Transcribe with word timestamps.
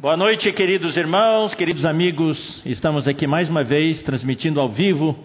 Boa 0.00 0.16
noite, 0.16 0.52
queridos 0.52 0.96
irmãos, 0.96 1.56
queridos 1.56 1.84
amigos. 1.84 2.62
Estamos 2.64 3.08
aqui 3.08 3.26
mais 3.26 3.50
uma 3.50 3.64
vez 3.64 4.00
transmitindo 4.04 4.60
ao 4.60 4.68
vivo 4.68 5.18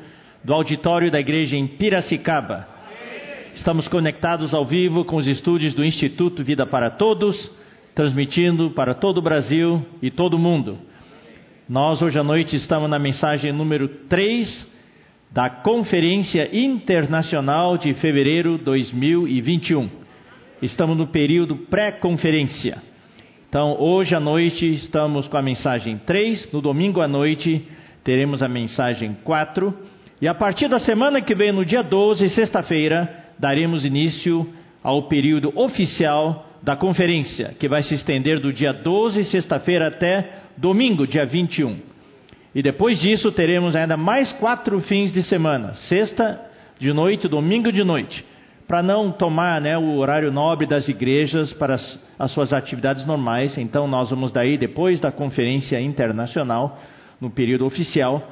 do 0.44 0.52
auditório 0.52 1.12
da 1.12 1.20
igreja 1.20 1.56
em 1.56 1.68
Piracicaba. 1.68 2.68
Estamos 3.54 3.88
conectados 3.88 4.52
ao 4.52 4.66
vivo 4.66 5.06
com 5.06 5.18
os 5.18 5.28
estúdios 5.28 5.76
do 5.76 5.86
Instituto 5.86 6.44
Vida 6.44 6.66
para 6.66 6.90
Todos, 6.90 7.52
transmitindo 7.94 8.72
para 8.72 8.96
todo 8.96 9.20
o 9.20 9.22
Brasil 9.22 9.86
e 10.02 10.10
todo 10.10 10.34
o 10.34 10.40
mundo. 10.40 10.80
Nós 11.70 12.02
hoje 12.02 12.18
à 12.18 12.24
noite 12.24 12.56
estamos 12.56 12.90
na 12.90 12.98
mensagem 12.98 13.52
número 13.52 13.88
3 14.10 14.68
da 15.30 15.52
Conferência 15.52 16.50
Internacional 16.52 17.78
de 17.78 17.94
Fevereiro 17.94 18.58
2021. 18.58 19.88
Estamos 20.64 20.98
no 20.98 21.06
período 21.06 21.58
pré-conferência. 21.58 22.93
Então, 23.54 23.80
hoje 23.80 24.16
à 24.16 24.20
noite 24.20 24.74
estamos 24.74 25.28
com 25.28 25.38
a 25.38 25.42
mensagem 25.44 26.00
3, 26.08 26.52
no 26.52 26.60
domingo 26.60 27.02
à 27.02 27.08
noite 27.08 27.64
teremos 28.04 28.42
a 28.42 28.48
mensagem 28.48 29.16
4, 29.24 29.72
e 30.20 30.28
a 30.28 30.34
partir 30.34 30.68
da 30.68 30.80
semana 30.80 31.22
que 31.22 31.36
vem, 31.36 31.52
no 31.52 31.64
dia 31.64 31.84
12, 31.84 32.32
sexta-feira, 32.32 33.08
daremos 33.38 33.86
início 33.86 34.52
ao 34.82 35.04
período 35.04 35.54
oficial 35.56 36.50
da 36.64 36.76
conferência, 36.76 37.54
que 37.60 37.70
vai 37.70 37.84
se 37.84 37.94
estender 37.94 38.40
do 38.40 38.52
dia 38.52 38.74
12, 38.74 39.24
sexta-feira, 39.26 39.86
até 39.86 40.32
domingo, 40.58 41.06
dia 41.06 41.24
21. 41.24 41.78
E 42.56 42.62
depois 42.64 43.00
disso 43.00 43.32
teremos 43.32 43.76
ainda 43.76 43.96
mais 43.96 44.32
quatro 44.32 44.80
fins 44.80 45.14
de 45.14 45.22
semana: 45.22 45.76
sexta 45.76 46.42
de 46.80 46.92
noite, 46.92 47.28
domingo 47.28 47.72
de 47.72 47.84
noite 47.84 48.26
para 48.74 48.82
não 48.82 49.12
tomar 49.12 49.62
né, 49.62 49.78
o 49.78 49.98
horário 49.98 50.32
nobre 50.32 50.66
das 50.66 50.88
igrejas 50.88 51.54
para 51.54 51.76
as, 51.76 52.00
as, 52.18 52.32
suas 52.32 52.52
atividades 52.52 53.06
normais. 53.06 53.56
Então, 53.56 53.88
nós 53.88 54.10
vamos 54.10 54.32
daí, 54.32 54.58
depois 54.58 55.00
da 55.00 55.12
conferência 55.12 55.80
internacional, 55.80 56.80
no 57.22 57.30
período 57.30 57.68
oficial, 57.68 58.28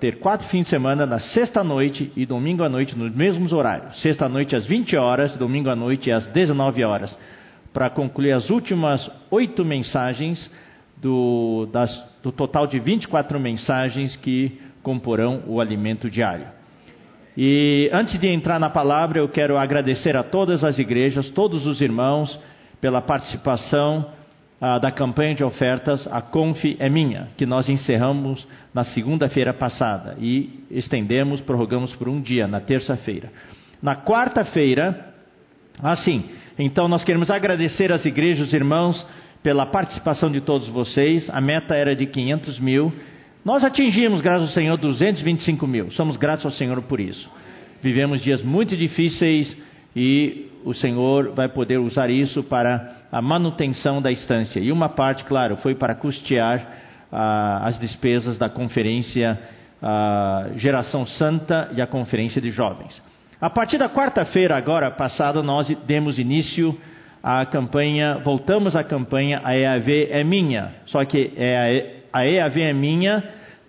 ter 0.00 0.18
quatro 0.18 0.48
fins 0.48 0.64
de 0.64 0.70
semana, 0.70 1.06
na 1.06 1.20
sexta-noite 1.20 2.10
e 2.16 2.26
domingo 2.26 2.64
à 2.64 2.68
noite, 2.68 2.98
nos 2.98 3.14
mesmos 3.14 3.52
horários. 3.52 4.02
Sexta-noite 4.02 4.56
às 4.56 4.66
20 4.66 4.96
horas, 4.96 5.36
domingo 5.36 5.70
à 5.70 5.76
noite 5.76 6.10
às 6.10 6.26
19 6.26 6.82
horas, 6.82 7.16
para 7.72 7.88
concluir 7.90 8.32
as 8.32 8.50
últimas 8.50 9.08
oito 9.30 9.64
mensagens 9.64 10.50
do, 11.00 11.68
das, 11.72 11.96
do 12.24 12.32
total 12.32 12.66
de 12.66 12.80
24 12.80 13.38
mensagens 13.38 14.16
que 14.16 14.60
comporão 14.82 15.44
o 15.46 15.60
alimento 15.60 16.10
diário. 16.10 16.61
E 17.36 17.88
antes 17.92 18.18
de 18.20 18.28
entrar 18.28 18.58
na 18.58 18.68
palavra, 18.68 19.18
eu 19.18 19.28
quero 19.28 19.56
agradecer 19.56 20.16
a 20.16 20.22
todas 20.22 20.62
as 20.62 20.78
igrejas, 20.78 21.30
todos 21.30 21.66
os 21.66 21.80
irmãos, 21.80 22.38
pela 22.80 23.00
participação 23.00 24.06
ah, 24.60 24.78
da 24.78 24.90
campanha 24.90 25.34
de 25.34 25.42
ofertas 25.42 26.06
A 26.08 26.20
Conf 26.20 26.62
é 26.78 26.88
Minha, 26.88 27.28
que 27.36 27.46
nós 27.46 27.68
encerramos 27.68 28.46
na 28.74 28.84
segunda-feira 28.84 29.54
passada 29.54 30.16
e 30.20 30.64
estendemos, 30.70 31.40
prorrogamos 31.40 31.94
por 31.96 32.08
um 32.08 32.20
dia, 32.20 32.46
na 32.46 32.60
terça-feira. 32.60 33.30
Na 33.82 33.96
quarta-feira, 33.96 35.14
assim, 35.82 36.24
então 36.58 36.86
nós 36.86 37.02
queremos 37.02 37.30
agradecer 37.30 37.90
às 37.90 38.04
igrejas, 38.04 38.52
irmãos, 38.52 39.06
pela 39.42 39.64
participação 39.64 40.30
de 40.30 40.40
todos 40.40 40.68
vocês. 40.68 41.28
A 41.30 41.40
meta 41.40 41.74
era 41.74 41.96
de 41.96 42.06
500 42.06 42.60
mil 42.60 42.92
nós 43.44 43.64
atingimos, 43.64 44.20
graças 44.20 44.48
ao 44.48 44.54
Senhor, 44.54 44.76
225 44.76 45.66
mil. 45.66 45.90
Somos 45.90 46.16
gratos 46.16 46.44
ao 46.44 46.52
Senhor 46.52 46.80
por 46.82 47.00
isso. 47.00 47.28
Vivemos 47.82 48.22
dias 48.22 48.40
muito 48.42 48.76
difíceis 48.76 49.56
e 49.96 50.46
o 50.64 50.72
Senhor 50.72 51.34
vai 51.34 51.48
poder 51.48 51.78
usar 51.78 52.08
isso 52.08 52.44
para 52.44 53.02
a 53.10 53.20
manutenção 53.20 54.00
da 54.00 54.12
estância. 54.12 54.60
E 54.60 54.70
uma 54.70 54.88
parte, 54.88 55.24
claro, 55.24 55.56
foi 55.56 55.74
para 55.74 55.94
custear 55.96 56.64
ah, 57.10 57.62
as 57.64 57.80
despesas 57.80 58.38
da 58.38 58.48
conferência 58.48 59.38
ah, 59.82 60.50
Geração 60.54 61.04
Santa 61.04 61.68
e 61.74 61.82
a 61.82 61.86
conferência 61.86 62.40
de 62.40 62.52
jovens. 62.52 63.02
A 63.40 63.50
partir 63.50 63.76
da 63.76 63.88
quarta-feira, 63.88 64.56
agora 64.56 64.88
passada, 64.88 65.42
nós 65.42 65.68
demos 65.84 66.16
início 66.16 66.78
à 67.20 67.44
campanha, 67.44 68.18
voltamos 68.24 68.76
à 68.76 68.84
campanha 68.84 69.40
A 69.42 69.56
EAV 69.56 70.08
é 70.10 70.22
Minha. 70.22 70.74
Só 70.86 71.04
que 71.04 71.32
é 71.36 71.98
a 71.98 72.01
a 72.12 72.26
EAV 72.26 72.60
é 72.60 72.72
minha, 72.72 73.24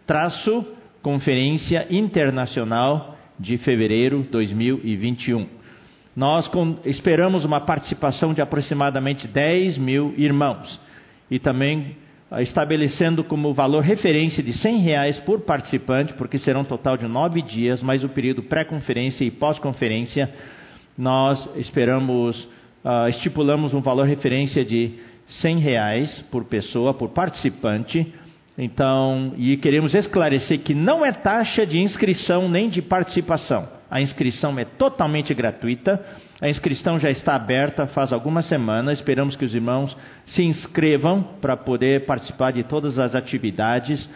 traço 0.05 0.65
Conferência 1.01 1.87
Internacional 1.89 3.17
de 3.39 3.57
Fevereiro 3.57 4.23
2021. 4.29 5.47
Nós 6.15 6.49
esperamos 6.85 7.45
uma 7.45 7.61
participação 7.61 8.33
de 8.33 8.41
aproximadamente 8.41 9.27
10 9.27 9.77
mil 9.77 10.13
irmãos 10.17 10.79
e 11.31 11.39
também 11.39 11.95
ah, 12.29 12.41
estabelecendo 12.41 13.23
como 13.23 13.53
valor 13.53 13.81
referência 13.81 14.43
de 14.43 14.53
100 14.53 14.77
reais 14.79 15.19
por 15.21 15.41
participante, 15.41 16.13
porque 16.13 16.37
serão 16.37 16.61
um 16.61 16.65
total 16.65 16.97
de 16.97 17.07
nove 17.07 17.41
dias, 17.41 17.81
mais 17.81 18.03
o 18.03 18.09
período 18.09 18.43
pré-conferência 18.43 19.23
e 19.23 19.31
pós-conferência, 19.31 20.29
nós 20.97 21.49
esperamos, 21.55 22.43
uh, 22.85 23.07
estipulamos 23.09 23.73
um 23.73 23.81
valor 23.81 24.05
referência 24.05 24.63
de 24.63 24.93
100 25.41 25.59
reais 25.59 26.25
por 26.29 26.45
pessoa, 26.45 26.93
por 26.93 27.09
participante, 27.09 28.13
então, 28.57 29.33
e 29.35 29.57
queremos 29.57 29.95
esclarecer 29.95 30.59
que 30.59 30.75
não 30.75 31.03
é 31.03 31.11
taxa 31.11 31.65
de 31.65 31.79
inscrição 31.79 32.47
nem 32.47 32.69
de 32.69 32.81
participação. 32.81 33.67
A 33.89 33.99
inscrição 34.01 34.57
é 34.59 34.65
totalmente 34.65 35.33
gratuita. 35.33 36.03
A 36.41 36.49
inscrição 36.49 36.99
já 36.99 37.09
está 37.09 37.35
aberta 37.35 37.87
faz 37.87 38.11
algumas 38.13 38.47
semanas. 38.47 38.99
Esperamos 38.99 39.35
que 39.35 39.45
os 39.45 39.55
irmãos 39.55 39.95
se 40.27 40.43
inscrevam 40.43 41.23
para 41.41 41.57
poder 41.57 42.05
participar 42.05 42.51
de 42.51 42.63
todas 42.63 42.99
as 42.99 43.15
atividades. 43.15 44.07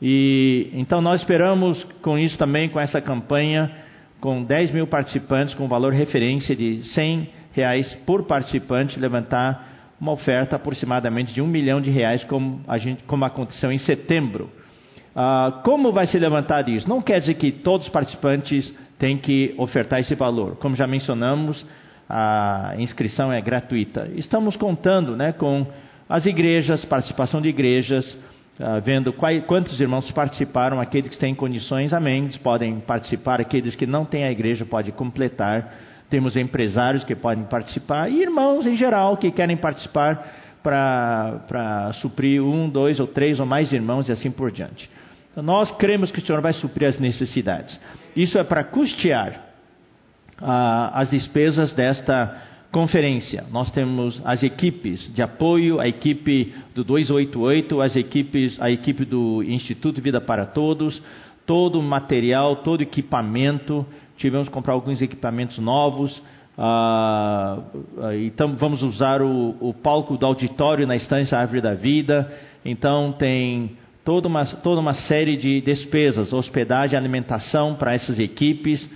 E 0.00 0.70
então 0.72 1.00
nós 1.00 1.20
esperamos 1.20 1.82
com 2.02 2.18
isso 2.18 2.38
também, 2.38 2.68
com 2.68 2.80
essa 2.80 3.00
campanha, 3.00 3.70
com 4.20 4.42
10 4.42 4.72
mil 4.72 4.86
participantes, 4.86 5.54
com 5.54 5.68
valor 5.68 5.92
referência 5.92 6.56
de 6.56 6.82
100 6.94 7.30
reais 7.52 7.94
por 8.06 8.24
participante, 8.24 8.98
levantar 8.98 9.75
uma 10.00 10.12
oferta 10.12 10.56
aproximadamente 10.56 11.32
de 11.32 11.40
um 11.40 11.46
milhão 11.46 11.80
de 11.80 11.90
reais, 11.90 12.22
como, 12.24 12.60
a 12.68 12.78
gente, 12.78 13.02
como 13.04 13.24
aconteceu 13.24 13.72
em 13.72 13.78
setembro. 13.78 14.50
Ah, 15.14 15.60
como 15.64 15.92
vai 15.92 16.06
se 16.06 16.18
levantar 16.18 16.68
isso? 16.68 16.88
Não 16.88 17.00
quer 17.00 17.20
dizer 17.20 17.34
que 17.34 17.50
todos 17.50 17.86
os 17.86 17.92
participantes 17.92 18.72
têm 18.98 19.16
que 19.16 19.54
ofertar 19.56 20.00
esse 20.00 20.14
valor. 20.14 20.56
Como 20.56 20.76
já 20.76 20.86
mencionamos, 20.86 21.64
a 22.08 22.74
inscrição 22.78 23.32
é 23.32 23.40
gratuita. 23.40 24.10
Estamos 24.14 24.56
contando 24.56 25.16
né, 25.16 25.32
com 25.32 25.66
as 26.08 26.26
igrejas, 26.26 26.84
participação 26.84 27.40
de 27.40 27.48
igrejas, 27.48 28.16
ah, 28.60 28.78
vendo 28.80 29.12
quais, 29.12 29.44
quantos 29.46 29.80
irmãos 29.80 30.10
participaram, 30.10 30.80
aqueles 30.80 31.10
que 31.10 31.18
têm 31.18 31.34
condições, 31.34 31.92
amém, 31.92 32.28
podem 32.42 32.80
participar, 32.80 33.40
aqueles 33.40 33.74
que 33.74 33.86
não 33.86 34.04
têm 34.04 34.24
a 34.24 34.30
igreja 34.30 34.66
podem 34.66 34.92
completar 34.92 35.72
temos 36.08 36.36
empresários 36.36 37.04
que 37.04 37.14
podem 37.14 37.44
participar 37.44 38.10
e 38.10 38.22
irmãos 38.22 38.66
em 38.66 38.76
geral 38.76 39.16
que 39.16 39.30
querem 39.30 39.56
participar 39.56 40.44
para 40.62 41.92
suprir 42.00 42.42
um, 42.42 42.68
dois 42.68 42.98
ou 42.98 43.06
três 43.06 43.38
ou 43.38 43.46
mais 43.46 43.72
irmãos 43.72 44.08
e 44.08 44.12
assim 44.12 44.30
por 44.30 44.50
diante. 44.50 44.90
Então, 45.30 45.42
nós 45.42 45.70
cremos 45.72 46.10
que 46.10 46.18
o 46.18 46.26
Senhor 46.26 46.40
vai 46.40 46.52
suprir 46.54 46.88
as 46.88 46.98
necessidades. 46.98 47.78
Isso 48.16 48.38
é 48.38 48.44
para 48.44 48.64
custear 48.64 49.44
as 50.92 51.10
despesas 51.10 51.72
desta 51.72 52.42
conferência. 52.72 53.44
Nós 53.50 53.70
temos 53.70 54.20
as 54.24 54.42
equipes 54.42 55.12
de 55.14 55.22
apoio, 55.22 55.80
a 55.80 55.88
equipe 55.88 56.54
do 56.74 56.84
288, 56.84 57.80
as 57.80 57.96
equipes, 57.96 58.60
a 58.60 58.70
equipe 58.70 59.04
do 59.04 59.42
Instituto 59.42 60.00
Vida 60.00 60.20
para 60.20 60.46
Todos, 60.46 61.00
todo 61.46 61.78
o 61.78 61.82
material, 61.82 62.56
todo 62.56 62.80
o 62.80 62.82
equipamento 62.82 63.86
tivemos 64.16 64.48
que 64.48 64.54
comprar 64.54 64.74
alguns 64.74 65.00
equipamentos 65.00 65.58
novos. 65.58 66.22
Ah, 66.58 67.58
então 68.24 68.56
vamos 68.56 68.82
usar 68.82 69.20
o, 69.20 69.56
o, 69.60 69.74
palco 69.74 70.16
do 70.16 70.24
auditório 70.24 70.86
na 70.86 70.96
estância 70.96 71.38
Árvore 71.38 71.60
da 71.60 71.74
Vida. 71.74 72.32
Então 72.64 73.12
tem 73.12 73.76
toda 74.04 74.26
uma, 74.26 74.44
toda 74.44 74.80
uma 74.80 74.94
série 74.94 75.36
de 75.36 75.60
despesas, 75.60 76.32
hospedagem, 76.32 76.98
alimentação 76.98 77.74
para 77.74 77.94
essas 77.94 78.18
equipes. 78.18 78.88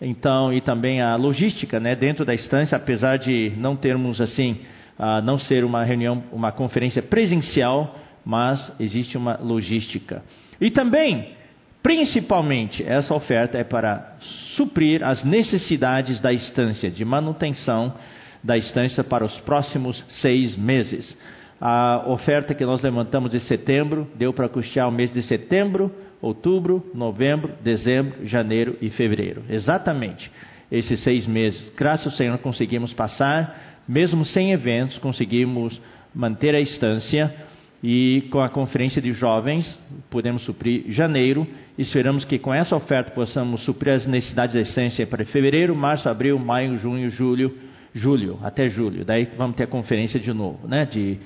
Então 0.00 0.52
e 0.52 0.60
também 0.60 1.00
a 1.00 1.16
logística, 1.16 1.80
né, 1.80 1.94
dentro 1.94 2.24
da 2.24 2.34
estância, 2.34 2.76
apesar 2.76 3.18
de 3.18 3.52
não 3.56 3.76
termos 3.76 4.20
assim, 4.20 4.58
ah, 4.98 5.20
não 5.20 5.38
ser 5.38 5.64
uma 5.64 5.82
reunião, 5.82 6.22
uma 6.32 6.52
conferência 6.52 7.02
presencial, 7.02 7.96
mas 8.24 8.72
existe 8.78 9.16
uma 9.18 9.36
logística. 9.42 10.22
E 10.60 10.70
também 10.70 11.40
Principalmente, 11.82 12.82
essa 12.82 13.14
oferta 13.14 13.56
é 13.56 13.64
para 13.64 14.09
suprir 14.56 15.02
as 15.02 15.24
necessidades 15.24 16.20
da 16.20 16.32
estância, 16.32 16.90
de 16.90 17.04
manutenção 17.04 17.94
da 18.42 18.56
estância 18.56 19.04
para 19.04 19.24
os 19.24 19.36
próximos 19.40 20.02
seis 20.20 20.56
meses. 20.56 21.16
A 21.60 22.04
oferta 22.06 22.54
que 22.54 22.64
nós 22.64 22.82
levantamos 22.82 23.30
de 23.30 23.40
setembro 23.40 24.08
deu 24.14 24.32
para 24.32 24.48
custear 24.48 24.88
o 24.88 24.92
mês 24.92 25.12
de 25.12 25.22
setembro, 25.22 25.94
outubro, 26.20 26.90
novembro, 26.94 27.52
dezembro, 27.62 28.26
janeiro 28.26 28.76
e 28.80 28.88
fevereiro. 28.90 29.44
Exatamente 29.48 30.30
esses 30.70 31.02
seis 31.02 31.26
meses. 31.26 31.72
Graças 31.76 32.06
ao 32.06 32.12
Senhor 32.12 32.38
conseguimos 32.38 32.92
passar, 32.92 33.82
mesmo 33.88 34.24
sem 34.24 34.52
eventos, 34.52 34.98
conseguimos 34.98 35.80
manter 36.14 36.54
a 36.54 36.60
instância 36.60 37.34
e 37.82 38.28
com 38.30 38.40
a 38.40 38.48
conferência 38.48 39.00
de 39.00 39.12
jovens 39.12 39.78
podemos 40.10 40.42
suprir 40.44 40.84
janeiro. 40.88 41.46
Esperamos 41.78 42.24
que 42.24 42.38
com 42.38 42.52
essa 42.52 42.76
oferta 42.76 43.10
possamos 43.12 43.64
suprir 43.64 43.94
as 43.94 44.06
necessidades 44.06 44.54
da 44.54 44.60
essência 44.60 45.06
para 45.06 45.24
fevereiro, 45.24 45.74
março, 45.74 46.08
abril, 46.08 46.38
maio, 46.38 46.76
junho, 46.76 47.08
julho, 47.08 47.56
julho, 47.94 48.38
até 48.42 48.68
julho. 48.68 49.04
Daí 49.04 49.28
vamos 49.36 49.56
ter 49.56 49.64
a 49.64 49.66
conferência 49.66 50.20
de 50.20 50.32
novo, 50.32 50.68
né? 50.68 50.84
De 50.84 51.18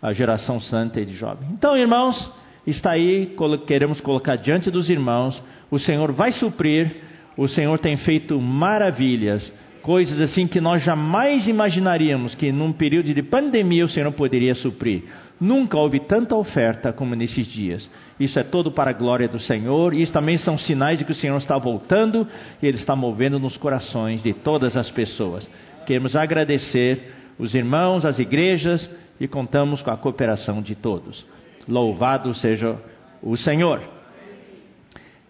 a 0.00 0.12
geração 0.12 0.60
santa 0.60 1.00
e 1.00 1.04
de 1.04 1.14
jovem. 1.14 1.48
Então, 1.52 1.76
irmãos, 1.76 2.32
está 2.66 2.92
aí, 2.92 3.34
queremos 3.66 4.00
colocar 4.00 4.36
diante 4.36 4.70
dos 4.70 4.88
irmãos. 4.88 5.42
O 5.70 5.78
Senhor 5.78 6.12
vai 6.12 6.32
suprir, 6.32 6.90
o 7.36 7.48
Senhor 7.48 7.78
tem 7.78 7.96
feito 7.98 8.40
maravilhas, 8.40 9.52
coisas 9.82 10.20
assim 10.20 10.46
que 10.46 10.60
nós 10.60 10.82
jamais 10.82 11.46
imaginaríamos 11.48 12.34
que 12.34 12.52
num 12.52 12.72
período 12.72 13.12
de 13.12 13.22
pandemia 13.22 13.84
o 13.84 13.88
Senhor 13.88 14.10
poderia 14.12 14.54
suprir. 14.54 15.02
Nunca 15.40 15.76
houve 15.76 16.00
tanta 16.00 16.34
oferta 16.34 16.92
como 16.92 17.14
nesses 17.14 17.46
dias. 17.46 17.88
Isso 18.18 18.38
é 18.38 18.42
todo 18.42 18.72
para 18.72 18.90
a 18.90 18.92
glória 18.92 19.28
do 19.28 19.38
Senhor. 19.38 19.94
E 19.94 20.02
isso 20.02 20.12
também 20.12 20.36
são 20.38 20.58
sinais 20.58 20.98
de 20.98 21.04
que 21.04 21.12
o 21.12 21.14
Senhor 21.14 21.36
está 21.38 21.56
voltando 21.56 22.26
e 22.60 22.66
Ele 22.66 22.76
está 22.76 22.96
movendo 22.96 23.38
nos 23.38 23.56
corações 23.56 24.22
de 24.22 24.32
todas 24.32 24.76
as 24.76 24.90
pessoas. 24.90 25.48
Queremos 25.86 26.16
agradecer 26.16 27.14
os 27.38 27.54
irmãos, 27.54 28.04
as 28.04 28.18
igrejas 28.18 28.90
e 29.20 29.28
contamos 29.28 29.80
com 29.80 29.90
a 29.90 29.96
cooperação 29.96 30.60
de 30.60 30.74
todos. 30.74 31.24
Louvado 31.68 32.34
seja 32.34 32.76
o 33.22 33.36
Senhor. 33.36 33.80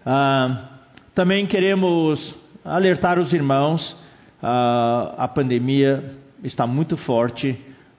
Ah, 0.07 0.71
também 1.15 1.47
queremos 1.47 2.35
alertar 2.65 3.19
os 3.19 3.33
irmãos. 3.35 3.95
Ah, 4.43 5.15
a 5.19 5.29
pandemia 5.29 6.13
está 6.43 6.67
muito 6.67 6.97
forte 6.97 7.59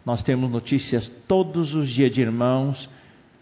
nós 0.10 0.24
temos 0.24 0.50
notícias 0.50 1.08
todos 1.28 1.76
os 1.76 1.88
dias 1.88 2.12
de 2.12 2.20
irmãos 2.20 2.90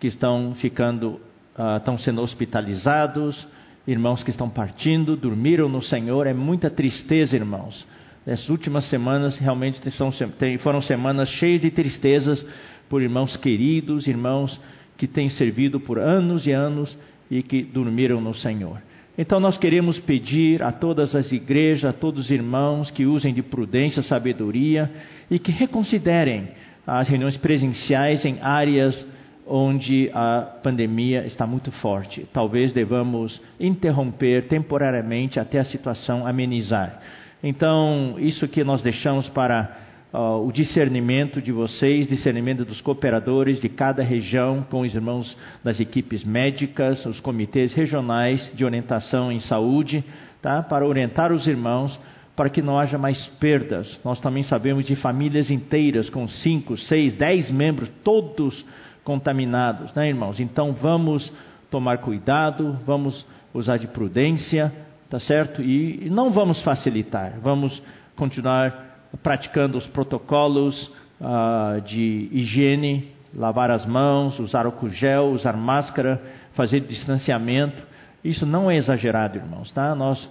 que 0.01 0.07
estão 0.07 0.53
ficando, 0.55 1.11
uh, 1.57 1.77
estão 1.77 1.97
sendo 1.97 2.21
hospitalizados, 2.21 3.47
irmãos 3.87 4.21
que 4.21 4.31
estão 4.31 4.49
partindo, 4.49 5.15
dormiram 5.15 5.69
no 5.69 5.81
Senhor. 5.81 6.27
É 6.27 6.33
muita 6.33 6.69
tristeza, 6.69 7.37
irmãos. 7.37 7.87
Essas 8.25 8.49
últimas 8.49 8.83
semanas 8.89 9.37
realmente 9.37 9.79
são, 9.91 10.11
foram 10.59 10.81
semanas 10.81 11.29
cheias 11.29 11.61
de 11.61 11.71
tristezas 11.71 12.45
por 12.89 13.01
irmãos 13.01 13.37
queridos, 13.37 14.05
irmãos 14.05 14.59
que 14.97 15.07
têm 15.07 15.29
servido 15.29 15.79
por 15.79 15.97
anos 15.97 16.45
e 16.45 16.51
anos 16.51 16.97
e 17.31 17.41
que 17.43 17.63
dormiram 17.63 18.19
no 18.19 18.33
Senhor. 18.33 18.81
Então 19.17 19.39
nós 19.39 19.57
queremos 19.57 19.97
pedir 19.99 20.61
a 20.61 20.71
todas 20.71 21.15
as 21.15 21.31
igrejas, 21.31 21.85
a 21.85 21.93
todos 21.93 22.25
os 22.25 22.31
irmãos 22.31 22.91
que 22.91 23.05
usem 23.05 23.33
de 23.33 23.41
prudência, 23.41 24.03
sabedoria 24.03 24.91
e 25.29 25.39
que 25.39 25.51
reconsiderem 25.51 26.49
as 26.85 27.07
reuniões 27.07 27.35
presenciais 27.35 28.23
em 28.23 28.37
áreas 28.41 29.05
onde 29.47 30.11
a 30.13 30.59
pandemia 30.61 31.25
está 31.25 31.47
muito 31.47 31.71
forte. 31.71 32.27
Talvez 32.31 32.73
devamos 32.73 33.41
interromper 33.59 34.47
temporariamente 34.47 35.39
até 35.39 35.59
a 35.59 35.65
situação 35.65 36.27
amenizar. 36.27 36.99
Então, 37.41 38.15
isso 38.17 38.47
que 38.47 38.63
nós 38.63 38.81
deixamos 38.81 39.27
para 39.29 39.86
uh, 40.17 40.43
o 40.43 40.51
discernimento 40.51 41.39
de 41.39 41.51
vocês, 41.51 42.07
discernimento 42.07 42.65
dos 42.65 42.81
cooperadores 42.81 43.61
de 43.61 43.69
cada 43.69 44.01
região, 44.01 44.65
com 44.67 44.81
os 44.81 44.95
irmãos 44.95 45.37
das 45.63 45.79
equipes 45.79 46.23
médicas, 46.23 47.05
os 47.05 47.19
comitês 47.19 47.73
regionais 47.73 48.51
de 48.55 48.65
orientação 48.65 49.31
em 49.31 49.39
saúde, 49.39 50.03
tá? 50.41 50.63
para 50.63 50.87
orientar 50.87 51.31
os 51.31 51.45
irmãos 51.45 51.97
para 52.35 52.49
que 52.49 52.61
não 52.61 52.77
haja 52.77 52.97
mais 52.97 53.25
perdas. 53.39 53.99
Nós 54.03 54.19
também 54.19 54.43
sabemos 54.43 54.85
de 54.85 54.95
famílias 54.95 55.49
inteiras 55.49 56.09
com 56.09 56.27
cinco, 56.27 56.77
seis, 56.77 57.13
dez 57.13 57.49
membros, 57.49 57.89
todos 58.03 58.65
contaminados, 59.03 59.93
né, 59.95 60.07
irmãos? 60.09 60.39
Então 60.39 60.73
vamos 60.73 61.31
tomar 61.71 61.97
cuidado, 61.97 62.77
vamos 62.85 63.25
usar 63.53 63.77
de 63.77 63.87
prudência, 63.87 64.71
tá 65.09 65.19
certo? 65.19 65.63
E 65.63 66.09
não 66.11 66.29
vamos 66.29 66.61
facilitar, 66.61 67.39
vamos 67.41 67.81
continuar 68.15 68.86
praticando 69.23 69.77
os 69.77 69.87
protocolos 69.87 70.91
uh, 71.19 71.81
de 71.81 72.29
higiene, 72.31 73.11
lavar 73.33 73.69
as 73.71 73.85
mãos, 73.85 74.39
usar 74.39 74.65
álcool 74.65 74.89
gel, 74.89 75.27
usar 75.31 75.55
máscara, 75.55 76.21
fazer 76.53 76.81
distanciamento. 76.81 77.81
Isso 78.23 78.45
não 78.45 78.69
é 78.69 78.77
exagerado, 78.77 79.37
irmãos, 79.37 79.71
tá? 79.71 79.93
Nós, 79.95 80.27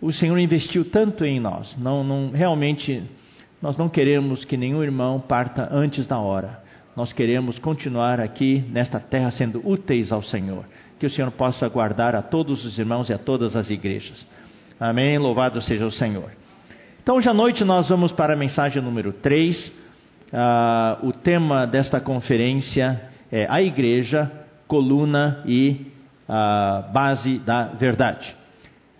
o 0.00 0.12
Senhor 0.12 0.38
investiu 0.38 0.84
tanto 0.84 1.24
em 1.24 1.40
nós. 1.40 1.74
Não, 1.78 2.04
não, 2.04 2.30
realmente, 2.30 3.02
nós 3.60 3.76
não 3.76 3.88
queremos 3.88 4.44
que 4.44 4.56
nenhum 4.56 4.82
irmão 4.82 5.20
parta 5.20 5.68
antes 5.72 6.06
da 6.06 6.18
hora. 6.18 6.60
Nós 6.96 7.12
queremos 7.12 7.58
continuar 7.58 8.20
aqui 8.20 8.64
nesta 8.70 9.00
terra 9.00 9.30
sendo 9.30 9.66
úteis 9.66 10.12
ao 10.12 10.22
Senhor. 10.22 10.64
Que 10.98 11.06
o 11.06 11.10
Senhor 11.10 11.30
possa 11.30 11.68
guardar 11.68 12.14
a 12.14 12.20
todos 12.20 12.64
os 12.64 12.78
irmãos 12.78 13.08
e 13.08 13.12
a 13.12 13.18
todas 13.18 13.56
as 13.56 13.70
igrejas. 13.70 14.26
Amém. 14.78 15.16
Louvado 15.18 15.62
seja 15.62 15.86
o 15.86 15.90
Senhor. 15.90 16.39
Então, 17.02 17.16
hoje 17.16 17.30
à 17.30 17.32
noite 17.32 17.64
nós 17.64 17.88
vamos 17.88 18.12
para 18.12 18.34
a 18.34 18.36
mensagem 18.36 18.82
número 18.82 19.10
3. 19.10 19.68
Uh, 19.68 19.72
ah, 20.34 20.98
o 21.02 21.12
tema 21.12 21.66
desta 21.66 21.98
conferência 21.98 23.00
é 23.32 23.46
a 23.48 23.62
igreja, 23.62 24.30
coluna 24.68 25.42
e 25.46 25.86
uh, 26.28 26.92
base 26.92 27.38
da 27.38 27.68
verdade. 27.68 28.36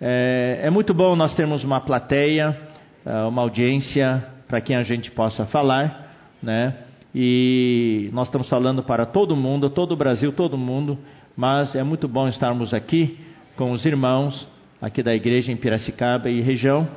É, 0.01 0.61
é, 0.63 0.69
muito 0.71 0.95
bom 0.95 1.15
nós 1.15 1.35
termos 1.35 1.63
uma 1.63 1.79
plateia, 1.79 2.57
uh, 3.05 3.27
uma 3.27 3.43
audiência 3.43 4.25
para 4.47 4.59
quem 4.59 4.75
a 4.75 4.81
gente 4.81 5.11
possa 5.11 5.45
falar, 5.45 6.11
né? 6.41 6.73
E 7.13 8.09
nós 8.13 8.29
estamos 8.29 8.49
falando 8.49 8.81
para 8.81 9.05
todo 9.05 9.35
mundo, 9.35 9.69
todo 9.69 9.91
o 9.91 9.95
Brasil, 9.97 10.33
todo 10.33 10.57
mundo, 10.57 10.97
mas 11.37 11.75
é 11.75 11.83
muito 11.83 12.07
bom 12.07 12.27
estarmos 12.27 12.73
aqui 12.73 13.19
com 13.55 13.71
os 13.71 13.85
irmãos 13.85 14.47
aqui 14.81 15.03
da 15.03 15.13
igreja 15.13 15.51
em 15.51 15.55
Piracicaba 15.55 16.31
e 16.31 16.41
região 16.41 16.87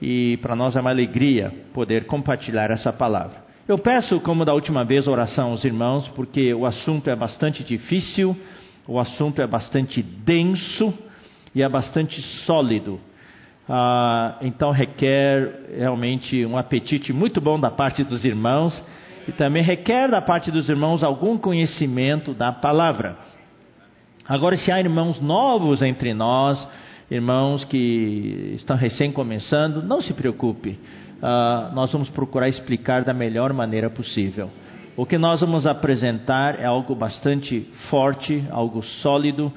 e 0.00 0.38
para 0.38 0.56
nós 0.56 0.74
é 0.76 0.80
uma 0.80 0.90
alegria 0.90 1.52
poder 1.74 2.06
compartilhar 2.06 2.70
essa 2.70 2.92
palavra. 2.92 3.44
Eu 3.68 3.78
peço, 3.78 4.18
como 4.20 4.44
da 4.44 4.54
última 4.54 4.84
vez, 4.84 5.06
oração 5.06 5.50
aos 5.50 5.64
irmãos, 5.64 6.08
porque 6.08 6.52
o 6.54 6.66
assunto 6.66 7.08
é 7.08 7.14
bastante 7.14 7.62
difícil, 7.62 8.36
o 8.88 8.98
assunto 8.98 9.40
é 9.40 9.46
bastante 9.46 10.02
denso 10.02 10.92
e 11.54 11.62
é 11.62 11.68
bastante 11.68 12.20
sólido. 12.44 12.98
Ah, 13.68 14.38
então 14.42 14.72
requer 14.72 15.68
realmente 15.76 16.44
um 16.44 16.56
apetite 16.56 17.12
muito 17.12 17.40
bom 17.40 17.60
da 17.60 17.70
parte 17.70 18.02
dos 18.02 18.24
irmãos 18.24 18.82
e 19.28 19.32
também 19.32 19.62
requer 19.62 20.10
da 20.10 20.20
parte 20.20 20.50
dos 20.50 20.68
irmãos 20.68 21.04
algum 21.04 21.38
conhecimento 21.38 22.34
da 22.34 22.50
palavra. 22.50 23.16
Agora, 24.28 24.56
se 24.56 24.72
há 24.72 24.80
irmãos 24.80 25.20
novos 25.20 25.82
entre 25.82 26.12
nós, 26.14 26.66
irmãos 27.10 27.64
que 27.64 28.52
estão 28.54 28.76
recém 28.76 29.10
começando, 29.10 29.82
não 29.82 30.00
se 30.00 30.14
preocupe, 30.14 30.78
uh, 31.20 31.74
nós 31.74 31.90
vamos 31.92 32.08
procurar 32.08 32.48
explicar 32.48 33.02
da 33.02 33.12
melhor 33.12 33.52
maneira 33.52 33.90
possível. 33.90 34.48
O 34.96 35.04
que 35.04 35.18
nós 35.18 35.40
vamos 35.40 35.66
apresentar 35.66 36.60
é 36.60 36.66
algo 36.66 36.94
bastante 36.94 37.66
forte, 37.88 38.44
algo 38.50 38.82
sólido, 38.82 39.52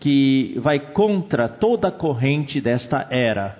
que 0.00 0.58
vai 0.62 0.78
contra 0.78 1.48
toda 1.48 1.88
a 1.88 1.92
corrente 1.92 2.60
desta 2.60 3.06
era. 3.10 3.56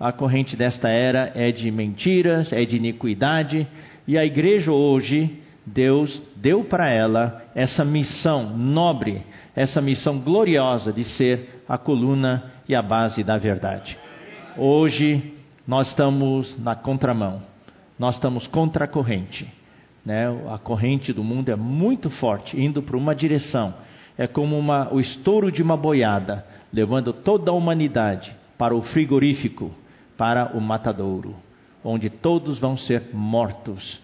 A 0.00 0.12
corrente 0.12 0.56
desta 0.56 0.88
era 0.88 1.32
é 1.34 1.52
de 1.52 1.70
mentiras, 1.70 2.52
é 2.52 2.64
de 2.64 2.76
iniquidade, 2.76 3.66
e 4.06 4.16
a 4.16 4.24
igreja 4.24 4.72
hoje, 4.72 5.40
Deus 5.66 6.22
deu 6.34 6.64
para 6.64 6.88
ela 6.88 7.42
essa 7.54 7.84
missão 7.84 8.56
nobre, 8.56 9.22
essa 9.54 9.80
missão 9.80 10.18
gloriosa 10.18 10.92
de 10.92 11.04
ser 11.04 11.62
a 11.68 11.76
coluna 11.76 12.57
e 12.68 12.74
a 12.74 12.82
base 12.82 13.24
da 13.24 13.38
verdade. 13.38 13.96
Hoje 14.56 15.34
nós 15.66 15.88
estamos 15.88 16.58
na 16.58 16.74
contramão, 16.74 17.42
nós 17.98 18.16
estamos 18.16 18.46
contra 18.46 18.84
a 18.84 18.88
corrente. 18.88 19.50
Né? 20.04 20.26
A 20.50 20.58
corrente 20.58 21.12
do 21.12 21.24
mundo 21.24 21.50
é 21.50 21.56
muito 21.56 22.10
forte, 22.10 22.60
indo 22.60 22.82
para 22.82 22.96
uma 22.96 23.14
direção. 23.14 23.74
É 24.16 24.26
como 24.26 24.58
uma, 24.58 24.92
o 24.92 25.00
estouro 25.00 25.50
de 25.50 25.62
uma 25.62 25.76
boiada, 25.76 26.44
levando 26.72 27.12
toda 27.12 27.50
a 27.50 27.54
humanidade 27.54 28.34
para 28.56 28.74
o 28.74 28.82
frigorífico, 28.82 29.72
para 30.16 30.56
o 30.56 30.60
matadouro, 30.60 31.36
onde 31.84 32.10
todos 32.10 32.58
vão 32.58 32.76
ser 32.76 33.10
mortos. 33.12 34.00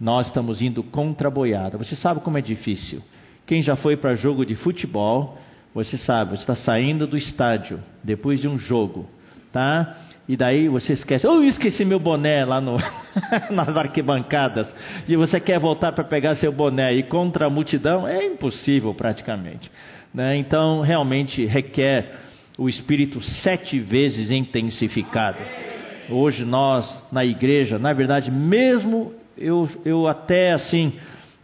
Nós 0.00 0.28
estamos 0.28 0.62
indo 0.62 0.82
contra 0.82 1.28
a 1.28 1.30
boiada. 1.30 1.76
Você 1.76 1.96
sabe 1.96 2.20
como 2.20 2.38
é 2.38 2.40
difícil. 2.40 3.02
Quem 3.46 3.62
já 3.62 3.76
foi 3.76 3.96
para 3.96 4.14
jogo 4.14 4.46
de 4.46 4.54
futebol 4.54 5.38
você 5.74 5.96
sabe, 5.98 6.30
você 6.30 6.42
está 6.42 6.56
saindo 6.56 7.06
do 7.06 7.16
estádio 7.16 7.80
depois 8.02 8.40
de 8.40 8.48
um 8.48 8.58
jogo, 8.58 9.08
tá? 9.52 9.96
E 10.28 10.36
daí 10.36 10.68
você 10.68 10.92
esquece, 10.92 11.26
oh, 11.26 11.36
eu 11.36 11.48
esqueci 11.48 11.86
meu 11.86 11.98
boné 11.98 12.44
lá 12.44 12.60
no, 12.60 12.76
nas 13.50 13.74
arquibancadas. 13.76 14.72
E 15.08 15.16
você 15.16 15.40
quer 15.40 15.58
voltar 15.58 15.92
para 15.92 16.04
pegar 16.04 16.34
seu 16.34 16.52
boné 16.52 16.92
e 16.94 17.02
contra 17.02 17.46
a 17.46 17.50
multidão 17.50 18.06
é 18.06 18.26
impossível 18.26 18.92
praticamente. 18.92 19.70
Né? 20.12 20.36
Então 20.36 20.82
realmente 20.82 21.46
requer 21.46 22.14
o 22.58 22.68
espírito 22.68 23.22
sete 23.22 23.78
vezes 23.78 24.30
intensificado. 24.30 25.38
Hoje 26.10 26.44
nós 26.44 27.02
na 27.10 27.24
igreja, 27.24 27.78
na 27.78 27.94
verdade, 27.94 28.30
mesmo 28.30 29.14
eu, 29.36 29.66
eu 29.84 30.06
até 30.06 30.52
assim 30.52 30.92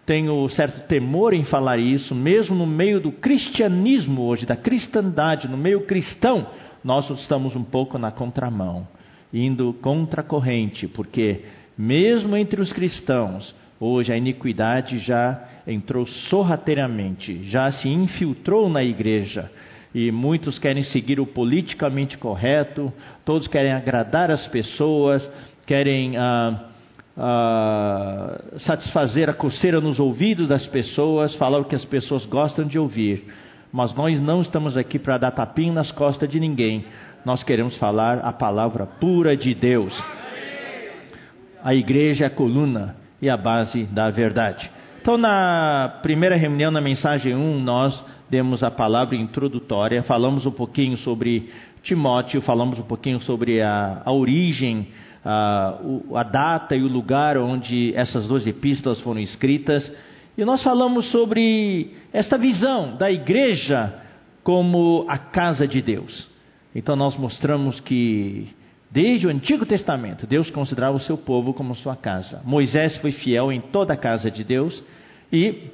tenho 0.07 0.49
certo 0.51 0.87
temor 0.87 1.33
em 1.33 1.45
falar 1.45 1.79
isso, 1.79 2.15
mesmo 2.15 2.55
no 2.55 2.67
meio 2.67 3.01
do 3.01 3.11
cristianismo 3.11 4.23
hoje, 4.23 4.45
da 4.47 4.57
cristandade, 4.57 5.49
no 5.49 5.57
meio 5.57 5.87
cristão, 5.87 6.47
nós 6.83 7.09
estamos 7.11 7.57
um 7.57 7.65
pouco 7.65 7.99
na 7.99 8.11
contramão, 8.11 8.87
indo 9.33 9.73
contra 9.75 10.21
a 10.21 10.25
corrente, 10.25 10.87
porque 10.87 11.43
mesmo 11.77 12.37
entre 12.37 12.61
os 12.61 12.73
cristãos, 12.73 13.55
hoje 13.81 14.13
a 14.13 14.17
iniquidade 14.17 14.99
já 14.99 15.43
entrou 15.67 16.07
sorrateiramente, 16.07 17.45
já 17.45 17.73
se 17.73 17.89
infiltrou 17.89 18.69
na 18.69 18.83
igreja. 18.85 19.51
E 19.95 20.11
muitos 20.11 20.59
querem 20.59 20.83
seguir 20.83 21.21
o 21.21 21.27
politicamente 21.27 22.19
correto, 22.19 22.93
todos 23.25 23.47
querem 23.47 23.73
agradar 23.73 24.31
as 24.31 24.47
pessoas, 24.49 25.29
querem 25.67 26.17
ah, 26.17 26.71
ah, 27.17 28.41
satisfazer 28.59 29.31
a 29.31 29.35
coceira 29.35 29.81
nos 29.81 30.01
ouvidos 30.01 30.49
das 30.49 30.67
pessoas, 30.67 31.35
falar 31.37 31.61
o 31.61 31.65
que 31.65 31.77
as 31.77 31.85
pessoas 31.85 32.27
gostam 32.27 32.67
de 32.67 32.79
ouvir. 32.79 33.25
Mas 33.73 33.95
nós 33.95 34.21
não 34.21 34.43
estamos 34.43 34.77
aqui 34.77 34.99
para 34.99 35.19
dar 35.19 35.31
tapinha 35.31 35.73
nas 35.73 35.91
costas 35.91 36.29
de 36.29 36.39
ninguém. 36.39 36.85
Nós 37.25 37.43
queremos 37.43 37.77
falar 37.79 38.19
a 38.19 38.33
palavra 38.33 38.87
pura 38.87 39.37
de 39.37 39.55
Deus. 39.55 39.93
A 41.63 41.75
igreja 41.75 42.25
é 42.25 42.27
a 42.27 42.31
coluna 42.31 42.97
e 43.21 43.31
a 43.31 43.37
base 43.37 43.85
da 43.87 44.11
verdade. 44.11 44.71
Então, 45.01 45.17
na 45.17 46.01
primeira 46.03 46.37
reunião, 46.37 46.71
na 46.71 46.81
mensagem 46.81 47.35
1, 47.35 47.61
nós 47.61 48.05
demos 48.29 48.63
a 48.63 48.71
palavra 48.71 49.17
introdutória, 49.17 50.03
falamos 50.03 50.47
um 50.47 50.51
pouquinho 50.51 50.97
sobre 50.99 51.51
Timóteo, 51.83 52.43
falamos 52.43 52.79
um 52.79 52.85
pouquinho 52.85 53.21
sobre 53.21 53.61
a, 53.61 54.03
a 54.05 54.13
origem 54.13 54.89
a, 55.25 56.23
data 56.23 56.77
e 56.77 56.83
o 56.83 56.89
lugar 56.89 57.39
onde 57.39 57.95
essas 57.95 58.27
duas 58.29 58.47
epístolas 58.47 59.01
foram 59.01 59.21
escritas. 59.21 59.91
E 60.37 60.45
nós 60.45 60.63
falamos 60.63 61.11
sobre 61.11 61.93
esta 62.13 62.37
visão 62.37 62.97
da 62.97 63.11
igreja 63.11 64.01
como 64.43 65.07
a 65.09 65.17
casa 65.17 65.67
de 65.67 65.81
Deus. 65.81 66.29
Então 66.75 66.95
nós 66.97 67.17
mostramos 67.17 67.81
que 67.81 68.49
desde 68.91 69.27
o 69.27 69.31
Antigo 69.31 69.65
Testamento 69.65 70.27
Deus 70.27 70.51
considerava 70.51 70.97
o 70.97 71.01
seu 71.01 71.17
povo 71.17 71.55
como 71.55 71.75
sua 71.75 71.97
casa. 71.97 72.43
Moisés 72.45 72.97
foi 72.99 73.13
fiel 73.13 73.51
em 73.51 73.61
toda 73.61 73.95
a 73.95 73.97
casa 73.97 74.31
de 74.31 74.45
Deus 74.45 74.83
e 75.33 75.71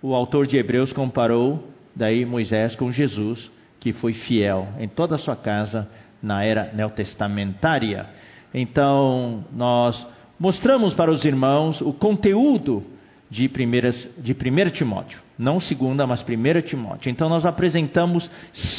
o 0.00 0.14
autor 0.14 0.46
de 0.46 0.56
Hebreus 0.56 0.92
comparou 0.92 1.70
daí 1.96 2.24
Moisés 2.26 2.76
com 2.76 2.90
Jesus, 2.92 3.50
que 3.80 3.92
foi 3.92 4.12
fiel 4.12 4.68
em 4.78 4.88
toda 4.88 5.14
a 5.14 5.18
sua 5.18 5.34
casa 5.34 5.88
na 6.22 6.44
era 6.44 6.72
neotestamentária. 6.72 8.06
Então, 8.54 9.44
nós 9.52 10.06
mostramos 10.38 10.94
para 10.94 11.10
os 11.10 11.24
irmãos 11.24 11.80
o 11.80 11.92
conteúdo 11.92 12.84
de, 13.28 13.48
primeiras, 13.48 14.08
de 14.18 14.32
1 14.32 14.70
Timóteo, 14.70 15.18
não 15.36 15.58
segunda, 15.58 16.06
mas 16.06 16.22
1 16.22 16.62
Timóteo. 16.68 17.10
Então, 17.10 17.28
nós 17.28 17.44
apresentamos 17.44 18.30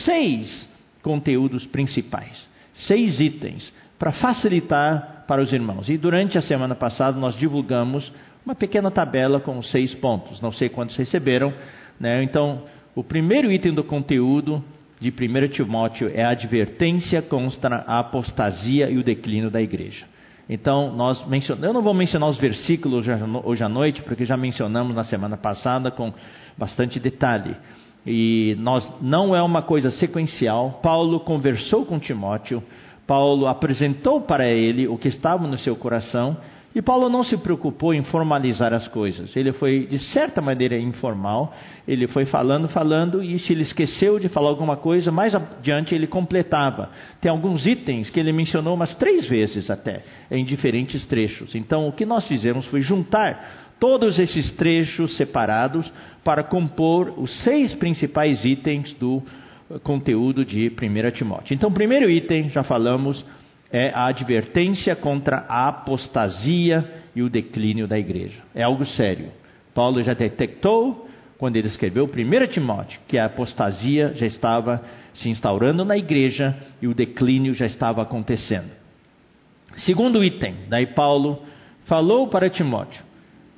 seis 0.06 0.70
conteúdos 1.04 1.66
principais, 1.66 2.48
seis 2.74 3.20
itens, 3.20 3.72
para 4.00 4.14
facilitar 4.14 5.26
para 5.28 5.42
os 5.42 5.52
irmãos. 5.52 5.90
E 5.90 5.98
durante 5.98 6.38
a 6.38 6.42
semana 6.42 6.74
passada, 6.76 7.20
nós 7.20 7.36
divulgamos 7.36 8.12
uma 8.46 8.56
pequena 8.56 8.90
tabela 8.90 9.40
com 9.40 9.62
seis 9.62 9.94
pontos, 9.96 10.40
não 10.40 10.52
sei 10.52 10.70
quantos 10.70 10.96
receberam. 10.96 11.54
Né? 12.00 12.24
Então, 12.24 12.64
o 12.96 13.04
primeiro 13.04 13.52
item 13.52 13.74
do 13.74 13.84
conteúdo 13.84 14.64
de 15.00 15.10
1 15.10 15.48
Timóteo 15.50 16.12
é 16.14 16.24
a 16.24 16.30
advertência 16.30 17.22
contra 17.22 17.84
a 17.88 18.00
apostasia 18.00 18.90
e 18.90 18.98
o 18.98 19.04
declínio 19.04 19.50
da 19.50 19.62
igreja. 19.62 20.06
Então, 20.50 20.96
nós 20.96 21.26
mencionamos, 21.28 21.68
eu 21.68 21.74
não 21.74 21.82
vou 21.82 21.94
mencionar 21.94 22.30
os 22.30 22.38
versículos 22.38 23.06
hoje 23.44 23.64
à 23.64 23.70
noite, 23.70 24.04
porque 24.04 24.26
já 24.26 24.38
mencionamos 24.38 24.96
na 24.96 25.04
semana 25.04 25.36
passada 25.36 25.90
com 25.90 26.14
bastante 26.58 27.00
detalhe. 27.00 27.56
E 28.06 28.56
nós 28.60 28.90
não 29.02 29.36
é 29.36 29.42
uma 29.42 29.64
coisa 29.64 29.90
sequencial. 29.90 30.80
Paulo 30.84 31.20
conversou 31.22 31.86
com 31.86 31.98
Timóteo, 31.98 32.62
Paulo 33.08 33.48
apresentou 33.48 34.22
para 34.22 34.48
ele 34.48 34.88
o 34.88 34.98
que 34.98 35.08
estava 35.08 35.48
no 35.48 35.58
seu 35.58 35.76
coração 35.76 36.38
e 36.76 36.82
Paulo 36.82 37.08
não 37.08 37.24
se 37.24 37.38
preocupou 37.38 37.94
em 37.94 38.04
formalizar 38.04 38.74
as 38.74 38.86
coisas. 38.90 39.34
Ele 39.34 39.54
foi, 39.54 39.88
de 39.88 39.98
certa 39.98 40.42
maneira, 40.42 40.78
informal. 40.78 41.56
Ele 41.88 42.06
foi 42.06 42.26
falando, 42.26 42.68
falando, 42.68 43.24
e 43.24 43.40
se 43.40 43.54
ele 43.54 43.62
esqueceu 43.62 44.20
de 44.20 44.28
falar 44.28 44.50
alguma 44.50 44.76
coisa, 44.76 45.10
mais 45.10 45.34
adiante 45.34 45.96
ele 45.96 46.06
completava. 46.06 46.90
Tem 47.22 47.32
alguns 47.32 47.66
itens 47.66 48.10
que 48.10 48.20
ele 48.20 48.34
mencionou 48.34 48.76
umas 48.76 48.94
três 48.96 49.26
vezes 49.30 49.70
até, 49.70 50.04
em 50.30 50.44
diferentes 50.44 51.06
trechos. 51.06 51.56
Então, 51.56 51.88
o 51.88 51.94
que 51.94 52.06
nós 52.06 52.28
fizemos 52.28 52.66
foi 52.66 52.82
juntar 52.82 53.72
todos 53.80 54.20
esses 54.20 54.52
trechos 54.52 55.16
separados 55.16 55.90
para 56.26 56.44
compor 56.44 57.14
os 57.18 57.32
seis 57.44 57.74
principais 57.76 58.44
itens 58.44 58.92
do 58.94 59.24
conteúdo 59.82 60.44
de 60.44 60.70
1 60.70 61.12
Timóteo. 61.12 61.54
Então, 61.54 61.72
primeiro 61.72 62.10
item, 62.10 62.50
já 62.50 62.64
falamos, 62.64 63.26
é 63.76 63.92
a 63.94 64.06
advertência 64.06 64.96
contra 64.96 65.40
a 65.50 65.68
apostasia 65.68 66.90
e 67.14 67.22
o 67.22 67.30
declínio 67.30 67.86
da 67.86 68.00
igreja. 68.00 68.42
É 68.56 68.64
algo 68.64 68.86
sério. 68.86 69.34
Paulo 69.74 70.02
já 70.02 70.14
detectou, 70.14 71.10
quando 71.38 71.58
ele 71.58 71.68
escreveu 71.68 72.06
1 72.06 72.48
Timóteo, 72.54 72.98
que 73.06 73.18
a 73.18 73.26
apostasia 73.26 74.14
já 74.16 74.26
estava 74.26 74.82
se 75.14 75.28
instaurando 75.28 75.84
na 75.84 75.98
igreja 75.98 76.56
e 76.82 76.88
o 76.88 76.94
declínio 76.94 77.54
já 77.54 77.66
estava 77.66 78.02
acontecendo. 78.02 78.72
Segundo 79.80 80.24
item, 80.24 80.56
daí 80.70 80.88
Paulo 80.88 81.42
falou 81.84 82.30
para 82.30 82.50
Timóteo 82.50 83.04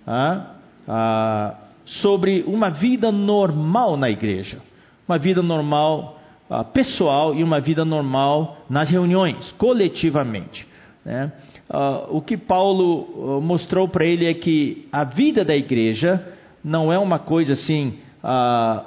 ah, 0.07 0.55
ah, 0.87 1.55
sobre 1.85 2.43
uma 2.47 2.71
vida 2.71 3.11
normal 3.11 3.95
na 3.95 4.09
igreja. 4.09 4.57
Uma 5.07 5.19
vida 5.19 5.43
normal 5.43 6.16
uh, 6.49 6.63
pessoal 6.65 7.35
e 7.35 7.43
uma 7.43 7.59
vida 7.59 7.85
normal 7.85 8.57
nas 8.69 8.89
reuniões, 8.89 9.51
coletivamente. 9.57 10.67
Né? 11.05 11.31
Uh, 11.69 12.17
o 12.17 12.21
que 12.21 12.37
Paulo 12.37 13.37
uh, 13.37 13.41
mostrou 13.41 13.87
para 13.87 14.05
ele 14.05 14.25
é 14.25 14.33
que 14.33 14.87
a 14.91 15.03
vida 15.03 15.43
da 15.43 15.55
igreja 15.55 16.25
não 16.63 16.91
é 16.91 16.97
uma 16.97 17.19
coisa 17.19 17.53
assim 17.53 17.99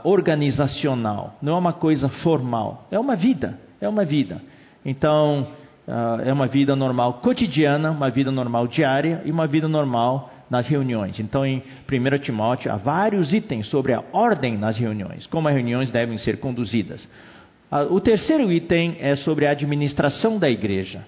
organizacional, 0.04 1.36
não 1.40 1.54
é 1.54 1.58
uma 1.58 1.72
coisa 1.72 2.10
formal, 2.10 2.86
é 2.90 2.98
uma 2.98 3.16
vida, 3.16 3.58
é 3.80 3.88
uma 3.88 4.04
vida. 4.04 4.42
Então, 4.84 5.46
é 6.26 6.30
uma 6.30 6.46
vida 6.46 6.76
normal 6.76 7.20
cotidiana, 7.22 7.90
uma 7.90 8.10
vida 8.10 8.30
normal 8.30 8.66
diária 8.66 9.22
e 9.24 9.30
uma 9.30 9.46
vida 9.46 9.66
normal 9.66 10.30
nas 10.50 10.66
reuniões. 10.66 11.18
Então, 11.20 11.46
em 11.46 11.62
1 11.90 12.18
Timóteo, 12.18 12.70
há 12.70 12.76
vários 12.76 13.32
itens 13.32 13.68
sobre 13.68 13.94
a 13.94 14.02
ordem 14.12 14.58
nas 14.58 14.76
reuniões, 14.76 15.26
como 15.28 15.48
as 15.48 15.54
reuniões 15.54 15.90
devem 15.90 16.18
ser 16.18 16.40
conduzidas. 16.40 17.08
Ah, 17.70 17.84
o 17.84 18.00
terceiro 18.00 18.50
item 18.50 18.96
é 18.98 19.14
sobre 19.14 19.46
a 19.46 19.52
administração 19.52 20.40
da 20.40 20.50
igreja, 20.50 21.06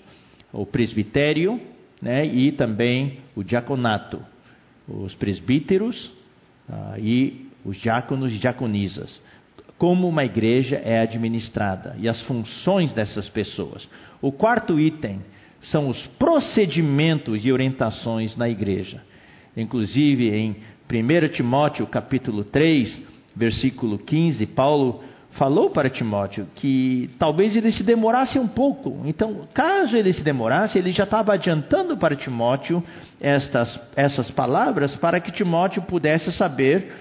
o 0.52 0.64
presbitério 0.64 1.60
né, 2.00 2.24
e 2.24 2.52
também 2.52 3.18
o 3.34 3.42
diaconato, 3.42 4.24
os 4.86 5.12
presbíteros 5.16 6.06
uh, 6.68 6.98
e 6.98 7.48
os 7.64 7.76
diáconos 7.78 8.32
e 8.32 8.38
diaconisas. 8.38 9.20
Como 9.76 10.08
uma 10.08 10.24
igreja 10.24 10.76
é 10.76 11.00
administrada 11.00 11.96
e 11.98 12.08
as 12.08 12.22
funções 12.22 12.92
dessas 12.92 13.28
pessoas. 13.28 13.88
O 14.20 14.30
quarto 14.30 14.78
item 14.78 15.20
são 15.62 15.88
os 15.88 16.06
procedimentos 16.16 17.44
e 17.44 17.50
orientações 17.50 18.36
na 18.36 18.48
igreja. 18.48 19.02
Inclusive 19.56 20.30
em 20.30 20.56
1 20.88 21.28
Timóteo 21.32 21.86
capítulo 21.88 22.44
3, 22.44 23.02
versículo 23.34 23.98
15, 23.98 24.46
Paulo 24.46 25.02
falou 25.32 25.70
para 25.70 25.88
Timóteo 25.88 26.46
que 26.54 27.10
talvez 27.18 27.56
ele 27.56 27.72
se 27.72 27.82
demorasse 27.82 28.38
um 28.38 28.48
pouco. 28.48 29.02
Então, 29.04 29.48
caso 29.54 29.96
ele 29.96 30.12
se 30.12 30.22
demorasse, 30.22 30.78
ele 30.78 30.92
já 30.92 31.04
estava 31.04 31.34
adiantando 31.34 31.96
para 31.96 32.16
Timóteo 32.16 32.82
estas, 33.20 33.80
essas 33.96 34.30
palavras 34.30 34.94
para 34.96 35.20
que 35.20 35.32
Timóteo 35.32 35.82
pudesse 35.82 36.32
saber 36.32 36.92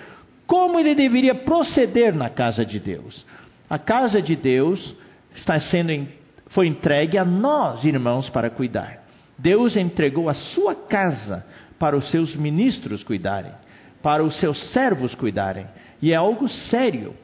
como 0.47 0.79
ele 0.79 0.95
deveria 0.95 1.35
proceder 1.35 2.13
na 2.13 2.29
casa 2.29 2.65
de 2.65 2.79
Deus. 2.79 3.25
A 3.69 3.79
casa 3.79 4.21
de 4.21 4.35
Deus 4.35 4.95
está 5.35 5.59
sendo 5.59 6.07
foi 6.49 6.67
entregue 6.67 7.17
a 7.17 7.23
nós, 7.23 7.85
irmãos, 7.85 8.29
para 8.29 8.49
cuidar. 8.49 9.05
Deus 9.37 9.75
entregou 9.75 10.29
a 10.29 10.33
sua 10.33 10.75
casa 10.75 11.45
para 11.79 11.95
os 11.95 12.11
seus 12.11 12.35
ministros 12.35 13.03
cuidarem, 13.03 13.53
para 14.03 14.23
os 14.23 14.39
seus 14.39 14.71
servos 14.71 15.15
cuidarem. 15.15 15.65
E 16.01 16.11
é 16.11 16.15
algo 16.15 16.47
sério. 16.47 17.15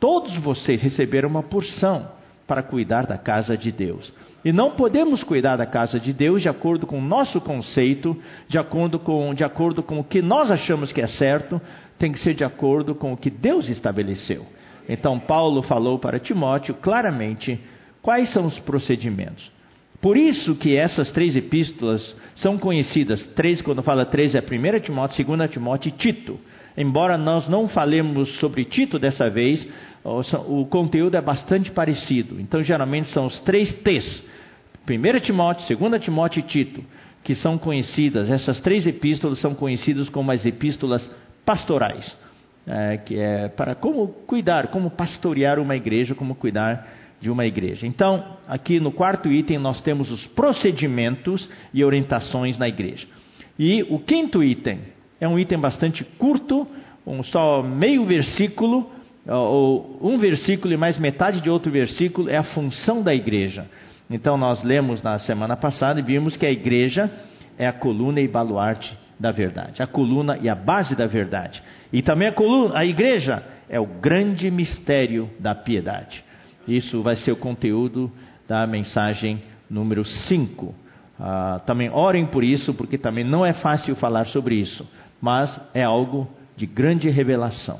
Todos 0.00 0.34
vocês 0.38 0.80
receberam 0.80 1.28
uma 1.28 1.42
porção 1.42 2.08
para 2.46 2.62
cuidar 2.62 3.06
da 3.06 3.18
casa 3.18 3.56
de 3.56 3.70
Deus. 3.70 4.12
E 4.44 4.52
não 4.52 4.70
podemos 4.70 5.22
cuidar 5.22 5.56
da 5.56 5.66
casa 5.66 6.00
de 6.00 6.12
Deus 6.12 6.40
de 6.40 6.48
acordo 6.48 6.86
com 6.86 6.98
o 6.98 7.02
nosso 7.02 7.40
conceito, 7.40 8.16
de 8.48 8.58
acordo 8.58 8.98
com, 8.98 9.34
de 9.34 9.44
acordo 9.44 9.82
com 9.82 10.00
o 10.00 10.04
que 10.04 10.22
nós 10.22 10.50
achamos 10.50 10.90
que 10.90 11.02
é 11.02 11.06
certo, 11.06 11.60
tem 11.98 12.10
que 12.10 12.18
ser 12.18 12.34
de 12.34 12.42
acordo 12.42 12.94
com 12.94 13.12
o 13.12 13.16
que 13.16 13.28
Deus 13.28 13.68
estabeleceu. 13.68 14.46
Então, 14.88 15.20
Paulo 15.20 15.62
falou 15.62 15.98
para 15.98 16.18
Timóteo 16.18 16.74
claramente 16.74 17.60
quais 18.00 18.32
são 18.32 18.46
os 18.46 18.58
procedimentos. 18.60 19.52
Por 20.00 20.16
isso 20.16 20.54
que 20.54 20.74
essas 20.74 21.10
três 21.10 21.36
epístolas 21.36 22.16
são 22.36 22.58
conhecidas. 22.58 23.24
Três, 23.36 23.60
quando 23.60 23.82
fala 23.82 24.06
três, 24.06 24.34
é 24.34 24.40
1 24.40 24.80
Timóteo, 24.80 25.24
2 25.24 25.50
Timóteo 25.50 25.90
e 25.90 25.92
Tito. 25.92 26.40
Embora 26.76 27.18
nós 27.18 27.46
não 27.48 27.68
falemos 27.68 28.38
sobre 28.38 28.64
Tito 28.64 28.98
dessa 28.98 29.28
vez, 29.28 29.66
o, 30.04 30.64
conteúdo 30.66 31.16
é 31.16 31.20
bastante 31.20 31.70
parecido. 31.70 32.40
Então, 32.40 32.62
geralmente 32.62 33.08
são 33.08 33.26
os 33.26 33.38
três 33.40 33.72
T's: 33.82 34.22
1 34.88 35.20
Timóteo, 35.20 35.76
2 35.76 36.02
Timóteo 36.02 36.40
e 36.40 36.42
Tito, 36.42 36.84
que 37.22 37.34
são 37.34 37.58
conhecidas. 37.58 38.30
Essas 38.30 38.60
três 38.60 38.86
epístolas 38.86 39.40
são 39.40 39.54
conhecidas 39.54 40.08
como 40.08 40.30
as 40.30 40.44
epístolas 40.44 41.08
pastorais, 41.44 42.14
é, 42.66 42.96
que 42.98 43.18
é 43.18 43.48
para 43.48 43.74
como 43.74 44.08
cuidar, 44.26 44.68
como 44.68 44.90
pastorear 44.90 45.58
uma 45.58 45.76
igreja, 45.76 46.14
como 46.14 46.34
cuidar 46.34 46.86
de 47.20 47.30
uma 47.30 47.44
igreja. 47.44 47.86
Então, 47.86 48.38
aqui 48.48 48.80
no 48.80 48.90
quarto 48.90 49.30
item 49.30 49.58
nós 49.58 49.82
temos 49.82 50.10
os 50.10 50.26
procedimentos 50.28 51.48
e 51.74 51.84
orientações 51.84 52.56
na 52.56 52.66
igreja. 52.66 53.06
E 53.58 53.82
o 53.90 53.98
quinto 53.98 54.42
item 54.42 54.80
é 55.20 55.28
um 55.28 55.38
item 55.38 55.58
bastante 55.58 56.02
curto, 56.02 56.66
um 57.06 57.22
só 57.22 57.62
meio 57.62 58.06
versículo, 58.06 58.90
um 59.26 60.18
versículo 60.18 60.72
e 60.72 60.76
mais 60.76 60.98
metade 60.98 61.40
de 61.40 61.50
outro 61.50 61.70
versículo 61.70 62.28
é 62.28 62.36
a 62.36 62.42
função 62.42 63.02
da 63.02 63.14
igreja. 63.14 63.66
Então 64.10 64.36
nós 64.36 64.62
lemos 64.64 65.02
na 65.02 65.18
semana 65.18 65.56
passada 65.56 66.00
e 66.00 66.02
vimos 66.02 66.36
que 66.36 66.46
a 66.46 66.50
igreja 66.50 67.10
é 67.58 67.66
a 67.66 67.72
coluna 67.72 68.20
e 68.20 68.26
baluarte 68.26 68.98
da 69.18 69.30
verdade, 69.30 69.82
a 69.82 69.86
coluna 69.86 70.38
e 70.40 70.48
a 70.48 70.54
base 70.54 70.96
da 70.96 71.06
verdade. 71.06 71.62
E 71.92 72.00
também 72.00 72.28
a 72.28 72.32
coluna, 72.32 72.78
a 72.78 72.86
igreja 72.86 73.42
é 73.68 73.78
o 73.78 73.86
grande 73.86 74.50
mistério 74.50 75.30
da 75.38 75.54
piedade. 75.54 76.24
Isso 76.66 77.02
vai 77.02 77.16
ser 77.16 77.32
o 77.32 77.36
conteúdo 77.36 78.10
da 78.48 78.66
mensagem 78.66 79.42
número 79.68 80.04
5. 80.04 80.74
Ah, 81.18 81.60
também 81.66 81.90
orem 81.90 82.26
por 82.26 82.42
isso, 82.42 82.72
porque 82.74 82.96
também 82.96 83.22
não 83.22 83.44
é 83.44 83.52
fácil 83.52 83.94
falar 83.94 84.26
sobre 84.26 84.54
isso, 84.54 84.88
mas 85.20 85.60
é 85.74 85.84
algo 85.84 86.26
de 86.56 86.66
grande 86.66 87.10
revelação. 87.10 87.78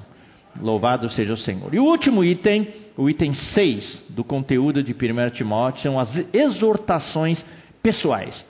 Louvado 0.59 1.09
seja 1.11 1.35
o 1.35 1.37
Senhor. 1.37 1.75
E 1.75 1.79
o 1.79 1.85
último 1.85 2.25
item, 2.25 2.69
o 2.97 3.09
item 3.09 3.33
6 3.35 4.07
do 4.11 4.25
conteúdo 4.25 4.83
de 4.83 4.93
1 4.93 5.31
Timóteo, 5.31 5.83
são 5.83 5.99
as 5.99 6.15
exortações 6.33 7.45
pessoais. 7.83 8.45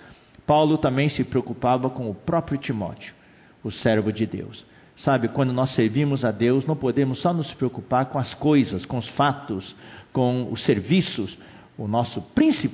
Paulo 0.46 0.78
também 0.78 1.08
se 1.08 1.22
preocupava 1.24 1.90
com 1.90 2.10
o 2.10 2.14
próprio 2.14 2.58
Timóteo, 2.58 3.14
o 3.62 3.70
servo 3.70 4.12
de 4.12 4.26
Deus. 4.26 4.64
Sabe, 4.96 5.28
quando 5.28 5.52
nós 5.52 5.74
servimos 5.74 6.24
a 6.24 6.30
Deus, 6.30 6.66
não 6.66 6.76
podemos 6.76 7.20
só 7.20 7.32
nos 7.32 7.52
preocupar 7.54 8.06
com 8.06 8.18
as 8.18 8.34
coisas, 8.34 8.84
com 8.84 8.98
os 8.98 9.08
fatos, 9.10 9.74
com 10.12 10.50
os 10.50 10.62
serviços. 10.64 11.38
O 11.78 11.88
nosso, 11.88 12.22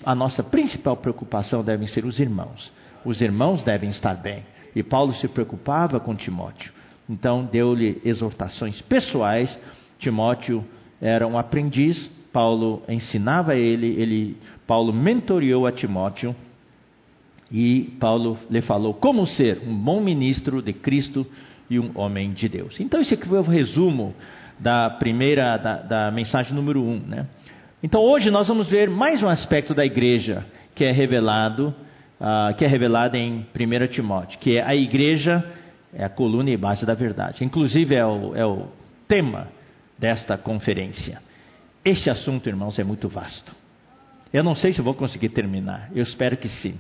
a 0.05 0.15
nossa 0.15 0.43
principal 0.43 0.97
preocupação 0.97 1.63
devem 1.63 1.87
ser 1.87 2.05
os 2.05 2.19
irmãos. 2.19 2.73
Os 3.05 3.21
irmãos 3.21 3.63
devem 3.63 3.91
estar 3.91 4.15
bem. 4.15 4.43
E 4.75 4.83
Paulo 4.83 5.15
se 5.15 5.29
preocupava 5.29 6.01
com 6.01 6.17
Timóteo. 6.17 6.73
Então 7.09 7.45
deu-lhe 7.45 8.01
exortações 8.05 8.81
pessoais. 8.83 9.57
Timóteo 9.99 10.65
era 11.01 11.27
um 11.27 11.39
aprendiz, 11.39 12.11
Paulo 12.33 12.83
ensinava 12.89 13.55
ele, 13.55 13.87
ele 14.01 14.37
Paulo 14.67 14.93
mentoreou 14.93 15.67
a 15.67 15.73
Timóteo 15.73 16.35
e 17.51 17.95
Paulo 18.01 18.39
lhe 18.51 18.61
falou 18.63 18.93
como 18.95 19.27
ser 19.27 19.63
um 19.67 19.75
bom 19.75 20.01
ministro 20.01 20.61
de 20.61 20.73
Cristo 20.73 21.27
e 21.71 21.79
um 21.79 21.93
homem 21.95 22.33
de 22.33 22.49
Deus. 22.49 22.79
Então 22.81 23.01
esse 23.01 23.15
aqui 23.15 23.29
foi 23.29 23.39
o 23.39 23.43
resumo 23.43 24.15
da 24.59 24.91
primeira 24.91 25.57
da, 25.57 25.77
da 25.83 26.11
mensagem 26.11 26.55
número 26.55 26.83
um, 26.83 26.99
né? 26.99 27.27
Então 27.83 28.03
hoje 28.03 28.31
nós 28.31 28.49
vamos 28.49 28.69
ver 28.69 28.89
mais 28.91 29.23
um 29.23 29.29
aspecto 29.29 29.75
da 29.75 29.85
igreja 29.85 30.45
que 30.75 30.85
é 30.85 30.91
revelado, 30.91 31.75
uh, 32.21 32.55
que 32.57 32.65
é 32.65 32.69
revelado 32.69 33.17
em 33.17 33.47
1 33.55 33.87
Timóteo, 33.93 34.39
que 34.39 34.57
é 34.57 34.63
a 34.63 34.75
igreja 34.75 35.45
é 35.97 36.05
a 36.05 36.11
coluna 36.11 36.51
e 36.51 36.57
base 36.57 36.85
da 36.85 36.93
verdade. 36.93 37.43
Inclusive 37.43 37.95
é 37.95 38.05
o, 38.05 38.37
é 38.37 38.45
o 38.45 38.69
tema 39.09 39.49
desta 39.99 40.37
conferência. 40.37 41.23
Este 41.83 42.11
assunto, 42.11 42.49
irmãos, 42.49 42.79
é 42.79 42.85
muito 42.85 43.09
vasto. 43.09 43.57
Eu 44.31 44.45
não 44.45 44.55
sei 44.55 44.75
se 44.75 44.83
vou 44.83 44.93
conseguir 44.93 45.31
terminar. 45.31 45.89
Eu 45.95 46.03
espero 46.03 46.37
que 46.37 46.49
sim. 46.49 46.79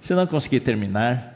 Se 0.00 0.14
não 0.14 0.26
conseguir 0.26 0.60
terminar, 0.60 1.34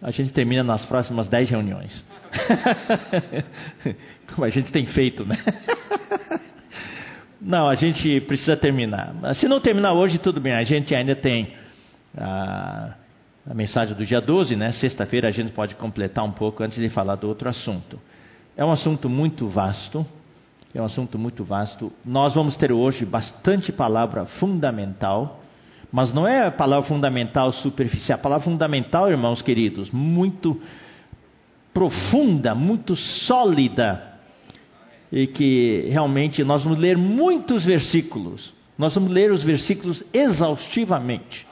a 0.00 0.12
gente 0.12 0.32
termina 0.32 0.62
nas 0.62 0.84
próximas 0.84 1.26
dez 1.26 1.50
reuniões. 1.50 2.04
Como 4.32 4.44
a 4.44 4.50
gente 4.50 4.70
tem 4.70 4.86
feito, 4.86 5.24
né? 5.24 5.36
não, 7.42 7.68
a 7.68 7.74
gente 7.74 8.20
precisa 8.20 8.56
terminar. 8.56 9.12
Se 9.36 9.48
não 9.48 9.58
terminar 9.58 9.94
hoje, 9.94 10.18
tudo 10.18 10.40
bem. 10.40 10.52
A 10.52 10.62
gente 10.62 10.94
ainda 10.94 11.16
tem 11.16 11.52
a, 12.16 12.94
a 13.46 13.54
mensagem 13.54 13.94
do 13.94 14.04
dia 14.04 14.20
12, 14.20 14.56
né? 14.56 14.72
Sexta-feira 14.72 15.28
a 15.28 15.30
gente 15.30 15.52
pode 15.52 15.74
completar 15.74 16.24
um 16.24 16.32
pouco 16.32 16.62
antes 16.62 16.78
de 16.78 16.88
falar 16.88 17.16
do 17.16 17.28
outro 17.28 17.48
assunto. 17.48 18.00
É 18.56 18.64
um 18.64 18.70
assunto 18.70 19.08
muito 19.08 19.48
vasto. 19.48 20.06
É 20.74 20.80
um 20.80 20.84
assunto 20.84 21.18
muito 21.18 21.44
vasto. 21.44 21.92
Nós 22.04 22.34
vamos 22.34 22.56
ter 22.56 22.72
hoje 22.72 23.04
bastante 23.04 23.70
palavra 23.70 24.24
fundamental 24.24 25.40
mas 25.94 26.12
não 26.12 26.26
é 26.26 26.48
a 26.48 26.50
palavra 26.50 26.88
fundamental 26.88 27.52
superficial, 27.52 28.18
a 28.18 28.20
palavra 28.20 28.44
fundamental, 28.44 29.08
irmãos 29.08 29.40
queridos, 29.40 29.92
muito 29.92 30.60
profunda, 31.72 32.52
muito 32.52 32.96
sólida, 32.96 34.02
e 35.12 35.28
que 35.28 35.86
realmente 35.92 36.42
nós 36.42 36.64
vamos 36.64 36.80
ler 36.80 36.98
muitos 36.98 37.64
versículos, 37.64 38.52
nós 38.76 38.92
vamos 38.92 39.12
ler 39.12 39.30
os 39.30 39.44
versículos 39.44 40.02
exaustivamente. 40.12 41.46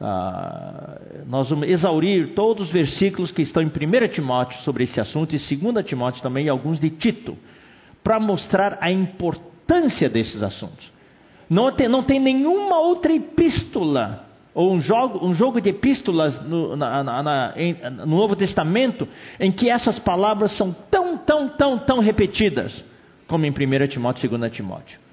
Ah, 0.00 1.00
nós 1.26 1.50
vamos 1.50 1.68
exaurir 1.68 2.34
todos 2.34 2.68
os 2.68 2.72
versículos 2.72 3.32
que 3.32 3.42
estão 3.42 3.62
em 3.62 3.66
1 3.66 4.08
Timóteo 4.12 4.60
sobre 4.62 4.84
esse 4.84 5.00
assunto 5.00 5.34
e 5.34 5.56
2 5.56 5.84
Timóteo 5.84 6.22
também 6.22 6.46
e 6.46 6.48
alguns 6.48 6.78
de 6.78 6.88
Tito, 6.90 7.36
para 8.02 8.20
mostrar 8.20 8.78
a 8.80 8.92
importância 8.92 10.08
desses 10.08 10.42
assuntos. 10.42 10.90
Não 11.50 11.72
tem, 11.72 11.88
não 11.88 12.02
tem 12.02 12.20
nenhuma 12.20 12.78
outra 12.78 13.12
epístola, 13.12 14.24
ou 14.54 14.72
um 14.72 14.80
jogo, 14.80 15.26
um 15.26 15.34
jogo 15.34 15.60
de 15.60 15.70
epístolas 15.70 16.40
no, 16.44 16.76
na, 16.76 17.02
na, 17.02 17.52
em, 17.56 17.76
no 17.90 18.06
Novo 18.06 18.36
Testamento, 18.36 19.08
em 19.40 19.50
que 19.50 19.68
essas 19.68 19.98
palavras 19.98 20.56
são 20.56 20.72
tão, 20.90 21.16
tão, 21.18 21.48
tão, 21.48 21.78
tão 21.78 21.98
repetidas, 21.98 22.84
como 23.26 23.44
em 23.44 23.50
1 23.50 23.88
Timóteo 23.88 24.26
e 24.26 24.28
2 24.28 24.52
Timóteo. 24.52 25.07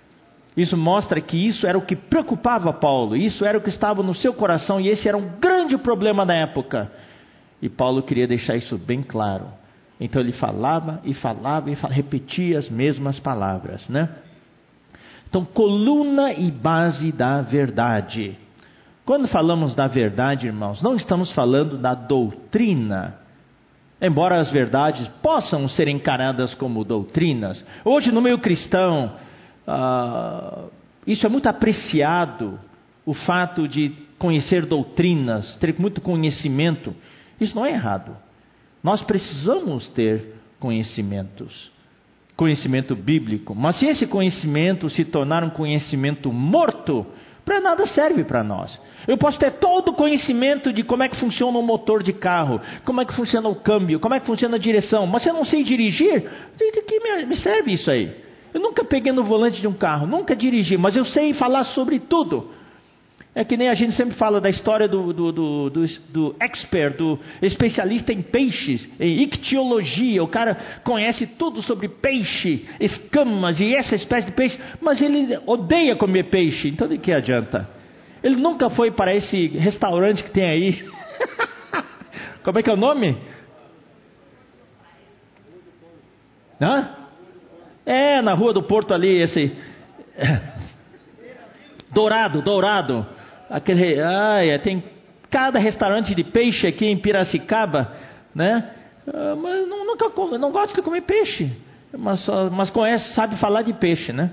Isso 0.56 0.78
mostra 0.78 1.20
que 1.20 1.38
isso 1.38 1.68
era 1.68 1.78
o 1.78 1.82
que 1.82 1.96
preocupava 1.96 2.72
Paulo, 2.72 3.16
isso 3.16 3.44
era 3.44 3.58
o 3.58 3.62
que 3.62 3.70
estava 3.70 4.02
no 4.02 4.14
seu 4.14 4.34
coração, 4.34 4.80
e 4.80 4.88
esse 4.88 5.08
era 5.08 5.18
um 5.18 5.38
grande 5.40 5.78
problema 5.78 6.24
na 6.24 6.34
época. 6.34 6.92
E 7.62 7.68
Paulo 7.68 8.04
queria 8.04 8.28
deixar 8.28 8.56
isso 8.56 8.78
bem 8.78 9.04
claro. 9.04 9.48
Então 10.00 10.22
ele 10.22 10.32
falava 10.34 11.02
e 11.04 11.14
falava 11.14 11.70
e 11.70 11.76
falava, 11.76 11.96
repetia 11.96 12.60
as 12.60 12.70
mesmas 12.70 13.20
palavras, 13.20 13.88
né? 13.90 14.10
Então, 15.28 15.44
coluna 15.44 16.32
e 16.32 16.50
base 16.50 17.12
da 17.12 17.42
verdade. 17.42 18.38
Quando 19.06 19.28
falamos 19.28 19.76
da 19.76 19.88
verdade, 19.88 20.48
irmãos, 20.48 20.82
não 20.82 20.96
estamos 20.96 21.32
falando 21.34 21.78
da 21.78 21.94
doutrina. 21.94 23.16
Embora 24.02 24.40
as 24.40 24.50
verdades 24.50 25.08
possam 25.22 25.68
ser 25.68 25.88
encaradas 25.88 26.54
como 26.56 26.84
doutrinas, 26.84 27.66
hoje 27.84 28.12
no 28.12 28.22
meio 28.22 28.40
cristão, 28.40 29.14
uh, 29.68 30.70
isso 31.06 31.26
é 31.26 31.30
muito 31.30 31.48
apreciado, 31.48 32.60
o 33.06 33.14
fato 33.14 33.68
de 33.68 33.90
conhecer 34.18 34.66
doutrinas, 34.66 35.56
ter 35.56 35.76
muito 35.80 36.02
conhecimento. 36.02 36.96
Isso 37.40 37.56
não 37.56 37.66
é 37.66 37.72
errado. 37.72 38.18
Nós 38.84 39.02
precisamos 39.02 39.88
ter 39.90 40.36
conhecimentos 40.60 41.72
conhecimento 42.36 42.96
bíblico. 42.96 43.56
Mas 43.56 43.80
se 43.80 43.86
esse 43.86 44.06
conhecimento 44.06 44.90
se 44.90 45.06
tornar 45.06 45.44
um 45.44 45.50
conhecimento 45.50 46.32
morto, 46.32 47.06
para 47.44 47.62
nada 47.62 47.86
serve 47.86 48.24
para 48.24 48.44
nós. 48.44 48.80
Eu 49.08 49.18
posso 49.18 49.38
ter 49.38 49.52
todo 49.52 49.90
o 49.90 49.94
conhecimento 49.94 50.74
de 50.74 50.84
como 50.84 51.04
é 51.04 51.10
que 51.10 51.16
funciona 51.16 51.58
o 51.58 51.62
motor 51.62 52.02
de 52.04 52.12
carro, 52.12 52.60
como 52.84 53.02
é 53.02 53.06
que 53.06 53.16
funciona 53.16 53.48
o 53.48 53.56
câmbio, 53.56 54.00
como 54.00 54.16
é 54.16 54.20
que 54.20 54.26
funciona 54.26 54.56
a 54.56 54.60
direção, 54.60 55.06
mas 55.06 55.24
se 55.24 55.30
eu 55.30 55.34
não 55.34 55.46
sei 55.46 55.64
dirigir, 55.64 56.28
de 56.58 56.82
que 56.82 57.26
me 57.26 57.36
serve 57.38 57.74
isso 57.74 57.90
aí? 57.90 58.25
Eu 58.56 58.62
nunca 58.62 58.86
peguei 58.86 59.12
no 59.12 59.26
volante 59.26 59.60
de 59.60 59.68
um 59.68 59.74
carro, 59.74 60.08
nunca 60.08 60.34
dirigi, 60.34 60.78
mas 60.78 60.96
eu 60.96 61.04
sei 61.04 61.34
falar 61.34 61.66
sobre 61.66 62.00
tudo. 62.00 62.52
É 63.36 63.44
que 63.44 63.58
nem 63.58 63.68
a 63.68 63.74
gente 63.74 63.92
sempre 63.98 64.16
fala 64.16 64.40
da 64.40 64.50
história 64.50 64.88
do, 64.88 65.12
do, 65.12 65.30
do, 65.34 65.70
do, 65.70 65.86
do 66.08 66.36
expert, 66.40 66.96
do 66.96 67.20
especialista 67.42 68.14
em 68.14 68.22
peixes, 68.22 68.88
em 68.98 69.24
ictiologia. 69.24 70.24
O 70.24 70.30
cara 70.30 70.80
conhece 70.86 71.28
tudo 71.28 71.62
sobre 71.64 71.90
peixe, 71.90 72.66
escamas 72.80 73.60
e 73.60 73.76
essa 73.76 73.94
espécie 73.94 74.28
de 74.28 74.32
peixe, 74.32 74.58
mas 74.80 75.02
ele 75.02 75.38
odeia 75.46 75.98
comer 75.98 76.30
peixe. 76.30 76.70
Então 76.70 76.88
de 76.88 76.98
que 76.98 77.12
adianta? 77.12 77.70
Ele 78.24 78.38
nunca 78.38 78.70
foi 78.70 78.90
para 78.90 79.14
esse 79.14 79.48
restaurante 79.48 80.24
que 80.24 80.32
tem 80.32 80.46
aí. 80.46 80.90
Como 82.42 82.58
é 82.58 82.64
que 82.64 82.70
é 82.70 82.74
o 82.74 82.78
nome? 82.78 83.18
Hã? 86.62 87.05
É, 87.86 88.22
na 88.22 88.34
rua 88.34 88.54
do 88.54 88.64
Porto 88.64 88.94
ali, 88.94 89.22
esse. 89.22 89.56
Dourado, 91.94 92.42
Dourado. 92.42 93.06
aquele, 93.50 94.02
ai, 94.02 94.58
tem 94.60 94.84
cada 95.30 95.60
restaurante 95.60 96.16
de 96.16 96.24
peixe 96.24 96.68
aqui 96.68 96.86
em 96.86 96.98
Piracicaba, 96.98 97.94
né? 98.34 98.72
Ah, 99.08 99.36
mas 99.36 99.68
não, 99.68 99.86
nunca 99.86 100.10
não 100.38 100.52
gosto 100.52 100.76
de 100.76 100.82
comer 100.82 101.02
peixe, 101.02 101.52
mas, 101.98 102.26
mas 102.52 102.70
conhece, 102.70 103.14
sabe 103.14 103.38
falar 103.38 103.62
de 103.62 103.74
peixe, 103.74 104.12
né? 104.12 104.32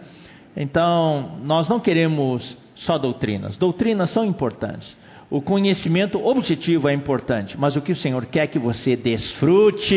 Então, 0.57 1.39
nós 1.43 1.69
não 1.69 1.81
queremos 1.81 2.57
só 2.75 2.99
doutrinas. 2.99 3.57
Doutrinas 3.57 4.13
são 4.13 4.25
importantes. 4.25 4.97
O 5.31 5.41
conhecimento 5.41 6.23
objetivo 6.25 6.89
é 6.89 6.93
importante, 6.93 7.59
mas 7.59 7.75
o 7.75 7.81
que 7.81 7.93
o 7.93 7.97
Senhor 7.97 8.27
quer 8.27 8.45
é 8.45 8.47
que 8.47 8.59
você 8.59 8.97
desfrute, 8.97 9.95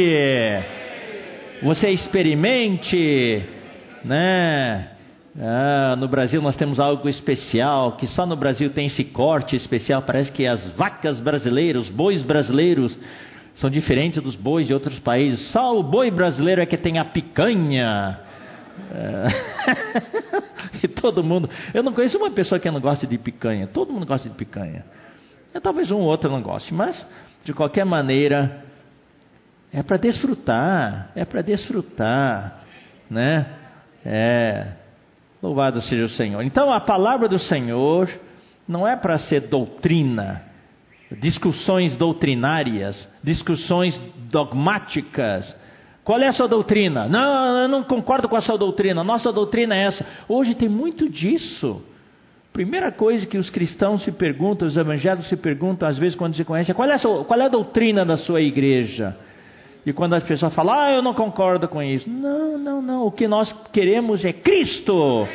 você 1.61 1.89
experimente, 1.89 3.43
né? 4.03 4.89
Ah, 5.37 5.95
no 5.97 6.07
Brasil 6.07 6.41
nós 6.41 6.55
temos 6.55 6.79
algo 6.79 7.09
especial, 7.09 7.97
que 7.97 8.07
só 8.07 8.25
no 8.25 8.35
Brasil 8.35 8.69
tem 8.69 8.87
esse 8.87 9.03
corte 9.03 9.55
especial. 9.55 10.01
Parece 10.01 10.31
que 10.31 10.47
as 10.47 10.65
vacas 10.75 11.19
brasileiras, 11.19 11.83
os 11.83 11.89
bois 11.89 12.21
brasileiros, 12.21 12.97
são 13.55 13.69
diferentes 13.69 14.21
dos 14.21 14.35
bois 14.35 14.67
de 14.67 14.73
outros 14.73 14.97
países. 14.99 15.51
Só 15.51 15.77
o 15.77 15.83
boi 15.83 16.09
brasileiro 16.11 16.61
é 16.61 16.65
que 16.65 16.77
tem 16.77 16.99
a 16.99 17.05
picanha. 17.05 18.19
É. 18.91 19.27
e 20.83 20.87
todo 20.87 21.23
mundo. 21.23 21.49
Eu 21.73 21.83
não 21.83 21.93
conheço 21.93 22.17
uma 22.17 22.31
pessoa 22.31 22.59
que 22.59 22.69
não 22.69 22.81
gosta 22.81 23.05
de 23.07 23.17
picanha. 23.17 23.67
Todo 23.67 23.93
mundo 23.93 24.05
gosta 24.05 24.29
de 24.29 24.35
picanha. 24.35 24.85
É, 25.53 25.59
talvez 25.59 25.91
um 25.91 25.97
ou 25.97 26.03
outro 26.03 26.29
não 26.29 26.41
goste, 26.41 26.73
mas 26.73 27.07
de 27.45 27.53
qualquer 27.53 27.85
maneira 27.85 28.64
é 29.75 29.83
para 29.83 29.97
desfrutar, 29.97 31.11
é 31.17 31.25
para 31.25 31.41
desfrutar, 31.41 32.61
né? 33.09 33.45
É. 34.05 34.67
Louvado 35.43 35.81
seja 35.81 36.05
o 36.05 36.09
Senhor. 36.09 36.41
Então 36.43 36.71
a 36.71 36.79
palavra 36.79 37.27
do 37.27 37.37
Senhor 37.37 38.09
não 38.65 38.87
é 38.87 38.95
para 38.95 39.17
ser 39.17 39.41
doutrina, 39.41 40.43
discussões 41.19 41.97
doutrinárias, 41.97 43.05
discussões 43.21 44.01
dogmáticas. 44.31 45.53
Qual 46.05 46.19
é 46.21 46.27
a 46.29 46.33
sua 46.33 46.47
doutrina? 46.47 47.09
Não, 47.09 47.57
eu 47.63 47.67
não 47.67 47.83
concordo 47.83 48.29
com 48.29 48.37
a 48.37 48.41
sua 48.41 48.57
doutrina. 48.57 49.03
Nossa 49.03 49.33
doutrina 49.33 49.75
é 49.75 49.87
essa. 49.87 50.05
Hoje 50.29 50.55
tem 50.55 50.69
muito 50.69 51.09
disso. 51.09 51.83
Primeira 52.53 52.93
coisa 52.93 53.25
que 53.25 53.37
os 53.37 53.49
cristãos 53.49 54.05
se 54.05 54.11
perguntam, 54.13 54.69
os 54.69 54.77
evangélicos 54.77 55.27
se 55.27 55.35
perguntam, 55.35 55.85
às 55.85 55.97
vezes, 55.97 56.15
quando 56.15 56.33
se 56.33 56.45
conhecem, 56.45 56.73
qual 56.73 56.89
é 56.89 56.93
a, 56.93 56.99
sua, 56.99 57.25
qual 57.25 57.41
é 57.41 57.43
a 57.43 57.49
doutrina 57.49 58.05
da 58.05 58.15
sua 58.15 58.39
igreja? 58.39 59.17
E 59.85 59.93
quando 59.93 60.15
as 60.15 60.23
pessoas 60.23 60.53
falam, 60.55 60.73
ah, 60.73 60.91
eu 60.91 61.01
não 61.01 61.13
concordo 61.13 61.67
com 61.67 61.81
isso. 61.81 62.09
Não, 62.09 62.57
não, 62.57 62.81
não. 62.81 63.05
O 63.05 63.11
que 63.11 63.27
nós 63.27 63.53
queremos 63.71 64.25
é 64.25 64.33
Cristo. 64.33 65.27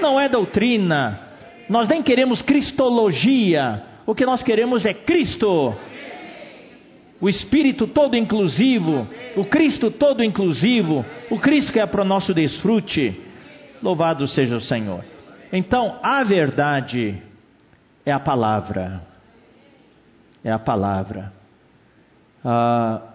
Não 0.00 0.18
é 0.18 0.28
doutrina. 0.28 1.20
Nós 1.68 1.86
nem 1.88 2.02
queremos 2.02 2.40
cristologia. 2.40 3.82
O 4.06 4.14
que 4.14 4.24
nós 4.24 4.42
queremos 4.42 4.86
é 4.86 4.94
Cristo. 4.94 5.74
O 7.20 7.28
Espírito 7.28 7.86
todo 7.86 8.16
inclusivo. 8.16 9.06
O 9.36 9.44
Cristo 9.44 9.90
todo 9.90 10.24
inclusivo. 10.24 11.04
O 11.30 11.38
Cristo 11.38 11.70
que 11.70 11.78
é 11.78 11.86
para 11.86 12.00
o 12.02 12.06
nosso 12.06 12.32
desfrute. 12.32 13.20
Louvado 13.82 14.26
seja 14.28 14.56
o 14.56 14.60
Senhor. 14.62 15.04
Então, 15.52 15.98
a 16.02 16.24
verdade 16.24 17.22
é 18.06 18.12
a 18.12 18.18
palavra. 18.18 19.02
É 20.42 20.50
a 20.50 20.58
palavra. 20.58 21.32
Ah, 22.42 23.13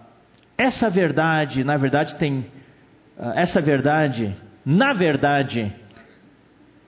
essa 0.60 0.90
verdade, 0.90 1.64
na 1.64 1.78
verdade, 1.78 2.14
tem. 2.16 2.44
Ah, 3.18 3.32
essa 3.34 3.62
verdade, 3.62 4.36
na 4.64 4.92
verdade, 4.92 5.72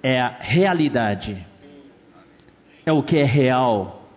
é 0.02 0.20
a 0.20 0.36
realidade. 0.38 1.46
É 2.84 2.92
o 2.92 3.02
que 3.02 3.16
é 3.16 3.24
real. 3.24 4.10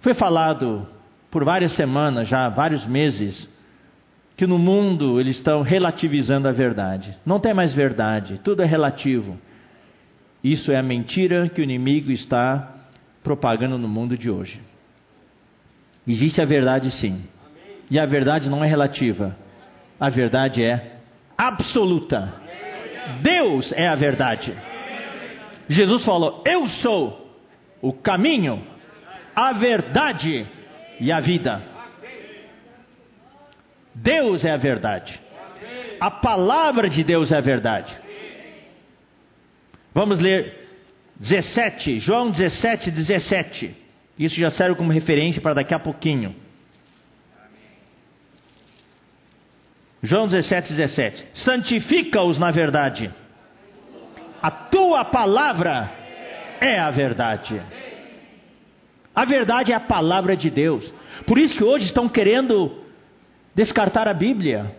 Foi 0.00 0.14
falado 0.14 0.86
por 1.28 1.44
várias 1.44 1.74
semanas, 1.74 2.28
já 2.28 2.48
vários 2.48 2.86
meses, 2.86 3.48
que 4.36 4.46
no 4.46 4.58
mundo 4.58 5.18
eles 5.18 5.38
estão 5.38 5.62
relativizando 5.62 6.48
a 6.48 6.52
verdade. 6.52 7.18
Não 7.26 7.40
tem 7.40 7.52
mais 7.52 7.74
verdade, 7.74 8.40
tudo 8.44 8.62
é 8.62 8.66
relativo. 8.66 9.36
Isso 10.44 10.70
é 10.70 10.76
a 10.76 10.82
mentira 10.84 11.48
que 11.48 11.60
o 11.60 11.64
inimigo 11.64 12.12
está 12.12 12.76
propagando 13.24 13.76
no 13.76 13.88
mundo 13.88 14.16
de 14.16 14.30
hoje. 14.30 14.67
Existe 16.08 16.40
a 16.40 16.46
verdade 16.46 16.90
sim. 16.90 17.22
E 17.90 17.98
a 17.98 18.06
verdade 18.06 18.48
não 18.48 18.64
é 18.64 18.66
relativa. 18.66 19.36
A 20.00 20.08
verdade 20.08 20.64
é 20.64 20.96
absoluta. 21.36 22.32
Deus 23.22 23.70
é 23.72 23.86
a 23.86 23.94
verdade. 23.94 24.56
Jesus 25.68 26.04
falou: 26.04 26.42
Eu 26.46 26.66
sou 26.66 27.36
o 27.82 27.92
caminho, 27.92 28.64
a 29.36 29.52
verdade 29.52 30.46
e 30.98 31.12
a 31.12 31.20
vida. 31.20 31.62
Deus 33.94 34.44
é 34.44 34.52
a 34.52 34.56
verdade. 34.56 35.20
A 36.00 36.10
palavra 36.10 36.88
de 36.88 37.04
Deus 37.04 37.30
é 37.32 37.36
a 37.36 37.40
verdade. 37.40 37.94
Vamos 39.92 40.20
ler 40.20 40.68
17, 41.16 41.98
João 41.98 42.30
17, 42.30 42.90
17. 42.92 43.87
Isso 44.18 44.34
já 44.34 44.50
serve 44.50 44.76
como 44.76 44.92
referência 44.92 45.40
para 45.40 45.54
daqui 45.54 45.72
a 45.72 45.78
pouquinho. 45.78 46.34
João 50.02 50.26
17, 50.26 50.72
17. 50.74 51.26
Santifica-os 51.34 52.38
na 52.38 52.50
verdade. 52.50 53.12
A 54.42 54.50
tua 54.50 55.04
palavra 55.04 55.90
é 56.60 56.78
a 56.78 56.90
verdade. 56.90 57.60
A 59.14 59.24
verdade 59.24 59.72
é 59.72 59.74
a 59.74 59.80
palavra 59.80 60.36
de 60.36 60.50
Deus. 60.50 60.92
Por 61.26 61.38
isso 61.38 61.56
que 61.56 61.64
hoje 61.64 61.86
estão 61.86 62.08
querendo 62.08 62.84
descartar 63.54 64.06
a 64.06 64.14
Bíblia. 64.14 64.76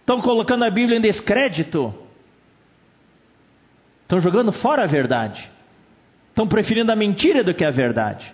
Estão 0.00 0.20
colocando 0.22 0.64
a 0.64 0.70
Bíblia 0.70 0.96
em 0.96 1.02
descrédito. 1.02 1.94
Estão 4.02 4.20
jogando 4.20 4.52
fora 4.52 4.84
a 4.84 4.86
verdade. 4.86 5.50
Estão 6.30 6.46
preferindo 6.46 6.90
a 6.90 6.96
mentira 6.96 7.44
do 7.44 7.54
que 7.54 7.64
a 7.64 7.70
verdade. 7.70 8.32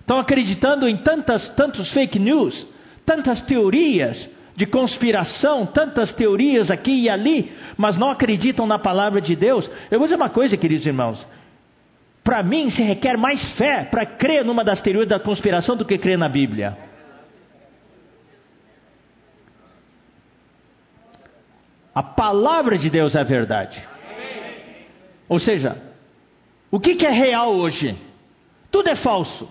Estão 0.00 0.18
acreditando 0.18 0.88
em 0.88 0.96
tantas, 0.96 1.48
tantos 1.50 1.92
fake 1.92 2.18
news, 2.18 2.66
tantas 3.04 3.42
teorias 3.42 4.28
de 4.56 4.66
conspiração, 4.66 5.66
tantas 5.66 6.12
teorias 6.14 6.70
aqui 6.70 7.02
e 7.02 7.08
ali, 7.08 7.52
mas 7.76 7.96
não 7.96 8.10
acreditam 8.10 8.66
na 8.66 8.78
palavra 8.78 9.20
de 9.20 9.36
Deus. 9.36 9.70
Eu 9.90 9.98
vou 9.98 10.08
dizer 10.08 10.16
uma 10.16 10.30
coisa, 10.30 10.56
queridos 10.56 10.86
irmãos. 10.86 11.24
Para 12.24 12.42
mim, 12.42 12.70
se 12.70 12.82
requer 12.82 13.16
mais 13.16 13.52
fé 13.52 13.84
para 13.84 14.04
crer 14.04 14.44
numa 14.44 14.64
das 14.64 14.80
teorias 14.80 15.08
da 15.08 15.20
conspiração 15.20 15.76
do 15.76 15.84
que 15.84 15.96
crer 15.96 16.18
na 16.18 16.28
Bíblia. 16.28 16.76
A 21.94 22.02
palavra 22.02 22.78
de 22.78 22.90
Deus 22.90 23.14
é 23.14 23.20
a 23.20 23.24
verdade. 23.24 23.82
Ou 25.28 25.38
seja, 25.38 25.87
o 26.70 26.78
que, 26.78 26.96
que 26.96 27.06
é 27.06 27.10
real 27.10 27.54
hoje? 27.54 27.96
Tudo 28.70 28.88
é 28.88 28.96
falso. 28.96 29.50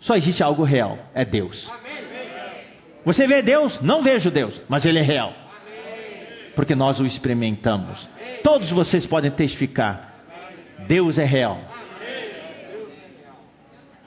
Só 0.00 0.16
existe 0.16 0.42
algo 0.42 0.64
real: 0.64 0.98
é 1.14 1.24
Deus. 1.24 1.70
Você 3.04 3.26
vê 3.26 3.42
Deus? 3.42 3.80
Não 3.82 4.02
vejo 4.02 4.30
Deus, 4.30 4.60
mas 4.68 4.84
Ele 4.84 4.98
é 4.98 5.02
real. 5.02 5.32
Porque 6.54 6.74
nós 6.74 7.00
o 7.00 7.04
experimentamos. 7.04 8.08
Todos 8.42 8.70
vocês 8.70 9.06
podem 9.06 9.30
testificar: 9.30 10.14
Deus 10.86 11.18
é 11.18 11.24
real. 11.24 11.60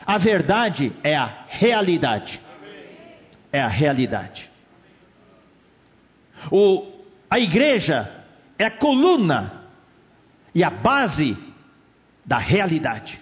A 0.06 0.18
verdade 0.18 0.94
é 1.04 1.16
a 1.16 1.46
realidade. 1.50 2.40
É 3.52 3.62
a 3.62 3.68
realidade. 3.68 4.50
O, 6.52 6.88
a 7.30 7.40
igreja 7.40 8.10
é 8.58 8.66
a 8.66 8.72
coluna 8.72 9.57
e 10.58 10.64
a 10.64 10.72
base 10.72 11.38
da 12.26 12.40
realidade. 12.40 13.22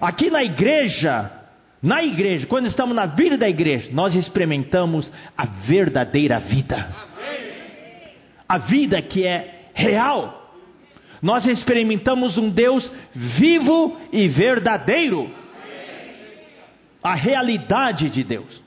Aqui 0.00 0.28
na 0.30 0.42
igreja, 0.42 1.30
na 1.80 2.02
igreja, 2.02 2.44
quando 2.48 2.66
estamos 2.66 2.92
na 2.92 3.06
vida 3.06 3.38
da 3.38 3.48
igreja, 3.48 3.88
nós 3.92 4.16
experimentamos 4.16 5.08
a 5.38 5.46
verdadeira 5.46 6.40
vida. 6.40 6.92
A 8.48 8.58
vida 8.58 9.00
que 9.00 9.24
é 9.24 9.68
real. 9.72 10.52
Nós 11.22 11.46
experimentamos 11.46 12.36
um 12.36 12.50
Deus 12.50 12.90
vivo 13.14 13.96
e 14.12 14.26
verdadeiro. 14.26 15.32
A 17.00 17.14
realidade 17.14 18.10
de 18.10 18.24
Deus. 18.24 18.60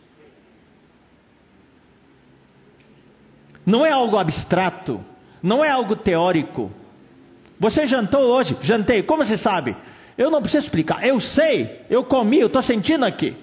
Não 3.66 3.86
é 3.86 3.92
algo 3.92 4.18
abstrato, 4.18 5.04
não 5.42 5.66
é 5.66 5.70
algo 5.70 5.98
teórico. 5.98 6.72
Você 7.64 7.88
jantou 7.88 8.24
hoje? 8.24 8.58
Jantei. 8.64 9.04
Como 9.04 9.24
você 9.24 9.38
sabe? 9.38 9.74
Eu 10.18 10.30
não 10.30 10.42
preciso 10.42 10.66
explicar. 10.66 11.08
Eu 11.08 11.22
sei, 11.22 11.86
eu 11.90 12.04
comi, 12.04 12.38
eu 12.42 12.48
estou 12.48 12.62
sentindo 12.62 13.06
aqui. 13.06 13.34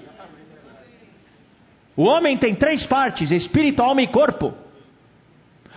O 1.97 2.03
homem 2.03 2.37
tem 2.37 2.55
três 2.55 2.85
partes: 2.85 3.31
espírito, 3.31 3.81
alma 3.81 4.03
e 4.03 4.09
corpo. 4.09 4.53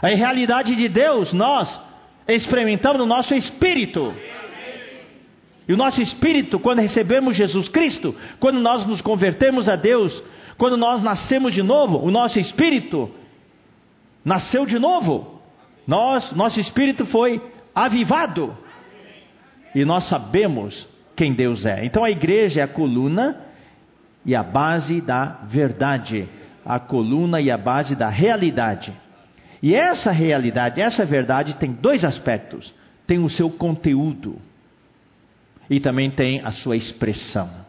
A 0.01 0.07
realidade 0.09 0.75
de 0.75 0.89
Deus, 0.89 1.31
nós, 1.31 1.79
experimentamos 2.27 2.99
no 2.99 3.05
nosso 3.05 3.33
espírito. 3.33 4.13
E 5.65 5.73
o 5.73 5.77
nosso 5.77 6.01
espírito, 6.01 6.59
quando 6.59 6.79
recebemos 6.79 7.37
Jesus 7.37 7.69
Cristo, 7.69 8.13
quando 8.41 8.59
nós 8.59 8.85
nos 8.85 8.99
convertemos 8.99 9.69
a 9.69 9.77
Deus, 9.77 10.21
quando 10.57 10.75
nós 10.75 11.01
nascemos 11.01 11.53
de 11.53 11.63
novo, 11.63 12.05
o 12.05 12.11
nosso 12.11 12.37
espírito 12.37 13.09
nasceu 14.25 14.65
de 14.65 14.77
novo. 14.77 15.41
Nós, 15.87 16.29
nosso 16.33 16.59
espírito 16.59 17.05
foi 17.05 17.41
avivado. 17.73 18.57
E 19.73 19.83
nós 19.85 20.07
sabemos 20.07 20.87
quem 21.15 21.33
Deus 21.33 21.65
é. 21.65 21.85
Então 21.85 22.03
a 22.03 22.11
igreja 22.11 22.61
é 22.61 22.63
a 22.63 22.67
coluna 22.67 23.37
e 24.25 24.35
a 24.35 24.43
base 24.43 25.01
da 25.01 25.39
verdade, 25.45 26.27
a 26.65 26.79
coluna 26.79 27.41
e 27.41 27.51
a 27.51 27.57
base 27.57 27.95
da 27.95 28.09
realidade. 28.09 28.93
E 29.61 29.73
essa 29.73 30.11
realidade, 30.11 30.81
essa 30.81 31.05
verdade 31.05 31.55
tem 31.55 31.71
dois 31.71 32.03
aspectos: 32.03 32.73
tem 33.07 33.19
o 33.19 33.29
seu 33.29 33.49
conteúdo 33.49 34.37
e 35.69 35.79
também 35.79 36.11
tem 36.11 36.41
a 36.41 36.51
sua 36.51 36.75
expressão. 36.75 37.63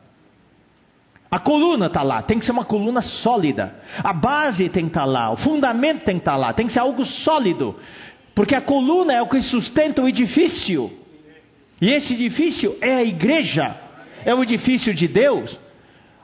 A 1.30 1.38
coluna 1.40 1.86
está 1.86 2.02
lá, 2.02 2.22
tem 2.22 2.38
que 2.38 2.44
ser 2.44 2.52
uma 2.52 2.64
coluna 2.64 3.02
sólida. 3.02 3.74
A 4.04 4.12
base 4.12 4.68
tem 4.68 4.84
que 4.84 4.90
estar 4.90 5.00
tá 5.00 5.06
lá, 5.06 5.32
o 5.32 5.36
fundamento 5.36 6.04
tem 6.04 6.14
que 6.14 6.20
estar 6.20 6.32
tá 6.32 6.36
lá, 6.36 6.52
tem 6.52 6.66
que 6.66 6.72
ser 6.72 6.78
algo 6.78 7.04
sólido. 7.04 7.76
Porque 8.35 8.55
a 8.55 8.61
coluna 8.61 9.12
é 9.12 9.23
o 9.23 9.29
que 9.29 9.40
sustenta 9.42 10.03
o 10.03 10.09
edifício. 10.09 10.90
E 11.81 11.90
esse 11.90 12.14
edifício 12.14 12.77
é 12.81 12.94
a 12.94 13.05
igreja, 13.05 13.77
é 14.25 14.35
o 14.35 14.42
edifício 14.42 14.94
de 14.94 15.07
Deus. 15.07 15.59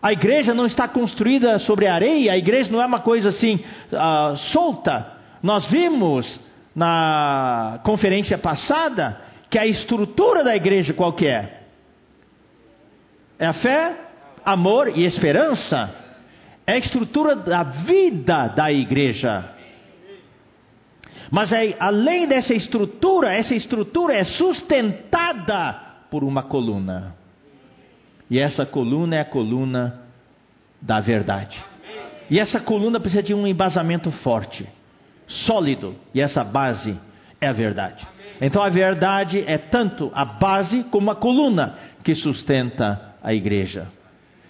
A 0.02 0.12
igreja 0.12 0.54
não 0.54 0.66
está 0.66 0.88
construída 0.88 1.58
sobre 1.58 1.86
areia, 1.86 2.32
a 2.32 2.38
igreja 2.38 2.70
não 2.70 2.80
é 2.80 2.86
uma 2.86 3.00
coisa 3.00 3.28
assim 3.28 3.56
uh, 3.92 4.36
solta. 4.52 5.18
Nós 5.42 5.66
vimos 5.66 6.40
na 6.74 7.80
conferência 7.84 8.38
passada 8.38 9.20
que 9.50 9.58
a 9.58 9.66
estrutura 9.66 10.42
da 10.42 10.56
igreja 10.56 10.94
qual 10.94 11.12
que 11.12 11.26
é? 11.26 11.60
É 13.38 13.46
a 13.46 13.52
fé, 13.54 13.96
amor 14.44 14.96
e 14.96 15.04
esperança. 15.04 15.94
É 16.66 16.74
a 16.74 16.78
estrutura 16.78 17.36
da 17.36 17.62
vida 17.62 18.48
da 18.48 18.70
igreja. 18.70 19.59
Mas 21.30 21.52
é, 21.52 21.76
além 21.78 22.26
dessa 22.26 22.52
estrutura, 22.52 23.32
essa 23.32 23.54
estrutura 23.54 24.14
é 24.14 24.24
sustentada 24.24 25.80
por 26.10 26.24
uma 26.24 26.42
coluna. 26.42 27.14
E 28.28 28.38
essa 28.38 28.66
coluna 28.66 29.16
é 29.16 29.20
a 29.20 29.24
coluna 29.24 30.00
da 30.80 31.00
verdade. 31.00 31.62
E 32.28 32.38
essa 32.38 32.60
coluna 32.60 32.98
precisa 32.98 33.22
de 33.22 33.34
um 33.34 33.46
embasamento 33.46 34.10
forte, 34.10 34.66
sólido. 35.26 35.96
E 36.14 36.20
essa 36.20 36.42
base 36.42 36.96
é 37.40 37.48
a 37.48 37.52
verdade. 37.52 38.06
Então 38.40 38.62
a 38.62 38.68
verdade 38.68 39.44
é 39.46 39.58
tanto 39.58 40.10
a 40.14 40.24
base 40.24 40.84
como 40.84 41.10
a 41.10 41.16
coluna 41.16 41.76
que 42.02 42.14
sustenta 42.14 43.14
a 43.22 43.34
igreja. 43.34 43.88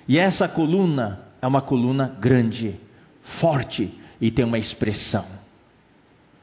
E 0.08 0.18
essa 0.18 0.48
coluna 0.48 1.20
é 1.42 1.46
uma 1.46 1.60
coluna 1.60 2.16
grande, 2.20 2.78
forte 3.40 3.92
e 4.20 4.30
tem 4.30 4.44
uma 4.44 4.58
expressão. 4.58 5.39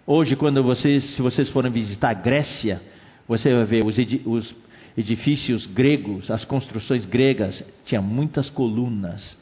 Hoje, 0.09 0.37
quando 0.37 0.63
vocês, 0.63 1.03
se 1.17 1.21
vocês 1.21 1.49
forem 1.49 1.69
visitar 1.69 2.11
a 2.11 2.13
Grécia, 2.13 2.81
você 3.27 3.53
vai 3.53 3.65
ver 3.65 3.83
os, 3.83 3.97
os 4.25 4.55
edifícios 4.97 5.65
gregos, 5.65 6.31
as 6.31 6.45
construções 6.45 7.05
gregas, 7.05 7.61
tinha 7.83 8.01
muitas 8.01 8.49
colunas. 8.49 9.37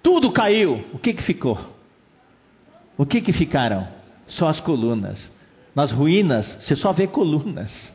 Tudo 0.00 0.30
caiu. 0.30 0.84
O 0.92 0.98
que 0.98 1.12
que 1.12 1.24
ficou? 1.24 1.58
O 2.96 3.04
que 3.04 3.20
que 3.20 3.32
ficaram? 3.32 3.88
Só 4.28 4.46
as 4.46 4.60
colunas. 4.60 5.28
Nas 5.74 5.90
ruínas, 5.90 6.46
você 6.60 6.76
só 6.76 6.92
vê 6.92 7.08
colunas. 7.08 7.92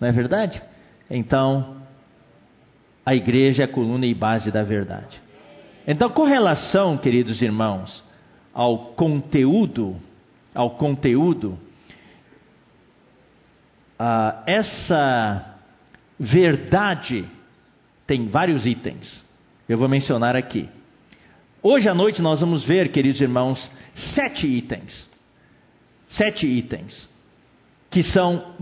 Não 0.00 0.08
é 0.08 0.12
verdade? 0.12 0.62
Então, 1.10 1.76
a 3.04 3.14
igreja 3.14 3.64
é 3.64 3.66
a 3.66 3.68
coluna 3.68 4.06
e 4.06 4.14
base 4.14 4.50
da 4.50 4.62
verdade. 4.62 5.20
Então, 5.86 6.08
com 6.08 6.24
relação, 6.24 6.96
queridos 6.96 7.42
irmãos, 7.42 8.02
ao 8.54 8.92
conteúdo, 8.94 10.00
ao 10.54 10.70
conteúdo, 10.70 11.58
ah, 13.98 14.42
essa 14.46 15.56
verdade 16.18 17.26
tem 18.06 18.28
vários 18.28 18.64
itens. 18.64 19.22
Eu 19.68 19.76
vou 19.76 19.88
mencionar 19.88 20.36
aqui. 20.36 20.68
Hoje 21.62 21.88
à 21.88 21.94
noite 21.94 22.22
nós 22.22 22.40
vamos 22.40 22.62
ver, 22.64 22.92
queridos 22.92 23.20
irmãos, 23.20 23.70
sete 24.14 24.46
itens. 24.46 25.08
Sete 26.10 26.46
itens 26.46 27.08
que 27.90 28.02
são 28.02 28.56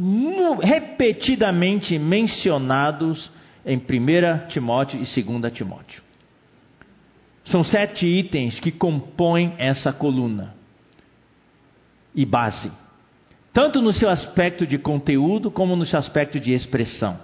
repetidamente 0.61 1.99
mencionados 1.99 3.31
em 3.65 3.79
1 3.79 4.49
Timóteo 4.49 5.01
e 5.01 5.23
2 5.23 5.53
Timóteo. 5.55 6.03
São 7.47 7.65
sete 7.65 8.07
itens 8.07 8.61
que 8.61 8.71
compõem 8.71 9.55
essa 9.57 9.91
coluna 9.91 10.55
e 12.15 12.25
base, 12.25 12.71
tanto 13.53 13.81
no 13.81 13.93
seu 13.93 14.09
aspecto 14.09 14.67
de 14.67 14.79
conteúdo 14.79 15.51
como 15.51 15.77
no 15.77 15.85
seu 15.85 15.99
aspecto 15.99 16.41
de 16.41 16.53
expressão. 16.53 17.19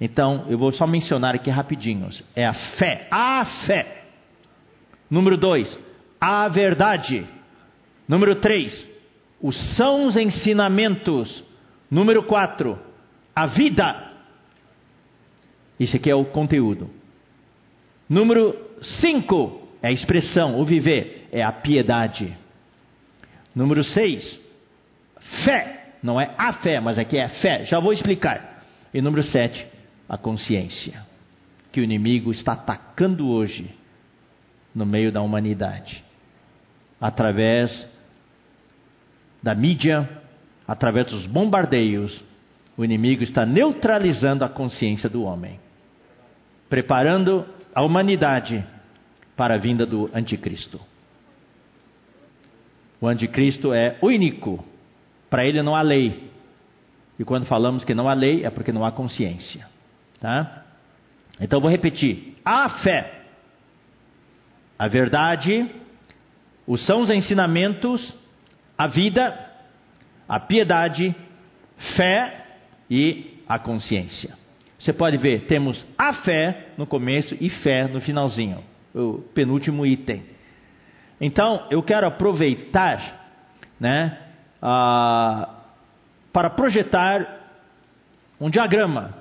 Então, 0.00 0.46
eu 0.48 0.56
vou 0.56 0.72
só 0.72 0.86
mencionar 0.86 1.34
aqui 1.34 1.50
rapidinho. 1.50 2.08
É 2.34 2.46
a 2.46 2.54
fé, 2.54 3.06
a 3.10 3.44
fé. 3.66 4.04
Número 5.10 5.36
dois, 5.36 5.78
a 6.20 6.48
verdade. 6.48 7.26
Número 8.08 8.36
três, 8.36 8.88
os 9.40 9.56
sãos 9.76 10.16
ensinamentos. 10.16 11.44
Número 11.90 12.22
quatro, 12.22 12.78
a 13.34 13.46
vida. 13.46 14.12
Isso 15.78 15.96
aqui 15.96 16.10
é 16.10 16.14
o 16.14 16.26
conteúdo. 16.26 16.90
Número 18.10 18.56
5 19.00 19.68
é 19.82 19.88
a 19.88 19.92
expressão, 19.92 20.60
o 20.60 20.64
viver, 20.64 21.28
é 21.30 21.42
a 21.42 21.52
piedade. 21.52 22.36
Número 23.54 23.82
6, 23.82 24.40
fé. 25.44 25.76
Não 26.02 26.20
é 26.20 26.34
a 26.38 26.54
fé, 26.54 26.80
mas 26.80 26.98
aqui 26.98 27.18
é 27.18 27.28
fé. 27.28 27.64
Já 27.64 27.78
vou 27.78 27.92
explicar. 27.92 28.64
E 28.92 29.02
número 29.02 29.22
7, 29.22 29.66
a 30.08 30.16
consciência. 30.16 31.06
Que 31.70 31.80
o 31.80 31.84
inimigo 31.84 32.30
está 32.30 32.52
atacando 32.52 33.28
hoje 33.28 33.70
no 34.74 34.86
meio 34.86 35.12
da 35.12 35.20
humanidade. 35.20 36.02
Através 37.00 37.86
da 39.42 39.54
mídia, 39.54 40.08
através 40.66 41.06
dos 41.06 41.26
bombardeios, 41.26 42.22
o 42.76 42.84
inimigo 42.84 43.22
está 43.22 43.44
neutralizando 43.44 44.44
a 44.44 44.48
consciência 44.48 45.08
do 45.08 45.22
homem 45.22 45.60
preparando 46.70 47.44
a 47.74 47.82
humanidade 47.82 48.64
para 49.36 49.54
a 49.54 49.58
vinda 49.58 49.84
do 49.84 50.08
anticristo. 50.14 50.80
O 53.00 53.08
anticristo 53.08 53.72
é 53.72 53.96
único, 54.02 54.64
para 55.28 55.46
ele 55.46 55.62
não 55.62 55.74
há 55.74 55.82
lei. 55.82 56.30
E 57.18 57.24
quando 57.24 57.46
falamos 57.46 57.84
que 57.84 57.94
não 57.94 58.08
há 58.08 58.12
lei, 58.12 58.44
é 58.44 58.50
porque 58.50 58.72
não 58.72 58.84
há 58.84 58.92
consciência. 58.92 59.66
Tá? 60.20 60.64
Então 61.40 61.60
vou 61.60 61.70
repetir: 61.70 62.36
a 62.44 62.68
fé, 62.80 63.22
a 64.78 64.86
verdade, 64.88 65.70
os 66.66 66.84
são 66.84 67.00
os 67.00 67.10
ensinamentos, 67.10 68.14
a 68.76 68.86
vida, 68.86 69.50
a 70.28 70.38
piedade, 70.38 71.14
fé 71.96 72.46
e 72.90 73.38
a 73.48 73.58
consciência. 73.58 74.38
Você 74.78 74.92
pode 74.92 75.16
ver, 75.18 75.46
temos 75.46 75.86
a 75.98 76.14
fé 76.14 76.68
no 76.78 76.86
começo 76.86 77.36
e 77.40 77.50
fé 77.50 77.86
no 77.86 78.00
finalzinho, 78.00 78.64
o 78.94 79.18
penúltimo 79.34 79.84
item. 79.84 80.22
Então, 81.20 81.66
eu 81.70 81.82
quero 81.82 82.06
aproveitar, 82.06 83.26
né, 83.78 84.16
para 86.32 86.50
projetar 86.56 87.38
um 88.40 88.48
diagrama. 88.48 89.14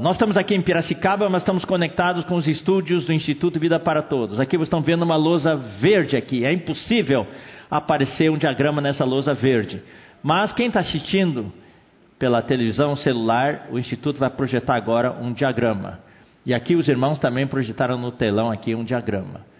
Nós 0.00 0.16
estamos 0.16 0.36
aqui 0.36 0.54
em 0.54 0.62
Piracicaba, 0.62 1.28
mas 1.28 1.42
estamos 1.42 1.64
conectados 1.64 2.24
com 2.24 2.34
os 2.34 2.48
estúdios 2.48 3.06
do 3.06 3.12
Instituto 3.12 3.60
Vida 3.60 3.78
para 3.78 4.02
Todos. 4.02 4.40
Aqui 4.40 4.56
vocês 4.56 4.66
estão 4.66 4.80
vendo 4.80 5.02
uma 5.02 5.14
lousa 5.14 5.54
verde 5.54 6.16
aqui. 6.16 6.44
É 6.44 6.52
impossível 6.52 7.26
aparecer 7.70 8.30
um 8.30 8.36
diagrama 8.36 8.80
nessa 8.80 9.04
lousa 9.04 9.32
verde. 9.32 9.80
Mas 10.24 10.52
quem 10.52 10.66
está 10.66 10.80
assistindo 10.80 11.52
pela 12.18 12.42
televisão 12.42 12.96
celular, 12.96 13.68
o 13.70 13.78
Instituto 13.78 14.18
vai 14.18 14.30
projetar 14.30 14.74
agora 14.74 15.12
um 15.12 15.32
diagrama. 15.32 16.00
E 16.44 16.52
aqui 16.52 16.74
os 16.74 16.88
irmãos 16.88 17.20
também 17.20 17.46
projetaram 17.46 17.96
no 17.96 18.10
telão 18.10 18.50
aqui 18.50 18.74
um 18.74 18.82
diagrama. 18.82 19.51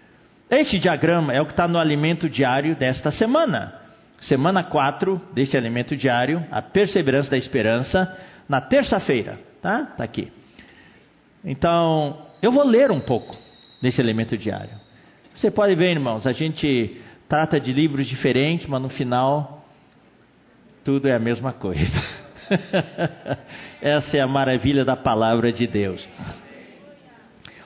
Este 0.53 0.79
diagrama 0.79 1.33
é 1.33 1.41
o 1.41 1.47
que 1.47 1.53
está 1.53 1.67
no 1.67 1.79
alimento 1.79 2.29
diário 2.29 2.77
desta 2.77 3.11
semana. 3.11 3.73
Semana 4.21 4.63
4 4.63 5.19
deste 5.33 5.57
alimento 5.57 5.97
diário, 5.97 6.47
a 6.51 6.61
perseverança 6.61 7.31
da 7.31 7.39
esperança, 7.39 8.19
na 8.47 8.61
terça-feira. 8.61 9.41
Tá? 9.63 9.89
Está 9.93 10.05
aqui. 10.05 10.31
Então, 11.43 12.27
eu 12.43 12.53
vou 12.53 12.67
ler 12.67 12.91
um 12.91 13.01
pouco 13.01 13.35
desse 13.81 13.99
elemento 13.99 14.37
diário. 14.37 14.79
Você 15.35 15.51
pode 15.51 15.75
ver, 15.75 15.91
irmãos, 15.91 16.27
a 16.27 16.33
gente 16.33 17.01
trata 17.27 17.59
de 17.59 17.73
livros 17.73 18.07
diferentes, 18.07 18.67
mas 18.67 18.83
no 18.83 18.91
final 18.91 19.67
tudo 20.85 21.09
é 21.09 21.17
a 21.17 21.19
mesma 21.19 21.55
coisa. 21.55 21.99
Essa 23.81 24.19
é 24.19 24.21
a 24.21 24.29
maravilha 24.29 24.85
da 24.85 24.97
palavra 24.97 25.51
de 25.51 25.67
Deus. 25.67 26.07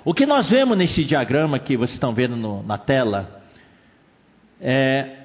O 0.07 0.15
que 0.15 0.25
nós 0.25 0.49
vemos 0.49 0.79
nesse 0.79 1.03
diagrama 1.03 1.59
que 1.59 1.77
vocês 1.77 1.95
estão 1.95 2.15
vendo 2.15 2.37
no, 2.37 2.63
na 2.63 2.79
tela 2.79 3.43
é. 4.61 5.17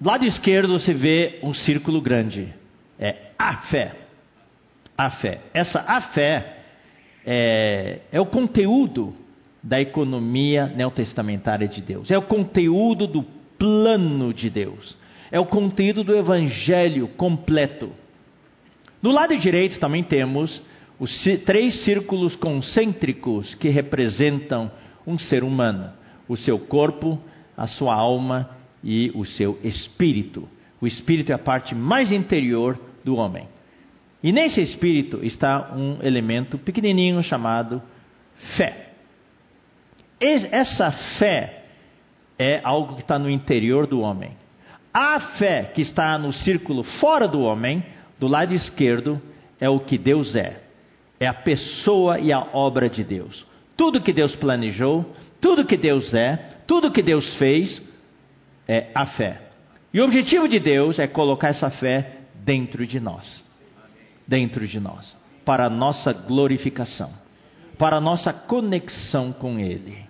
Do 0.00 0.08
lado 0.08 0.26
esquerdo 0.26 0.72
você 0.76 0.92
vê 0.92 1.38
um 1.44 1.54
círculo 1.54 2.00
grande. 2.00 2.52
É 2.98 3.30
a 3.38 3.58
fé. 3.68 3.94
A 4.96 5.10
fé. 5.12 5.40
Essa 5.54 5.78
a 5.78 6.00
fé 6.00 6.58
é, 7.24 8.00
é 8.10 8.20
o 8.20 8.26
conteúdo 8.26 9.14
da 9.62 9.80
economia 9.80 10.66
neotestamentária 10.66 11.68
de 11.68 11.80
Deus. 11.80 12.10
É 12.10 12.18
o 12.18 12.22
conteúdo 12.22 13.06
do 13.06 13.22
plano 13.56 14.34
de 14.34 14.50
Deus. 14.50 14.96
É 15.30 15.38
o 15.38 15.46
conteúdo 15.46 16.02
do 16.02 16.16
evangelho 16.16 17.06
completo. 17.06 17.92
Do 19.00 19.12
lado 19.12 19.38
direito 19.38 19.78
também 19.78 20.02
temos 20.02 20.60
os 20.98 21.22
três 21.44 21.84
círculos 21.84 22.34
concêntricos 22.36 23.54
que 23.54 23.68
representam 23.68 24.70
um 25.06 25.18
ser 25.18 25.44
humano: 25.44 25.92
o 26.28 26.36
seu 26.36 26.58
corpo, 26.58 27.18
a 27.56 27.66
sua 27.66 27.94
alma 27.94 28.50
e 28.82 29.10
o 29.14 29.24
seu 29.24 29.58
espírito. 29.62 30.48
O 30.80 30.86
espírito 30.86 31.32
é 31.32 31.34
a 31.34 31.38
parte 31.38 31.74
mais 31.74 32.12
interior 32.12 32.78
do 33.04 33.16
homem. 33.16 33.48
E 34.22 34.32
nesse 34.32 34.60
espírito 34.60 35.24
está 35.24 35.72
um 35.74 35.98
elemento 36.02 36.58
pequenininho 36.58 37.22
chamado 37.22 37.80
fé. 38.56 38.90
Essa 40.20 40.90
fé 41.18 41.64
é 42.38 42.60
algo 42.64 42.94
que 42.94 43.02
está 43.02 43.18
no 43.18 43.30
interior 43.30 43.86
do 43.86 44.00
homem. 44.00 44.32
A 44.92 45.20
fé 45.38 45.70
que 45.74 45.82
está 45.82 46.18
no 46.18 46.32
círculo 46.32 46.82
fora 46.82 47.28
do 47.28 47.40
homem, 47.40 47.84
do 48.18 48.26
lado 48.26 48.52
esquerdo, 48.52 49.20
é 49.60 49.68
o 49.68 49.80
que 49.80 49.96
Deus 49.96 50.34
é. 50.34 50.67
É 51.20 51.26
a 51.26 51.34
pessoa 51.34 52.18
e 52.18 52.32
a 52.32 52.40
obra 52.52 52.88
de 52.88 53.02
Deus. 53.02 53.46
Tudo 53.76 54.00
que 54.00 54.12
Deus 54.12 54.34
planejou, 54.36 55.14
tudo 55.40 55.64
que 55.64 55.76
Deus 55.76 56.12
é, 56.14 56.36
tudo 56.66 56.90
que 56.90 57.02
Deus 57.02 57.36
fez, 57.36 57.82
é 58.66 58.88
a 58.94 59.06
fé. 59.06 59.40
E 59.92 60.00
o 60.00 60.04
objetivo 60.04 60.48
de 60.48 60.58
Deus 60.58 60.98
é 60.98 61.06
colocar 61.06 61.48
essa 61.48 61.70
fé 61.70 62.18
dentro 62.44 62.86
de 62.86 63.00
nós 63.00 63.48
dentro 64.28 64.66
de 64.68 64.78
nós, 64.78 65.16
para 65.42 65.64
a 65.64 65.70
nossa 65.70 66.12
glorificação, 66.12 67.10
para 67.78 67.96
a 67.96 68.00
nossa 68.00 68.30
conexão 68.30 69.32
com 69.32 69.58
Ele. 69.58 70.06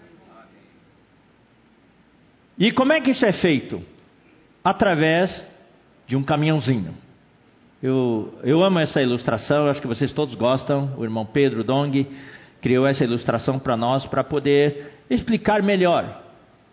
E 2.58 2.72
como 2.72 2.92
é 2.92 3.00
que 3.00 3.12
isso 3.12 3.24
é 3.24 3.32
feito? 3.32 3.80
Através 4.64 5.44
de 6.08 6.16
um 6.16 6.24
caminhãozinho. 6.24 6.92
Eu, 7.82 8.38
eu 8.42 8.62
amo 8.62 8.80
essa 8.80 9.00
ilustração, 9.00 9.68
acho 9.68 9.80
que 9.80 9.86
vocês 9.86 10.12
todos 10.12 10.34
gostam. 10.34 10.94
O 10.96 11.04
irmão 11.04 11.24
Pedro 11.24 11.62
Dong 11.62 12.06
criou 12.60 12.86
essa 12.86 13.04
ilustração 13.04 13.58
para 13.58 13.76
nós 13.76 14.04
para 14.06 14.24
poder 14.24 14.94
explicar 15.08 15.62
melhor 15.62 16.22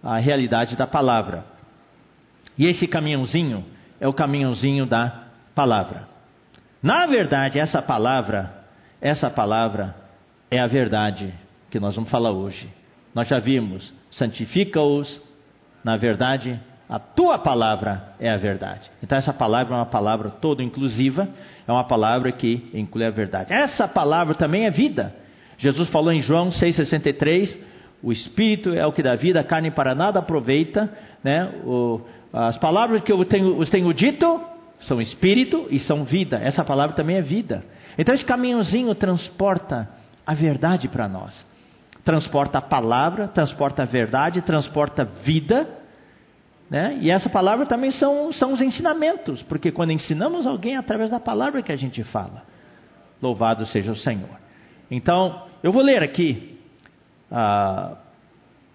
a 0.01 0.17
realidade 0.17 0.75
da 0.75 0.87
palavra. 0.87 1.45
E 2.57 2.65
esse 2.65 2.87
caminhãozinho 2.87 3.63
é 3.99 4.07
o 4.07 4.13
caminhãozinho 4.13 4.85
da 4.85 5.25
palavra. 5.53 6.07
Na 6.81 7.05
verdade, 7.05 7.59
essa 7.59 7.81
palavra, 7.81 8.65
essa 8.99 9.29
palavra 9.29 9.95
é 10.49 10.59
a 10.59 10.67
verdade 10.67 11.33
que 11.69 11.79
nós 11.79 11.95
vamos 11.95 12.09
falar 12.09 12.31
hoje. 12.31 12.67
Nós 13.13 13.27
já 13.27 13.39
vimos, 13.39 13.93
santifica-os 14.11 15.21
na 15.85 15.97
verdade, 15.97 16.59
a 16.87 16.99
tua 16.99 17.39
palavra 17.39 18.13
é 18.19 18.29
a 18.29 18.37
verdade. 18.37 18.89
Então 19.01 19.17
essa 19.17 19.33
palavra 19.33 19.73
é 19.73 19.77
uma 19.77 19.85
palavra 19.85 20.29
toda 20.29 20.63
inclusiva, 20.63 21.27
é 21.67 21.71
uma 21.71 21.83
palavra 21.83 22.31
que 22.31 22.69
inclui 22.73 23.05
a 23.05 23.09
verdade. 23.09 23.51
Essa 23.51 23.87
palavra 23.87 24.35
também 24.35 24.65
é 24.65 24.71
vida. 24.71 25.13
Jesus 25.57 25.89
falou 25.89 26.11
em 26.11 26.21
João 26.21 26.49
6,63, 26.49 27.57
o 28.03 28.11
Espírito 28.11 28.73
é 28.73 28.85
o 28.85 28.91
que 28.91 29.01
dá 29.01 29.15
vida, 29.15 29.39
a 29.39 29.43
carne 29.43 29.71
para 29.71 29.95
nada 29.95 30.19
aproveita. 30.19 30.91
Né? 31.23 31.49
O, 31.65 32.01
as 32.31 32.57
palavras 32.57 33.01
que 33.01 33.11
eu 33.11 33.23
tenho, 33.25 33.57
os 33.57 33.69
tenho 33.69 33.91
dito 33.93 34.41
são 34.81 35.01
espírito 35.01 35.67
e 35.71 35.79
são 35.79 36.03
vida. 36.03 36.37
Essa 36.37 36.63
palavra 36.63 36.95
também 36.95 37.15
é 37.15 37.21
vida. 37.21 37.63
Então 37.97 38.13
esse 38.13 38.25
caminhãozinho 38.25 38.93
transporta 38.93 39.89
a 40.25 40.33
verdade 40.33 40.87
para 40.87 41.07
nós. 41.07 41.45
Transporta 42.03 42.59
a 42.59 42.61
palavra, 42.61 43.27
transporta 43.27 43.83
a 43.83 43.85
verdade, 43.85 44.41
transporta 44.41 45.03
vida. 45.23 45.67
Né? 46.69 46.97
E 47.01 47.11
essa 47.11 47.29
palavra 47.29 47.65
também 47.65 47.91
são, 47.91 48.33
são 48.33 48.53
os 48.53 48.61
ensinamentos, 48.61 49.41
porque 49.43 49.71
quando 49.71 49.91
ensinamos 49.91 50.47
alguém 50.47 50.75
é 50.75 50.77
através 50.77 51.11
da 51.11 51.19
palavra 51.19 51.61
que 51.61 51.71
a 51.71 51.75
gente 51.75 52.03
fala. 52.05 52.43
Louvado 53.21 53.65
seja 53.67 53.91
o 53.91 53.95
Senhor. 53.95 54.29
Então, 54.89 55.43
eu 55.63 55.71
vou 55.71 55.83
ler 55.83 56.01
aqui 56.01 56.59
uh, 57.31 57.95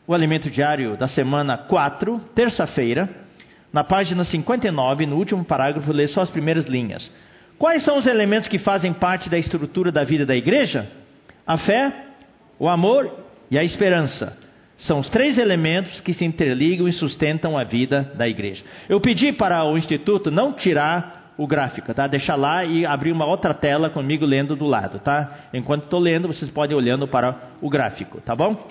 o 0.07 0.15
alimento 0.15 0.51
diário 0.51 0.97
da 0.97 1.09
semana 1.09 1.59
4, 1.59 2.21
terça-feira 2.35 3.09
na 3.73 3.85
página 3.85 4.25
59, 4.25 5.07
no 5.07 5.17
último 5.17 5.45
parágrafo, 5.45 5.93
ler 5.93 6.09
só 6.09 6.23
as 6.23 6.31
primeiras 6.31 6.67
linhas. 6.67 7.11
Quais 7.59 7.85
são 7.85 7.99
os 7.99 8.07
elementos 8.07 8.49
que 8.49 8.59
fazem 8.59 8.93
parte 8.93 9.29
da 9.29 9.39
estrutura 9.39 9.93
da 9.93 10.03
vida 10.03 10.27
da 10.27 10.35
igreja? 10.35 10.91
A 11.47 11.59
fé, 11.59 12.07
o 12.59 12.69
amor 12.69 13.25
e 13.51 13.59
a 13.59 13.63
esperança. 13.63 14.37
São 14.81 14.99
os 14.99 15.09
três 15.11 15.37
elementos 15.37 16.01
que 16.01 16.15
se 16.15 16.25
interligam 16.25 16.89
e 16.89 16.93
sustentam 16.93 17.57
a 17.57 17.65
vida 17.65 18.13
da 18.15 18.29
igreja. 18.29 18.65
Eu 18.89 19.01
pedi 19.01 19.33
para 19.33 19.65
o 19.65 19.77
instituto 19.77 20.31
não 20.31 20.53
tirar 20.53 21.33
o 21.37 21.47
gráfico, 21.47 21.93
tá? 21.95 22.07
Deixar 22.07 22.37
lá 22.37 22.65
e 22.65 22.85
abrir 22.85 23.13
uma 23.13 23.25
outra 23.25 23.55
tela 23.55 23.91
comigo 23.91 24.25
lendo 24.25 24.57
do 24.57 24.67
lado, 24.67 24.99
tá? 24.99 25.49
Enquanto 25.53 25.85
estou 25.85 26.01
lendo, 26.01 26.29
vocês 26.29 26.51
podem 26.51 26.77
olhando 26.77 27.07
para 27.09 27.51
o 27.61 27.69
gráfico, 27.69 28.21
tá 28.21 28.35
bom? 28.35 28.69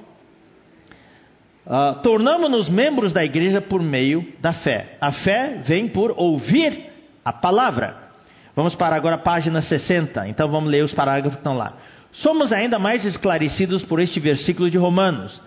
Uh, 1.66 2.02
Tornamos-nos 2.02 2.70
membros 2.70 3.14
da 3.14 3.24
igreja 3.24 3.62
por 3.62 3.82
meio 3.82 4.34
da 4.40 4.54
fé. 4.54 4.98
A 5.00 5.12
fé 5.12 5.62
vem 5.66 5.88
por 5.88 6.14
ouvir 6.18 6.90
a 7.24 7.32
palavra. 7.32 8.10
Vamos 8.56 8.76
para 8.76 8.96
agora 8.96 9.16
a 9.16 9.20
página 9.20 9.62
60. 9.62 10.28
Então 10.28 10.50
vamos 10.50 10.72
ler 10.72 10.84
os 10.84 10.94
parágrafos 10.94 11.36
que 11.36 11.40
estão 11.40 11.56
lá. 11.56 11.74
Somos 12.12 12.52
ainda 12.52 12.80
mais 12.80 13.06
esclarecidos 13.06 13.84
por 13.84 14.00
este 14.00 14.20
versículo 14.20 14.70
de 14.70 14.78
Romanos. 14.78 15.40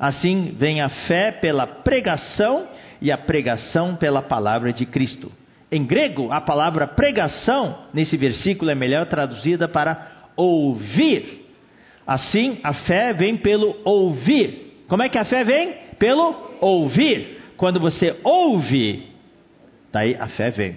Assim 0.00 0.54
vem 0.56 0.80
a 0.80 0.88
fé 0.88 1.30
pela 1.30 1.66
pregação 1.66 2.66
e 3.00 3.12
a 3.12 3.18
pregação 3.18 3.94
pela 3.94 4.22
palavra 4.22 4.72
de 4.72 4.86
Cristo. 4.86 5.30
Em 5.70 5.84
grego, 5.84 6.32
a 6.32 6.40
palavra 6.40 6.86
pregação 6.88 7.84
nesse 7.94 8.16
versículo 8.16 8.70
é 8.70 8.74
melhor 8.74 9.06
traduzida 9.06 9.68
para 9.68 10.10
ouvir. 10.34 11.46
Assim, 12.06 12.58
a 12.64 12.72
fé 12.72 13.12
vem 13.12 13.36
pelo 13.36 13.76
ouvir 13.84 14.70
como 14.90 15.04
é 15.04 15.08
que 15.08 15.16
a 15.16 15.24
fé 15.24 15.44
vem? 15.44 15.72
Pelo 16.00 16.56
ouvir. 16.60 17.40
Quando 17.56 17.78
você 17.78 18.18
ouve, 18.24 19.06
daí 19.92 20.16
a 20.16 20.26
fé 20.26 20.50
vem. 20.50 20.74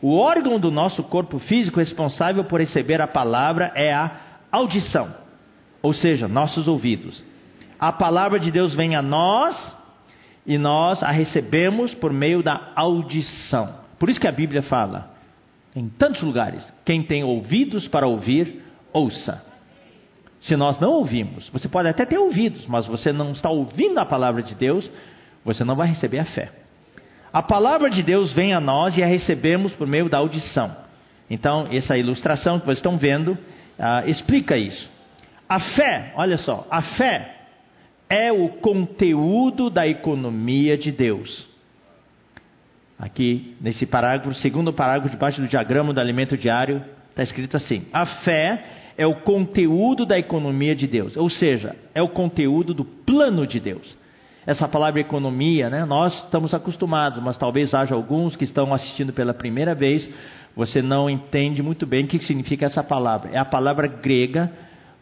O 0.00 0.16
órgão 0.16 0.60
do 0.60 0.70
nosso 0.70 1.02
corpo 1.02 1.40
físico 1.40 1.80
responsável 1.80 2.44
por 2.44 2.60
receber 2.60 3.00
a 3.00 3.08
palavra 3.08 3.72
é 3.74 3.92
a 3.92 4.12
audição, 4.52 5.12
ou 5.82 5.92
seja, 5.92 6.28
nossos 6.28 6.68
ouvidos. 6.68 7.24
A 7.78 7.92
palavra 7.92 8.40
de 8.40 8.50
Deus 8.50 8.74
vem 8.74 8.96
a 8.96 9.02
nós 9.02 9.76
e 10.44 10.58
nós 10.58 11.02
a 11.02 11.10
recebemos 11.10 11.94
por 11.94 12.12
meio 12.12 12.42
da 12.42 12.72
audição. 12.74 13.74
Por 13.98 14.10
isso 14.10 14.20
que 14.20 14.26
a 14.26 14.32
Bíblia 14.32 14.62
fala, 14.62 15.10
em 15.76 15.88
tantos 15.88 16.22
lugares, 16.22 16.66
quem 16.84 17.02
tem 17.02 17.22
ouvidos 17.22 17.86
para 17.86 18.06
ouvir, 18.06 18.62
ouça. 18.92 19.44
Se 20.40 20.56
nós 20.56 20.80
não 20.80 20.90
ouvimos, 20.90 21.48
você 21.50 21.68
pode 21.68 21.88
até 21.88 22.04
ter 22.04 22.18
ouvidos, 22.18 22.66
mas 22.66 22.86
você 22.86 23.12
não 23.12 23.32
está 23.32 23.50
ouvindo 23.50 23.98
a 23.98 24.06
palavra 24.06 24.42
de 24.42 24.54
Deus, 24.54 24.90
você 25.44 25.62
não 25.64 25.76
vai 25.76 25.88
receber 25.88 26.18
a 26.18 26.24
fé. 26.24 26.50
A 27.32 27.42
palavra 27.42 27.90
de 27.90 28.02
Deus 28.02 28.32
vem 28.32 28.54
a 28.54 28.60
nós 28.60 28.96
e 28.96 29.02
a 29.02 29.06
recebemos 29.06 29.72
por 29.72 29.86
meio 29.86 30.08
da 30.08 30.18
audição. 30.18 30.74
Então, 31.28 31.68
essa 31.70 31.96
ilustração 31.96 32.58
que 32.58 32.64
vocês 32.64 32.78
estão 32.78 32.96
vendo 32.96 33.32
uh, 33.32 34.08
explica 34.08 34.56
isso. 34.56 34.90
A 35.48 35.60
fé, 35.60 36.12
olha 36.16 36.38
só, 36.38 36.66
a 36.70 36.82
fé 36.82 37.37
é 38.08 38.32
o 38.32 38.48
conteúdo 38.48 39.68
da 39.68 39.86
economia 39.86 40.76
de 40.76 40.90
Deus. 40.90 41.46
Aqui, 42.98 43.54
nesse 43.60 43.86
parágrafo, 43.86 44.34
segundo 44.40 44.72
parágrafo, 44.72 45.10
debaixo 45.10 45.40
do 45.40 45.46
diagrama 45.46 45.92
do 45.92 46.00
alimento 46.00 46.36
diário, 46.36 46.82
está 47.10 47.22
escrito 47.22 47.56
assim: 47.56 47.86
A 47.92 48.04
fé 48.06 48.64
é 48.96 49.06
o 49.06 49.20
conteúdo 49.20 50.04
da 50.04 50.18
economia 50.18 50.74
de 50.74 50.86
Deus, 50.86 51.16
ou 51.16 51.30
seja, 51.30 51.76
é 51.94 52.02
o 52.02 52.08
conteúdo 52.08 52.74
do 52.74 52.84
plano 52.84 53.46
de 53.46 53.60
Deus. 53.60 53.96
Essa 54.44 54.66
palavra 54.66 55.00
economia, 55.00 55.68
né, 55.68 55.84
nós 55.84 56.24
estamos 56.24 56.54
acostumados, 56.54 57.22
mas 57.22 57.36
talvez 57.36 57.74
haja 57.74 57.94
alguns 57.94 58.34
que 58.34 58.44
estão 58.44 58.72
assistindo 58.72 59.12
pela 59.12 59.34
primeira 59.34 59.74
vez, 59.74 60.08
você 60.56 60.80
não 60.80 61.08
entende 61.08 61.62
muito 61.62 61.86
bem 61.86 62.04
o 62.04 62.08
que 62.08 62.18
significa 62.20 62.66
essa 62.66 62.82
palavra. 62.82 63.30
É 63.32 63.38
a 63.38 63.44
palavra 63.44 63.86
grega 63.86 64.50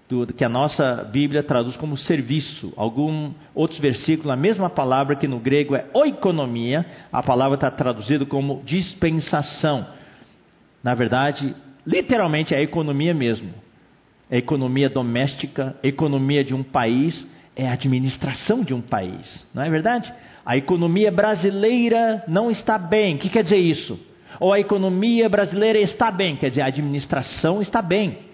do, 0.09 0.27
que 0.27 0.45
a 0.45 0.49
nossa 0.49 1.09
Bíblia 1.11 1.43
traduz 1.43 1.77
como 1.77 1.97
serviço. 1.97 2.73
Alguns 2.77 3.35
outros 3.55 3.81
versículos, 3.81 4.33
a 4.33 4.37
mesma 4.37 4.71
palavra 4.71 5.17
que 5.17 5.27
no 5.27 5.39
grego 5.39 5.75
é 5.75 5.87
oikonomia, 5.93 6.87
a 7.13 7.23
palavra 7.23 7.57
está 7.57 7.71
traduzida 7.71 8.25
como 8.25 8.63
dispensação. 8.65 9.87
Na 10.83 10.95
verdade, 10.95 11.55
literalmente 11.87 12.55
é 12.55 12.63
economia 12.63 13.15
mesmo. 13.15 13.51
É 14.31 14.39
economia 14.39 14.89
doméstica, 14.89 15.77
economia 15.83 16.45
de 16.45 16.55
um 16.55 16.63
país, 16.63 17.27
é 17.55 17.69
a 17.69 17.73
administração 17.73 18.63
de 18.63 18.75
um 18.75 18.81
país. 18.81 19.47
Não 19.55 19.63
é 19.63 19.71
verdade? 19.71 20.13
A 20.45 20.57
economia 20.57 21.11
brasileira 21.11 22.23
não 22.29 22.51
está 22.51 22.79
bem. 22.79 23.17
O 23.17 23.19
que 23.19 23.31
quer 23.31 23.43
dizer 23.43 23.59
isso? 23.59 23.99
Ou 24.39 24.53
a 24.53 24.61
economia 24.61 25.29
brasileira 25.29 25.79
está 25.79 26.11
bem, 26.11 26.37
quer 26.37 26.51
dizer, 26.51 26.61
a 26.61 26.67
administração 26.67 27.63
está 27.63 27.81
bem 27.81 28.26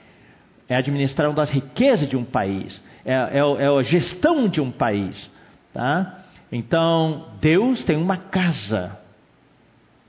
é 0.72 0.76
a 0.76 0.78
administração 0.78 1.34
das 1.34 1.50
riquezas 1.50 2.08
de 2.08 2.16
um 2.16 2.24
país, 2.24 2.80
é, 3.04 3.12
é, 3.12 3.38
é 3.38 3.66
a 3.66 3.82
gestão 3.82 4.48
de 4.48 4.60
um 4.60 4.70
país. 4.70 5.30
Tá? 5.72 6.24
Então, 6.50 7.26
Deus 7.40 7.84
tem 7.84 7.96
uma 7.96 8.16
casa. 8.16 8.98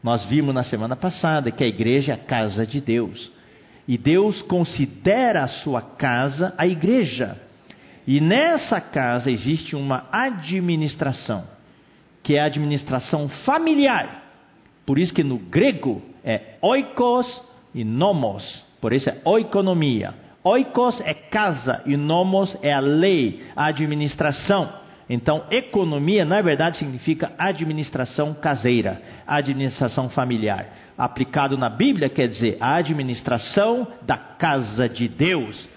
Nós 0.01 0.25
vimos 0.25 0.55
na 0.55 0.63
semana 0.63 0.95
passada 0.95 1.51
que 1.51 1.63
a 1.63 1.67
igreja 1.67 2.13
é 2.13 2.15
a 2.15 2.17
casa 2.17 2.65
de 2.65 2.79
Deus. 2.79 3.29
E 3.85 3.97
Deus 3.97 4.41
considera 4.43 5.43
a 5.43 5.47
sua 5.47 5.81
casa 5.81 6.53
a 6.57 6.65
igreja. 6.65 7.37
E 8.07 8.21
nessa 8.21 8.79
casa 8.79 9.29
existe 9.29 9.75
uma 9.75 10.07
administração, 10.11 11.43
que 12.21 12.35
é 12.35 12.41
a 12.41 12.45
administração 12.45 13.27
familiar. 13.45 14.23
Por 14.85 14.97
isso 14.97 15.13
que 15.13 15.23
no 15.23 15.37
grego 15.37 16.01
é 16.23 16.55
oikos 16.61 17.41
e 17.75 17.83
nomos. 17.83 18.63
Por 18.79 18.93
isso 18.93 19.09
é 19.09 19.17
oikonomia. 19.25 20.22
Oikos 20.43 20.99
é 21.01 21.13
casa 21.13 21.81
e 21.85 21.95
nomos 21.95 22.55
é 22.61 22.73
a 22.73 22.81
lei, 22.81 23.41
a 23.55 23.67
administração. 23.67 24.73
Então, 25.09 25.45
economia, 25.49 26.25
na 26.25 26.41
verdade, 26.41 26.77
significa 26.77 27.31
administração 27.37 28.33
caseira, 28.33 29.01
administração 29.25 30.09
familiar. 30.09 30.65
Aplicado 30.97 31.57
na 31.57 31.69
Bíblia, 31.69 32.09
quer 32.09 32.27
dizer 32.27 32.57
a 32.59 32.75
administração 32.75 33.87
da 34.01 34.17
casa 34.17 34.89
de 34.89 35.07
Deus. 35.07 35.69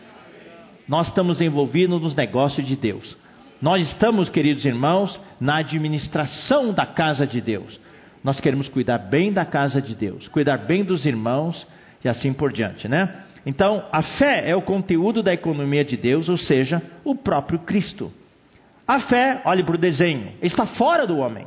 Nós 0.89 1.09
estamos 1.09 1.41
envolvidos 1.41 2.01
nos 2.01 2.15
negócios 2.15 2.67
de 2.67 2.75
Deus. 2.75 3.17
Nós 3.61 3.87
estamos, 3.89 4.29
queridos 4.29 4.65
irmãos, 4.65 5.21
na 5.41 5.59
administração 5.59 6.73
da 6.73 6.87
casa 6.87 7.27
de 7.27 7.41
Deus. 7.41 7.79
Nós 8.23 8.41
queremos 8.41 8.69
cuidar 8.69 8.99
bem 8.99 9.33
da 9.33 9.45
casa 9.45 9.81
de 9.81 9.95
Deus, 9.95 10.27
cuidar 10.29 10.59
bem 10.59 10.83
dos 10.83 11.07
irmãos 11.07 11.67
e 12.05 12.09
assim 12.09 12.33
por 12.33 12.53
diante, 12.53 12.89
né? 12.89 13.26
Então, 13.47 13.85
a 13.93 14.03
fé 14.03 14.43
é 14.51 14.57
o 14.57 14.63
conteúdo 14.63 15.23
da 15.23 15.33
economia 15.33 15.85
de 15.85 15.97
Deus, 15.97 16.29
ou 16.29 16.37
seja, 16.37 16.83
o 17.05 17.15
próprio 17.15 17.61
Cristo. 17.61 18.13
A 18.85 19.01
fé, 19.01 19.41
olhe 19.45 19.63
para 19.63 19.77
o 19.77 19.79
desenho, 19.79 20.33
está 20.43 20.67
fora 20.67 21.07
do 21.07 21.19
homem. 21.19 21.47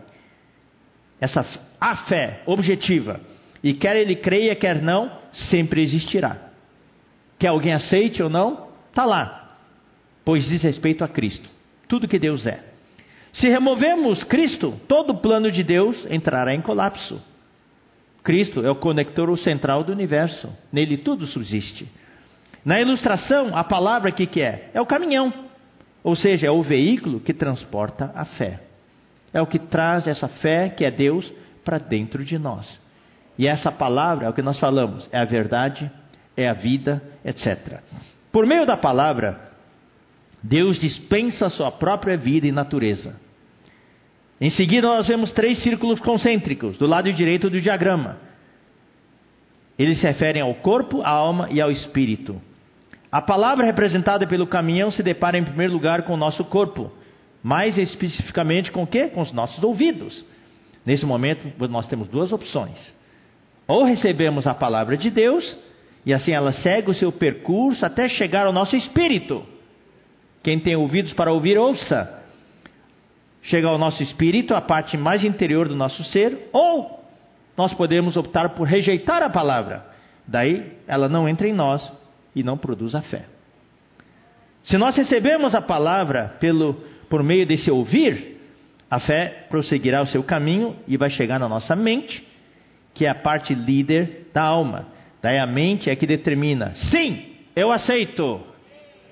Essa 1.20 1.46
a 1.80 1.98
fé 2.06 2.42
objetiva, 2.46 3.20
e 3.62 3.74
quer 3.74 3.98
ele 3.98 4.16
creia, 4.16 4.56
quer 4.56 4.82
não, 4.82 5.12
sempre 5.34 5.82
existirá. 5.82 6.38
Quer 7.38 7.48
alguém 7.48 7.74
aceite 7.74 8.24
ou 8.24 8.30
não, 8.30 8.70
está 8.90 9.04
lá, 9.04 9.58
pois 10.24 10.46
diz 10.46 10.62
respeito 10.62 11.04
a 11.04 11.08
Cristo, 11.08 11.50
tudo 11.88 12.08
que 12.08 12.20
Deus 12.20 12.46
é. 12.46 12.64
Se 13.34 13.48
removemos 13.50 14.24
Cristo, 14.24 14.80
todo 14.88 15.12
o 15.12 15.18
plano 15.18 15.52
de 15.52 15.64
Deus 15.64 16.08
entrará 16.10 16.54
em 16.56 16.62
colapso. 16.62 17.22
Cristo 18.24 18.66
é 18.66 18.70
o 18.70 18.76
conector 18.76 19.36
central 19.38 19.84
do 19.84 19.92
universo. 19.92 20.52
Nele 20.72 20.98
tudo 20.98 21.26
subsiste. 21.26 21.88
Na 22.64 22.80
ilustração, 22.80 23.56
a 23.56 23.64
palavra 23.64 24.12
que, 24.12 24.28
que 24.28 24.42
é? 24.42 24.70
É 24.74 24.82
o 24.82 24.86
caminhão. 24.86 25.34
Ou 26.04 26.16
seja, 26.16 26.48
é 26.48 26.52
o 26.52 26.62
veículo 26.62 27.20
que 27.20 27.34
transporta 27.34 28.12
a 28.16 28.26
fé. 28.26 28.62
É 29.34 29.42
o 29.42 29.48
que 29.48 29.60
traz 29.60 30.08
essa 30.08 30.28
fé, 30.28 30.70
que 30.70 30.84
é 30.84 30.92
Deus, 30.92 31.32
para 31.64 31.78
dentro 31.78 32.24
de 32.24 32.38
nós. 32.38 32.80
E 33.38 33.48
essa 33.48 33.72
palavra 33.72 34.26
é 34.26 34.30
o 34.30 34.34
que 34.34 34.42
nós 34.42 34.60
falamos, 34.60 35.08
é 35.12 35.20
a 35.20 35.26
verdade, 35.26 35.90
é 36.36 36.50
a 36.50 36.54
vida, 36.54 37.02
etc. 37.24 37.80
Por 38.32 38.46
meio 38.46 38.66
da 38.66 38.76
palavra, 38.76 39.40
Deus 40.42 40.80
dispensa 40.80 41.46
a 41.46 41.50
sua 41.50 41.72
própria 41.72 42.18
vida 42.18 42.48
e 42.48 42.52
natureza. 42.52 43.16
Em 44.42 44.50
seguida, 44.50 44.88
nós 44.88 45.08
vemos 45.08 45.32
três 45.32 45.62
círculos 45.62 46.00
concêntricos 46.00 46.78
do 46.78 46.88
lado 46.88 47.12
direito 47.12 47.50
do 47.50 47.60
diagrama. 47.60 48.18
Eles 49.78 50.00
se 50.00 50.08
referem 50.08 50.42
ao 50.42 50.54
corpo, 50.56 51.02
à 51.02 51.10
alma 51.10 51.50
e 51.52 51.60
ao 51.60 51.70
espírito. 51.70 52.42
A 53.12 53.22
palavra 53.22 53.66
representada 53.66 54.26
pelo 54.26 54.48
caminhão 54.48 54.92
se 54.92 55.04
depara 55.04 55.38
em 55.38 55.44
primeiro 55.44 55.74
lugar 55.74 56.04
com 56.04 56.14
o 56.14 56.18
nosso 56.18 56.46
corpo, 56.46 56.92
mais 57.44 57.78
especificamente 57.78 58.72
com 58.72 58.84
o 58.84 58.88
quê? 58.88 59.08
Com 59.08 59.22
os 59.22 59.34
nossos 59.34 59.62
ouvidos. 59.64 60.24
Nesse 60.86 61.06
momento, 61.06 61.52
nós 61.70 61.88
temos 61.88 62.08
duas 62.08 62.32
opções. 62.32 62.94
Ou 63.68 63.84
recebemos 63.84 64.48
a 64.48 64.54
palavra 64.54 64.96
de 64.96 65.10
Deus, 65.10 65.58
e 66.06 66.14
assim 66.14 66.32
ela 66.32 66.54
segue 66.54 66.92
o 66.92 66.94
seu 66.94 67.12
percurso 67.12 67.86
até 67.86 68.08
chegar 68.08 68.46
ao 68.46 68.54
nosso 68.54 68.76
espírito. 68.76 69.46
Quem 70.42 70.60
tem 70.60 70.76
ouvidos 70.76 71.12
para 71.14 71.32
ouvir, 71.32 71.58
ouça 71.58 72.19
chega 73.42 73.68
ao 73.68 73.78
nosso 73.78 74.04
espírito, 74.04 74.54
a 74.54 74.62
parte 74.62 74.98
mais 74.98 75.24
interior 75.24 75.68
do 75.68 75.76
nosso 75.76 76.04
ser, 76.06 76.50
ou 76.52 77.00
nós 77.58 77.74
podemos 77.74 78.16
optar 78.16 78.50
por 78.50 78.68
rejeitar 78.68 79.22
a 79.22 79.30
palavra. 79.30 79.86
Daí 80.28 80.74
ela 80.88 81.10
não 81.10 81.28
entra 81.28 81.48
em 81.48 81.54
nós 81.54 81.92
e 82.36 82.44
não 82.44 82.58
produz 82.58 82.96
a 82.96 83.02
fé. 83.02 83.26
Se 84.64 84.78
nós 84.78 84.96
recebemos 84.96 85.56
a 85.56 85.62
palavra 85.62 86.36
pelo, 86.40 86.76
por 87.10 87.24
meio 87.24 87.46
desse 87.46 87.72
ouvir, 87.72 88.38
a 88.90 89.00
fé 89.00 89.46
prosseguirá 89.50 90.02
o 90.02 90.08
seu 90.08 90.24
caminho 90.24 90.76
e 90.88 90.98
vai 90.98 91.10
chegar 91.10 91.40
na 91.40 91.50
nossa 91.50 91.76
mente, 91.76 92.26
que 92.94 93.06
é 93.06 93.10
a 93.10 93.16
parte 93.16 93.54
líder 93.54 94.28
da 94.34 94.44
alma. 94.44 94.88
Daí 95.22 95.38
a 95.38 95.46
mente 95.46 95.90
é 95.90 95.96
que 95.96 96.08
determina: 96.08 96.74
sim, 96.92 97.26
eu 97.56 97.72
aceito. 97.72 98.42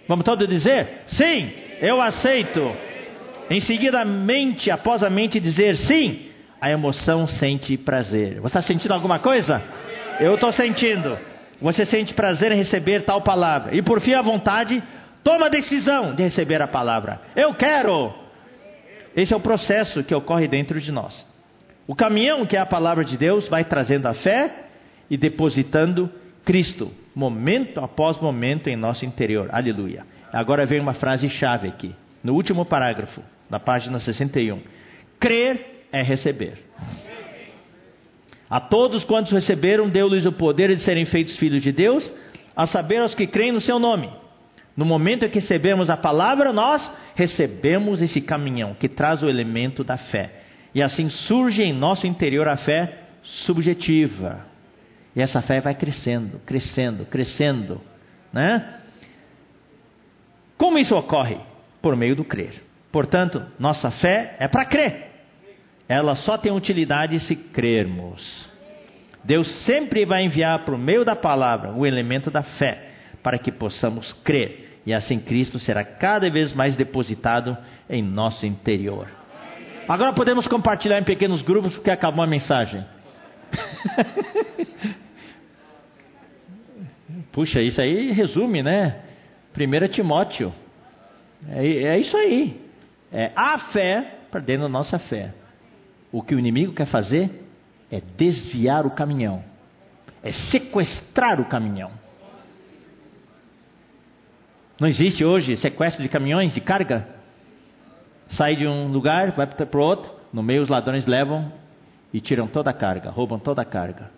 Vamos 0.07 0.25
todos 0.25 0.47
dizer? 0.47 1.03
Sim, 1.07 1.51
eu 1.81 2.01
aceito. 2.01 2.86
Em 3.49 3.61
seguida, 3.61 4.01
a 4.01 4.05
mente, 4.05 4.69
após 4.69 5.01
a 5.01 5.09
mente 5.09 5.39
dizer 5.39 5.77
sim, 5.77 6.27
a 6.59 6.69
emoção 6.69 7.25
sente 7.27 7.77
prazer. 7.77 8.41
Você 8.41 8.47
está 8.47 8.61
sentindo 8.61 8.93
alguma 8.93 9.19
coisa? 9.19 9.61
Eu 10.19 10.35
estou 10.35 10.51
sentindo. 10.51 11.17
Você 11.61 11.85
sente 11.85 12.13
prazer 12.13 12.51
em 12.51 12.57
receber 12.57 13.03
tal 13.03 13.21
palavra. 13.21 13.73
E 13.75 13.81
por 13.81 14.01
fim, 14.01 14.13
a 14.13 14.21
vontade 14.21 14.83
toma 15.23 15.45
a 15.45 15.49
decisão 15.49 16.13
de 16.13 16.23
receber 16.23 16.61
a 16.61 16.67
palavra. 16.67 17.21
Eu 17.35 17.53
quero. 17.53 18.13
Esse 19.15 19.33
é 19.33 19.37
o 19.37 19.41
processo 19.41 20.03
que 20.03 20.13
ocorre 20.13 20.47
dentro 20.47 20.79
de 20.81 20.91
nós. 20.91 21.25
O 21.87 21.95
caminhão, 21.95 22.45
que 22.45 22.57
é 22.57 22.59
a 22.59 22.65
palavra 22.65 23.05
de 23.05 23.17
Deus, 23.17 23.47
vai 23.47 23.63
trazendo 23.63 24.07
a 24.07 24.13
fé 24.13 24.65
e 25.09 25.15
depositando 25.15 26.11
Cristo, 26.43 26.91
momento 27.15 27.79
após 27.79 28.19
momento 28.19 28.67
em 28.67 28.75
nosso 28.75 29.05
interior. 29.05 29.47
Aleluia. 29.53 30.05
Agora 30.33 30.65
vem 30.65 30.81
uma 30.81 30.93
frase 30.93 31.29
chave 31.29 31.69
aqui, 31.69 31.95
no 32.21 32.33
último 32.33 32.65
parágrafo 32.65 33.21
na 33.49 33.59
página 33.59 33.99
61. 33.99 34.61
Crer 35.19 35.85
é 35.91 36.01
receber. 36.01 36.57
A 38.49 38.59
todos 38.59 39.03
quantos 39.03 39.31
receberam, 39.31 39.89
deu-lhes 39.89 40.25
o 40.25 40.31
poder 40.31 40.73
de 40.73 40.81
serem 40.81 41.05
feitos 41.05 41.35
filhos 41.37 41.61
de 41.61 41.71
Deus, 41.71 42.09
a 42.55 42.65
saber 42.65 43.01
aos 43.01 43.13
que 43.13 43.27
creem 43.27 43.51
no 43.51 43.61
seu 43.61 43.77
nome. 43.77 44.09
No 44.75 44.85
momento 44.85 45.25
em 45.25 45.29
que 45.29 45.39
recebemos 45.39 45.89
a 45.89 45.97
palavra, 45.97 46.53
nós 46.53 46.89
recebemos 47.15 48.01
esse 48.01 48.21
caminhão 48.21 48.75
que 48.75 48.87
traz 48.87 49.23
o 49.23 49.29
elemento 49.29 49.83
da 49.83 49.97
fé. 49.97 50.43
E 50.73 50.81
assim 50.81 51.09
surge 51.09 51.63
em 51.63 51.73
nosso 51.73 52.05
interior 52.05 52.47
a 52.47 52.57
fé 52.57 52.99
subjetiva. 53.23 54.45
E 55.15 55.21
essa 55.21 55.41
fé 55.41 55.59
vai 55.59 55.73
crescendo, 55.73 56.39
crescendo, 56.45 57.05
crescendo. 57.05 57.81
Né? 58.31 58.75
Como 60.57 60.77
isso 60.77 60.95
ocorre? 60.95 61.37
Por 61.81 61.95
meio 61.95 62.15
do 62.15 62.23
crer. 62.23 62.66
Portanto, 62.91 63.43
nossa 63.59 63.91
fé 63.91 64.35
é 64.39 64.47
para 64.47 64.65
crer. 64.65 65.07
Ela 65.87 66.15
só 66.15 66.37
tem 66.37 66.51
utilidade 66.51 67.19
se 67.21 67.35
crermos. 67.35 68.47
Deus 69.23 69.47
sempre 69.65 70.05
vai 70.05 70.23
enviar 70.23 70.59
por 70.59 70.77
meio 70.77 71.03
da 71.03 71.15
palavra 71.15 71.71
o 71.73 71.85
elemento 71.85 72.31
da 72.31 72.43
fé 72.43 72.91
para 73.21 73.37
que 73.37 73.51
possamos 73.51 74.13
crer. 74.23 74.79
E 74.85 74.93
assim 74.93 75.19
Cristo 75.19 75.59
será 75.59 75.83
cada 75.83 76.29
vez 76.29 76.53
mais 76.53 76.77
depositado 76.77 77.57
em 77.89 78.01
nosso 78.01 78.45
interior. 78.45 79.07
Agora 79.87 80.13
podemos 80.13 80.47
compartilhar 80.47 80.99
em 80.99 81.03
pequenos 81.03 81.41
grupos 81.41 81.73
porque 81.73 81.91
acabou 81.91 82.23
a 82.23 82.27
mensagem. 82.27 82.85
Puxa, 87.31 87.61
isso 87.61 87.81
aí 87.81 88.11
resume, 88.11 88.63
né? 88.63 89.01
1 89.55 89.87
Timóteo. 89.89 90.53
É, 91.49 91.65
é 91.65 91.99
isso 91.99 92.15
aí. 92.17 92.66
É 93.11 93.31
a 93.35 93.57
fé 93.71 94.19
para 94.29 94.41
dentro 94.41 94.63
da 94.63 94.69
nossa 94.69 94.99
fé. 94.99 95.33
O 96.11 96.21
que 96.21 96.35
o 96.35 96.39
inimigo 96.39 96.73
quer 96.73 96.87
fazer 96.87 97.47
é 97.91 98.01
desviar 98.17 98.85
o 98.85 98.91
caminhão, 98.91 99.43
é 100.23 100.31
sequestrar 100.31 101.39
o 101.39 101.45
caminhão. 101.45 101.91
Não 104.79 104.87
existe 104.87 105.23
hoje 105.23 105.57
sequestro 105.57 106.03
de 106.03 106.09
caminhões 106.09 106.53
de 106.53 106.61
carga? 106.61 107.07
Sai 108.29 108.55
de 108.55 108.67
um 108.67 108.89
lugar, 108.89 109.31
vai 109.31 109.47
para 109.47 109.77
o 109.77 109.81
outro, 109.81 110.11
no 110.31 110.43
meio 110.43 110.61
os 110.61 110.69
ladrões 110.69 111.05
levam 111.05 111.51
e 112.13 112.19
tiram 112.19 112.47
toda 112.47 112.69
a 112.69 112.73
carga, 112.73 113.09
roubam 113.09 113.39
toda 113.39 113.61
a 113.61 113.65
carga. 113.65 114.11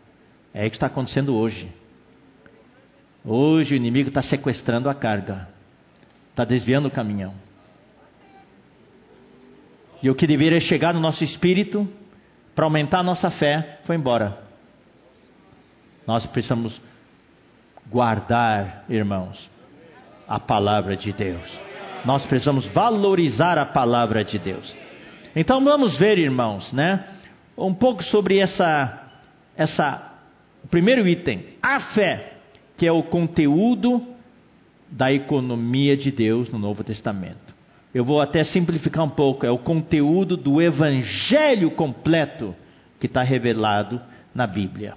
É 0.54 0.62
isso 0.62 0.72
que 0.72 0.76
está 0.78 0.88
acontecendo 0.88 1.36
hoje. 1.36 1.72
Hoje 3.24 3.74
o 3.74 3.78
inimigo 3.78 4.10
está 4.10 4.22
sequestrando 4.22 4.90
a 4.90 4.96
carga, 4.96 5.48
está 6.32 6.44
desviando 6.44 6.88
o 6.88 6.92
caminhão. 6.92 7.34
E 10.02 10.10
o 10.10 10.16
que 10.16 10.28
deveria 10.28 10.60
chegar 10.60 10.94
no 10.94 11.00
nosso 11.00 11.24
espírito 11.24 11.88
para 12.56 12.66
aumentar 12.66 13.00
a 13.00 13.04
nossa 13.04 13.30
fé 13.32 13.80
foi 13.86 13.96
embora. 13.96 14.38
Nós 16.08 16.26
precisamos 16.28 16.82
guardar, 17.90 18.86
irmãos, 18.90 19.50
a 20.28 20.40
palavra 20.40 20.96
de 20.96 21.12
Deus. 21.12 21.60
Nós 22.06 22.26
precisamos 22.26 22.68
valorizar 22.68 23.58
a 23.58 23.66
palavra 23.66 24.24
de 24.24 24.40
Deus. 24.40 24.76
Então 25.36 25.64
vamos 25.64 25.98
ver, 25.98 26.18
irmãos, 26.18 26.72
né? 26.72 27.06
Um 27.58 27.74
pouco 27.74 28.04
sobre 28.04 28.40
essa 28.40 29.08
essa 29.56 30.10
o 30.64 30.68
primeiro 30.68 31.08
item, 31.08 31.46
a 31.62 31.80
fé, 31.94 32.34
que 32.78 32.86
é 32.86 32.92
o 32.92 33.04
conteúdo 33.04 34.06
da 34.90 35.12
economia 35.12 35.96
de 35.96 36.12
Deus 36.12 36.52
no 36.52 36.58
Novo 36.58 36.84
Testamento. 36.84 37.49
Eu 37.94 38.06
vou 38.06 38.22
até 38.22 38.44
simplificar 38.44 39.04
um 39.04 39.10
pouco, 39.10 39.46
é 39.46 39.52
o 39.52 39.58
conteúdo 39.58 40.38
do 40.38 40.62
evangelho 40.62 41.72
completo 41.72 42.56
que 43.00 43.08
está 43.08 43.24
revelado 43.24 44.00
na 44.34 44.46
Bíblia. 44.46 44.94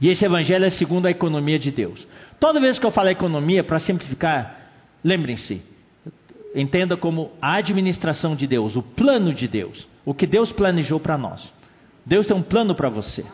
E 0.00 0.08
esse 0.08 0.24
evangelho 0.24 0.64
é 0.64 0.70
segundo 0.70 1.06
a 1.06 1.10
economia 1.10 1.58
de 1.58 1.70
Deus. 1.70 2.06
Toda 2.38 2.60
vez 2.60 2.78
que 2.78 2.84
eu 2.84 2.90
falo 2.90 3.08
economia, 3.08 3.64
para 3.64 3.78
simplificar, 3.78 4.60
lembrem-se, 5.02 5.62
entenda 6.54 6.96
como 6.96 7.30
a 7.40 7.54
administração 7.54 8.34
de 8.34 8.46
Deus, 8.46 8.76
o 8.76 8.82
plano 8.82 9.32
de 9.32 9.48
Deus, 9.48 9.86
o 10.04 10.12
que 10.12 10.26
Deus 10.26 10.52
planejou 10.52 11.00
para 11.00 11.16
nós. 11.16 11.52
Deus 12.04 12.26
tem 12.26 12.36
um 12.36 12.42
plano 12.42 12.74
para 12.74 12.88
você. 12.88 13.24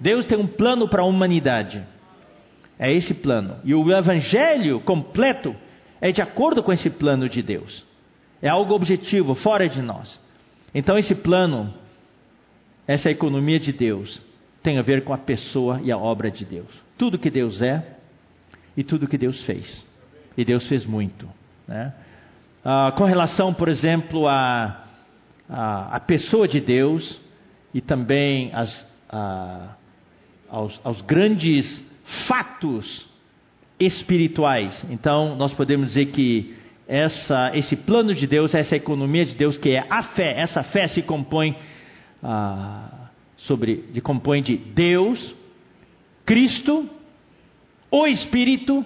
Deus 0.00 0.26
tem 0.26 0.38
um 0.38 0.46
plano 0.46 0.88
para 0.88 1.02
a 1.02 1.06
humanidade. 1.06 1.84
É 2.78 2.92
esse 2.92 3.14
plano. 3.14 3.56
E 3.64 3.74
o 3.74 3.90
evangelho 3.92 4.80
completo 4.80 5.54
é 6.00 6.12
de 6.12 6.20
acordo 6.20 6.62
com 6.62 6.72
esse 6.72 6.90
plano 6.90 7.28
de 7.28 7.42
Deus. 7.42 7.84
É 8.40 8.48
algo 8.48 8.74
objetivo, 8.74 9.34
fora 9.34 9.68
de 9.68 9.80
nós. 9.80 10.20
Então 10.74 10.98
esse 10.98 11.14
plano, 11.14 11.72
essa 12.86 13.10
economia 13.10 13.58
de 13.58 13.72
Deus, 13.72 14.20
tem 14.62 14.78
a 14.78 14.82
ver 14.82 15.04
com 15.04 15.12
a 15.12 15.18
pessoa 15.18 15.80
e 15.82 15.90
a 15.90 15.96
obra 15.96 16.30
de 16.30 16.44
Deus. 16.44 16.68
Tudo 16.98 17.18
que 17.18 17.30
Deus 17.30 17.62
é 17.62 17.96
e 18.76 18.84
tudo 18.84 19.08
que 19.08 19.16
Deus 19.16 19.44
fez. 19.44 19.84
E 20.36 20.44
Deus 20.44 20.68
fez 20.68 20.84
muito. 20.84 21.28
Né? 21.66 21.94
Ah, 22.64 22.92
com 22.96 23.04
relação, 23.04 23.54
por 23.54 23.68
exemplo, 23.68 24.28
à 24.28 24.86
a, 25.48 25.96
a, 25.96 26.00
pessoa 26.00 26.48
de 26.48 26.60
Deus 26.60 27.18
e 27.72 27.80
também 27.80 28.50
as, 28.52 28.86
a, 29.08 29.76
aos, 30.48 30.80
aos 30.84 31.00
grandes 31.02 31.84
fatos 32.26 33.06
espirituais. 33.78 34.84
Então, 34.90 35.36
nós 35.36 35.52
podemos 35.52 35.88
dizer 35.88 36.06
que 36.06 36.54
essa, 36.88 37.50
esse 37.54 37.76
plano 37.76 38.14
de 38.14 38.26
Deus, 38.26 38.54
essa 38.54 38.76
economia 38.76 39.24
de 39.24 39.34
Deus, 39.34 39.58
que 39.58 39.70
é 39.70 39.84
a 39.90 40.02
fé, 40.02 40.40
essa 40.40 40.62
fé 40.62 40.88
se 40.88 41.02
compõe 41.02 41.56
ah, 42.22 43.10
sobre, 43.36 43.84
de, 43.92 44.00
compõe 44.00 44.42
de 44.42 44.56
Deus, 44.56 45.34
Cristo, 46.24 46.88
o 47.90 48.06
Espírito, 48.06 48.84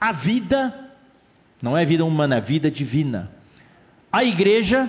a 0.00 0.12
vida, 0.12 0.92
não 1.60 1.76
é 1.76 1.84
vida 1.84 2.04
humana, 2.04 2.36
é 2.36 2.40
vida 2.40 2.70
divina. 2.70 3.30
A 4.12 4.24
igreja, 4.24 4.88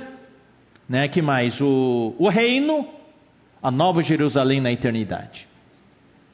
né, 0.88 1.07
que 1.07 1.22
mais? 1.22 1.59
O, 1.59 2.16
o 2.18 2.30
reino, 2.30 2.88
a 3.62 3.70
nova 3.70 4.01
Jerusalém 4.01 4.62
na 4.62 4.72
eternidade. 4.72 5.47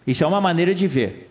Isso 0.05 0.23
é 0.23 0.27
uma 0.27 0.39
maneira 0.39 0.73
de 0.73 0.87
ver. 0.87 1.26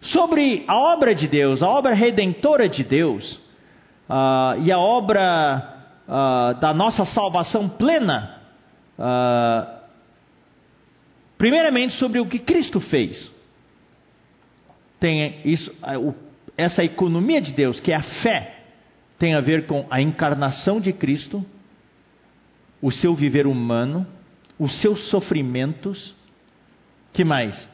Sobre 0.00 0.64
a 0.66 0.76
obra 0.76 1.14
de 1.14 1.28
Deus, 1.28 1.62
a 1.62 1.68
obra 1.68 1.94
redentora 1.94 2.68
de 2.68 2.82
Deus, 2.82 3.32
uh, 4.08 4.62
e 4.62 4.72
a 4.72 4.78
obra 4.78 5.76
uh, 6.08 6.60
da 6.60 6.72
nossa 6.72 7.04
salvação 7.04 7.68
plena, 7.68 8.40
uh, 8.98 9.80
Primeiramente, 11.40 11.94
sobre 11.94 12.20
o 12.20 12.26
que 12.26 12.38
Cristo 12.38 12.80
fez. 12.80 13.30
Tem 15.00 15.40
isso, 15.42 15.74
essa 16.54 16.84
economia 16.84 17.40
de 17.40 17.50
Deus, 17.52 17.80
que 17.80 17.90
é 17.90 17.96
a 17.96 18.02
fé, 18.02 18.58
tem 19.18 19.34
a 19.34 19.40
ver 19.40 19.66
com 19.66 19.86
a 19.90 20.02
encarnação 20.02 20.78
de 20.78 20.92
Cristo, 20.92 21.42
o 22.82 22.90
seu 22.90 23.14
viver 23.14 23.46
humano, 23.46 24.06
os 24.58 24.82
seus 24.82 25.08
sofrimentos, 25.08 26.14
que 27.14 27.24
mais? 27.24 27.66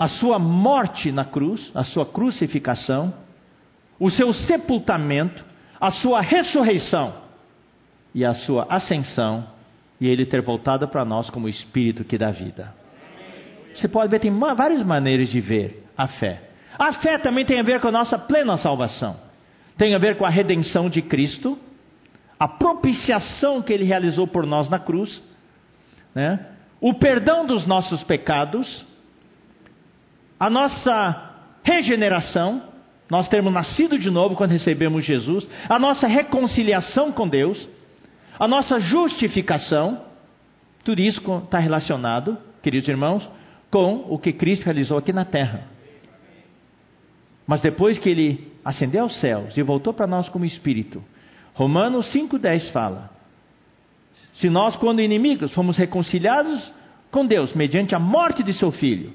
A 0.00 0.08
sua 0.08 0.38
morte 0.38 1.12
na 1.12 1.26
cruz, 1.26 1.70
a 1.74 1.84
sua 1.84 2.06
crucificação, 2.06 3.12
o 3.98 4.10
seu 4.10 4.32
sepultamento, 4.32 5.44
a 5.78 5.90
sua 5.90 6.22
ressurreição 6.22 7.12
e 8.14 8.24
a 8.24 8.32
sua 8.32 8.66
ascensão 8.70 9.46
e 10.00 10.08
ele 10.08 10.24
ter 10.24 10.40
voltado 10.40 10.88
para 10.88 11.04
nós 11.04 11.28
como 11.28 11.44
o 11.44 11.48
Espírito 11.50 12.02
que 12.02 12.16
dá 12.16 12.30
vida. 12.30 12.74
Você 13.74 13.86
pode 13.86 14.10
ver, 14.10 14.18
tem 14.18 14.36
várias 14.36 14.82
maneiras 14.82 15.28
de 15.28 15.40
ver 15.40 15.86
a 15.96 16.08
fé. 16.08 16.48
A 16.78 16.94
fé 16.94 17.18
também 17.18 17.44
tem 17.44 17.60
a 17.60 17.62
ver 17.62 17.78
com 17.80 17.88
a 17.88 17.92
nossa 17.92 18.18
plena 18.18 18.56
salvação. 18.56 19.16
Tem 19.76 19.94
a 19.94 19.98
ver 19.98 20.16
com 20.16 20.24
a 20.24 20.30
redenção 20.30 20.88
de 20.88 21.02
Cristo, 21.02 21.58
a 22.38 22.48
propiciação 22.48 23.60
que 23.60 23.70
ele 23.70 23.84
realizou 23.84 24.26
por 24.26 24.46
nós 24.46 24.70
na 24.70 24.78
cruz, 24.78 25.22
né? 26.14 26.46
o 26.80 26.94
perdão 26.94 27.46
dos 27.46 27.66
nossos 27.66 28.02
pecados, 28.04 28.84
a 30.40 30.50
nossa 30.50 31.34
regeneração, 31.62 32.62
nós 33.08 33.28
termos 33.28 33.52
nascido 33.52 33.98
de 33.98 34.10
novo 34.10 34.34
quando 34.34 34.50
recebemos 34.50 35.04
Jesus, 35.04 35.46
a 35.68 35.78
nossa 35.78 36.08
reconciliação 36.08 37.12
com 37.12 37.28
Deus 37.28 37.68
a 38.40 38.48
nossa 38.48 38.80
justificação, 38.80 40.00
tudo 40.82 41.02
isso 41.02 41.20
está 41.44 41.58
relacionado, 41.58 42.38
queridos 42.62 42.88
irmãos, 42.88 43.28
com 43.70 44.06
o 44.08 44.18
que 44.18 44.32
Cristo 44.32 44.64
realizou 44.64 44.96
aqui 44.96 45.12
na 45.12 45.26
terra. 45.26 45.64
Mas 47.46 47.60
depois 47.60 47.98
que 47.98 48.08
ele 48.08 48.50
ascendeu 48.64 49.02
aos 49.02 49.20
céus 49.20 49.54
e 49.58 49.62
voltou 49.62 49.92
para 49.92 50.06
nós 50.06 50.30
como 50.30 50.46
Espírito, 50.46 51.04
Romanos 51.52 52.10
5,10 52.14 52.72
fala: 52.72 53.10
Se 54.36 54.48
nós, 54.48 54.74
quando 54.76 55.02
inimigos, 55.02 55.52
fomos 55.52 55.76
reconciliados 55.76 56.72
com 57.10 57.26
Deus 57.26 57.52
mediante 57.54 57.94
a 57.94 57.98
morte 57.98 58.42
de 58.42 58.54
seu 58.54 58.72
filho, 58.72 59.12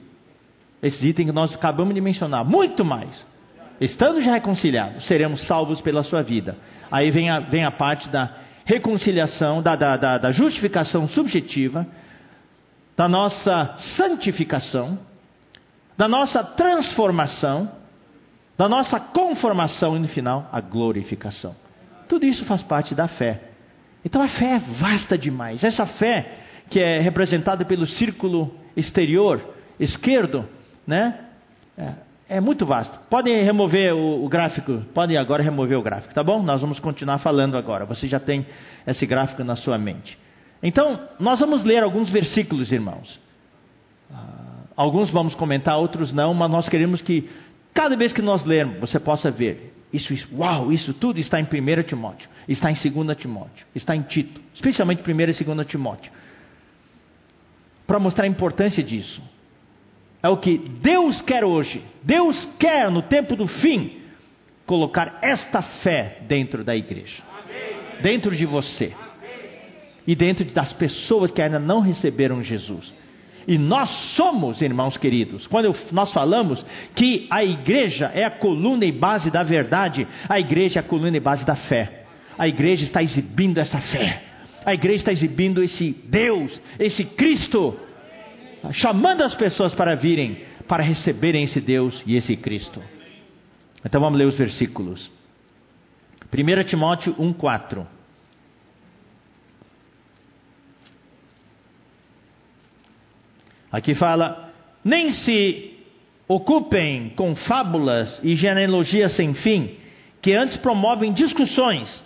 esses 0.82 1.04
itens 1.04 1.28
que 1.28 1.36
nós 1.36 1.54
acabamos 1.54 1.94
de 1.94 2.02
mencionar, 2.02 2.44
muito 2.44 2.84
mais, 2.84 3.26
estando 3.80 4.22
já 4.22 4.34
reconciliados, 4.34 5.06
seremos 5.06 5.46
salvos 5.48 5.82
pela 5.82 6.04
sua 6.04 6.22
vida. 6.22 6.58
Aí 6.92 7.12
vem 7.12 7.30
a, 7.30 7.40
vem 7.40 7.64
a 7.64 7.72
parte 7.72 8.08
da 8.10 8.32
reconciliação, 8.66 9.62
da, 9.62 9.76
da, 9.76 9.98
da, 9.98 10.18
da 10.18 10.32
justificação 10.32 11.08
subjetiva, 11.08 11.86
da 12.96 13.08
nossa 13.08 13.76
santificação, 13.96 14.98
da 15.98 16.08
nossa 16.08 16.44
transformação, 16.44 17.72
da 18.58 18.70
nossa 18.70 19.00
conformação 19.00 19.96
e 19.96 20.00
no 20.00 20.08
final 20.08 20.50
a 20.52 20.62
glorificação. 20.62 21.56
Tudo 22.08 22.26
isso 22.26 22.46
faz 22.46 22.62
parte 22.64 22.96
da 22.96 23.08
fé. 23.08 23.42
Então 24.04 24.22
a 24.22 24.28
fé 24.28 24.56
é 24.56 24.60
vasta 24.80 25.18
demais. 25.18 25.64
Essa 25.64 25.86
fé 25.86 26.38
que 26.70 26.80
é 26.80 27.00
representada 27.00 27.66
pelo 27.66 27.86
círculo 27.86 28.54
exterior 28.76 29.42
esquerdo, 29.80 30.48
né? 30.86 31.20
É, 31.78 31.94
é 32.28 32.42
muito 32.42 32.66
vasto. 32.66 32.98
Podem 33.10 33.44
remover 33.44 33.94
o, 33.94 34.26
o, 34.26 34.30
gráfico, 34.30 34.84
podem 34.94 35.18
agora 35.18 35.44
remover 35.44 35.78
o 35.78 35.82
gráfico, 35.82 36.14
tá 36.14 36.24
bom? 36.24 36.42
Nós 36.42 36.62
vamos 36.62 36.80
continuar 36.80 37.20
falando 37.20 37.58
agora. 37.58 37.86
Você 37.86 38.08
já 38.08 38.20
tem 38.20 38.46
esse 38.86 39.06
gráfico 39.06 39.44
na 39.44 39.56
sua 39.56 39.78
mente. 39.78 40.18
Então, 40.64 41.00
nós 41.20 41.40
vamos 41.40 41.64
ler 41.64 41.84
alguns 41.84 42.10
versículos, 42.10 42.72
irmãos. 42.72 43.20
Uh, 44.10 44.68
alguns 44.76 45.12
vamos 45.12 45.36
comentar, 45.36 45.78
outros 45.78 46.12
não, 46.12 46.34
mas 46.34 46.50
nós 46.50 46.70
queremos 46.70 47.02
que 47.02 47.30
cada 47.74 47.96
vez 47.96 48.12
que 48.12 48.22
nós 48.22 48.44
lermos, 48.44 48.80
você 48.80 49.00
possa 49.00 49.30
ver. 49.30 49.74
Isso, 49.94 50.14
isso, 50.14 50.28
uau, 50.36 50.74
isso 50.74 50.94
tudo 50.94 51.20
está 51.20 51.40
em 51.40 51.44
1 51.44 51.84
Timóteo, 51.84 52.28
está 52.50 52.70
em 52.70 52.74
2 52.74 53.18
Timóteo, 53.18 53.66
está 53.74 53.96
em 53.96 54.02
Tito, 54.02 54.42
especialmente 54.54 55.02
1 55.10 55.12
e 55.22 55.44
2 55.44 55.68
Timóteo. 55.68 56.12
Para 57.88 58.00
mostrar 58.00 58.26
a 58.26 58.28
importância 58.28 58.84
disso. 58.84 59.22
É 60.26 60.28
o 60.28 60.38
que 60.38 60.58
Deus 60.58 61.22
quer 61.22 61.46
hoje. 61.46 61.84
Deus 62.02 62.50
quer, 62.60 62.90
no 62.90 63.04
tempo 63.04 63.36
do 63.36 63.46
fim, 63.46 63.92
colocar 64.66 65.20
esta 65.22 65.62
fé 65.62 66.18
dentro 66.28 66.64
da 66.64 66.76
igreja, 66.76 67.22
dentro 68.02 68.36
de 68.36 68.44
você 68.44 68.92
e 70.08 70.16
dentro 70.16 70.44
das 70.46 70.74
pessoas 70.74 71.30
que 71.30 71.44
ainda 71.44 71.60
não 71.60 71.80
receberam 71.80 72.42
Jesus. 72.42 72.92
E 73.48 73.56
nós 73.56 73.88
somos, 74.16 74.64
irmãos 74.64 74.98
queridos, 74.98 75.46
quando 75.46 75.76
nós 75.92 76.12
falamos 76.12 76.66
que 76.96 77.28
a 77.30 77.44
igreja 77.44 78.12
é 78.12 78.24
a 78.24 78.32
coluna 78.32 78.84
e 78.84 78.92
base 78.92 79.30
da 79.30 79.44
verdade, 79.44 80.08
a 80.28 80.40
igreja 80.40 80.80
é 80.80 80.82
a 80.82 80.84
coluna 80.84 81.16
e 81.16 81.20
base 81.20 81.46
da 81.46 81.56
fé. 81.56 82.06
A 82.36 82.48
igreja 82.48 82.84
está 82.84 83.04
exibindo 83.04 83.60
essa 83.60 83.80
fé. 83.80 84.24
A 84.66 84.74
igreja 84.74 85.02
está 85.02 85.12
exibindo 85.12 85.62
esse 85.62 85.96
Deus, 86.10 86.60
esse 86.80 87.06
Cristo, 87.06 87.80
chamando 88.72 89.24
as 89.24 89.36
pessoas 89.36 89.74
para 89.74 89.96
virem, 89.96 90.44
para 90.68 90.84
receberem 90.84 91.44
esse 91.44 91.62
Deus 91.62 92.02
e 92.06 92.16
esse 92.16 92.36
Cristo. 92.36 92.82
Então 93.84 94.02
vamos 94.02 94.18
ler 94.18 94.26
os 94.26 94.38
versículos. 94.38 95.12
1 96.34 96.64
Timóteo 96.66 97.14
1,4. 97.16 97.86
Aqui 103.72 103.94
fala: 103.94 104.54
nem 104.84 105.12
se 105.12 105.74
ocupem 106.28 107.10
com 107.10 107.36
fábulas 107.36 108.20
e 108.24 108.36
genealogias 108.36 109.16
sem 109.16 109.34
fim, 109.34 109.78
que 110.22 110.34
antes 110.34 110.58
promovem 110.58 111.14
discussões, 111.14 112.04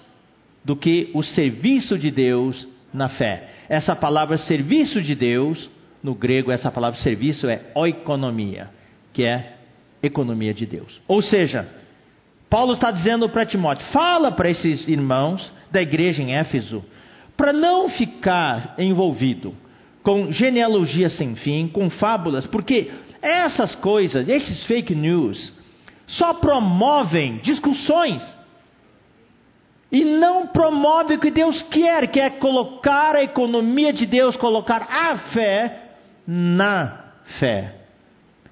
do 0.63 0.75
que 0.75 1.09
o 1.13 1.23
serviço 1.23 1.97
de 1.97 2.11
Deus 2.11 2.67
na 2.93 3.07
fé. 3.09 3.49
Essa 3.69 3.95
palavra 3.95 4.37
serviço 4.37 5.01
de 5.01 5.15
Deus, 5.15 5.69
no 6.03 6.15
grego, 6.15 6.51
essa 6.51 6.71
palavra 6.71 6.99
serviço 6.99 7.47
é 7.47 7.61
oikonomia, 7.75 8.69
que 9.13 9.25
é 9.25 9.53
economia 10.01 10.53
de 10.53 10.65
Deus. 10.65 11.01
Ou 11.07 11.21
seja, 11.21 11.67
Paulo 12.49 12.73
está 12.73 12.91
dizendo 12.91 13.29
para 13.29 13.45
Timóteo: 13.45 13.85
fala 13.91 14.31
para 14.31 14.49
esses 14.49 14.87
irmãos 14.87 15.51
da 15.71 15.81
igreja 15.81 16.21
em 16.21 16.35
Éfeso, 16.35 16.83
para 17.37 17.53
não 17.53 17.89
ficar 17.89 18.75
envolvido 18.77 19.55
com 20.01 20.31
genealogia 20.31 21.09
sem 21.09 21.35
fim, 21.35 21.67
com 21.67 21.89
fábulas, 21.89 22.45
porque 22.47 22.89
essas 23.21 23.75
coisas, 23.75 24.27
esses 24.27 24.65
fake 24.65 24.95
news, 24.95 25.53
só 26.07 26.33
promovem 26.33 27.37
discussões 27.37 28.23
e 29.91 30.03
não 30.03 30.47
promove 30.47 31.15
o 31.15 31.19
que 31.19 31.31
Deus 31.31 31.61
quer, 31.63 32.07
que 32.07 32.19
é 32.19 32.29
colocar 32.29 33.15
a 33.15 33.23
economia 33.23 33.91
de 33.91 34.05
Deus, 34.05 34.35
colocar 34.37 34.87
a 34.89 35.17
fé 35.33 35.88
na 36.31 37.05
fé. 37.39 37.73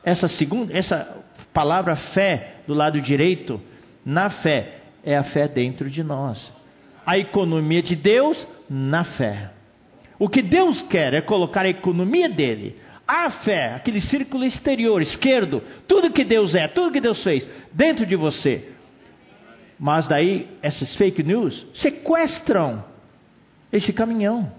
Essa 0.03 0.27
segunda, 0.27 0.75
essa 0.75 1.15
palavra 1.53 1.95
fé 1.95 2.55
do 2.65 2.73
lado 2.73 2.99
direito, 2.99 3.61
na 4.03 4.31
fé, 4.31 4.79
é 5.03 5.15
a 5.15 5.23
fé 5.25 5.47
dentro 5.47 5.87
de 5.87 6.03
nós. 6.03 6.51
A 7.05 7.19
economia 7.19 7.83
de 7.83 7.95
Deus 7.95 8.47
na 8.67 9.03
fé. 9.03 9.51
O 10.17 10.27
que 10.27 10.41
Deus 10.41 10.81
quer 10.83 11.13
é 11.13 11.21
colocar 11.21 11.65
a 11.65 11.69
economia 11.69 12.27
dele, 12.27 12.75
a 13.07 13.29
fé, 13.43 13.75
aquele 13.75 14.01
círculo 14.01 14.43
exterior, 14.43 14.99
esquerdo, 14.99 15.61
tudo 15.87 16.11
que 16.11 16.23
Deus 16.23 16.55
é, 16.55 16.67
tudo 16.67 16.91
que 16.91 16.99
Deus 16.99 17.23
fez, 17.23 17.47
dentro 17.71 18.07
de 18.07 18.15
você. 18.15 18.71
Mas 19.79 20.07
daí, 20.07 20.49
essas 20.63 20.95
fake 20.95 21.21
news 21.21 21.67
sequestram 21.75 22.83
esse 23.71 23.93
caminhão, 23.93 24.51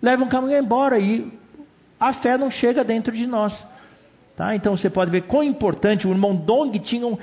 levam 0.00 0.26
o 0.26 0.30
caminhão 0.30 0.64
embora 0.64 0.98
e 0.98 1.39
a 2.00 2.14
fé 2.14 2.38
não 2.38 2.50
chega 2.50 2.82
dentro 2.82 3.14
de 3.14 3.26
nós. 3.26 3.54
Tá? 4.34 4.56
Então 4.56 4.74
você 4.74 4.88
pode 4.88 5.10
ver 5.10 5.22
quão 5.22 5.42
importante 5.42 6.08
o 6.08 6.10
irmão 6.10 6.34
Dong 6.34 6.76
tinha 6.80 7.06
um, 7.06 7.18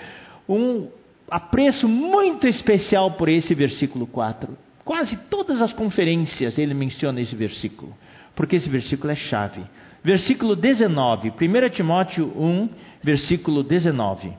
um 0.48 0.88
apreço 1.30 1.88
muito 1.88 2.48
especial 2.48 3.12
por 3.12 3.28
esse 3.28 3.56
versículo 3.56 4.06
4. 4.06 4.56
Quase 4.86 5.18
todas 5.30 5.60
as 5.62 5.74
conferências 5.74 6.58
ele 6.60 6.76
menciona 6.76 7.20
esse 7.20 7.36
versículo, 7.36 7.94
porque 8.36 8.56
esse 8.56 8.70
versículo 8.70 9.12
é 9.12 9.16
chave. 9.16 9.64
Versículo 10.04 10.56
19, 10.56 11.32
1 11.32 11.70
Timóteo 11.72 12.32
1, 12.38 12.70
versículo 13.04 13.64
19. 13.64 14.32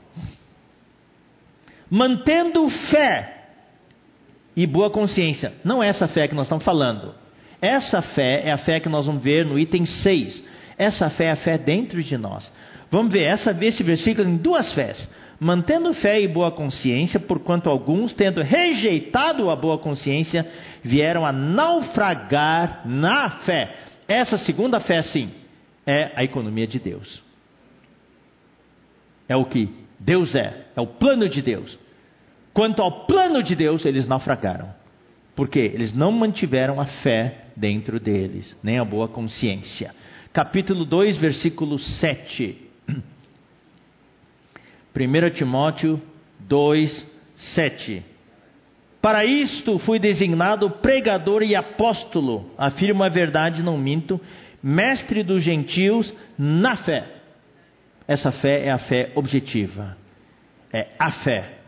Mantendo 1.91 2.67
fé 2.89 3.39
e 4.55 4.65
boa 4.65 4.89
consciência. 4.89 5.53
Não 5.63 5.83
é 5.83 5.89
essa 5.89 6.07
fé 6.07 6.27
que 6.27 6.33
nós 6.33 6.45
estamos 6.45 6.63
falando. 6.63 7.13
Essa 7.61 8.01
fé 8.01 8.43
é 8.45 8.51
a 8.51 8.57
fé 8.57 8.79
que 8.79 8.89
nós 8.89 9.05
vamos 9.05 9.21
ver 9.21 9.45
no 9.45 9.59
item 9.59 9.85
6. 9.85 10.43
Essa 10.77 11.09
fé 11.09 11.25
é 11.25 11.31
a 11.31 11.35
fé 11.35 11.57
dentro 11.57 12.01
de 12.01 12.17
nós. 12.17 12.51
Vamos 12.89 13.11
ver 13.11 13.23
essa, 13.23 13.55
esse 13.61 13.83
versículo 13.83 14.27
em 14.27 14.37
duas 14.37 14.73
fés 14.73 15.07
mantendo 15.39 15.93
fé 15.93 16.21
e 16.21 16.27
boa 16.27 16.51
consciência, 16.51 17.19
porquanto 17.19 17.69
alguns, 17.69 18.13
tendo 18.13 18.41
rejeitado 18.41 19.49
a 19.49 19.55
boa 19.55 19.77
consciência, 19.77 20.45
vieram 20.83 21.25
a 21.25 21.31
naufragar 21.31 22.81
na 22.85 23.29
fé. 23.45 23.75
Essa 24.07 24.37
segunda 24.37 24.79
fé, 24.79 25.01
sim, 25.01 25.31
é 25.85 26.11
a 26.15 26.23
economia 26.23 26.67
de 26.67 26.79
Deus. 26.79 27.23
É 29.27 29.35
o 29.35 29.45
que 29.45 29.69
Deus 29.97 30.35
é, 30.35 30.65
é 30.75 30.81
o 30.81 30.87
plano 30.87 31.29
de 31.29 31.41
Deus. 31.41 31.77
Quanto 32.53 32.81
ao 32.81 33.05
plano 33.05 33.41
de 33.41 33.55
Deus, 33.55 33.85
eles 33.85 34.07
naufragaram. 34.07 34.73
Porque 35.39 35.59
eles 35.59 35.93
não 35.93 36.11
mantiveram 36.11 36.81
a 36.81 36.85
fé 36.85 37.45
dentro 37.55 37.97
deles, 37.97 38.57
nem 38.61 38.77
a 38.77 38.83
boa 38.83 39.07
consciência. 39.07 39.95
Capítulo 40.33 40.83
2, 40.83 41.17
versículo 41.17 41.79
7. 41.79 42.57
1 44.93 45.29
Timóteo 45.31 46.01
2, 46.41 47.07
7. 47.37 48.03
Para 49.01 49.23
isto 49.23 49.79
fui 49.79 49.97
designado 49.97 50.69
pregador 50.69 51.41
e 51.41 51.55
apóstolo, 51.55 52.51
afirmo 52.57 53.01
a 53.01 53.07
verdade, 53.07 53.63
não 53.63 53.77
minto, 53.77 54.19
mestre 54.61 55.23
dos 55.23 55.41
gentios 55.41 56.13
na 56.37 56.75
fé. 56.75 57.05
Essa 58.05 58.33
fé 58.33 58.65
é 58.65 58.71
a 58.71 58.77
fé 58.77 59.13
objetiva, 59.15 59.95
é 60.73 60.87
a 60.99 61.13
fé. 61.13 61.58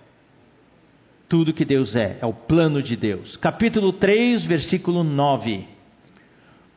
Tudo 1.32 1.54
que 1.54 1.64
Deus 1.64 1.96
é, 1.96 2.18
é 2.20 2.26
o 2.26 2.34
plano 2.34 2.84
de 2.84 2.98
Deus. 2.98 3.38
Capítulo 3.38 3.94
3, 3.94 4.44
versículo 4.44 5.02
9. 5.02 5.66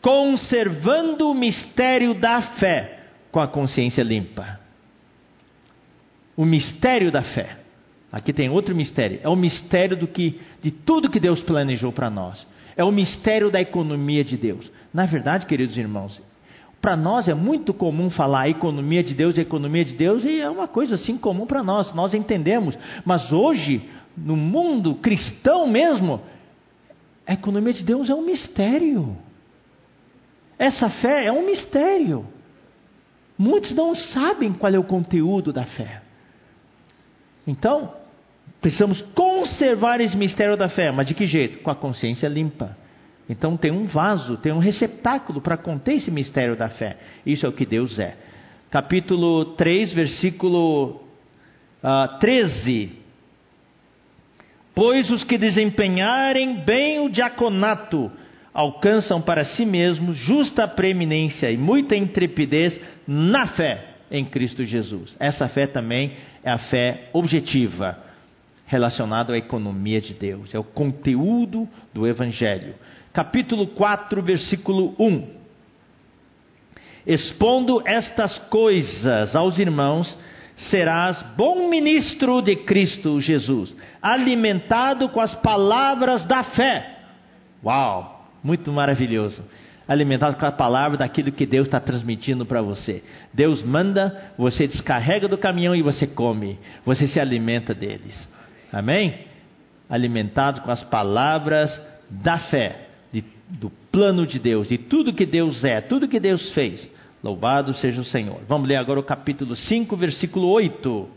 Conservando 0.00 1.28
o 1.28 1.34
mistério 1.34 2.14
da 2.14 2.40
fé 2.60 3.00
com 3.32 3.40
a 3.40 3.48
consciência 3.48 4.04
limpa 4.04 4.60
o 6.36 6.44
mistério 6.44 7.10
da 7.10 7.22
fé. 7.22 7.56
Aqui 8.12 8.32
tem 8.32 8.48
outro 8.48 8.76
mistério. 8.76 9.18
É 9.24 9.28
o 9.28 9.34
mistério 9.34 9.96
do 9.96 10.06
que, 10.06 10.40
de 10.62 10.70
tudo 10.70 11.10
que 11.10 11.18
Deus 11.18 11.40
planejou 11.42 11.92
para 11.92 12.08
nós. 12.08 12.46
É 12.76 12.84
o 12.84 12.92
mistério 12.92 13.50
da 13.50 13.60
economia 13.60 14.22
de 14.22 14.36
Deus. 14.36 14.70
Na 14.92 15.04
verdade, 15.04 15.46
queridos 15.46 15.76
irmãos, 15.76 16.22
para 16.80 16.96
nós 16.96 17.26
é 17.26 17.34
muito 17.34 17.74
comum 17.74 18.08
falar 18.08 18.48
economia 18.48 19.02
de 19.02 19.14
Deus, 19.14 19.36
economia 19.36 19.84
de 19.84 19.94
Deus, 19.94 20.24
e 20.24 20.40
é 20.40 20.48
uma 20.48 20.68
coisa 20.68 20.94
assim 20.96 21.16
comum 21.16 21.44
para 21.44 21.60
nós, 21.60 21.92
nós 21.92 22.14
entendemos. 22.14 22.78
Mas 23.04 23.32
hoje, 23.32 23.82
no 24.16 24.36
mundo 24.36 24.94
cristão 24.96 25.66
mesmo, 25.66 26.20
a 27.26 27.34
economia 27.34 27.72
de 27.72 27.82
Deus 27.82 28.08
é 28.08 28.14
um 28.14 28.24
mistério. 28.24 29.16
Essa 30.58 30.88
fé 30.88 31.26
é 31.26 31.32
um 31.32 31.46
mistério. 31.46 32.26
Muitos 33.36 33.72
não 33.72 33.94
sabem 33.94 34.52
qual 34.52 34.72
é 34.72 34.78
o 34.78 34.84
conteúdo 34.84 35.52
da 35.52 35.64
fé. 35.64 36.02
Então, 37.46 37.92
precisamos 38.60 39.02
conservar 39.14 40.00
esse 40.00 40.16
mistério 40.16 40.56
da 40.56 40.68
fé, 40.68 40.90
mas 40.92 41.06
de 41.06 41.14
que 41.14 41.26
jeito? 41.26 41.58
Com 41.58 41.70
a 41.70 41.74
consciência 41.74 42.28
limpa. 42.28 42.76
Então 43.28 43.56
tem 43.56 43.70
um 43.70 43.86
vaso, 43.86 44.36
tem 44.36 44.52
um 44.52 44.58
receptáculo 44.58 45.40
para 45.40 45.56
conter 45.56 45.94
esse 45.94 46.10
mistério 46.10 46.56
da 46.56 46.68
fé. 46.68 46.98
Isso 47.24 47.46
é 47.46 47.48
o 47.48 47.52
que 47.52 47.64
Deus 47.64 47.98
é. 47.98 48.16
Capítulo 48.70 49.54
3, 49.56 49.94
versículo 49.94 50.86
uh, 50.86 51.00
ah, 51.82 52.18
13. 52.20 53.03
Pois 54.74 55.10
os 55.10 55.22
que 55.22 55.38
desempenharem 55.38 56.56
bem 56.64 57.00
o 57.00 57.08
diaconato 57.08 58.10
alcançam 58.52 59.20
para 59.20 59.44
si 59.44 59.64
mesmos 59.64 60.16
justa 60.16 60.66
preeminência 60.66 61.50
e 61.50 61.56
muita 61.56 61.96
intrepidez 61.96 62.80
na 63.06 63.46
fé 63.48 63.94
em 64.10 64.24
Cristo 64.24 64.64
Jesus. 64.64 65.16
Essa 65.18 65.48
fé 65.48 65.66
também 65.66 66.14
é 66.42 66.50
a 66.50 66.58
fé 66.58 67.08
objetiva, 67.12 67.98
relacionada 68.66 69.34
à 69.34 69.38
economia 69.38 70.00
de 70.00 70.14
Deus, 70.14 70.54
é 70.54 70.58
o 70.58 70.64
conteúdo 70.64 71.68
do 71.92 72.06
Evangelho. 72.06 72.74
Capítulo 73.12 73.68
4, 73.68 74.22
versículo 74.22 74.94
1. 74.98 75.44
Expondo 77.06 77.82
estas 77.84 78.38
coisas 78.48 79.36
aos 79.36 79.58
irmãos, 79.58 80.16
serás 80.56 81.22
bom 81.36 81.68
ministro 81.68 82.40
de 82.40 82.56
Cristo 82.56 83.20
Jesus, 83.20 83.76
alimentado 84.00 85.08
com 85.08 85.20
as 85.20 85.34
palavras 85.36 86.24
da 86.26 86.44
fé. 86.44 86.98
Uau, 87.64 88.28
muito 88.42 88.72
maravilhoso 88.72 89.42
alimentado 89.86 90.36
com 90.36 90.46
a 90.46 90.52
palavra 90.52 90.98
daquilo 90.98 91.32
que 91.32 91.46
Deus 91.46 91.66
está 91.66 91.78
transmitindo 91.78 92.46
para 92.46 92.62
você. 92.62 93.02
Deus 93.32 93.62
manda, 93.62 94.32
você 94.36 94.66
descarrega 94.66 95.28
do 95.28 95.38
caminhão 95.38 95.74
e 95.74 95.82
você 95.82 96.06
come, 96.06 96.58
você 96.84 97.06
se 97.06 97.20
alimenta 97.20 97.74
deles. 97.74 98.28
Amém? 98.72 99.26
Alimentado 99.88 100.62
com 100.62 100.70
as 100.70 100.82
palavras 100.84 101.70
da 102.10 102.38
fé, 102.38 102.88
de, 103.12 103.22
do 103.48 103.70
plano 103.92 104.26
de 104.26 104.38
Deus, 104.38 104.68
de 104.68 104.78
tudo 104.78 105.12
que 105.12 105.26
Deus 105.26 105.62
é, 105.64 105.80
tudo 105.80 106.08
que 106.08 106.18
Deus 106.18 106.52
fez. 106.52 106.90
Louvado 107.24 107.72
seja 107.72 108.02
o 108.02 108.04
Senhor. 108.04 108.42
Vamos 108.46 108.68
ler 108.68 108.76
agora 108.76 109.00
o 109.00 109.02
capítulo 109.02 109.56
5, 109.56 109.96
versículo 109.96 110.46
8. 110.46 111.08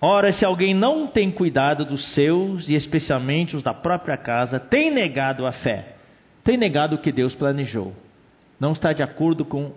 Ora, 0.00 0.32
se 0.32 0.44
alguém 0.44 0.74
não 0.74 1.06
tem 1.06 1.30
cuidado 1.30 1.84
dos 1.84 2.12
seus, 2.12 2.68
e 2.68 2.74
especialmente 2.74 3.54
os 3.54 3.62
da 3.62 3.72
própria 3.72 4.16
casa, 4.16 4.58
tem 4.58 4.90
negado 4.90 5.46
a 5.46 5.52
fé, 5.52 5.94
tem 6.42 6.56
negado 6.56 6.96
o 6.96 6.98
que 6.98 7.12
Deus 7.12 7.32
planejou, 7.36 7.94
não 8.58 8.72
está 8.72 8.92
de 8.92 9.04
acordo 9.04 9.44
com 9.44 9.72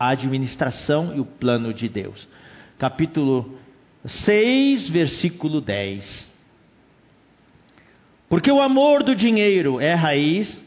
a 0.00 0.08
administração 0.08 1.14
e 1.14 1.20
o 1.20 1.24
plano 1.24 1.72
de 1.72 1.88
Deus. 1.88 2.28
Capítulo 2.76 3.56
6, 4.04 4.90
versículo 4.90 5.60
10. 5.60 6.28
Porque 8.28 8.50
o 8.50 8.60
amor 8.60 9.04
do 9.04 9.14
dinheiro 9.14 9.80
é 9.80 9.94
raiz 9.94 10.60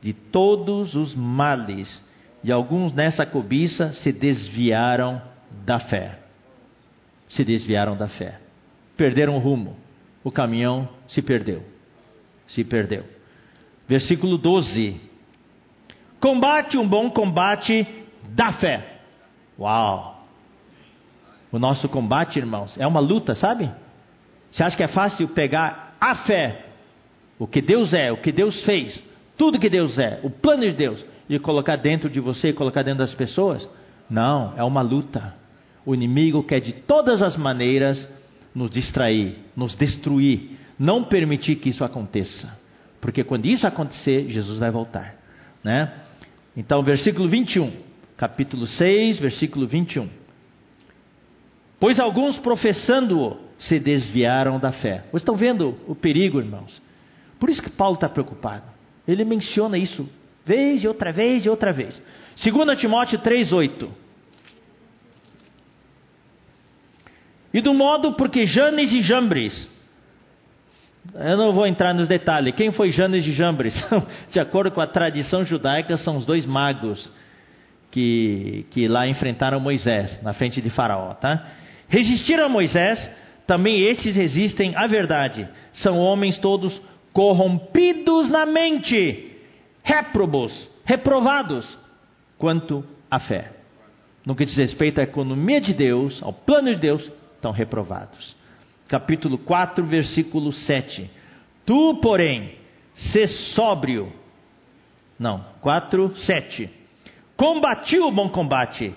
de 0.00 0.12
todos 0.12 0.94
os 0.94 1.16
males, 1.16 2.00
e 2.42 2.50
alguns 2.50 2.92
nessa 2.92 3.24
cobiça 3.24 3.92
se 3.92 4.12
desviaram 4.12 5.20
da 5.64 5.78
fé. 5.78 6.18
Se 7.28 7.44
desviaram 7.44 7.96
da 7.96 8.08
fé 8.08 8.42
perderam 9.02 9.34
o 9.34 9.40
rumo. 9.40 9.76
O 10.22 10.30
caminhão 10.30 10.88
se 11.08 11.20
perdeu. 11.20 11.64
Se 12.46 12.62
perdeu. 12.62 13.04
Versículo 13.88 14.38
12. 14.38 15.00
Combate 16.20 16.78
um 16.78 16.86
bom 16.86 17.10
combate 17.10 17.84
da 18.28 18.52
fé. 18.52 19.00
Uau! 19.58 20.24
O 21.50 21.58
nosso 21.58 21.88
combate, 21.88 22.38
irmãos, 22.38 22.78
é 22.78 22.86
uma 22.86 23.00
luta, 23.00 23.34
sabe? 23.34 23.68
Você 24.52 24.62
acha 24.62 24.76
que 24.76 24.84
é 24.84 24.88
fácil 24.88 25.26
pegar 25.28 25.96
a 26.00 26.14
fé, 26.14 26.66
o 27.38 27.46
que 27.48 27.60
Deus 27.60 27.92
é, 27.92 28.12
o 28.12 28.18
que 28.18 28.30
Deus 28.30 28.64
fez, 28.64 29.02
tudo 29.36 29.58
que 29.58 29.68
Deus 29.68 29.98
é, 29.98 30.20
o 30.22 30.30
plano 30.30 30.62
de 30.62 30.72
Deus, 30.72 31.04
e 31.36 31.40
colocar 31.40 31.76
dentro 31.76 32.08
de 32.08 32.20
você 32.20 32.48
e 32.48 32.52
colocar 32.52 32.82
dentro 32.82 33.00
das 33.00 33.14
pessoas? 33.14 33.68
Não, 34.08 34.54
é 34.56 34.62
uma 34.62 34.82
luta. 34.82 35.34
O 35.84 35.94
inimigo 35.94 36.42
quer 36.42 36.60
de 36.60 36.72
todas 36.72 37.22
as 37.22 37.36
maneiras 37.36 38.08
nos 38.54 38.70
distrair, 38.70 39.38
nos 39.56 39.74
destruir, 39.74 40.50
não 40.78 41.04
permitir 41.04 41.56
que 41.56 41.70
isso 41.70 41.84
aconteça. 41.84 42.58
Porque 43.00 43.24
quando 43.24 43.46
isso 43.46 43.66
acontecer, 43.66 44.28
Jesus 44.28 44.58
vai 44.58 44.70
voltar. 44.70 45.16
Né? 45.64 45.92
Então, 46.56 46.82
versículo 46.82 47.28
21, 47.28 47.72
capítulo 48.16 48.66
6, 48.66 49.18
versículo 49.18 49.66
21. 49.66 50.08
Pois 51.80 51.98
alguns 51.98 52.38
professando-o 52.38 53.38
se 53.58 53.80
desviaram 53.80 54.58
da 54.60 54.70
fé. 54.72 55.04
Vocês 55.10 55.22
estão 55.22 55.34
vendo 55.34 55.76
o 55.88 55.94
perigo, 55.94 56.38
irmãos? 56.38 56.80
Por 57.40 57.50
isso 57.50 57.62
que 57.62 57.70
Paulo 57.70 57.94
está 57.94 58.08
preocupado. 58.08 58.66
Ele 59.06 59.24
menciona 59.24 59.76
isso 59.76 60.08
vez 60.44 60.82
e 60.82 60.88
outra 60.88 61.12
vez 61.12 61.44
e 61.44 61.48
outra 61.48 61.72
vez. 61.72 62.00
2 62.42 62.78
Timóteo 62.78 63.18
3,8. 63.18 63.88
E 67.54 67.60
do 67.60 67.74
modo 67.74 68.12
porque 68.14 68.46
Janes 68.46 68.90
e 68.92 69.02
Jambres, 69.02 69.68
eu 71.14 71.36
não 71.36 71.52
vou 71.52 71.66
entrar 71.66 71.92
nos 71.92 72.08
detalhes, 72.08 72.54
quem 72.54 72.72
foi 72.72 72.90
Janes 72.90 73.26
e 73.26 73.32
Jambres? 73.32 73.74
De 74.32 74.40
acordo 74.40 74.70
com 74.70 74.80
a 74.80 74.86
tradição 74.86 75.44
judaica, 75.44 75.96
são 75.98 76.16
os 76.16 76.24
dois 76.24 76.46
magos 76.46 77.10
que, 77.90 78.64
que 78.70 78.88
lá 78.88 79.06
enfrentaram 79.06 79.60
Moisés, 79.60 80.22
na 80.22 80.32
frente 80.32 80.62
de 80.62 80.70
Faraó, 80.70 81.12
tá? 81.14 81.46
Resistiram 81.88 82.46
a 82.46 82.48
Moisés, 82.48 83.10
também 83.46 83.84
esses 83.84 84.16
resistem 84.16 84.74
à 84.74 84.86
verdade. 84.86 85.46
São 85.74 85.98
homens 85.98 86.38
todos 86.38 86.80
corrompidos 87.12 88.30
na 88.30 88.46
mente, 88.46 89.31
réprobos, 89.82 90.68
reprovados 90.84 91.78
quanto 92.38 92.84
à 93.10 93.18
fé. 93.18 93.52
No 94.24 94.34
que 94.34 94.44
diz 94.44 94.56
respeito 94.56 95.00
à 95.00 95.04
economia 95.04 95.60
de 95.60 95.74
Deus, 95.74 96.22
ao 96.22 96.32
plano 96.32 96.70
de 96.70 96.80
Deus, 96.80 97.10
estão 97.34 97.50
reprovados. 97.50 98.36
Capítulo 98.88 99.38
4, 99.38 99.84
versículo 99.84 100.52
7. 100.52 101.10
Tu, 101.66 102.00
porém, 102.00 102.56
se 102.94 103.26
sóbrio. 103.54 104.12
Não, 105.18 105.44
4, 105.60 106.16
7. 106.16 106.70
Combati 107.36 107.98
o 107.98 108.10
bom 108.10 108.28
combate, 108.28 108.94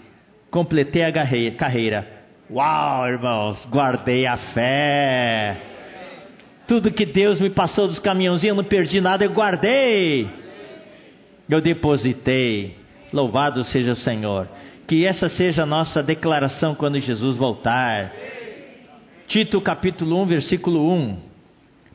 completei 0.51 1.03
a 1.03 1.11
carreira. 1.11 2.07
Uau, 2.51 3.07
irmãos, 3.07 3.65
guardei 3.71 4.27
a 4.27 4.37
fé. 4.37 5.61
Tudo 6.67 6.91
que 6.91 7.05
Deus 7.05 7.39
me 7.39 7.49
passou 7.49 7.87
dos 7.87 7.99
caminhãozinhos, 7.99 8.55
eu 8.57 8.61
não 8.61 8.69
perdi 8.69 9.01
nada, 9.01 9.23
eu 9.23 9.31
guardei. 9.31 10.44
Eu 11.49 11.61
depositei. 11.61 12.77
Louvado 13.13 13.63
seja 13.65 13.93
o 13.93 13.97
Senhor. 13.97 14.47
Que 14.87 15.05
essa 15.05 15.29
seja 15.29 15.63
a 15.63 15.65
nossa 15.65 16.03
declaração 16.03 16.75
quando 16.75 16.99
Jesus 16.99 17.37
voltar. 17.37 18.11
Tito 19.27 19.59
capítulo 19.61 20.21
1, 20.21 20.25
versículo 20.25 20.91
1. 20.91 21.17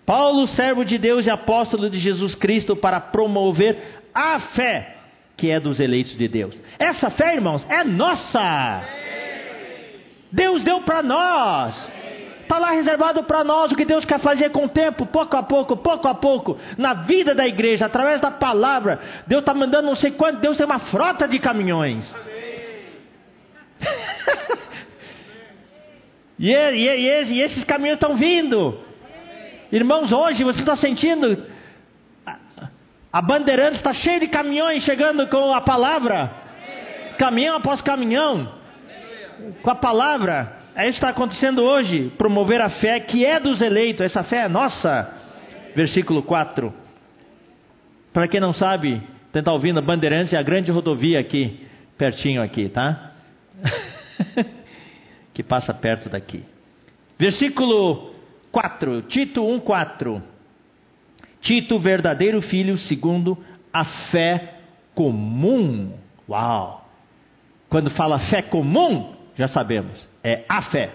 Paulo, 0.05 0.47
servo 0.49 0.85
de 0.85 0.99
Deus 0.99 1.27
e 1.27 1.31
apóstolo 1.31 1.89
de 1.89 1.99
Jesus 1.99 2.35
Cristo, 2.35 2.75
para 2.75 3.01
promover 3.01 4.03
a 4.13 4.41
fé 4.41 4.97
que 5.41 5.51
é 5.51 5.59
dos 5.59 5.81
eleitos 5.81 6.17
de 6.19 6.29
Deus. 6.29 6.61
Essa 6.79 7.09
fé, 7.09 7.35
irmãos, 7.35 7.67
é 7.67 7.83
nossa. 7.83 8.83
Deus 10.31 10.63
deu 10.63 10.83
para 10.83 11.03
nós. 11.03 11.91
Está 12.51 12.59
lá 12.59 12.73
reservado 12.73 13.23
para 13.23 13.45
nós 13.45 13.71
o 13.71 13.77
que 13.77 13.85
Deus 13.85 14.05
quer 14.05 14.19
fazer 14.19 14.51
com 14.51 14.65
o 14.65 14.69
tempo, 14.69 15.07
pouco 15.07 15.37
a 15.37 15.43
pouco, 15.45 15.77
pouco 15.77 16.09
a 16.09 16.15
pouco, 16.17 16.59
na 16.77 16.95
vida 16.95 17.33
da 17.33 17.47
igreja, 17.47 17.87
através 17.87 18.21
da 18.21 18.33
palavra. 18.33 18.99
Deus 19.25 19.43
está 19.43 19.55
mandando 19.55 19.87
não 19.87 19.95
sei 19.95 20.11
quanto, 20.11 20.41
Deus 20.41 20.57
tem 20.57 20.67
uma 20.67 20.81
frota 20.81 21.29
de 21.29 21.39
caminhões. 21.39 22.13
E, 26.43 26.49
e, 26.49 26.89
e, 26.89 27.33
e 27.35 27.43
esses 27.43 27.65
caminhos 27.65 27.97
estão 27.97 28.17
vindo. 28.17 28.81
Irmãos, 29.71 30.11
hoje 30.11 30.43
você 30.43 30.61
está 30.61 30.75
sentindo. 30.75 31.47
A 33.13 33.21
Bandeirantes 33.21 33.77
está 33.77 33.93
cheia 33.93 34.21
de 34.21 34.27
caminhões 34.27 34.83
chegando 34.83 35.29
com 35.29 35.53
a 35.53 35.61
palavra. 35.61 36.31
Caminhão 37.19 37.59
após 37.59 37.83
caminhão. 37.83 38.55
Com 39.63 39.71
a 39.71 39.75
palavra. 39.75 40.60
É 40.75 40.83
isso 40.83 40.99
que 40.99 41.05
está 41.05 41.09
acontecendo 41.09 41.63
hoje. 41.63 42.13
Promover 42.17 42.61
a 42.61 42.71
fé 42.71 43.01
que 43.01 43.25
é 43.25 43.41
dos 43.41 43.61
eleitos. 43.61 44.05
Essa 44.05 44.23
fé 44.23 44.45
é 44.45 44.49
nossa. 44.49 45.13
Versículo 45.75 46.23
4. 46.23 46.73
Para 48.13 48.27
quem 48.27 48.41
não 48.41 48.53
sabe, 48.53 49.03
tentar 49.33 49.53
ouvindo 49.53 49.79
a 49.79 49.83
Bandeirantes 49.83 50.33
é 50.33 50.37
a 50.37 50.43
grande 50.43 50.71
rodovia 50.71 51.21
aqui, 51.21 51.67
pertinho 51.97 52.43
aqui, 52.43 52.69
tá? 52.69 53.13
que 55.33 55.43
passa 55.43 55.73
perto 55.73 56.09
daqui. 56.09 56.45
Versículo 57.19 58.15
4, 58.51 59.03
Tito 59.03 59.43
1:4. 59.43 60.23
Tito, 61.41 61.79
verdadeiro 61.79 62.43
filho, 62.43 62.77
segundo 62.79 63.39
a 63.73 63.85
fé 64.11 64.55
comum. 64.95 65.93
Uau! 66.29 66.89
Quando 67.69 67.91
fala 67.91 68.19
fé 68.19 68.43
comum, 68.43 69.15
já 69.37 69.49
sabemos, 69.49 70.07
é 70.23 70.45
a 70.49 70.63
fé. 70.63 70.91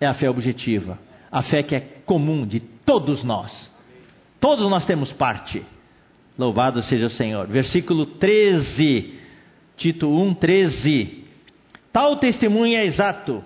É 0.00 0.06
a 0.06 0.14
fé 0.14 0.28
objetiva. 0.28 0.98
A 1.30 1.42
fé 1.42 1.62
que 1.62 1.74
é 1.74 1.80
comum 2.04 2.46
de 2.46 2.60
todos 2.60 3.24
nós. 3.24 3.72
Todos 4.40 4.68
nós 4.68 4.84
temos 4.84 5.12
parte. 5.12 5.64
Louvado 6.38 6.82
seja 6.82 7.06
o 7.06 7.10
Senhor. 7.10 7.46
Versículo 7.46 8.06
13. 8.06 9.14
Tito 9.76 10.08
1, 10.08 10.34
13. 10.34 11.24
Tal 11.92 12.16
testemunho 12.16 12.76
é 12.76 12.84
exato 12.84 13.42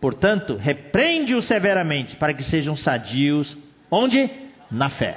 Portanto, 0.00 0.56
repreende-os 0.56 1.46
severamente, 1.46 2.16
para 2.16 2.32
que 2.32 2.44
sejam 2.44 2.76
sadios. 2.76 3.56
Onde? 3.90 4.30
Na 4.70 4.90
fé. 4.90 5.16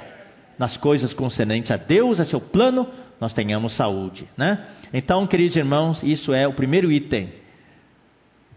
Nas 0.58 0.76
coisas 0.76 1.12
concernentes 1.14 1.70
a 1.70 1.76
Deus, 1.76 2.18
a 2.18 2.24
seu 2.24 2.40
plano, 2.40 2.88
nós 3.20 3.32
tenhamos 3.32 3.76
saúde. 3.76 4.28
Né? 4.36 4.58
Então, 4.92 5.26
queridos 5.26 5.56
irmãos, 5.56 6.02
isso 6.02 6.32
é 6.32 6.48
o 6.48 6.52
primeiro 6.52 6.90
item. 6.90 7.30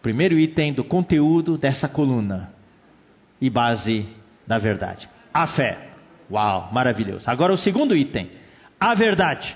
Primeiro 0.06 0.38
item 0.38 0.72
do 0.72 0.84
conteúdo 0.84 1.58
dessa 1.58 1.90
coluna. 1.90 2.52
E 3.42 3.50
base 3.50 4.08
da 4.46 4.60
verdade. 4.60 5.10
A 5.34 5.48
fé. 5.48 5.80
Uau, 6.30 6.70
maravilhoso. 6.72 7.28
Agora 7.28 7.52
o 7.52 7.58
segundo 7.58 7.98
item. 7.98 8.30
A 8.80 8.94
verdade. 8.94 9.56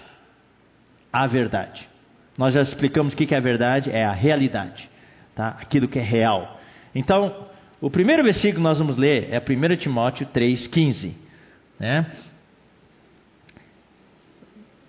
A 1.14 1.28
verdade. 1.28 1.88
Nós 2.36 2.56
já 2.56 2.62
explicamos 2.64 3.14
o 3.14 3.16
que 3.16 3.32
é 3.32 3.38
a 3.38 3.42
verdade, 3.42 3.92
é 3.92 4.04
a 4.04 4.12
realidade. 4.12 4.90
Tá? 5.36 5.50
Aquilo 5.50 5.88
que 5.88 6.00
é 6.00 6.02
real. 6.02 6.60
Então, 6.96 7.46
o 7.80 7.92
primeiro 7.92 8.24
versículo 8.24 8.56
que 8.56 8.62
nós 8.62 8.80
vamos 8.80 8.98
ler 8.98 9.30
é 9.32 9.38
1 9.38 9.78
Timóteo 9.78 10.26
3,15. 10.34 11.14
Né? 11.80 12.08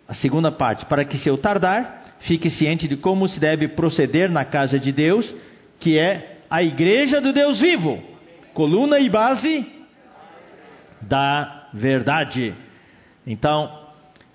A 0.09 0.15
segunda 0.15 0.51
parte, 0.51 0.87
para 0.87 1.05
que 1.05 1.19
se 1.19 1.29
eu 1.29 1.37
tardar, 1.37 2.00
fique 2.21 2.51
ciente 2.51 2.89
de 2.89 2.97
como 2.97 3.29
se 3.29 3.39
deve 3.39 3.68
proceder 3.68 4.31
na 4.31 4.45
casa 4.45 4.79
de 4.79 4.93
Deus, 4.93 5.35
que 5.79 5.99
é 5.99 6.39
a 6.49 6.62
igreja 6.62 7.21
do 7.21 7.33
Deus 7.33 7.61
vivo, 7.61 8.03
coluna 8.55 8.99
e 8.99 9.09
base 9.09 9.66
da 11.03 11.68
verdade. 11.73 12.55
Então, 13.27 13.81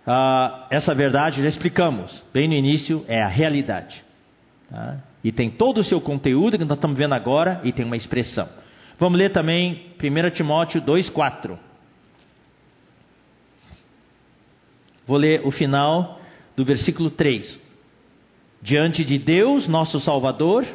Ah, 0.08 0.68
essa 0.70 0.94
verdade 0.94 1.42
já 1.42 1.50
explicamos, 1.50 2.24
bem 2.32 2.48
no 2.48 2.54
início, 2.54 3.04
é 3.08 3.24
a 3.24 3.28
realidade. 3.28 4.04
Tá? 4.70 5.00
E 5.24 5.32
tem 5.32 5.50
todo 5.50 5.80
o 5.80 5.84
seu 5.84 6.00
conteúdo 6.00 6.58
que 6.58 6.64
nós 6.64 6.78
estamos 6.78 6.96
vendo 6.96 7.14
agora 7.14 7.60
e 7.64 7.72
tem 7.72 7.84
uma 7.84 7.98
expressão. 7.98 8.48
Vamos 9.00 9.18
ler 9.18 9.32
também 9.32 9.94
1 10.00 10.30
Timóteo 10.36 10.82
2,4. 10.82 11.58
Vou 15.08 15.18
ler 15.18 15.42
o 15.44 15.52
final 15.52 16.22
do 16.56 16.64
versículo 16.64 17.10
3. 17.10 17.60
Diante 18.62 19.04
de 19.04 19.18
Deus, 19.18 19.68
nosso 19.68 20.00
Salvador, 20.00 20.66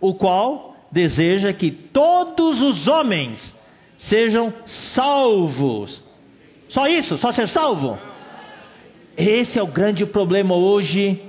o 0.00 0.14
qual 0.14 0.76
deseja 0.92 1.52
que 1.52 1.70
todos 1.70 2.62
os 2.62 2.86
homens 2.86 3.54
sejam 3.98 4.52
salvos. 4.94 6.02
Só 6.68 6.86
isso? 6.86 7.18
Só 7.18 7.32
ser 7.32 7.48
salvo? 7.48 7.98
Esse 9.16 9.58
é 9.58 9.62
o 9.62 9.66
grande 9.66 10.06
problema 10.06 10.54
hoje 10.54 11.22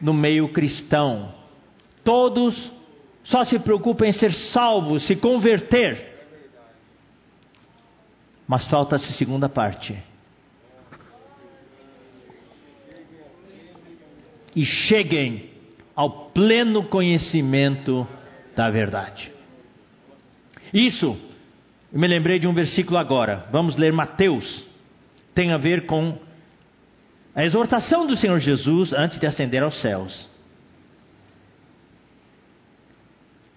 no 0.00 0.12
meio 0.12 0.52
cristão. 0.52 1.34
Todos 2.04 2.72
só 3.24 3.44
se 3.44 3.58
preocupam 3.58 4.06
em 4.06 4.12
ser 4.12 4.32
salvos, 4.32 5.06
se 5.06 5.16
converter. 5.16 6.06
Mas 8.46 8.66
falta 8.68 8.96
essa 8.96 9.12
segunda 9.12 9.48
parte. 9.48 9.96
E 14.58 14.64
cheguem 14.64 15.50
ao 15.94 16.30
pleno 16.30 16.82
conhecimento 16.88 18.04
da 18.56 18.68
verdade. 18.68 19.30
Isso, 20.74 21.16
eu 21.92 22.00
me 22.00 22.08
lembrei 22.08 22.40
de 22.40 22.48
um 22.48 22.52
versículo 22.52 22.98
agora. 22.98 23.46
Vamos 23.52 23.76
ler 23.76 23.92
Mateus. 23.92 24.64
Tem 25.32 25.52
a 25.52 25.56
ver 25.56 25.86
com 25.86 26.18
a 27.36 27.44
exortação 27.44 28.04
do 28.04 28.16
Senhor 28.16 28.40
Jesus 28.40 28.92
antes 28.92 29.20
de 29.20 29.28
ascender 29.28 29.62
aos 29.62 29.80
céus. 29.80 30.28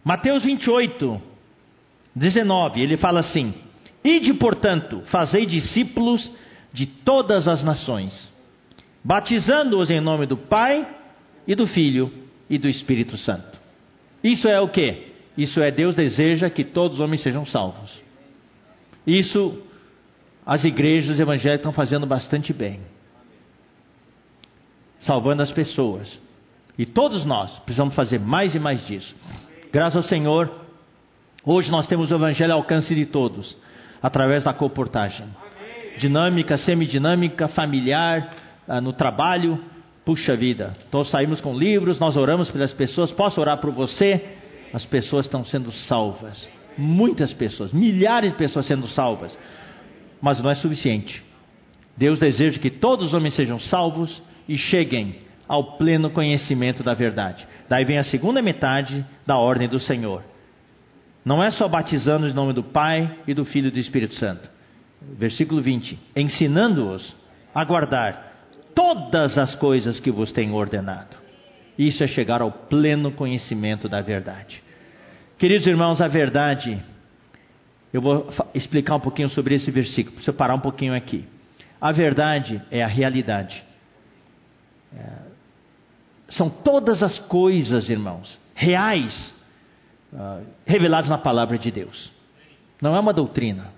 Mateus 0.04 0.44
28, 0.44 1.20
19, 2.16 2.80
ele 2.80 2.96
fala 2.98 3.22
assim: 3.22 3.56
Ide, 4.04 4.36
portanto, 4.36 5.02
fazei 5.08 5.48
discípulos 5.48 6.32
de 6.72 6.86
todas 6.86 7.48
as 7.48 7.64
nações, 7.64 8.31
batizando-os 9.04 9.90
em 9.90 10.00
nome 10.00 10.26
do 10.26 10.38
Pai 10.38 10.88
e 11.48 11.56
do 11.56 11.68
Filho 11.68 12.12
e 12.50 12.58
do 12.58 12.68
Espírito 12.68 13.18
Santo. 13.18 13.60
Isso 14.24 14.48
é 14.48 14.60
o 14.60 14.70
que? 14.70 15.12
Isso 15.38 15.62
é 15.62 15.72
Deus 15.72 15.96
deseja 15.96 16.50
que 16.50 16.64
todos 16.64 16.98
os 16.98 17.04
homens 17.04 17.24
sejam 17.24 17.46
salvos. 17.46 18.02
Isso 19.08 19.62
as 20.46 20.64
igrejas 20.64 21.20
evangélicas 21.20 21.60
estão 21.60 21.74
fazendo 21.74 22.06
bastante 22.06 22.52
bem. 22.52 22.80
Salvando 25.02 25.42
as 25.42 25.52
pessoas. 25.52 26.20
E 26.78 26.86
todos 26.86 27.26
nós 27.26 27.58
precisamos 27.60 27.96
fazer 27.96 28.20
mais 28.20 28.54
e 28.56 28.60
mais 28.60 28.86
disso. 28.86 29.16
Graças 29.72 29.98
ao 29.98 30.04
Senhor, 30.04 30.52
hoje 31.46 31.72
nós 31.72 31.88
temos 31.88 32.12
o 32.12 32.16
Evangelho 32.16 32.54
ao 32.54 32.60
alcance 32.60 32.94
de 32.94 33.06
todos, 33.06 33.56
através 34.02 34.44
da 34.44 34.54
comportagem. 34.54 35.28
Dinâmica, 35.98 36.58
semidinâmica, 36.58 37.48
familiar, 37.48 38.32
no 38.80 38.94
trabalho, 38.94 39.60
puxa 40.06 40.36
vida. 40.36 40.74
Nós 40.92 41.10
saímos 41.10 41.42
com 41.42 41.58
livros, 41.58 42.00
nós 42.00 42.16
oramos 42.16 42.50
pelas 42.52 42.74
pessoas, 42.74 43.12
posso 43.12 43.42
orar 43.42 43.58
por 43.58 43.72
você? 43.72 44.24
As 44.74 44.86
pessoas 44.86 45.26
estão 45.26 45.44
sendo 45.44 45.72
salvas. 45.72 46.50
Muitas 46.78 47.34
pessoas, 47.34 47.74
milhares 47.74 48.32
de 48.32 48.38
pessoas 48.38 48.66
sendo 48.66 48.88
salvas. 48.88 49.38
Mas 50.22 50.40
não 50.42 50.50
é 50.50 50.56
suficiente. 50.56 51.22
Deus 51.98 52.20
deseja 52.20 52.60
que 52.60 52.70
todos 52.70 53.08
os 53.08 53.14
homens 53.14 53.36
sejam 53.36 53.60
salvos 53.60 54.22
e 54.48 54.58
cheguem 54.58 55.18
ao 55.48 55.78
pleno 55.78 56.10
conhecimento 56.10 56.82
da 56.82 56.94
verdade. 56.94 57.46
Daí 57.68 57.84
vem 57.84 57.98
a 57.98 58.06
segunda 58.06 58.42
metade 58.42 59.06
da 59.26 59.38
ordem 59.38 59.68
do 59.68 59.80
Senhor. 59.80 60.24
Não 61.26 61.44
é 61.44 61.52
só 61.52 61.68
batizando 61.68 62.28
em 62.28 62.34
nome 62.34 62.54
do 62.54 62.64
Pai 62.64 63.20
e 63.28 63.34
do 63.34 63.44
Filho 63.44 63.68
e 63.68 63.72
do 63.72 63.80
Espírito 63.80 64.16
Santo. 64.16 64.50
Versículo 65.18 65.62
20: 65.62 66.00
ensinando-os 66.16 67.16
a 67.54 67.64
guardar 67.66 68.31
todas 68.76 69.38
as 69.38 69.56
coisas 69.56 70.00
que 70.00 70.12
vos 70.12 70.32
tenho 70.32 70.54
ordenado. 70.54 71.16
Isso 71.78 72.04
é 72.04 72.08
chegar 72.08 72.42
ao 72.42 72.52
pleno 72.52 73.12
conhecimento 73.12 73.88
da 73.90 74.02
verdade. 74.02 74.62
Queridos 75.38 75.66
irmãos, 75.66 76.00
a 76.02 76.08
verdade, 76.08 76.80
eu 77.92 78.02
vou 78.02 78.32
explicar 78.54 78.96
um 78.96 79.00
pouquinho 79.00 79.30
sobre 79.30 79.56
esse 79.56 79.72
versículo, 79.72 80.16
preciso 80.16 80.38
parar 80.38 80.54
um 80.56 80.60
pouquinho 80.60 80.94
aqui. 80.94 81.26
A 81.80 81.92
verdade 81.92 82.62
é 82.70 82.84
a 82.84 82.88
realidade. 82.88 83.64
É, 84.96 85.32
são 86.30 86.50
todas 86.50 87.02
as 87.02 87.18
coisas, 87.20 87.90
irmãos, 87.90 88.40
reais, 88.54 89.34
uh, 90.14 90.46
reveladas 90.66 91.10
na 91.10 91.18
palavra 91.18 91.58
de 91.58 91.72
Deus. 91.72 92.12
Não 92.82 92.96
é 92.96 93.00
uma 93.00 93.14
doutrina. 93.14 93.74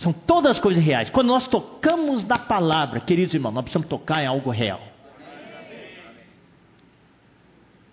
São 0.00 0.12
todas 0.12 0.52
as 0.52 0.60
coisas 0.60 0.82
reais. 0.82 1.10
Quando 1.10 1.28
nós 1.28 1.46
tocamos 1.48 2.26
na 2.26 2.38
palavra, 2.38 3.00
queridos 3.00 3.34
irmãos, 3.34 3.52
nós 3.52 3.62
precisamos 3.62 3.88
tocar 3.88 4.22
em 4.22 4.26
algo 4.26 4.50
real. 4.50 4.80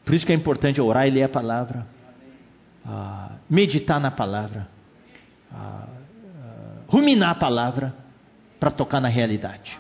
Por 0.06 0.14
isso 0.14 0.26
que 0.26 0.32
é 0.32 0.36
importante 0.36 0.80
orar 0.80 1.06
e 1.06 1.12
ler 1.12 1.24
a 1.24 1.30
palavra, 1.30 1.86
uh, 2.86 3.36
meditar 3.50 4.00
na 4.00 4.10
palavra, 4.10 4.70
uh, 5.52 6.88
ruminar 6.88 7.32
a 7.32 7.36
palavra, 7.36 7.94
para 8.58 8.72
tocar 8.72 9.02
na 9.02 9.10
realidade. 9.10 9.78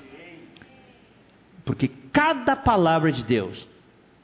Porque 1.64 1.88
cada 2.12 2.56
palavra 2.56 3.12
de 3.12 3.24
Deus 3.24 3.66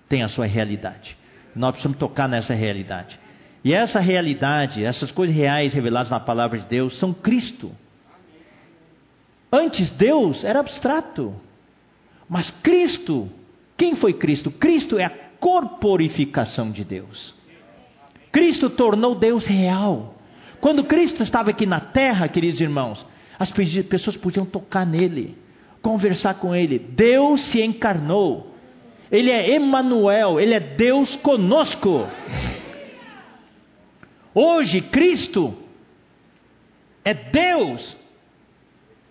tem 0.10 0.24
a 0.24 0.30
sua 0.30 0.46
realidade. 0.46 1.18
Nós 1.56 1.72
precisamos 1.72 1.98
tocar 1.98 2.28
nessa 2.28 2.54
realidade. 2.54 3.18
E 3.64 3.74
essa 3.74 4.00
realidade, 4.00 4.84
essas 4.84 5.12
coisas 5.12 5.36
reais 5.36 5.74
reveladas 5.74 6.10
na 6.10 6.20
palavra 6.20 6.60
de 6.60 6.66
Deus, 6.66 7.00
são 7.00 7.14
Cristo. 7.14 7.72
Antes 9.54 9.92
Deus 9.92 10.44
era 10.44 10.60
abstrato. 10.60 11.36
Mas 12.28 12.50
Cristo, 12.64 13.30
quem 13.78 13.96
foi 13.96 14.14
Cristo? 14.14 14.50
Cristo 14.50 14.98
é 14.98 15.06
a 15.06 15.12
corporificação 15.40 16.72
de 16.72 16.84
Deus. 16.84 17.36
Cristo 18.32 18.72
tornou 18.72 19.14
Deus 19.14 19.46
real. 19.46 20.16
Quando 20.60 20.84
Cristo 20.86 21.22
estava 21.22 21.52
aqui 21.52 21.68
na 21.68 21.80
terra, 21.80 22.28
queridos 22.28 22.60
irmãos, 22.60 23.06
as 23.38 23.52
pessoas 23.52 24.18
podiam 24.18 24.44
tocar 24.44 24.88
nele 24.88 25.38
conversar 25.84 26.36
com 26.36 26.56
ele. 26.56 26.80
Deus 26.80 27.52
se 27.52 27.62
encarnou. 27.62 28.56
Ele 29.12 29.30
é 29.30 29.56
Emmanuel, 29.56 30.40
ele 30.40 30.56
é 30.56 30.60
Deus 30.60 31.16
conosco. 31.18 32.08
Hoje 34.34 34.82
Cristo 34.82 35.54
é 37.06 37.14
Deus 37.14 38.03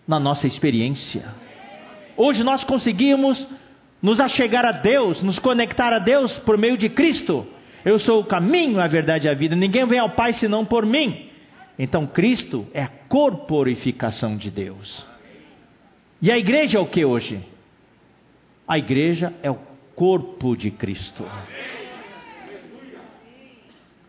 na 0.06 0.18
nossa 0.18 0.46
experiência. 0.46 1.34
Hoje 2.16 2.42
nós 2.42 2.64
conseguimos 2.64 3.46
nos 4.00 4.18
achegar 4.20 4.64
a 4.64 4.72
Deus, 4.72 5.22
nos 5.22 5.38
conectar 5.38 5.92
a 5.92 5.98
Deus 5.98 6.32
por 6.40 6.58
meio 6.58 6.76
de 6.76 6.88
Cristo. 6.88 7.46
Eu 7.84 7.98
sou 7.98 8.20
o 8.20 8.24
caminho, 8.24 8.80
a 8.80 8.86
verdade 8.86 9.26
e 9.26 9.30
a 9.30 9.34
vida. 9.34 9.56
Ninguém 9.56 9.86
vem 9.86 9.98
ao 9.98 10.10
Pai 10.10 10.32
senão 10.34 10.64
por 10.64 10.84
mim. 10.84 11.30
Então 11.78 12.06
Cristo 12.06 12.66
é 12.74 12.82
a 12.82 12.88
corporificação 12.88 14.36
de 14.36 14.50
Deus. 14.50 15.04
E 16.20 16.30
a 16.30 16.38
igreja 16.38 16.78
é 16.78 16.80
o 16.80 16.86
que 16.86 17.04
hoje? 17.04 17.40
A 18.66 18.78
igreja 18.78 19.32
é 19.42 19.50
o 19.50 19.58
corpo 19.96 20.56
de 20.56 20.70
Cristo. 20.70 21.24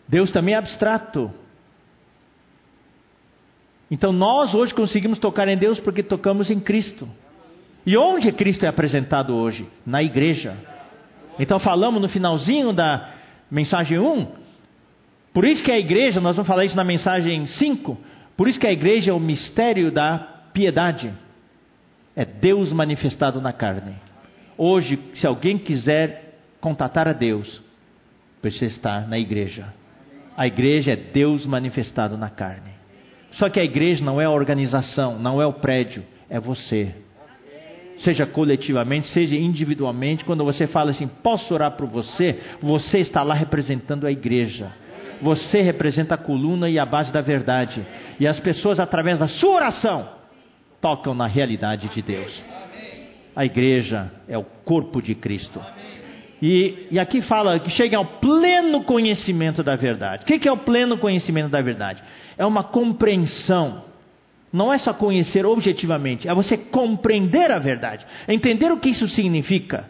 Deus 0.07 0.31
também 0.31 0.53
é 0.53 0.57
abstrato. 0.57 1.31
Então 3.93 4.11
nós 4.11 4.55
hoje 4.55 4.73
conseguimos 4.73 5.19
tocar 5.19 5.47
em 5.47 5.55
Deus 5.55 5.79
porque 5.79 6.01
tocamos 6.01 6.49
em 6.49 6.59
Cristo. 6.59 7.07
E 7.85 7.95
onde 7.95 8.31
Cristo 8.31 8.65
é 8.65 8.67
apresentado 8.67 9.35
hoje? 9.35 9.69
Na 9.85 10.01
igreja. 10.01 10.57
Então 11.37 11.59
falamos 11.59 12.01
no 12.01 12.09
finalzinho 12.09 12.73
da 12.73 13.11
mensagem 13.51 13.99
1. 13.99 14.27
Por 15.31 15.45
isso 15.45 15.61
que 15.61 15.71
a 15.71 15.77
igreja, 15.77 16.19
nós 16.19 16.35
vamos 16.35 16.47
falar 16.47 16.65
isso 16.65 16.75
na 16.75 16.83
mensagem 16.83 17.45
5. 17.45 17.95
Por 18.35 18.47
isso 18.47 18.59
que 18.59 18.65
a 18.65 18.71
igreja 18.71 19.11
é 19.11 19.13
o 19.13 19.19
mistério 19.19 19.91
da 19.91 20.17
piedade. 20.51 21.13
É 22.15 22.25
Deus 22.25 22.73
manifestado 22.73 23.39
na 23.39 23.53
carne. 23.53 23.93
Hoje, 24.57 24.99
se 25.13 25.27
alguém 25.27 25.55
quiser 25.55 26.39
contatar 26.59 27.07
a 27.07 27.13
Deus, 27.13 27.61
precisa 28.41 28.73
estar 28.73 29.07
na 29.07 29.19
igreja. 29.19 29.71
A 30.35 30.47
igreja 30.47 30.93
é 30.93 30.95
Deus 30.95 31.45
manifestado 31.45 32.17
na 32.17 32.31
carne. 32.31 32.72
Só 33.33 33.49
que 33.49 33.59
a 33.59 33.63
igreja 33.63 34.03
não 34.03 34.21
é 34.21 34.25
a 34.25 34.31
organização, 34.31 35.17
não 35.19 35.41
é 35.41 35.45
o 35.45 35.53
prédio, 35.53 36.03
é 36.29 36.39
você. 36.39 36.93
Seja 37.97 38.25
coletivamente, 38.25 39.07
seja 39.07 39.35
individualmente, 39.35 40.25
quando 40.25 40.43
você 40.43 40.67
fala 40.67 40.91
assim, 40.91 41.07
posso 41.07 41.53
orar 41.53 41.71
por 41.71 41.87
você, 41.87 42.39
você 42.61 42.99
está 42.99 43.23
lá 43.23 43.33
representando 43.33 44.05
a 44.05 44.11
igreja. 44.11 44.71
Você 45.21 45.61
representa 45.61 46.15
a 46.15 46.17
coluna 46.17 46.69
e 46.69 46.77
a 46.77 46.85
base 46.85 47.13
da 47.13 47.21
verdade. 47.21 47.85
E 48.19 48.27
as 48.27 48.39
pessoas, 48.39 48.79
através 48.79 49.19
da 49.19 49.27
sua 49.27 49.55
oração, 49.55 50.09
tocam 50.81 51.13
na 51.13 51.27
realidade 51.27 51.87
de 51.89 52.01
Deus. 52.01 52.43
a 53.35 53.45
igreja 53.45 54.11
é 54.27 54.37
o 54.37 54.43
corpo 54.43 55.01
de 55.01 55.15
Cristo. 55.15 55.59
E, 56.41 56.87
e 56.91 56.99
aqui 56.99 57.21
fala 57.21 57.57
que 57.59 57.71
cheguem 57.71 57.97
ao 57.97 58.05
pleno 58.05 58.83
conhecimento 58.83 59.63
da 59.63 59.75
verdade. 59.75 60.23
O 60.23 60.25
que, 60.25 60.39
que 60.39 60.47
é 60.47 60.51
o 60.51 60.57
pleno 60.57 60.97
conhecimento 60.97 61.49
da 61.49 61.61
verdade? 61.61 62.03
É 62.37 62.45
uma 62.45 62.63
compreensão. 62.63 63.83
Não 64.51 64.71
é 64.71 64.77
só 64.77 64.93
conhecer 64.93 65.45
objetivamente, 65.45 66.27
é 66.27 66.33
você 66.33 66.55
compreender 66.55 67.51
a 67.51 67.57
verdade, 67.57 68.05
é 68.27 68.33
entender 68.33 68.71
o 68.71 68.77
que 68.77 68.89
isso 68.89 69.07
significa. 69.07 69.89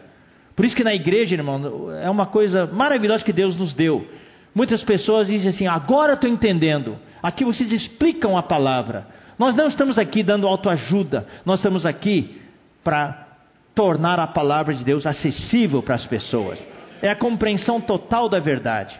Por 0.56 0.64
isso 0.64 0.74
que 0.74 0.84
na 0.84 0.94
igreja, 0.94 1.34
irmão, 1.34 1.92
é 2.00 2.08
uma 2.08 2.26
coisa 2.26 2.66
maravilhosa 2.66 3.24
que 3.24 3.32
Deus 3.32 3.56
nos 3.56 3.74
deu. 3.74 4.06
Muitas 4.54 4.82
pessoas 4.82 5.26
dizem 5.26 5.50
assim: 5.50 5.66
agora 5.66 6.14
estou 6.14 6.30
entendendo. 6.30 6.96
Aqui 7.22 7.44
vocês 7.44 7.70
explicam 7.72 8.38
a 8.38 8.42
palavra. 8.42 9.06
Nós 9.38 9.54
não 9.54 9.66
estamos 9.66 9.98
aqui 9.98 10.22
dando 10.22 10.46
autoajuda, 10.46 11.26
nós 11.44 11.58
estamos 11.58 11.84
aqui 11.84 12.40
para 12.84 13.26
tornar 13.74 14.20
a 14.20 14.28
palavra 14.28 14.72
de 14.72 14.84
Deus 14.84 15.04
acessível 15.06 15.82
para 15.82 15.96
as 15.96 16.06
pessoas. 16.06 16.62
É 17.02 17.10
a 17.10 17.16
compreensão 17.16 17.80
total 17.80 18.28
da 18.28 18.38
verdade. 18.38 18.98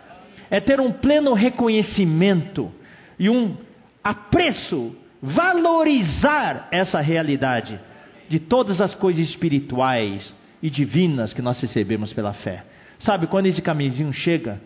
É 0.50 0.60
ter 0.60 0.80
um 0.80 0.92
pleno 0.92 1.32
reconhecimento 1.32 2.70
e 3.18 3.28
um 3.30 3.56
apreço, 4.02 4.94
valorizar 5.22 6.68
essa 6.70 7.00
realidade 7.00 7.80
de 8.28 8.38
todas 8.38 8.80
as 8.80 8.94
coisas 8.94 9.28
espirituais 9.28 10.34
e 10.62 10.68
divinas 10.68 11.32
que 11.32 11.42
nós 11.42 11.60
recebemos 11.60 12.12
pela 12.12 12.32
fé. 12.32 12.64
Sabe, 12.98 13.26
quando 13.26 13.46
esse 13.46 13.62
caminhozinho 13.62 14.12
chega, 14.12 14.60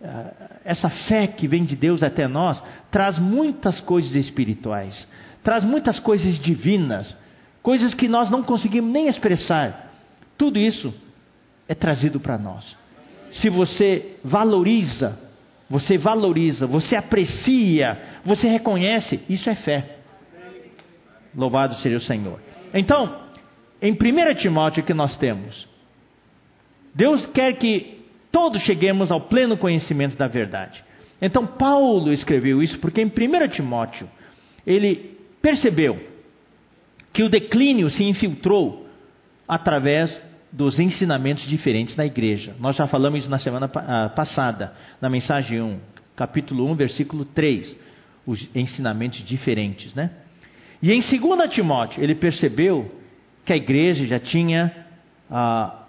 eh, 0.00 0.34
essa 0.64 0.88
fé 0.88 1.26
que 1.26 1.46
vem 1.48 1.64
de 1.64 1.76
Deus 1.76 2.02
até 2.02 2.26
nós 2.26 2.62
traz 2.90 3.18
muitas 3.18 3.80
coisas 3.80 4.14
espirituais, 4.14 5.06
traz 5.42 5.64
muitas 5.64 5.98
coisas 5.98 6.38
divinas, 6.38 7.16
coisas 7.62 7.94
que 7.94 8.08
nós 8.08 8.30
não 8.30 8.42
conseguimos 8.42 8.92
nem 8.92 9.08
expressar. 9.08 9.92
Tudo 10.36 10.58
isso 10.58 10.92
é 11.68 11.74
trazido 11.74 12.20
para 12.20 12.38
nós. 12.38 12.76
Se 13.32 13.48
você 13.48 14.16
valoriza, 14.24 15.18
você 15.72 15.96
valoriza, 15.96 16.66
você 16.66 16.94
aprecia, 16.94 17.98
você 18.26 18.46
reconhece, 18.46 19.20
isso 19.26 19.48
é 19.48 19.54
fé. 19.54 19.96
Louvado 21.34 21.76
seja 21.76 21.96
o 21.96 22.00
Senhor. 22.00 22.38
Então, 22.74 23.22
em 23.80 23.92
1 23.92 24.34
Timóteo 24.34 24.84
que 24.84 24.92
nós 24.92 25.16
temos, 25.16 25.66
Deus 26.94 27.24
quer 27.28 27.54
que 27.54 28.04
todos 28.30 28.60
cheguemos 28.64 29.10
ao 29.10 29.22
pleno 29.22 29.56
conhecimento 29.56 30.14
da 30.14 30.28
verdade. 30.28 30.84
Então, 31.22 31.46
Paulo 31.46 32.12
escreveu 32.12 32.62
isso 32.62 32.78
porque 32.78 33.00
em 33.00 33.06
1 33.06 33.48
Timóteo 33.48 34.06
ele 34.66 35.16
percebeu 35.40 35.98
que 37.14 37.22
o 37.22 37.30
declínio 37.30 37.88
se 37.88 38.04
infiltrou 38.04 38.86
através 39.48 40.14
dos 40.52 40.78
ensinamentos 40.78 41.46
diferentes 41.46 41.96
na 41.96 42.04
igreja. 42.04 42.54
Nós 42.60 42.76
já 42.76 42.86
falamos 42.86 43.20
isso 43.20 43.30
na 43.30 43.38
semana 43.38 43.70
ah, 43.74 44.10
passada, 44.14 44.74
na 45.00 45.08
mensagem 45.08 45.62
1, 45.62 45.80
capítulo 46.14 46.70
1, 46.70 46.74
versículo 46.74 47.24
3, 47.24 47.74
os 48.26 48.48
ensinamentos 48.54 49.24
diferentes, 49.24 49.94
né? 49.94 50.10
E 50.82 50.92
em 50.92 51.00
2 51.00 51.50
Timóteo, 51.50 52.02
ele 52.02 52.14
percebeu 52.14 53.00
que 53.46 53.52
a 53.52 53.56
igreja 53.56 54.04
já 54.04 54.18
tinha 54.18 54.70
ah, 55.30 55.86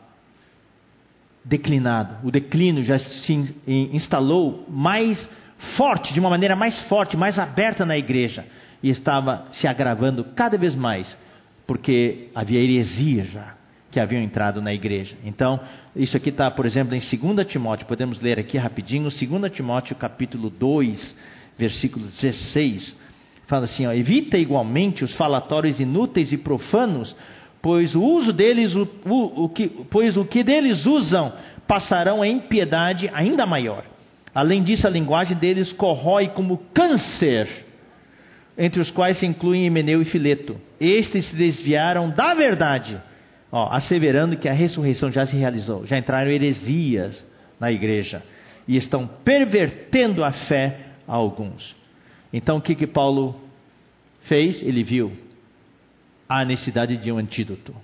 declinado, 1.43 2.25
o 2.25 2.31
declínio 2.31 2.83
já 2.83 2.97
se 2.97 3.55
instalou 3.67 4.65
mais 4.69 5.29
forte, 5.75 6.13
de 6.13 6.19
uma 6.21 6.29
maneira 6.29 6.55
mais 6.55 6.79
forte, 6.83 7.17
mais 7.17 7.37
aberta 7.37 7.85
na 7.85 7.97
igreja 7.97 8.45
e 8.81 8.89
estava 8.89 9.47
se 9.51 9.67
agravando 9.67 10.23
cada 10.35 10.57
vez 10.57 10.73
mais, 10.73 11.17
porque 11.67 12.29
havia 12.33 12.61
heresia 12.61 13.25
já 13.25 13.62
que 13.93 13.99
haviam 13.99 14.23
entrado 14.23 14.61
na 14.61 14.73
igreja. 14.73 15.15
Então, 15.23 15.59
isso 15.95 16.17
aqui 16.17 16.29
está, 16.29 16.49
por 16.49 16.65
exemplo, 16.65 16.95
em 16.95 16.99
2 16.99 17.47
Timóteo, 17.47 17.85
podemos 17.85 18.19
ler 18.19 18.39
aqui 18.39 18.57
rapidinho, 18.57 19.03
2 19.03 19.51
Timóteo 19.53 19.95
capítulo 19.95 20.49
2, 20.49 21.15
versículo 21.57 22.07
16, 22.07 22.95
fala 23.45 23.65
assim, 23.65 23.85
ó, 23.85 23.93
evita 23.93 24.37
igualmente 24.37 25.03
os 25.03 25.13
falatórios 25.15 25.79
inúteis 25.79 26.33
e 26.33 26.37
profanos, 26.37 27.15
pois 27.61 27.93
o 27.93 28.01
uso 28.01 28.33
deles, 28.33 28.73
o, 28.73 28.87
o, 29.05 29.45
o 29.45 29.49
que, 29.49 29.67
pois 29.91 30.17
o 30.17 30.25
que 30.25 30.43
deles 30.43 30.85
usam 30.87 31.31
passarão 31.67 32.21
a 32.21 32.27
impiedade 32.27 33.09
ainda 33.13 33.45
maior. 33.45 33.85
Além 34.33 34.63
disso, 34.63 34.87
a 34.87 34.89
linguagem 34.89 35.37
deles 35.37 35.71
corrói 35.71 36.29
como 36.29 36.57
câncer 36.73 37.47
entre 38.57 38.81
os 38.81 38.89
quais 38.89 39.19
se 39.19 39.25
incluem 39.25 39.65
Himeneu 39.65 40.01
e 40.01 40.05
Fileto. 40.05 40.59
Estes 40.79 41.27
se 41.27 41.35
desviaram 41.35 42.09
da 42.09 42.33
verdade, 42.33 42.99
ó, 43.53 43.69
asseverando 43.71 44.35
que 44.35 44.49
a 44.49 44.53
ressurreição 44.53 45.11
já 45.11 45.27
se 45.27 45.37
realizou. 45.37 45.85
Já 45.85 45.95
entraram 45.95 46.31
heresias 46.31 47.23
na 47.59 47.71
igreja 47.71 48.23
e 48.67 48.75
estão 48.75 49.05
pervertendo 49.05 50.23
a 50.23 50.31
fé 50.31 50.87
a 51.07 51.13
alguns. 51.13 51.75
Então 52.33 52.57
o 52.57 52.61
que, 52.61 52.73
que 52.73 52.87
Paulo 52.87 53.39
fez? 54.23 54.59
Ele 54.63 54.83
viu 54.83 55.13
a 56.27 56.43
necessidade 56.43 56.97
de 56.97 57.11
um 57.11 57.19
antídoto. 57.19 57.75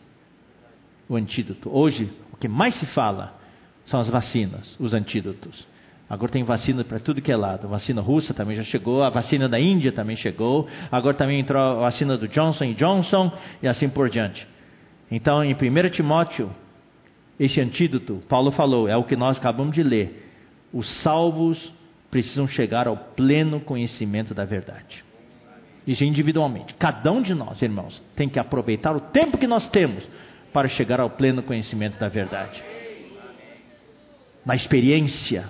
O 1.07 1.15
antídoto. 1.15 1.69
Hoje, 1.71 2.09
o 2.33 2.37
que 2.37 2.47
mais 2.47 2.73
se 2.79 2.87
fala 2.87 3.39
são 3.85 3.99
as 3.99 4.09
vacinas, 4.09 4.75
os 4.79 4.95
antídotos. 4.95 5.67
Agora 6.09 6.31
tem 6.31 6.43
vacina 6.43 6.83
para 6.83 6.99
tudo 6.99 7.21
que 7.21 7.31
é 7.31 7.35
lado. 7.35 7.67
A 7.67 7.69
vacina 7.69 8.01
russa 8.01 8.33
também 8.33 8.57
já 8.57 8.63
chegou, 8.63 9.03
a 9.03 9.11
vacina 9.11 9.47
da 9.47 9.59
Índia 9.59 9.91
também 9.91 10.15
chegou. 10.15 10.67
Agora 10.91 11.15
também 11.15 11.39
entrou 11.39 11.61
a 11.61 11.73
vacina 11.75 12.17
do 12.17 12.27
Johnson 12.27 12.73
Johnson 12.73 13.31
e 13.61 13.67
assim 13.67 13.87
por 13.87 14.09
diante. 14.09 14.47
Então, 15.11 15.43
em 15.43 15.53
1 15.53 15.89
Timóteo, 15.91 16.51
esse 17.39 17.59
antídoto, 17.59 18.21
Paulo 18.27 18.51
falou, 18.51 18.87
é 18.87 18.95
o 18.95 19.03
que 19.03 19.15
nós 19.15 19.37
acabamos 19.37 19.73
de 19.73 19.81
ler. 19.81 20.29
Os 20.73 21.01
salvos 21.01 21.73
precisam 22.11 22.47
chegar 22.47 22.87
ao 22.87 22.97
pleno 22.97 23.59
conhecimento 23.59 24.33
da 24.33 24.45
verdade. 24.45 25.03
Isso 25.87 26.03
individualmente. 26.03 26.73
Cada 26.75 27.11
um 27.11 27.21
de 27.21 27.33
nós, 27.33 27.61
irmãos, 27.61 28.01
tem 28.15 28.29
que 28.29 28.39
aproveitar 28.39 28.95
o 28.95 28.99
tempo 28.99 29.37
que 29.37 29.47
nós 29.47 29.69
temos 29.69 30.07
para 30.53 30.67
chegar 30.67 30.99
ao 30.99 31.09
pleno 31.09 31.41
conhecimento 31.41 31.97
da 31.97 32.07
verdade. 32.07 32.63
Na 34.45 34.55
experiência, 34.55 35.45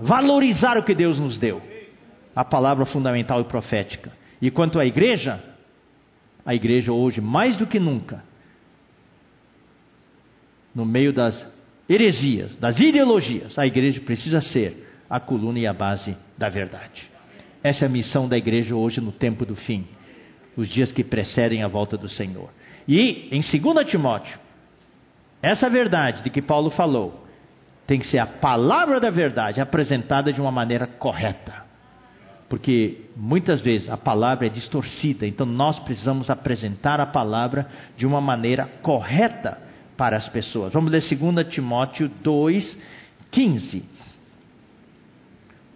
valorizar 0.00 0.76
o 0.76 0.82
que 0.82 0.94
Deus 0.94 1.18
nos 1.18 1.38
deu, 1.38 1.60
a 2.34 2.44
palavra 2.44 2.86
fundamental 2.86 3.40
e 3.40 3.44
profética. 3.44 4.12
E 4.40 4.50
quanto 4.50 4.78
à 4.78 4.86
igreja, 4.86 5.42
a 6.46 6.54
igreja 6.54 6.92
hoje, 6.92 7.20
mais 7.20 7.56
do 7.56 7.66
que 7.66 7.80
nunca, 7.80 8.22
no 10.72 10.86
meio 10.86 11.12
das 11.12 11.44
heresias, 11.88 12.56
das 12.56 12.78
ideologias, 12.78 13.58
a 13.58 13.66
igreja 13.66 14.00
precisa 14.00 14.40
ser 14.40 14.86
a 15.10 15.18
coluna 15.18 15.58
e 15.58 15.66
a 15.66 15.72
base 15.72 16.16
da 16.38 16.48
verdade. 16.48 17.10
Essa 17.62 17.84
é 17.84 17.86
a 17.86 17.90
missão 17.90 18.28
da 18.28 18.38
igreja 18.38 18.76
hoje 18.76 19.00
no 19.00 19.10
tempo 19.10 19.44
do 19.44 19.56
fim, 19.56 19.88
os 20.56 20.68
dias 20.68 20.92
que 20.92 21.02
precedem 21.02 21.64
a 21.64 21.68
volta 21.68 21.96
do 21.96 22.08
Senhor. 22.08 22.48
E 22.86 23.28
em 23.32 23.40
2 23.40 23.90
Timóteo, 23.90 24.38
essa 25.42 25.68
verdade 25.68 26.22
de 26.22 26.30
que 26.30 26.40
Paulo 26.40 26.70
falou, 26.70 27.26
tem 27.86 27.98
que 27.98 28.06
ser 28.06 28.18
a 28.18 28.26
palavra 28.26 29.00
da 29.00 29.10
verdade 29.10 29.60
apresentada 29.60 30.32
de 30.32 30.40
uma 30.40 30.52
maneira 30.52 30.86
correta. 30.86 31.65
Porque 32.48 33.06
muitas 33.16 33.60
vezes 33.60 33.88
a 33.88 33.96
palavra 33.96 34.46
é 34.46 34.50
distorcida, 34.50 35.26
então 35.26 35.44
nós 35.44 35.78
precisamos 35.80 36.30
apresentar 36.30 37.00
a 37.00 37.06
palavra 37.06 37.66
de 37.96 38.06
uma 38.06 38.20
maneira 38.20 38.66
correta 38.82 39.58
para 39.96 40.16
as 40.16 40.28
pessoas. 40.28 40.72
Vamos 40.72 40.92
ler 40.92 41.02
2 41.02 41.48
Timóteo 41.48 42.08
2, 42.22 42.78
15. 43.32 43.84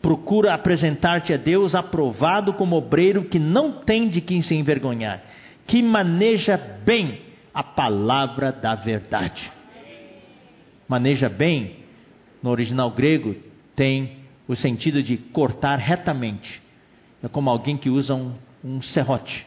Procura 0.01 0.55
apresentar-te 0.55 1.33
a 1.33 1.37
Deus 1.37 1.75
aprovado 1.75 2.55
como 2.55 2.77
obreiro 2.77 3.25
que 3.25 3.39
não 3.39 3.73
tem 3.73 4.09
de 4.09 4.21
quem 4.21 4.41
se 4.41 4.55
envergonhar, 4.55 5.23
que 5.67 5.83
maneja 5.83 6.57
bem 6.85 7.21
a 7.53 7.63
palavra 7.63 8.53
da 8.53 8.77
verdade. 8.77 9.51
Maneja 10.89 11.29
bem 11.29 11.81
no 12.43 12.51
original 12.51 12.91
grego, 12.93 13.37
tem 13.77 14.20
o 14.51 14.57
sentido 14.57 15.01
de 15.01 15.17
cortar 15.17 15.79
retamente. 15.79 16.61
É 17.23 17.29
como 17.29 17.49
alguém 17.49 17.77
que 17.77 17.89
usa 17.89 18.15
um, 18.15 18.35
um 18.65 18.83
serrote. 18.83 19.47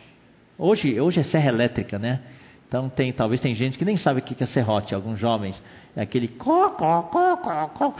Hoje, 0.57 0.97
hoje 0.97 1.19
é 1.19 1.23
serra 1.23 1.49
elétrica, 1.49 1.99
né? 1.99 2.21
Então 2.67 2.87
tem, 2.87 3.11
talvez 3.11 3.41
tem 3.41 3.53
gente 3.53 3.77
que 3.77 3.83
nem 3.83 3.97
sabe 3.97 4.21
o 4.21 4.23
que 4.23 4.41
é 4.41 4.47
serrote, 4.47 4.95
alguns 4.95 5.19
jovens. 5.19 5.61
É 5.93 6.03
aquele 6.03 6.29
có, 6.29 6.69
có, 6.69 7.03
có. 7.03 7.93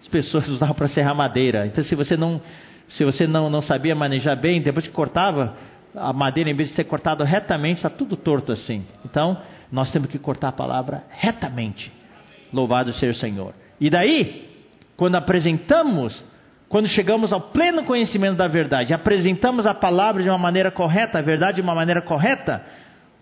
As 0.00 0.08
pessoas 0.08 0.48
usavam 0.48 0.74
para 0.74 0.88
serrar 0.88 1.14
madeira. 1.14 1.66
Então 1.66 1.84
se 1.84 1.94
você 1.94 2.16
não 2.16 2.40
se 2.88 3.04
você 3.04 3.28
não, 3.28 3.48
não 3.48 3.62
sabia 3.62 3.94
manejar 3.94 4.34
bem, 4.34 4.60
depois 4.60 4.86
que 4.86 4.92
cortava, 4.92 5.56
a 5.94 6.12
madeira, 6.12 6.50
em 6.50 6.54
vez 6.54 6.70
de 6.70 6.74
ser 6.74 6.84
cortada 6.84 7.24
retamente, 7.24 7.76
está 7.76 7.90
tudo 7.90 8.16
torto 8.16 8.52
assim. 8.52 8.84
Então, 9.04 9.36
nós 9.72 9.90
temos 9.90 10.08
que 10.08 10.18
cortar 10.18 10.48
a 10.48 10.52
palavra 10.52 11.04
retamente. 11.10 11.92
Louvado 12.52 12.92
seja 12.92 13.12
o 13.12 13.20
Senhor. 13.20 13.54
E 13.80 13.90
daí, 13.90 14.45
quando 14.96 15.16
apresentamos, 15.16 16.24
quando 16.68 16.88
chegamos 16.88 17.32
ao 17.32 17.40
pleno 17.40 17.84
conhecimento 17.84 18.36
da 18.36 18.48
verdade, 18.48 18.94
apresentamos 18.94 19.66
a 19.66 19.74
palavra 19.74 20.22
de 20.22 20.28
uma 20.28 20.38
maneira 20.38 20.70
correta, 20.70 21.18
a 21.18 21.22
verdade 21.22 21.56
de 21.56 21.62
uma 21.62 21.74
maneira 21.74 22.00
correta, 22.00 22.64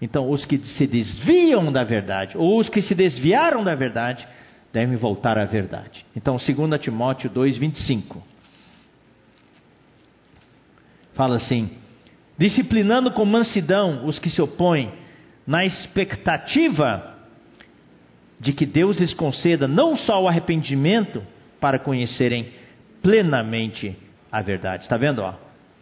Então, 0.01 0.31
os 0.31 0.45
que 0.45 0.59
se 0.59 0.87
desviam 0.87 1.73
da 1.73 1.83
verdade, 1.83 2.37
ou 2.37 2.59
os 2.59 2.69
que 2.69 2.83
se 2.83 2.95
desviaram 2.95 3.65
da 3.65 3.75
verdade, 3.75 4.27
devem 4.73 4.97
voltar 4.97 5.39
à 5.39 5.45
verdade. 5.45 6.05
Então, 6.17 6.37
2 6.37 6.81
Timóteo 6.81 7.31
2, 7.31 7.57
25. 7.57 8.23
Fala 11.15 11.37
assim: 11.37 11.71
disciplinando 12.37 13.13
com 13.13 13.25
mansidão 13.25 14.05
os 14.05 14.19
que 14.19 14.29
se 14.29 14.43
opõem, 14.43 14.93
na 15.47 15.65
expectativa 15.65 17.15
de 18.41 18.53
que 18.53 18.67
Deus 18.67 18.99
lhes 18.99 19.15
conceda 19.15 19.69
não 19.69 19.97
só 19.97 20.23
o 20.23 20.29
arrependimento, 20.29 21.23
para 21.61 21.79
conhecerem 21.79 22.53
plenamente 23.03 23.97
a 24.31 24.43
verdade. 24.43 24.85
Está 24.85 24.97
vendo? 24.97 25.23
Ó? 25.23 25.35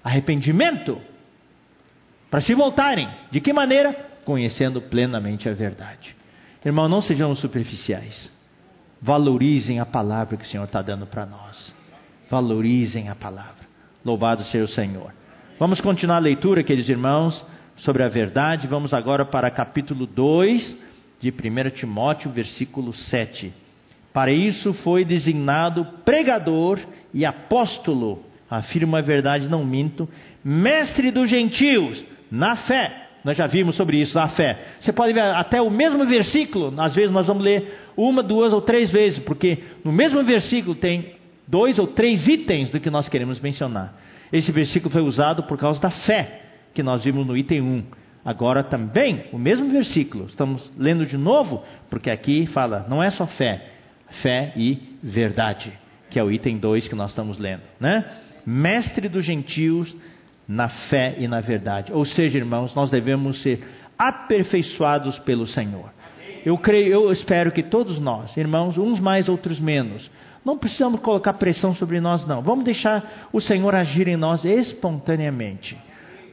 Arrependimento 0.02 1.00
para 2.30 2.40
se 2.40 2.54
voltarem. 2.54 3.08
De 3.30 3.40
que 3.40 3.52
maneira? 3.52 3.92
Conhecendo 4.24 4.80
plenamente 4.80 5.48
a 5.48 5.52
verdade. 5.52 6.16
Irmão, 6.64 6.88
não 6.88 7.02
sejamos 7.02 7.40
superficiais. 7.40 8.30
Valorizem 9.00 9.80
a 9.80 9.86
palavra 9.86 10.36
que 10.36 10.44
o 10.44 10.48
Senhor 10.48 10.64
está 10.64 10.80
dando 10.80 11.06
para 11.06 11.26
nós. 11.26 11.74
Valorizem 12.30 13.08
a 13.08 13.14
palavra. 13.14 13.66
Louvado 14.04 14.44
seja 14.44 14.64
o 14.64 14.68
Senhor. 14.68 15.12
Vamos 15.58 15.80
continuar 15.80 16.16
a 16.16 16.20
leitura, 16.20 16.64
queridos 16.64 16.88
irmãos, 16.88 17.44
sobre 17.76 18.02
a 18.02 18.08
verdade. 18.08 18.66
Vamos 18.66 18.94
agora 18.94 19.24
para 19.24 19.50
capítulo 19.50 20.06
2 20.06 20.76
de 21.20 21.30
1 21.30 21.70
Timóteo, 21.70 22.30
versículo 22.30 22.94
7. 22.94 23.52
Para 24.12 24.30
isso 24.30 24.74
foi 24.74 25.04
designado 25.04 25.86
pregador 26.04 26.78
e 27.14 27.24
apóstolo, 27.24 28.22
afirma 28.48 28.98
a 28.98 29.02
verdade, 29.02 29.48
não 29.48 29.64
minto, 29.64 30.08
mestre 30.44 31.10
dos 31.10 31.30
gentios, 31.30 32.04
na 32.30 32.56
fé. 32.56 33.00
Nós 33.24 33.36
já 33.36 33.46
vimos 33.46 33.76
sobre 33.76 34.00
isso, 34.00 34.14
na 34.16 34.28
fé. 34.28 34.58
Você 34.80 34.92
pode 34.92 35.12
ver 35.12 35.20
até 35.20 35.62
o 35.62 35.70
mesmo 35.70 36.04
versículo, 36.04 36.74
às 36.78 36.94
vezes 36.94 37.12
nós 37.12 37.26
vamos 37.26 37.44
ler 37.44 37.78
uma, 37.96 38.22
duas 38.22 38.52
ou 38.52 38.60
três 38.60 38.90
vezes, 38.90 39.20
porque 39.20 39.58
no 39.84 39.92
mesmo 39.92 40.22
versículo 40.24 40.74
tem 40.74 41.14
dois 41.46 41.78
ou 41.78 41.86
três 41.86 42.26
itens 42.26 42.70
do 42.70 42.80
que 42.80 42.90
nós 42.90 43.08
queremos 43.08 43.40
mencionar. 43.40 43.94
Esse 44.32 44.50
versículo 44.50 44.90
foi 44.90 45.02
usado 45.02 45.44
por 45.44 45.58
causa 45.58 45.80
da 45.80 45.90
fé, 45.90 46.42
que 46.74 46.82
nós 46.82 47.04
vimos 47.04 47.26
no 47.26 47.36
item 47.36 47.60
1. 47.60 47.84
Agora 48.24 48.62
também, 48.62 49.24
o 49.32 49.38
mesmo 49.38 49.70
versículo, 49.70 50.26
estamos 50.26 50.70
lendo 50.76 51.04
de 51.04 51.16
novo, 51.16 51.62
porque 51.90 52.10
aqui 52.10 52.46
fala, 52.46 52.86
não 52.88 53.02
é 53.02 53.10
só 53.10 53.26
fé, 53.26 53.71
fé 54.20 54.52
e 54.56 54.78
verdade, 55.02 55.72
que 56.10 56.18
é 56.18 56.22
o 56.22 56.30
item 56.30 56.58
2 56.58 56.88
que 56.88 56.94
nós 56.94 57.10
estamos 57.10 57.38
lendo, 57.38 57.62
né? 57.80 58.04
Mestre 58.44 59.08
dos 59.08 59.24
gentios 59.24 59.94
na 60.46 60.68
fé 60.68 61.14
e 61.18 61.28
na 61.28 61.40
verdade. 61.40 61.92
Ou 61.92 62.04
seja, 62.04 62.38
irmãos, 62.38 62.74
nós 62.74 62.90
devemos 62.90 63.40
ser 63.42 63.62
aperfeiçoados 63.98 65.18
pelo 65.20 65.46
Senhor. 65.46 65.90
Eu 66.44 66.58
creio, 66.58 66.92
eu 66.92 67.12
espero 67.12 67.52
que 67.52 67.62
todos 67.62 68.00
nós, 68.00 68.36
irmãos, 68.36 68.76
uns 68.76 68.98
mais, 68.98 69.28
outros 69.28 69.60
menos, 69.60 70.10
não 70.44 70.58
precisamos 70.58 71.00
colocar 71.00 71.34
pressão 71.34 71.74
sobre 71.74 72.00
nós, 72.00 72.26
não. 72.26 72.42
Vamos 72.42 72.64
deixar 72.64 73.28
o 73.32 73.40
Senhor 73.40 73.74
agir 73.74 74.08
em 74.08 74.16
nós 74.16 74.44
espontaneamente. 74.44 75.78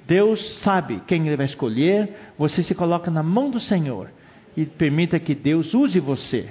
Deus 0.07 0.61
sabe 0.63 1.01
quem 1.05 1.27
Ele 1.27 1.37
vai 1.37 1.45
escolher, 1.45 2.09
você 2.37 2.63
se 2.63 2.73
coloca 2.73 3.11
na 3.11 3.21
mão 3.21 3.51
do 3.51 3.59
Senhor 3.59 4.09
e 4.57 4.65
permita 4.65 5.19
que 5.19 5.35
Deus 5.35 5.75
use 5.75 5.99
você 5.99 6.49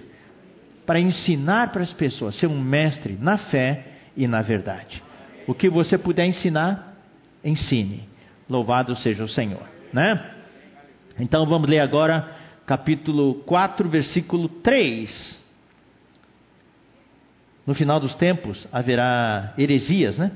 para 0.89 0.99
ensinar 0.99 1.70
para 1.70 1.82
as 1.82 1.93
pessoas, 1.93 2.34
ser 2.36 2.47
um 2.47 2.59
mestre 2.59 3.18
na 3.20 3.36
fé 3.36 3.89
e 4.16 4.26
na 4.26 4.41
verdade. 4.41 5.03
O 5.47 5.53
que 5.53 5.68
você 5.68 5.99
puder 5.99 6.24
ensinar, 6.24 6.97
ensine. 7.45 8.09
Louvado 8.49 8.97
seja 8.97 9.22
o 9.22 9.28
Senhor, 9.28 9.68
né? 9.93 10.18
Então 11.20 11.45
vamos 11.45 11.68
ler 11.68 11.80
agora 11.80 12.34
capítulo 12.64 13.34
4, 13.45 13.86
versículo 13.86 14.49
3. 14.49 15.39
No 17.66 17.74
final 17.74 18.01
dos 18.01 18.14
tempos 18.14 18.66
haverá 18.72 19.53
heresias, 19.59 20.16
né? 20.16 20.32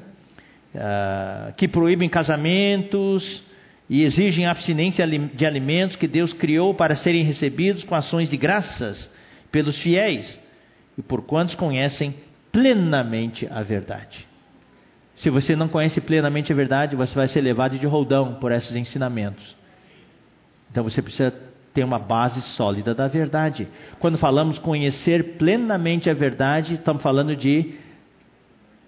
Uh, 0.75 1.55
que 1.55 1.67
proíbem 1.67 2.11
casamentos 2.11 3.43
e 3.89 4.03
exigem 4.03 4.45
abstinência 4.45 5.07
de 5.09 5.47
alimentos 5.47 5.97
que 5.97 6.07
Deus 6.07 6.35
criou 6.35 6.75
para 6.75 6.95
serem 6.95 7.25
recebidos 7.25 7.85
com 7.85 7.95
ações 7.95 8.29
de 8.29 8.37
graças 8.37 9.11
pelos 9.51 9.79
fiéis 9.83 10.42
e 10.97 11.03
por 11.03 11.23
quantos 11.23 11.55
conhecem 11.55 12.15
plenamente 12.51 13.49
a 13.51 13.63
verdade. 13.63 14.27
Se 15.17 15.31
você 15.31 15.55
não 15.55 15.69
conhece 15.69 16.01
plenamente 16.01 16.53
a 16.53 16.57
verdade, 16.57 16.97
você 16.97 17.15
vai 17.15 17.29
ser 17.29 17.41
levado 17.41 17.79
de 17.79 17.87
roldão 17.87 18.35
por 18.35 18.53
esses 18.53 18.75
ensinamentos. 18.75 19.57
Então 20.71 20.85
você 20.85 21.03
precisa 21.03 21.33
ter 21.73 21.85
uma 21.85 21.99
base 21.99 22.41
sólida 22.57 22.95
da 22.95 23.09
verdade. 23.09 23.69
Quando 23.99 24.19
falamos 24.19 24.59
conhecer 24.59 25.37
plenamente 25.37 26.11
a 26.11 26.15
verdade, 26.15 26.75
estamos 26.75 27.03
falando 27.03 27.35
de 27.35 27.75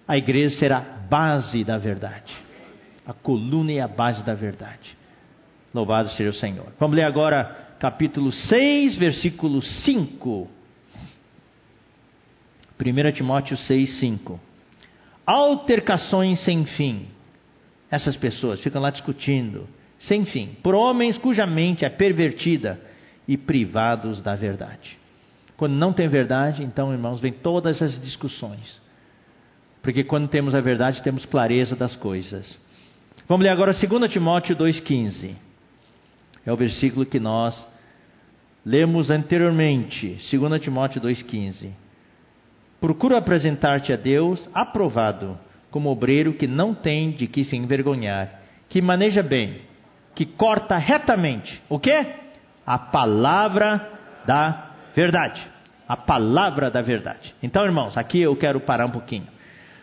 a 0.07 0.17
igreja 0.17 0.57
ser 0.57 0.71
a 0.71 0.79
base 0.79 1.63
da 1.63 1.77
verdade. 1.77 2.33
A 3.05 3.13
coluna 3.13 3.71
e 3.71 3.79
a 3.79 3.87
base 3.87 4.23
da 4.23 4.33
verdade. 4.33 4.97
Louvado 5.73 6.09
seja 6.09 6.29
o 6.29 6.33
Senhor. 6.33 6.67
Vamos 6.79 6.95
ler 6.95 7.03
agora 7.03 7.75
capítulo 7.79 8.31
6, 8.31 8.97
versículo 8.97 9.61
5. 9.61 10.54
1 12.79 13.11
Timóteo 13.11 13.57
6, 13.57 13.99
5 13.99 14.39
altercações 15.25 16.39
sem 16.41 16.65
fim. 16.65 17.07
Essas 17.89 18.15
pessoas 18.15 18.61
ficam 18.61 18.81
lá 18.81 18.89
discutindo, 18.89 19.67
sem 20.01 20.25
fim, 20.25 20.55
por 20.61 20.75
homens 20.75 21.17
cuja 21.17 21.45
mente 21.45 21.85
é 21.85 21.89
pervertida 21.89 22.79
e 23.27 23.37
privados 23.37 24.21
da 24.21 24.35
verdade. 24.35 24.97
Quando 25.57 25.73
não 25.73 25.93
tem 25.93 26.07
verdade, 26.07 26.63
então, 26.63 26.91
irmãos, 26.91 27.19
vem 27.19 27.31
todas 27.31 27.81
as 27.81 27.99
discussões. 28.01 28.81
Porque 29.81 30.03
quando 30.03 30.27
temos 30.27 30.53
a 30.53 30.59
verdade, 30.59 31.01
temos 31.01 31.25
clareza 31.25 31.75
das 31.75 31.95
coisas. 31.95 32.57
Vamos 33.27 33.43
ler 33.43 33.51
agora 33.51 33.71
2 33.71 34.11
Timóteo 34.11 34.55
2,15. 34.55 35.35
É 36.45 36.51
o 36.51 36.57
versículo 36.57 37.05
que 37.05 37.19
nós 37.19 37.55
lemos 38.65 39.09
anteriormente. 39.09 40.19
2 40.29 40.61
Timóteo 40.61 41.01
2,15. 41.01 41.71
Procura 42.85 43.17
apresentar-te 43.17 43.91
a 43.91 43.95
Deus 43.95 44.47
aprovado, 44.53 45.39
como 45.71 45.89
obreiro 45.89 46.35
que 46.35 46.45
não 46.45 46.75
tem 46.75 47.09
de 47.09 47.25
que 47.25 47.43
se 47.43 47.55
envergonhar, 47.55 48.41
que 48.69 48.79
maneja 48.79 49.23
bem, 49.23 49.61
que 50.13 50.23
corta 50.23 50.77
retamente. 50.77 51.59
O 51.67 51.79
que? 51.79 52.05
A 52.63 52.77
palavra 52.77 53.89
da 54.27 54.69
verdade. 54.95 55.43
A 55.89 55.97
palavra 55.97 56.69
da 56.69 56.83
verdade. 56.83 57.33
Então, 57.41 57.65
irmãos, 57.65 57.97
aqui 57.97 58.21
eu 58.21 58.35
quero 58.35 58.59
parar 58.59 58.85
um 58.85 58.91
pouquinho. 58.91 59.25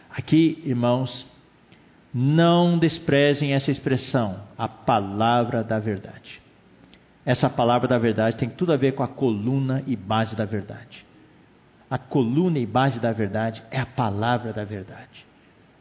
Aqui, 0.09 0.63
irmãos, 0.65 1.27
não 2.15 2.79
desprezem 2.79 3.53
essa 3.53 3.73
expressão, 3.73 4.45
a 4.57 4.69
palavra 4.69 5.65
da 5.65 5.81
verdade. 5.81 6.41
Essa 7.27 7.51
palavra 7.51 7.89
da 7.89 7.99
verdade 7.99 8.37
tem 8.37 8.49
tudo 8.49 8.73
a 8.73 8.77
ver 8.77 8.95
com 8.95 9.03
a 9.03 9.09
coluna 9.09 9.83
e 9.89 9.97
base 9.97 10.37
da 10.37 10.45
verdade 10.45 11.11
a 11.93 11.99
coluna 11.99 12.59
e 12.59 12.65
base 12.65 12.99
da 12.99 13.13
verdade 13.13 13.63
é 13.71 13.79
a 13.79 13.85
palavra 13.85 14.51
da 14.51 14.65
verdade. 14.65 15.27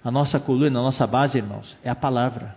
A 0.04 0.12
nossa 0.12 0.42
coluna, 0.42 0.78
a 0.78 0.84
nossa 0.84 1.08
base, 1.08 1.38
irmãos, 1.38 1.78
é 1.82 1.90
a 1.90 1.96
palavra. 1.96 2.54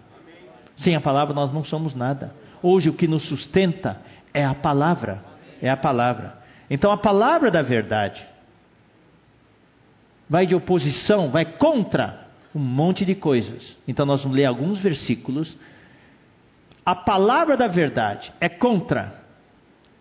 Sem 0.78 0.96
a 0.96 1.00
palavra 1.00 1.32
nós 1.32 1.52
não 1.52 1.62
somos 1.62 1.94
nada. 1.94 2.34
Hoje 2.60 2.88
o 2.88 2.94
que 2.94 3.06
nos 3.06 3.28
sustenta 3.28 4.00
é 4.32 4.44
a 4.44 4.56
palavra. 4.56 5.24
É 5.62 5.70
a 5.70 5.76
palavra. 5.76 6.36
Então 6.68 6.90
a 6.90 6.96
palavra 6.96 7.48
da 7.48 7.62
verdade 7.62 8.26
vai 10.28 10.48
de 10.48 10.56
oposição, 10.56 11.30
vai 11.30 11.44
contra 11.44 12.26
um 12.52 12.58
monte 12.58 13.04
de 13.04 13.14
coisas. 13.14 13.76
Então 13.86 14.04
nós 14.04 14.20
vamos 14.20 14.36
ler 14.36 14.46
alguns 14.46 14.80
versículos. 14.80 15.56
A 16.84 16.96
palavra 16.96 17.56
da 17.56 17.68
verdade 17.68 18.32
é 18.40 18.48
contra, 18.48 19.14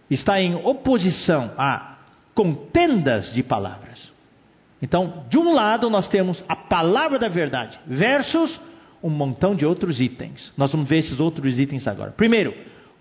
está 0.10 0.42
em 0.42 0.56
oposição 0.56 1.52
a 1.56 1.93
contendas 2.34 3.34
de 3.34 3.44
palavras. 3.44 4.12
Então, 4.82 5.26
de 5.30 5.38
um 5.38 5.54
lado, 5.54 5.90
nós 5.90 6.08
temos 6.10 6.44
a 6.48 6.56
palavra 6.56 7.18
da 7.18 7.30
verdade 7.30 7.80
versus 7.88 8.60
um 9.02 9.10
montão 9.10 9.56
de 9.56 9.66
outros 9.66 10.02
itens. 10.02 10.52
Nós 10.58 10.72
vamos 10.72 10.88
ver 10.88 10.98
esses 10.98 11.20
outros 11.20 11.60
itens 11.60 11.88
agora. 11.88 12.12
Primeiro, 12.12 12.54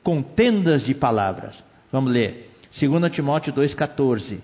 contendas 0.02 0.84
de 0.84 0.94
palavras. 0.94 1.62
Vamos 1.90 2.12
ler. 2.12 2.50
2 2.78 3.12
Timóteo 3.12 3.52
2,14. 3.52 4.38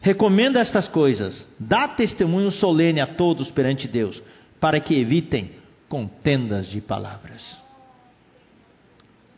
Recomenda 0.00 0.60
estas 0.60 0.86
coisas, 0.86 1.48
dá 1.58 1.88
testemunho 1.88 2.50
solene 2.50 3.00
a 3.00 3.06
todos 3.06 3.50
perante 3.50 3.88
Deus, 3.88 4.22
para 4.60 4.78
que 4.78 4.94
evitem 5.00 5.52
contendas 5.88 6.66
de 6.68 6.82
palavras. 6.82 7.63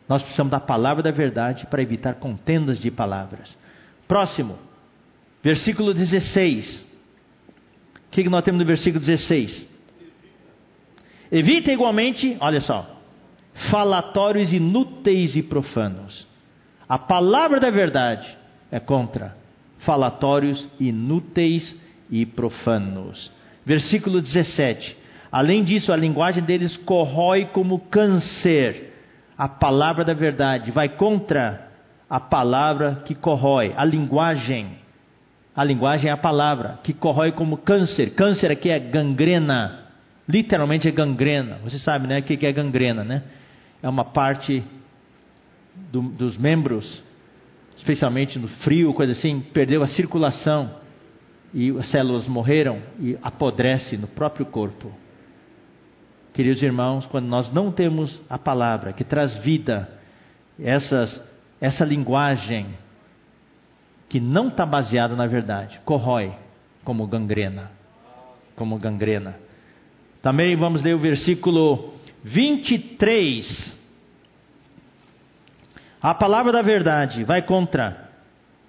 Nós 0.08 0.22
precisamos 0.22 0.50
da 0.50 0.60
palavra 0.60 1.02
da 1.02 1.10
verdade 1.10 1.66
para 1.66 1.82
evitar 1.82 2.14
contendas 2.14 2.78
de 2.78 2.90
palavras. 2.90 3.56
Próximo, 4.06 4.58
versículo 5.42 5.92
16. 5.92 6.86
O 8.06 8.10
que, 8.10 8.22
que 8.22 8.28
nós 8.28 8.44
temos 8.44 8.60
no 8.60 8.66
versículo 8.66 9.04
16? 9.04 9.66
Evita 11.30 11.72
igualmente, 11.72 12.36
olha 12.40 12.60
só, 12.60 13.00
falatórios 13.70 14.52
inúteis 14.52 15.34
e 15.34 15.42
profanos. 15.42 16.26
A 16.88 16.98
palavra 16.98 17.58
da 17.58 17.70
verdade 17.70 18.36
é 18.70 18.78
contra 18.78 19.36
falatórios 19.80 20.68
inúteis 20.78 21.74
e 22.10 22.24
profanos. 22.24 23.30
Versículo 23.64 24.20
17. 24.20 24.96
Além 25.30 25.64
disso, 25.64 25.92
a 25.92 25.96
linguagem 25.96 26.42
deles 26.42 26.76
corrói 26.78 27.46
como 27.46 27.80
câncer. 27.80 28.94
A 29.36 29.48
palavra 29.48 30.04
da 30.04 30.14
verdade 30.14 30.70
vai 30.70 30.88
contra 30.88 31.68
a 32.08 32.20
palavra 32.20 33.02
que 33.04 33.14
corrói, 33.14 33.74
a 33.76 33.84
linguagem. 33.84 34.78
A 35.54 35.64
linguagem 35.64 36.10
é 36.10 36.12
a 36.12 36.16
palavra 36.16 36.78
que 36.82 36.92
corrói 36.92 37.32
como 37.32 37.58
câncer. 37.58 38.14
Câncer 38.14 38.50
aqui 38.50 38.70
é 38.70 38.78
gangrena. 38.78 39.86
Literalmente 40.28 40.88
é 40.88 40.90
gangrena. 40.90 41.58
Você 41.64 41.78
sabe, 41.78 42.06
né, 42.06 42.20
o 42.20 42.22
que 42.22 42.46
é 42.46 42.52
gangrena, 42.52 43.04
né? 43.04 43.22
É 43.82 43.88
uma 43.88 44.04
parte 44.04 44.64
do, 45.90 46.02
dos 46.02 46.36
membros, 46.36 47.02
especialmente 47.76 48.38
no 48.38 48.48
frio, 48.48 48.94
coisa 48.94 49.12
assim, 49.12 49.40
perdeu 49.52 49.82
a 49.82 49.88
circulação 49.88 50.70
e 51.52 51.70
as 51.70 51.90
células 51.90 52.26
morreram 52.26 52.80
e 52.98 53.16
apodrece 53.22 53.96
no 53.96 54.06
próprio 54.06 54.46
corpo. 54.46 54.92
Queridos 56.36 56.62
irmãos, 56.62 57.06
quando 57.06 57.24
nós 57.28 57.50
não 57.50 57.72
temos 57.72 58.20
a 58.28 58.36
palavra 58.36 58.92
que 58.92 59.02
traz 59.02 59.38
vida, 59.38 59.88
essas, 60.60 61.18
essa 61.58 61.82
linguagem 61.82 62.76
que 64.06 64.20
não 64.20 64.48
está 64.48 64.66
baseada 64.66 65.16
na 65.16 65.26
verdade, 65.26 65.80
corrói 65.82 66.34
como 66.84 67.06
gangrena. 67.06 67.70
Como 68.54 68.76
gangrena. 68.76 69.36
Também 70.20 70.54
vamos 70.56 70.82
ler 70.82 70.94
o 70.94 70.98
versículo 70.98 71.94
23. 72.22 73.74
A 76.02 76.12
palavra 76.12 76.52
da 76.52 76.60
verdade 76.60 77.24
vai 77.24 77.40
contra 77.40 78.10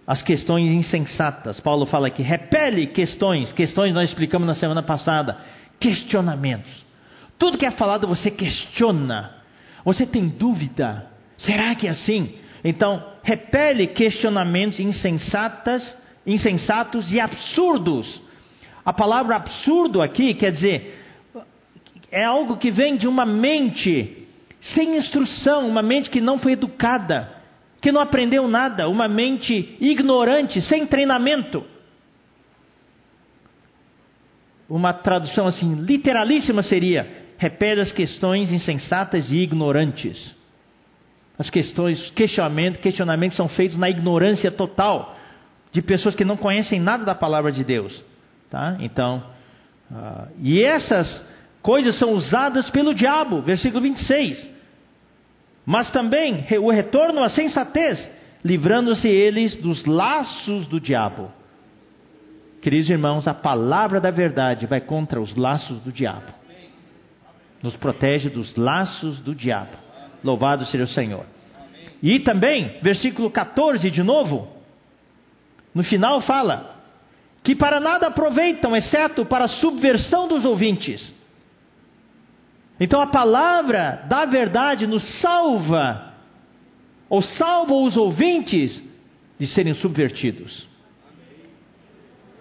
as 0.07 0.21
questões 0.21 0.71
insensatas. 0.71 1.59
Paulo 1.59 1.85
fala 1.85 2.09
que 2.09 2.23
repele 2.23 2.87
questões. 2.87 3.51
Questões 3.51 3.93
nós 3.93 4.07
explicamos 4.07 4.47
na 4.47 4.55
semana 4.55 4.81
passada. 4.81 5.37
Questionamentos. 5.81 6.86
Tudo 7.37 7.57
que 7.57 7.65
é 7.65 7.71
falado 7.71 8.07
você 8.07 8.31
questiona. 8.31 9.35
Você 9.85 10.05
tem 10.05 10.27
dúvida. 10.27 11.11
Será 11.37 11.75
que 11.75 11.87
é 11.87 11.91
assim? 11.91 12.33
Então, 12.63 13.03
repele 13.23 13.87
questionamentos 13.87 14.79
insensatas, 14.79 15.95
insensatos 16.25 17.11
e 17.13 17.19
absurdos. 17.19 18.21
A 18.83 18.91
palavra 18.91 19.35
absurdo 19.35 20.01
aqui 20.01 20.33
quer 20.33 20.51
dizer 20.51 21.03
é 22.11 22.23
algo 22.23 22.57
que 22.57 22.71
vem 22.71 22.95
de 22.95 23.07
uma 23.07 23.25
mente 23.25 24.27
sem 24.59 24.97
instrução, 24.97 25.67
uma 25.67 25.81
mente 25.81 26.09
que 26.09 26.21
não 26.21 26.39
foi 26.39 26.53
educada, 26.53 27.31
que 27.81 27.91
não 27.91 28.01
aprendeu 28.01 28.47
nada, 28.47 28.89
uma 28.89 29.07
mente 29.07 29.77
ignorante, 29.79 30.61
sem 30.61 30.85
treinamento. 30.87 31.63
Uma 34.69 34.93
tradução 34.93 35.47
assim, 35.47 35.75
literalíssima 35.75 36.63
seria: 36.63 37.26
repete 37.37 37.81
as 37.81 37.91
questões 37.91 38.51
insensatas 38.51 39.31
e 39.31 39.37
ignorantes. 39.37 40.35
As 41.37 41.49
questões, 41.49 42.09
questionamentos, 42.11 42.81
questionamentos 42.81 43.37
são 43.37 43.47
feitos 43.47 43.77
na 43.77 43.89
ignorância 43.89 44.51
total 44.51 45.15
de 45.71 45.81
pessoas 45.81 46.15
que 46.15 46.25
não 46.25 46.35
conhecem 46.35 46.79
nada 46.79 47.05
da 47.05 47.13
palavra 47.13 47.51
de 47.51 47.63
Deus. 47.63 48.03
Tá? 48.49 48.77
Então, 48.79 49.23
uh, 49.91 50.27
e 50.41 50.63
essas 50.63 51.23
coisas 51.61 51.95
são 51.99 52.13
usadas 52.13 52.69
pelo 52.71 52.93
diabo, 52.93 53.41
versículo 53.41 53.81
26. 53.83 54.49
Mas 55.65 55.91
também 55.91 56.45
o 56.61 56.71
retorno 56.71 57.21
à 57.21 57.29
sensatez, 57.29 58.09
livrando-se 58.43 59.07
eles 59.07 59.55
dos 59.55 59.85
laços 59.85 60.65
do 60.65 60.79
diabo. 60.79 61.31
Queridos 62.61 62.89
irmãos, 62.89 63.27
a 63.27 63.33
palavra 63.33 63.99
da 63.99 64.09
verdade 64.09 64.65
vai 64.65 64.81
contra 64.81 65.21
os 65.21 65.35
laços 65.35 65.79
do 65.81 65.91
diabo. 65.91 66.33
Nos 67.61 67.75
protege 67.75 68.29
dos 68.29 68.55
laços 68.55 69.19
do 69.19 69.33
diabo. 69.33 69.75
Louvado 70.23 70.65
seja 70.65 70.83
o 70.83 70.87
Senhor. 70.87 71.25
E 72.01 72.19
também, 72.19 72.79
versículo 72.81 73.31
14 73.31 73.89
de 73.89 74.03
novo, 74.03 74.47
no 75.73 75.83
final 75.83 76.21
fala 76.21 76.75
que 77.43 77.55
para 77.55 77.79
nada 77.79 78.07
aproveitam, 78.07 78.75
exceto 78.75 79.25
para 79.25 79.45
a 79.45 79.47
subversão 79.47 80.27
dos 80.27 80.43
ouvintes. 80.43 81.13
Então 82.79 83.01
a 83.01 83.07
palavra 83.07 84.03
da 84.07 84.25
verdade 84.25 84.85
nos 84.85 85.03
salva, 85.21 86.13
ou 87.09 87.21
salva 87.21 87.73
os 87.73 87.95
ouvintes 87.95 88.83
de 89.39 89.47
serem 89.47 89.73
subvertidos, 89.75 90.67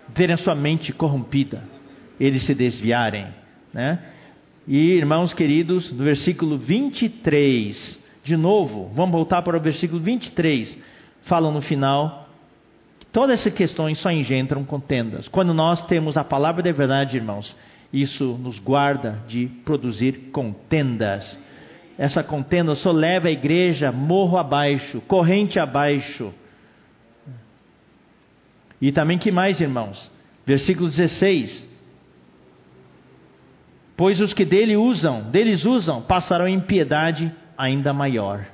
verem 0.08 0.34
a 0.34 0.38
sua 0.38 0.54
mente 0.54 0.92
corrompida, 0.92 1.62
eles 2.18 2.44
se 2.44 2.54
desviarem. 2.54 3.28
Né? 3.72 3.98
E 4.68 4.94
irmãos 4.94 5.32
queridos, 5.32 5.92
no 5.92 6.02
versículo 6.02 6.58
23, 6.58 8.00
de 8.24 8.36
novo, 8.36 8.90
vamos 8.92 9.12
voltar 9.12 9.42
para 9.42 9.56
o 9.56 9.60
versículo 9.60 10.00
23, 10.00 10.76
falam 11.22 11.52
no 11.52 11.62
final 11.62 12.28
que 12.98 13.06
todas 13.06 13.40
essas 13.40 13.54
questões 13.54 14.00
só 14.00 14.10
engendram 14.10 14.64
contendas. 14.64 15.28
Quando 15.28 15.54
nós 15.54 15.86
temos 15.86 16.16
a 16.16 16.24
palavra 16.24 16.64
da 16.64 16.72
verdade, 16.72 17.16
irmãos, 17.16 17.54
isso 17.92 18.36
nos 18.42 18.58
guarda 18.58 19.22
de 19.28 19.46
produzir 19.64 20.30
contendas. 20.32 21.38
Essa 21.96 22.24
contenda 22.24 22.74
só 22.74 22.90
leva 22.90 23.28
a 23.28 23.30
igreja 23.30 23.92
morro 23.92 24.36
abaixo, 24.36 25.00
corrente 25.02 25.60
abaixo. 25.60 26.34
E 28.82 28.90
também 28.90 29.16
que 29.16 29.30
mais, 29.30 29.60
irmãos? 29.60 30.10
Versículo 30.44 30.90
16. 30.90 31.75
Pois 33.96 34.20
os 34.20 34.34
que 34.34 34.44
dele 34.44 34.76
usam, 34.76 35.30
deles 35.30 35.64
usam, 35.64 36.02
passarão 36.02 36.46
em 36.46 36.60
piedade 36.60 37.32
ainda 37.56 37.92
maior. 37.92 38.46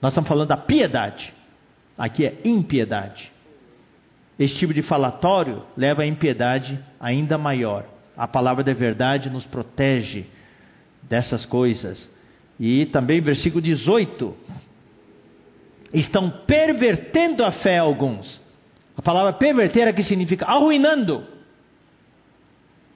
Nós 0.00 0.12
estamos 0.12 0.28
falando 0.28 0.48
da 0.48 0.56
piedade. 0.56 1.32
Aqui 1.96 2.24
é 2.24 2.40
impiedade. 2.44 3.30
Esse 4.38 4.56
tipo 4.56 4.72
de 4.72 4.82
falatório 4.82 5.62
leva 5.76 6.02
a 6.02 6.06
impiedade 6.06 6.78
ainda 6.98 7.36
maior. 7.36 7.84
A 8.16 8.26
palavra 8.26 8.64
da 8.64 8.72
verdade 8.72 9.28
nos 9.28 9.44
protege 9.44 10.24
dessas 11.02 11.44
coisas. 11.44 12.10
E 12.58 12.86
também 12.86 13.20
versículo 13.20 13.60
18. 13.60 14.34
Estão 15.92 16.30
pervertendo 16.46 17.44
a 17.44 17.52
fé 17.52 17.78
alguns. 17.78 18.40
A 18.96 19.02
palavra 19.02 19.34
perverter 19.34 19.86
aqui 19.86 20.02
significa 20.02 20.46
arruinando. 20.46 21.31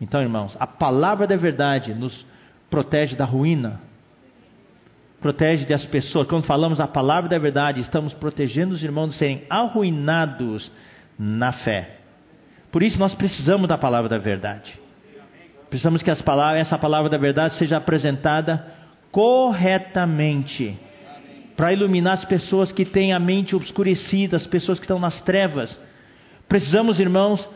Então, 0.00 0.20
irmãos, 0.20 0.56
a 0.60 0.66
palavra 0.66 1.26
da 1.26 1.36
verdade 1.36 1.94
nos 1.94 2.26
protege 2.68 3.16
da 3.16 3.24
ruína. 3.24 3.80
Protege 5.20 5.64
das 5.64 5.84
pessoas. 5.86 6.26
Quando 6.26 6.44
falamos 6.44 6.78
a 6.80 6.86
palavra 6.86 7.30
da 7.30 7.38
verdade, 7.38 7.80
estamos 7.80 8.12
protegendo 8.14 8.74
os 8.74 8.82
irmãos 8.82 9.12
de 9.12 9.16
serem 9.16 9.44
arruinados 9.48 10.70
na 11.18 11.52
fé. 11.52 11.96
Por 12.70 12.82
isso 12.82 12.98
nós 12.98 13.14
precisamos 13.14 13.68
da 13.68 13.78
palavra 13.78 14.08
da 14.08 14.18
verdade. 14.18 14.78
Precisamos 15.70 16.02
que 16.02 16.14
palavras, 16.22 16.60
essa 16.66 16.78
palavra 16.78 17.08
da 17.08 17.18
verdade 17.18 17.54
seja 17.56 17.78
apresentada 17.78 18.66
corretamente. 19.10 20.78
Para 21.56 21.72
iluminar 21.72 22.14
as 22.14 22.24
pessoas 22.26 22.70
que 22.70 22.84
têm 22.84 23.14
a 23.14 23.18
mente 23.18 23.56
obscurecida, 23.56 24.36
as 24.36 24.46
pessoas 24.46 24.78
que 24.78 24.84
estão 24.84 24.98
nas 24.98 25.20
trevas. 25.22 25.76
Precisamos, 26.46 27.00
irmãos, 27.00 27.48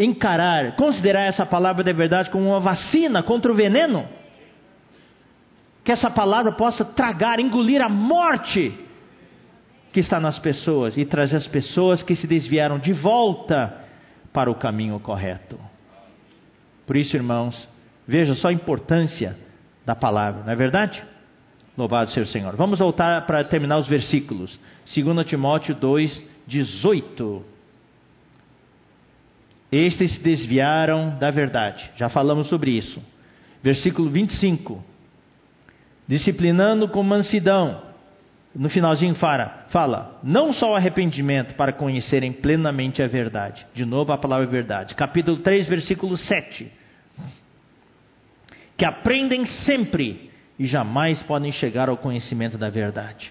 encarar, 0.00 0.76
considerar 0.76 1.22
essa 1.22 1.44
palavra 1.44 1.84
da 1.84 1.92
verdade 1.92 2.30
como 2.30 2.48
uma 2.48 2.60
vacina 2.60 3.22
contra 3.22 3.52
o 3.52 3.54
veneno. 3.54 4.08
Que 5.84 5.92
essa 5.92 6.10
palavra 6.10 6.52
possa 6.52 6.84
tragar, 6.84 7.38
engolir 7.38 7.82
a 7.82 7.88
morte 7.88 8.72
que 9.92 10.00
está 10.00 10.18
nas 10.18 10.38
pessoas 10.38 10.96
e 10.96 11.04
trazer 11.04 11.36
as 11.36 11.46
pessoas 11.46 12.02
que 12.02 12.16
se 12.16 12.26
desviaram 12.26 12.78
de 12.78 12.92
volta 12.92 13.76
para 14.32 14.50
o 14.50 14.54
caminho 14.54 14.98
correto. 15.00 15.58
Por 16.86 16.96
isso, 16.96 17.16
irmãos, 17.16 17.68
veja 18.06 18.34
só 18.34 18.48
a 18.48 18.52
importância 18.52 19.36
da 19.84 19.94
palavra, 19.94 20.44
não 20.44 20.52
é 20.52 20.56
verdade? 20.56 21.02
Louvado 21.76 22.10
seja 22.10 22.28
o 22.28 22.32
Senhor. 22.32 22.56
Vamos 22.56 22.78
voltar 22.78 23.26
para 23.26 23.42
terminar 23.44 23.78
os 23.78 23.88
versículos. 23.88 24.58
2 24.94 25.26
Timóteo 25.26 25.74
2, 25.74 26.24
18. 26.46 27.44
Estes 29.70 30.12
se 30.12 30.20
desviaram 30.20 31.16
da 31.18 31.30
verdade. 31.30 31.90
Já 31.96 32.08
falamos 32.08 32.48
sobre 32.48 32.72
isso. 32.72 33.02
Versículo 33.62 34.10
25. 34.10 34.82
Disciplinando 36.06 36.88
com 36.88 37.02
mansidão. 37.02 37.88
No 38.52 38.68
finalzinho 38.68 39.14
fala, 39.14 39.66
fala, 39.70 40.18
não 40.24 40.52
só 40.52 40.72
o 40.72 40.74
arrependimento 40.74 41.54
para 41.54 41.72
conhecerem 41.72 42.32
plenamente 42.32 43.00
a 43.00 43.06
verdade. 43.06 43.64
De 43.72 43.84
novo 43.84 44.12
a 44.12 44.18
palavra 44.18 44.46
verdade. 44.46 44.96
Capítulo 44.96 45.38
3, 45.38 45.68
versículo 45.68 46.16
7 46.16 46.80
que 48.80 48.84
aprendem 48.86 49.44
sempre 49.44 50.30
e 50.58 50.64
jamais 50.64 51.22
podem 51.24 51.52
chegar 51.52 51.90
ao 51.90 51.98
conhecimento 51.98 52.56
da 52.56 52.70
verdade. 52.70 53.30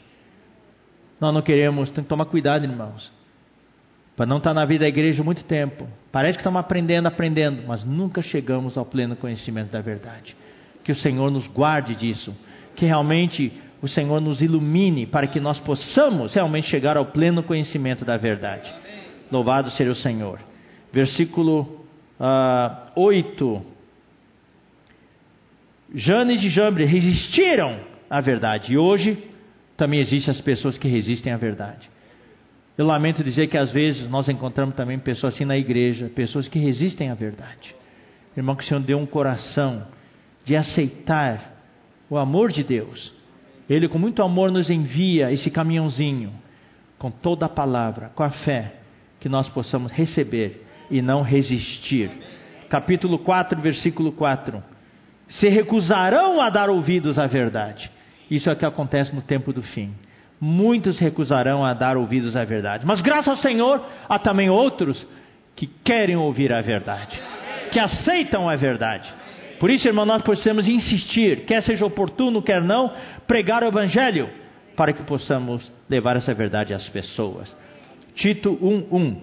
Nós 1.20 1.34
não 1.34 1.42
queremos, 1.42 1.90
tem 1.90 2.04
que 2.04 2.10
tomar 2.10 2.26
cuidado, 2.26 2.66
irmãos, 2.66 3.12
para 4.16 4.28
não 4.28 4.38
estar 4.38 4.54
na 4.54 4.64
vida 4.64 4.82
da 4.82 4.88
igreja 4.88 5.24
muito 5.24 5.44
tempo. 5.46 5.90
Parece 6.12 6.38
que 6.38 6.42
estamos 6.42 6.60
aprendendo, 6.60 7.08
aprendendo, 7.08 7.64
mas 7.68 7.84
nunca 7.84 8.22
chegamos 8.22 8.78
ao 8.78 8.86
pleno 8.86 9.16
conhecimento 9.16 9.72
da 9.72 9.82
verdade. 9.82 10.36
Que 10.84 10.92
o 10.92 10.96
Senhor 10.96 11.30
nos 11.30 11.48
guarde 11.48 11.94
disso, 11.96 12.36
que 12.76 12.86
realmente 12.86 13.54
o 13.82 13.88
Senhor 13.88 14.20
nos 14.20 14.42
ilumine 14.42 15.06
para 15.06 15.28
que 15.28 15.40
nós 15.40 15.60
possamos 15.60 16.34
realmente 16.34 16.68
chegar 16.68 16.98
ao 16.98 17.06
pleno 17.06 17.44
conhecimento 17.44 18.04
da 18.04 18.18
verdade. 18.18 18.74
Louvado 19.32 19.70
seja 19.72 19.92
o 19.92 19.96
Senhor. 19.96 20.40
Versículo 20.92 21.62
uh, 21.62 22.22
ah, 22.22 22.92
8. 22.96 23.62
Janes 25.94 26.44
e 26.44 26.50
Jambre 26.50 26.86
resistiram 26.86 27.80
à 28.10 28.20
verdade. 28.20 28.74
E 28.74 28.78
hoje 28.78 29.18
também 29.78 30.00
existem 30.00 30.32
as 30.32 30.42
pessoas 30.42 30.78
que 30.78 30.88
resistem 30.88 31.32
à 31.32 31.38
verdade. 31.38 31.90
Eu 32.80 32.86
lamento 32.86 33.22
dizer 33.26 33.48
que 33.48 33.58
às 33.58 33.74
vezes 33.74 34.10
nós 34.10 34.30
encontramos 34.30 34.74
também 34.74 34.98
pessoas 34.98 35.34
assim 35.34 35.44
na 35.44 35.58
igreja, 35.58 36.10
pessoas 36.16 36.48
que 36.48 36.58
resistem 36.58 37.10
à 37.10 37.14
verdade. 37.14 37.76
Irmão, 38.38 38.56
que 38.56 38.64
o 38.64 38.66
Senhor 38.66 38.80
deu 38.80 38.98
um 38.98 39.06
coração 39.06 39.86
de 40.46 40.56
aceitar 40.56 41.58
o 42.10 42.18
amor 42.18 42.54
de 42.54 42.64
Deus. 42.64 43.14
Ele, 43.70 43.90
com 43.90 44.00
muito 44.00 44.24
amor, 44.24 44.50
nos 44.50 44.70
envia 44.70 45.30
esse 45.30 45.52
caminhãozinho, 45.52 46.32
com 46.98 47.12
toda 47.12 47.48
a 47.48 47.50
palavra, 47.50 48.14
com 48.16 48.24
a 48.24 48.30
fé, 48.30 48.76
que 49.20 49.28
nós 49.28 49.50
possamos 49.50 49.92
receber 49.92 50.66
e 50.90 51.02
não 51.02 51.22
resistir. 51.22 52.10
Capítulo 52.70 53.20
4, 53.20 53.60
versículo 53.60 54.14
4. 54.14 54.64
Se 55.28 55.50
recusarão 55.50 56.40
a 56.40 56.50
dar 56.50 56.70
ouvidos 56.70 57.20
à 57.20 57.28
verdade. 57.28 57.92
Isso 58.32 58.50
é 58.50 58.54
o 58.54 58.56
que 58.56 58.66
acontece 58.66 59.14
no 59.14 59.22
tempo 59.22 59.52
do 59.52 59.62
fim. 59.62 59.94
Muitos 60.40 60.98
recusarão 61.00 61.66
a 61.66 61.74
dar 61.74 61.98
ouvidos 61.98 62.36
à 62.36 62.46
verdade. 62.46 62.86
Mas 62.86 63.02
graças 63.02 63.28
ao 63.28 63.38
Senhor, 63.38 63.86
há 64.08 64.18
também 64.18 64.50
outros 64.50 65.06
que 65.56 65.68
querem 65.84 66.16
ouvir 66.16 66.54
a 66.54 66.62
verdade, 66.62 67.22
que 67.72 67.80
aceitam 67.80 68.48
a 68.48 68.56
verdade. 68.56 69.12
Por 69.60 69.70
isso, 69.70 69.88
irmão, 69.88 70.06
nós 70.06 70.22
precisamos 70.22 70.68
insistir, 70.68 71.42
quer 71.42 71.62
seja 71.62 71.86
oportuno, 71.86 72.42
quer 72.42 72.62
não, 72.62 72.94
pregar 73.28 73.62
o 73.64 73.68
Evangelho, 73.68 74.30
para 74.78 74.94
que 74.94 75.04
possamos 75.04 75.70
levar 75.90 76.16
essa 76.16 76.34
verdade 76.34 76.74
às 76.74 76.88
pessoas. 76.88 77.54
Tito 78.16 78.58
1:1. 78.62 79.18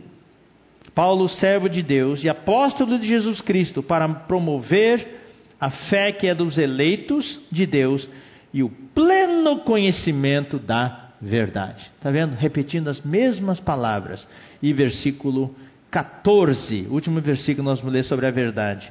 Paulo, 0.94 1.28
servo 1.28 1.68
de 1.68 1.82
Deus 1.82 2.22
e 2.22 2.28
apóstolo 2.28 2.98
de 2.98 3.06
Jesus 3.06 3.40
Cristo, 3.40 3.82
para 3.82 4.06
promover 4.06 5.22
a 5.58 5.70
fé 5.70 6.12
que 6.12 6.26
é 6.26 6.34
dos 6.34 6.58
eleitos 6.58 7.40
de 7.50 7.64
Deus 7.66 8.06
e 8.52 8.62
o 8.62 8.68
pleno 8.94 9.60
conhecimento 9.60 10.58
da 10.58 11.05
verdade. 11.20 11.82
Está 11.96 12.10
vendo? 12.10 12.34
Repetindo 12.34 12.88
as 12.88 13.00
mesmas 13.02 13.60
palavras. 13.60 14.26
E 14.62 14.72
versículo 14.72 15.54
14, 15.90 16.86
último 16.90 17.20
versículo 17.20 17.64
nós 17.64 17.78
vamos 17.78 17.94
ler 17.94 18.04
sobre 18.04 18.26
a 18.26 18.30
verdade. 18.30 18.90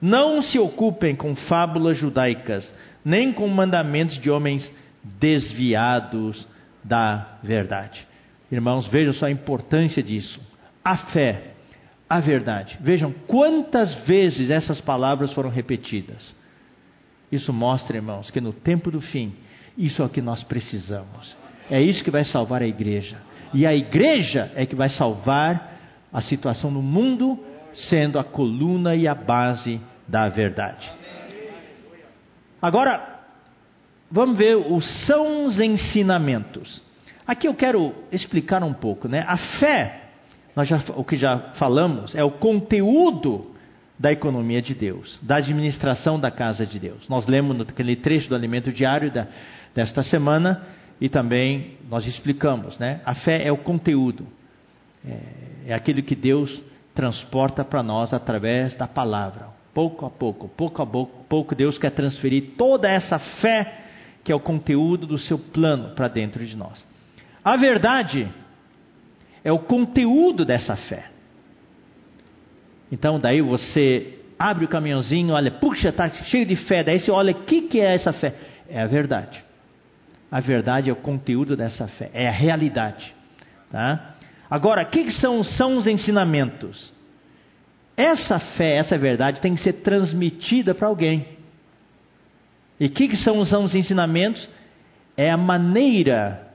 Não 0.00 0.40
se 0.42 0.58
ocupem 0.58 1.14
com 1.14 1.36
fábulas 1.36 1.98
judaicas, 1.98 2.72
nem 3.04 3.32
com 3.32 3.46
mandamentos 3.48 4.18
de 4.18 4.30
homens 4.30 4.70
desviados 5.18 6.46
da 6.82 7.38
verdade. 7.42 8.06
Irmãos, 8.50 8.88
vejam 8.88 9.12
só 9.12 9.26
a 9.26 9.30
importância 9.30 10.02
disso. 10.02 10.40
A 10.84 10.96
fé, 10.96 11.52
a 12.08 12.18
verdade. 12.18 12.78
Vejam 12.80 13.12
quantas 13.26 13.94
vezes 14.06 14.50
essas 14.50 14.80
palavras 14.80 15.32
foram 15.32 15.50
repetidas. 15.50 16.34
Isso 17.30 17.52
mostra, 17.52 17.96
irmãos, 17.96 18.30
que 18.30 18.40
no 18.40 18.52
tempo 18.52 18.90
do 18.90 19.00
fim, 19.00 19.34
isso 19.78 20.02
é 20.02 20.04
o 20.04 20.08
que 20.08 20.20
nós 20.20 20.42
precisamos. 20.42 21.36
É 21.70 21.80
isso 21.80 22.02
que 22.02 22.10
vai 22.10 22.24
salvar 22.24 22.62
a 22.62 22.66
igreja. 22.66 23.16
E 23.54 23.64
a 23.64 23.74
igreja 23.74 24.50
é 24.56 24.66
que 24.66 24.74
vai 24.74 24.88
salvar 24.90 25.78
a 26.12 26.20
situação 26.20 26.70
no 26.70 26.82
mundo, 26.82 27.38
sendo 27.72 28.18
a 28.18 28.24
coluna 28.24 28.96
e 28.96 29.06
a 29.06 29.14
base 29.14 29.80
da 30.06 30.28
verdade. 30.28 30.90
Agora, 32.60 33.20
vamos 34.10 34.36
ver 34.36 34.56
os 34.56 34.84
sãos 35.06 35.60
ensinamentos. 35.60 36.82
Aqui 37.26 37.46
eu 37.46 37.54
quero 37.54 37.94
explicar 38.10 38.62
um 38.64 38.74
pouco, 38.74 39.06
né? 39.06 39.24
A 39.26 39.36
fé, 39.36 40.02
nós 40.56 40.68
já, 40.68 40.82
o 40.96 41.04
que 41.04 41.16
já 41.16 41.38
falamos, 41.54 42.14
é 42.14 42.24
o 42.24 42.32
conteúdo 42.32 43.52
da 43.96 44.10
economia 44.10 44.60
de 44.60 44.74
Deus, 44.74 45.18
da 45.22 45.36
administração 45.36 46.18
da 46.18 46.30
casa 46.30 46.66
de 46.66 46.78
Deus. 46.80 47.08
Nós 47.08 47.26
lemos 47.26 47.56
naquele 47.56 47.96
trecho 47.96 48.28
do 48.28 48.34
alimento 48.34 48.72
diário 48.72 49.12
da, 49.12 49.28
desta 49.74 50.02
semana 50.02 50.62
e 51.00 51.08
também 51.08 51.78
nós 51.88 52.06
explicamos, 52.06 52.78
né? 52.78 53.00
A 53.04 53.14
fé 53.14 53.46
é 53.46 53.50
o 53.50 53.56
conteúdo, 53.56 54.26
é, 55.04 55.18
é 55.68 55.74
aquilo 55.74 56.02
que 56.02 56.14
Deus 56.14 56.62
transporta 56.94 57.64
para 57.64 57.82
nós 57.82 58.12
através 58.12 58.76
da 58.76 58.86
palavra. 58.86 59.48
Pouco 59.72 60.04
a 60.04 60.10
pouco, 60.10 60.48
pouco 60.48 60.82
a 60.82 60.86
pouco, 60.86 61.24
pouco 61.28 61.54
Deus 61.54 61.78
quer 61.78 61.90
transferir 61.92 62.50
toda 62.56 62.88
essa 62.88 63.18
fé 63.18 63.78
que 64.22 64.30
é 64.30 64.34
o 64.34 64.40
conteúdo 64.40 65.06
do 65.06 65.16
seu 65.16 65.38
plano 65.38 65.94
para 65.94 66.08
dentro 66.08 66.44
de 66.44 66.54
nós. 66.54 66.84
A 67.42 67.56
verdade 67.56 68.28
é 69.42 69.50
o 69.50 69.60
conteúdo 69.60 70.44
dessa 70.44 70.76
fé. 70.76 71.06
Então 72.92 73.18
daí 73.18 73.40
você 73.40 74.18
abre 74.38 74.64
o 74.64 74.68
caminhãozinho, 74.68 75.34
olha, 75.34 75.50
puxa, 75.50 75.88
está 75.88 76.10
cheio 76.10 76.44
de 76.44 76.56
fé. 76.56 76.82
Daí 76.82 76.98
você 76.98 77.10
olha, 77.10 77.32
o 77.32 77.44
que, 77.44 77.62
que 77.62 77.80
é 77.80 77.94
essa 77.94 78.12
fé? 78.12 78.34
É 78.68 78.82
a 78.82 78.86
verdade. 78.86 79.42
A 80.30 80.40
verdade 80.40 80.90
é 80.90 80.92
o 80.92 80.96
conteúdo 80.96 81.56
dessa 81.56 81.88
fé, 81.88 82.10
é 82.12 82.28
a 82.28 82.32
realidade. 82.32 83.14
Tá? 83.70 84.14
Agora, 84.48 84.82
o 84.82 84.86
que, 84.86 85.10
são, 85.12 85.42
são 85.42 85.76
os 85.76 85.86
ensinamentos? 85.86 86.92
Essa 87.96 88.38
fé, 88.38 88.76
essa 88.76 88.96
verdade 88.96 89.40
tem 89.40 89.54
que 89.54 89.62
ser 89.62 89.74
transmitida 89.74 90.74
para 90.74 90.88
alguém. 90.88 91.38
E 92.78 92.86
o 92.86 92.90
que, 92.90 93.08
que 93.08 93.16
são, 93.16 93.44
são 93.44 93.64
os 93.64 93.74
ensinamentos? 93.74 94.48
É 95.16 95.30
a 95.30 95.36
maneira 95.36 96.48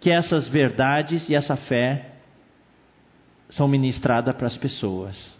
que 0.00 0.10
essas 0.10 0.48
verdades 0.48 1.28
e 1.28 1.34
essa 1.34 1.56
fé 1.56 2.10
são 3.50 3.66
ministradas 3.66 4.34
para 4.34 4.46
as 4.46 4.56
pessoas. 4.56 5.32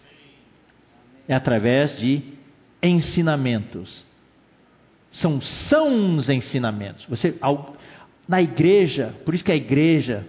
É 1.27 1.35
através 1.35 1.97
de 1.99 2.23
ensinamentos. 2.81 4.03
São 5.11 5.41
sãos 5.41 6.29
ensinamentos. 6.29 7.05
Você, 7.05 7.35
na 8.27 8.41
igreja, 8.41 9.13
por 9.25 9.33
isso 9.33 9.43
que 9.43 9.51
a 9.51 9.55
igreja, 9.55 10.25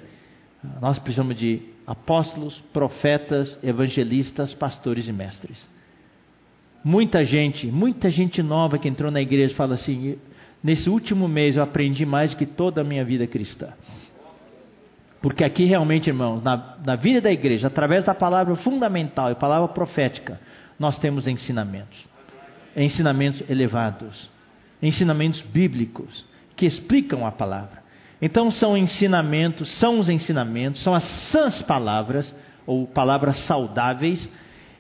nós 0.81 0.99
precisamos 0.99 1.37
de 1.37 1.63
apóstolos, 1.87 2.61
profetas, 2.73 3.59
evangelistas, 3.63 4.55
pastores 4.55 5.07
e 5.07 5.13
mestres. 5.13 5.69
Muita 6.85 7.25
gente, 7.25 7.69
muita 7.69 8.11
gente 8.11 8.43
nova 8.43 8.79
que 8.79 8.89
entrou 8.89 9.11
na 9.11 9.21
igreja 9.21 9.55
fala 9.55 9.75
assim: 9.75 10.19
nesse 10.63 10.91
último 10.91 11.29
mês 11.29 11.55
eu 11.55 11.63
aprendi 11.63 12.05
mais 12.05 12.33
do 12.33 12.37
que 12.37 12.47
toda 12.47 12.81
a 12.81 12.85
minha 12.85 13.05
vida 13.05 13.27
cristã. 13.27 13.69
Porque 15.21 15.45
aqui 15.45 15.65
realmente, 15.65 16.09
irmãos, 16.09 16.43
na, 16.43 16.77
na 16.85 16.97
vida 16.97 17.21
da 17.21 17.31
igreja, 17.31 17.69
através 17.69 18.03
da 18.03 18.13
palavra 18.13 18.57
fundamental 18.57 19.31
e 19.31 19.37
palavra 19.37 19.69
profética, 19.69 20.41
nós 20.77 20.99
temos 20.99 21.29
ensinamentos. 21.29 21.97
Ensinamentos 22.77 23.49
elevados. 23.49 24.29
Ensinamentos 24.83 25.41
bíblicos 25.41 26.25
que 26.57 26.67
explicam 26.67 27.27
a 27.27 27.31
palavra. 27.31 27.83
Então 28.21 28.51
são 28.51 28.77
ensinamentos, 28.77 29.79
são 29.79 29.99
os 29.99 30.09
ensinamentos, 30.09 30.83
são 30.83 30.95
as 30.95 31.05
sãs 31.31 31.63
palavras, 31.63 32.33
ou 32.67 32.87
palavras 32.87 33.39
saudáveis, 33.47 34.29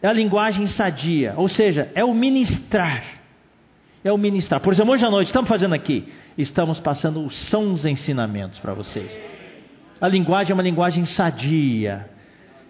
é 0.00 0.08
a 0.08 0.12
linguagem 0.12 0.66
sadia, 0.68 1.34
ou 1.36 1.48
seja, 1.48 1.90
é 1.94 2.04
o 2.04 2.12
ministrar. 2.12 3.04
É 4.04 4.12
o 4.12 4.18
ministrar. 4.18 4.60
Por 4.60 4.72
exemplo, 4.72 4.92
hoje 4.92 5.04
à 5.04 5.10
noite, 5.10 5.28
estamos 5.28 5.48
fazendo 5.48 5.74
aqui, 5.74 6.12
estamos 6.36 6.80
passando 6.80 7.24
os 7.24 7.48
sãos 7.48 7.84
ensinamentos 7.84 8.58
para 8.58 8.74
vocês. 8.74 9.16
A 10.00 10.08
linguagem 10.08 10.50
é 10.50 10.54
uma 10.54 10.62
linguagem 10.62 11.04
sadia. 11.04 12.08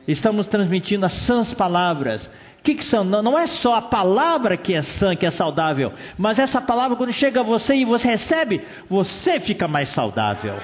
Estamos 0.07 0.47
transmitindo 0.49 1.07
as 1.07 1.15
sãs 1.27 1.55
palavras. 1.55 2.29
Que, 2.63 2.77
que, 2.77 2.85
são? 2.85 3.03
Não 3.03 3.37
é 3.37 3.47
só 3.47 3.75
a 3.75 3.83
palavra 3.83 4.57
que 4.57 4.73
é 4.73 4.83
sã, 4.83 5.17
que 5.17 5.27
é 5.27 5.31
saudável, 5.33 5.93
mas 6.17 6.39
essa 6.39 6.61
palavra, 6.61 6.97
quando 6.97 7.13
chega 7.13 7.41
a 7.41 7.43
você 7.43 7.75
e 7.75 7.85
você 7.85 8.07
recebe, 8.07 8.61
você 8.89 9.41
fica 9.41 9.67
mais 9.67 9.93
saudável. 9.95 10.55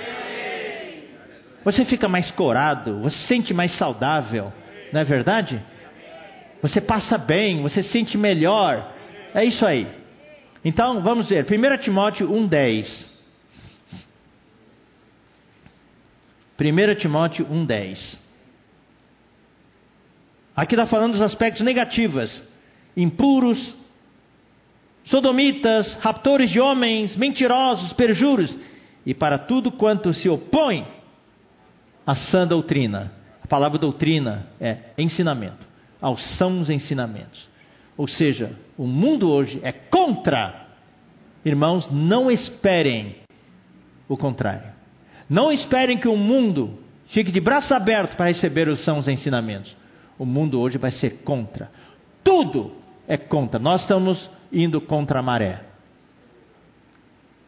Você 1.65 1.85
fica 1.85 2.09
mais 2.09 2.31
corado, 2.31 3.01
você 3.01 3.17
se 3.17 3.27
sente 3.27 3.53
mais 3.53 3.77
saudável, 3.77 4.53
não 4.93 5.01
é 5.01 5.05
verdade? 5.05 5.61
Você 6.63 6.81
passa 6.81 7.19
bem, 7.19 7.63
você 7.63 7.83
se 7.83 7.91
sente 7.91 8.17
melhor. 8.17 8.93
É 9.35 9.45
isso 9.45 9.67
aí. 9.67 9.87
Então, 10.65 11.03
vamos 11.03 11.29
ver. 11.29 11.45
1 11.45 11.83
Timóteo 11.83 12.29
1,10. 12.29 13.07
1 16.61 16.95
Timóteo 16.97 17.47
1,10. 17.47 18.19
Aqui 20.59 20.75
está 20.75 20.87
falando 20.87 21.13
dos 21.13 21.23
aspectos 21.23 21.65
negativos, 21.65 22.43
impuros, 22.97 23.77
sodomitas, 25.05 25.95
raptores 26.01 26.51
de 26.51 26.59
homens, 26.59 27.15
mentirosos, 27.15 27.93
perjuros, 27.93 28.59
e 29.07 29.15
para 29.15 29.39
tudo 29.39 29.71
quanto 29.71 30.13
se 30.13 30.29
opõe 30.29 30.85
à 32.05 32.17
sã 32.17 32.45
doutrina. 32.45 33.13
A 33.41 33.47
palavra 33.47 33.79
doutrina 33.79 34.49
é 34.61 34.79
ensinamento, 34.99 35.65
aos 36.01 36.21
sãos 36.37 36.69
ensinamentos. 36.69 37.49
Ou 37.97 38.09
seja, 38.09 38.51
o 38.77 38.85
mundo 38.85 39.31
hoje 39.31 39.61
é 39.63 39.71
contra. 39.71 40.67
Irmãos, 41.45 41.89
não 41.89 42.29
esperem 42.29 43.15
o 44.09 44.17
contrário. 44.17 44.73
Não 45.31 45.53
esperem 45.53 45.99
que 45.99 46.09
o 46.09 46.17
mundo 46.17 46.81
fique 47.11 47.31
de 47.31 47.39
braços 47.39 47.71
abertos 47.71 48.17
para 48.17 48.27
receber 48.27 48.69
os 48.69 48.85
sãos 48.85 49.07
ensinamentos. 49.07 49.73
O 50.19 50.25
mundo 50.25 50.61
hoje 50.61 50.79
vai 50.79 50.91
ser 50.91 51.23
contra. 51.23 51.71
Tudo 52.25 52.73
é 53.07 53.17
contra. 53.17 53.59
Nós 53.59 53.83
estamos 53.83 54.31
indo 54.53 54.81
contra 54.81 55.21
a 55.21 55.23
maré. 55.23 55.63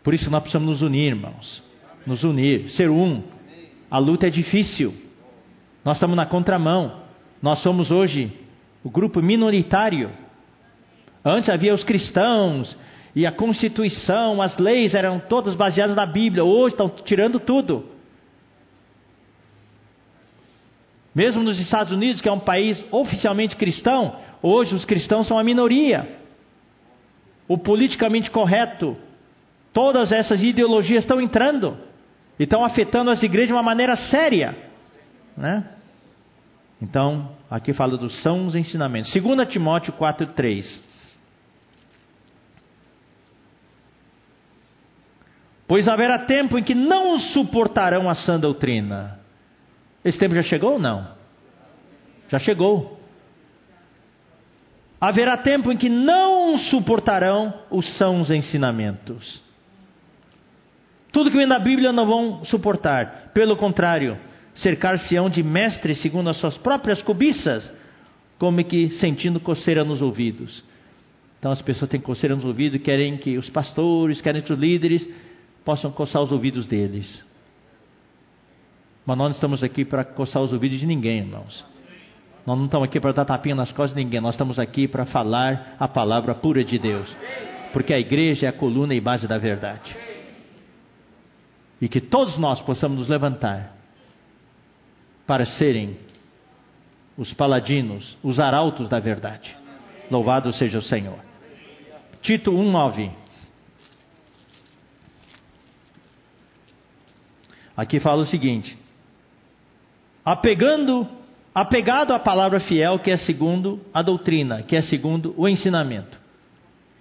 Por 0.03 0.15
isso 0.15 0.31
nós 0.31 0.41
precisamos 0.41 0.69
nos 0.69 0.83
unir, 0.83 1.09
irmãos. 1.09 1.63
Nos 2.07 2.23
unir, 2.23 2.71
ser 2.71 2.89
um. 2.89 3.23
A 3.91 3.99
luta 3.99 4.27
é 4.27 4.31
difícil. 4.31 4.95
Nós 5.85 5.97
estamos 5.97 6.17
na 6.17 6.27
contramão. 6.27 7.01
Nós 7.43 7.61
somos 7.63 7.91
hoje 7.91 8.33
o 8.85 8.91
grupo 8.91 9.21
minoritário. 9.21 10.11
Antes 11.25 11.51
havia 11.51 11.75
os 11.75 11.85
cristãos 11.85 12.75
e 13.15 13.27
a 13.27 13.33
Constituição, 13.33 14.41
as 14.41 14.57
leis 14.57 14.95
eram 14.95 15.19
todas 15.19 15.55
baseadas 15.55 15.97
na 15.97 16.07
Bíblia. 16.07 16.45
Hoje 16.45 16.75
estão 16.75 16.89
tirando 16.89 17.41
tudo. 17.41 17.85
Mesmo 21.15 21.43
nos 21.43 21.59
Estados 21.59 21.93
Unidos, 21.93 22.21
que 22.21 22.29
é 22.29 22.33
um 22.33 22.39
país 22.39 22.83
oficialmente 22.91 23.57
cristão, 23.57 24.17
hoje 24.43 24.75
os 24.75 24.85
cristãos 24.85 25.27
são 25.27 25.39
a 25.39 25.45
minoria. 25.45 26.19
O 27.49 27.59
politicamente 27.59 28.31
correto, 28.31 28.97
todas 29.73 30.13
essas 30.13 30.43
ideologias 30.43 31.03
estão 31.03 31.21
entrando 31.21 31.77
e 32.39 32.45
estão 32.45 32.65
afetando 32.65 33.11
as 33.11 33.23
igrejas 33.23 33.49
de 33.49 33.55
uma 33.55 33.63
maneira 33.63 33.97
séria. 33.97 34.57
Né? 35.37 35.65
Então, 36.81 37.33
aqui 37.51 37.73
fala 37.73 37.97
dos 37.97 38.23
sãos 38.23 38.55
ensinamentos. 38.55 39.13
2 39.13 39.49
Timóteo 39.49 39.93
4,3. 39.93 40.81
Pois 45.67 45.87
haverá 45.87 46.19
tempo 46.21 46.59
em 46.59 46.65
que 46.65 46.75
não 46.75 47.19
suportarão 47.19 48.09
a 48.09 48.15
sã 48.15 48.41
doutrina. 48.41 49.20
Esse 50.05 50.19
tempo 50.19 50.35
já 50.35 50.43
chegou 50.43 50.75
ou 50.75 50.79
não? 50.79 51.09
Já 52.29 52.39
chegou. 52.39 52.99
Haverá 55.01 55.37
tempo 55.37 55.73
em 55.73 55.77
que 55.77 55.89
não 55.89 56.59
suportarão 56.59 57.55
os 57.71 57.87
sãos 57.97 58.31
ensinamentos. 58.31 59.41
Tudo 61.13 61.31
que 61.31 61.37
vem 61.37 61.49
da 61.49 61.59
Bíblia 61.59 61.93
não 61.93 62.07
vão 62.07 62.45
suportar. 62.45 63.31
Pelo 63.35 63.57
contrário, 63.57 64.19
cercar-se-ão 64.55 65.29
de 65.29 65.43
mestres 65.43 66.01
segundo 66.01 66.31
as 66.31 66.37
suas 66.37 66.57
próprias 66.59 67.03
cobiças, 67.03 67.71
como 68.39 68.63
que 68.65 68.91
sentindo 68.93 69.41
coceira 69.41 69.85
nos 69.85 70.03
ouvidos. 70.03 70.63
Então 71.39 71.51
as 71.51 71.63
pessoas 71.63 71.91
têm 71.91 72.01
coceira 72.01 72.37
nos 72.37 72.45
ouvidos 72.45 72.77
e 72.79 72.83
querem 72.83 73.17
que 73.17 73.39
os 73.39 73.49
pastores, 73.49 74.21
querem 74.21 74.43
que 74.43 74.53
os 74.53 74.59
líderes 74.59 75.07
possam 75.65 75.91
coçar 75.91 76.23
os 76.23 76.31
ouvidos 76.31 76.67
deles. 76.67 77.25
Mas 79.11 79.19
nós 79.19 79.27
não 79.27 79.35
estamos 79.35 79.65
aqui 79.65 79.85
para 79.85 80.05
coçar 80.05 80.41
os 80.41 80.53
ouvidos 80.53 80.79
de 80.79 80.87
ninguém, 80.87 81.19
irmãos. 81.19 81.67
Nós 82.47 82.57
não 82.57 82.67
estamos 82.67 82.87
aqui 82.87 83.01
para 83.01 83.11
dar 83.11 83.25
tapinha 83.25 83.57
nas 83.57 83.73
costas 83.73 83.93
de 83.97 84.05
ninguém. 84.05 84.21
Nós 84.21 84.35
estamos 84.35 84.57
aqui 84.57 84.87
para 84.87 85.05
falar 85.05 85.75
a 85.81 85.89
palavra 85.89 86.33
pura 86.33 86.63
de 86.63 86.79
Deus. 86.79 87.13
Porque 87.73 87.93
a 87.93 87.99
igreja 87.99 88.47
é 88.47 88.49
a 88.49 88.53
coluna 88.53 88.95
e 88.95 89.01
base 89.01 89.27
da 89.27 89.37
verdade. 89.37 89.97
E 91.81 91.89
que 91.89 92.01
todos 92.01 92.39
nós 92.39 92.61
possamos 92.61 92.99
nos 92.99 93.09
levantar 93.09 93.77
para 95.27 95.45
serem 95.45 95.99
os 97.17 97.35
paladinos, 97.35 98.17
os 98.23 98.39
arautos 98.39 98.89
da 98.89 99.01
verdade. 99.01 99.59
Louvado 100.09 100.53
seja 100.53 100.79
o 100.79 100.83
Senhor. 100.83 101.19
Tito 102.23 102.53
1,9. 102.53 103.11
Aqui 107.77 107.99
fala 107.99 108.23
o 108.23 108.27
seguinte: 108.27 108.79
apegando, 110.31 111.09
apegado 111.53 112.15
à 112.15 112.19
palavra 112.21 112.61
fiel, 112.61 113.01
que 113.01 113.11
é 113.11 113.17
segundo 113.17 113.81
a 113.93 114.01
doutrina, 114.01 114.63
que 114.63 114.77
é 114.77 114.83
segundo 114.83 115.35
o 115.37 115.49
ensinamento. 115.49 116.17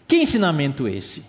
Que 0.08 0.16
ensinamento 0.18 0.88
esse? 0.88 1.20
O 1.20 1.26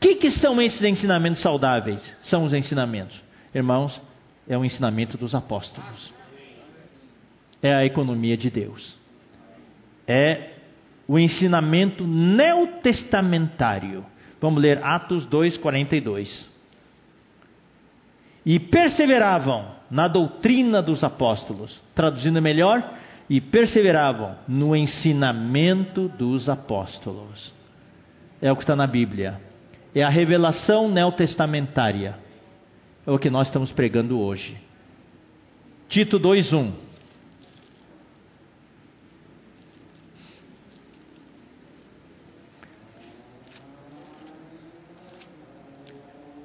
que, 0.00 0.16
que 0.16 0.30
são 0.32 0.60
esses 0.60 0.82
ensinamentos 0.82 1.40
saudáveis? 1.40 2.02
São 2.24 2.44
os 2.44 2.52
ensinamentos. 2.52 3.18
Irmãos, 3.54 3.98
é 4.46 4.58
o 4.58 4.66
ensinamento 4.66 5.16
dos 5.16 5.34
apóstolos. 5.34 6.12
É 7.62 7.74
a 7.74 7.86
economia 7.86 8.36
de 8.36 8.50
Deus. 8.50 8.94
É 10.06 10.50
o 11.08 11.18
ensinamento 11.18 12.06
neotestamentário. 12.06 14.04
Vamos 14.42 14.60
ler 14.60 14.84
Atos 14.84 15.26
2,42 15.26 16.52
e 18.44 18.60
perseveravam 18.60 19.74
na 19.94 20.08
doutrina 20.08 20.82
dos 20.82 21.04
apóstolos. 21.04 21.80
Traduzindo 21.94 22.42
melhor, 22.42 22.82
e 23.30 23.40
perseveravam 23.40 24.36
no 24.48 24.74
ensinamento 24.74 26.08
dos 26.08 26.48
apóstolos. 26.48 27.54
É 28.42 28.50
o 28.50 28.56
que 28.56 28.62
está 28.62 28.74
na 28.74 28.88
Bíblia. 28.88 29.40
É 29.94 30.02
a 30.02 30.08
revelação 30.08 30.90
neotestamentária. 30.90 32.16
É 33.06 33.10
o 33.10 33.20
que 33.20 33.30
nós 33.30 33.46
estamos 33.46 33.70
pregando 33.70 34.18
hoje. 34.18 34.58
Tito 35.88 36.18
2:1. 36.18 36.72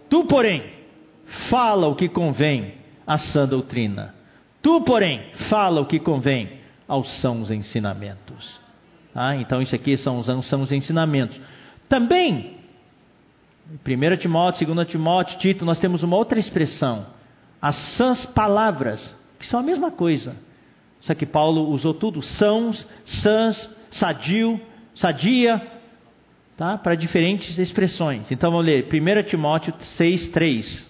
Tu, 0.08 0.26
porém, 0.26 0.64
fala 1.50 1.88
o 1.88 1.96
que 1.96 2.08
convém 2.08 2.79
à 3.10 3.18
sã 3.18 3.48
doutrina. 3.48 4.14
Tu, 4.62 4.82
porém, 4.82 5.32
fala 5.50 5.82
o 5.82 5.88
que 5.88 6.00
convém 6.00 6.60
aos 6.88 7.10
sãos 7.22 7.50
ensinamentos. 7.50 8.60
Ah, 9.16 9.36
então 9.36 9.60
isso 9.60 9.74
aqui 9.74 9.98
são 9.98 10.20
os, 10.20 10.28
são 10.48 10.62
os 10.62 10.72
ensinamentos. 10.72 11.42
Também, 11.90 12.58
1 13.84 14.18
Timóteo, 14.18 14.76
2 14.76 14.88
Timóteo, 14.88 15.40
Tito, 15.40 15.66
nós 15.66 15.80
temos 15.80 16.04
uma 16.04 16.16
outra 16.16 16.40
expressão. 16.40 17.08
As 17.60 17.76
sãs 17.98 18.28
palavras, 18.28 19.16
que 19.40 19.48
são 19.48 19.60
a 19.60 19.64
mesma 19.64 19.90
coisa. 19.90 20.36
Só 21.02 21.16
que 21.16 21.26
Paulo 21.26 21.68
usou 21.70 21.96
tudo, 21.96 22.22
sãos, 22.22 22.86
sãs, 23.24 23.70
sadio, 23.92 24.62
sadia, 24.94 25.60
tá? 26.56 26.78
para 26.78 26.94
diferentes 26.94 27.58
expressões. 27.58 28.32
Então 28.32 28.52
vamos 28.52 28.68
ler 28.68 28.88
1 28.88 29.24
Timóteo 29.24 29.74
6, 29.98 30.28
3. 30.28 30.89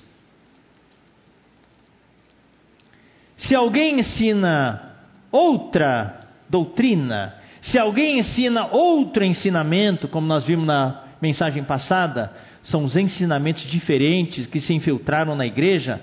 Se 3.40 3.56
alguém 3.56 4.00
ensina 4.00 4.94
outra 5.32 6.28
doutrina, 6.50 7.36
se 7.62 7.78
alguém 7.78 8.20
ensina 8.20 8.68
outro 8.68 9.24
ensinamento, 9.24 10.08
como 10.08 10.28
nós 10.28 10.44
vimos 10.44 10.66
na 10.66 11.04
mensagem 11.22 11.64
passada, 11.64 12.32
são 12.64 12.84
os 12.84 12.96
ensinamentos 12.96 13.64
diferentes 13.64 14.46
que 14.46 14.60
se 14.60 14.74
infiltraram 14.74 15.36
na 15.36 15.46
igreja, 15.46 16.02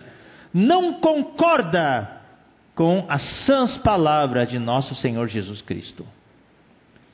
não 0.52 0.94
concorda 0.94 2.10
com 2.74 3.04
as 3.08 3.22
sãs 3.44 3.76
palavras 3.78 4.48
de 4.48 4.58
nosso 4.58 4.94
Senhor 4.94 5.26
Jesus 5.28 5.62
Cristo 5.62 6.06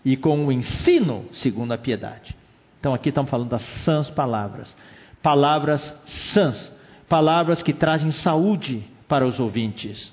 e 0.05 0.17
com 0.17 0.47
o 0.47 0.53
ensino 0.53 1.27
segundo 1.33 1.73
a 1.73 1.79
piedade. 1.79 2.35
Então 2.79 2.95
aqui 2.95 3.09
estamos 3.09 3.31
falando 3.31 3.51
das 3.51 3.63
sãs 3.85 4.11
palavras, 4.11 4.75
palavras 5.23 5.95
sãs, 6.33 6.73
palavras 7.09 7.63
que 7.63 7.73
trazem 7.73 8.11
saúde 8.11 8.85
para 9.13 9.27
os 9.27 9.39
ouvintes. 9.39 10.11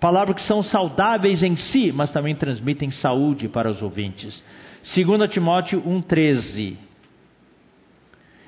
Palavras 0.00 0.36
que 0.36 0.42
são 0.48 0.62
saudáveis 0.62 1.42
em 1.42 1.54
si, 1.54 1.92
mas 1.92 2.10
também 2.10 2.34
transmitem 2.34 2.90
saúde 2.90 3.46
para 3.46 3.70
os 3.70 3.82
ouvintes. 3.82 4.42
2 4.94 5.28
Timóteo 5.28 5.82
1,13. 5.82 6.78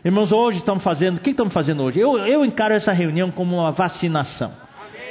Irmãos, 0.03 0.33
hoje 0.33 0.57
estamos 0.57 0.83
fazendo, 0.83 1.19
o 1.19 1.21
que 1.21 1.33
estamos 1.33 1.53
fazendo 1.53 1.83
hoje? 1.83 2.01
Eu, 2.01 2.17
eu 2.17 2.47
encaro 2.47 2.73
essa 2.73 2.93
reunião 2.93 3.31
como 3.31 3.57
uma 3.57 3.73
vacinação. 3.73 4.51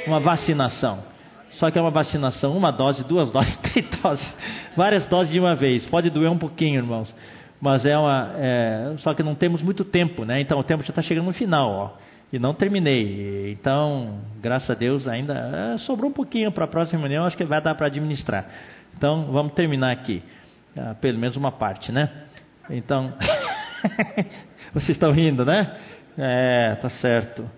Uma 0.08 0.18
vacinação. 0.18 1.04
Só 1.52 1.70
que 1.70 1.78
é 1.78 1.80
uma 1.80 1.92
vacinação, 1.92 2.56
uma 2.56 2.72
dose, 2.72 3.04
duas 3.04 3.30
doses, 3.30 3.56
três 3.58 3.88
doses, 4.02 4.34
várias 4.76 5.06
doses 5.06 5.32
de 5.32 5.38
uma 5.38 5.54
vez. 5.54 5.86
Pode 5.86 6.10
doer 6.10 6.32
um 6.32 6.38
pouquinho, 6.38 6.80
irmãos. 6.80 7.14
Mas 7.60 7.86
é 7.86 7.96
uma. 7.96 8.32
É, 8.34 8.94
só 8.98 9.14
que 9.14 9.22
não 9.22 9.36
temos 9.36 9.62
muito 9.62 9.84
tempo, 9.84 10.24
né? 10.24 10.40
Então 10.40 10.58
o 10.58 10.64
tempo 10.64 10.82
já 10.82 10.88
está 10.88 11.02
chegando 11.02 11.26
no 11.26 11.32
final, 11.32 11.70
ó 11.70 12.09
e 12.32 12.38
não 12.38 12.54
terminei. 12.54 13.52
Então, 13.52 14.20
graças 14.40 14.70
a 14.70 14.74
Deus, 14.74 15.06
ainda 15.08 15.74
é, 15.74 15.78
sobrou 15.78 16.10
um 16.10 16.14
pouquinho 16.14 16.52
para 16.52 16.64
a 16.64 16.68
próxima 16.68 17.00
reunião, 17.00 17.24
acho 17.24 17.36
que 17.36 17.44
vai 17.44 17.60
dar 17.60 17.74
para 17.74 17.86
administrar. 17.86 18.46
Então, 18.96 19.32
vamos 19.32 19.52
terminar 19.54 19.92
aqui, 19.92 20.22
ah, 20.76 20.94
pelo 21.00 21.18
menos 21.18 21.36
uma 21.36 21.52
parte, 21.52 21.92
né? 21.92 22.10
Então, 22.68 23.12
Vocês 24.72 24.90
estão 24.90 25.10
rindo, 25.12 25.44
né? 25.44 25.76
É, 26.16 26.76
tá 26.80 26.90
certo. 26.90 27.48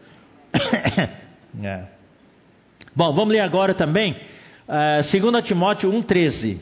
é. 1.62 1.84
Bom, 2.94 3.12
vamos 3.12 3.32
ler 3.32 3.40
agora 3.40 3.74
também, 3.74 4.16
uh, 4.68 5.20
2 5.32 5.44
Timóteo 5.46 5.90
1,13. 5.90 6.58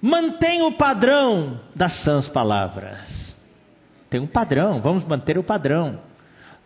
Mantém 0.00 0.62
o 0.62 0.72
padrão 0.72 1.60
das 1.74 2.02
sãs 2.02 2.28
palavras. 2.28 3.19
Tem 4.10 4.20
um 4.20 4.26
padrão, 4.26 4.80
vamos 4.82 5.06
manter 5.06 5.38
o 5.38 5.44
padrão. 5.44 6.00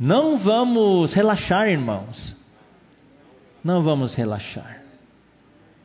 Não 0.00 0.38
vamos 0.38 1.14
relaxar, 1.14 1.68
irmãos. 1.68 2.34
Não 3.62 3.82
vamos 3.82 4.14
relaxar. 4.14 4.82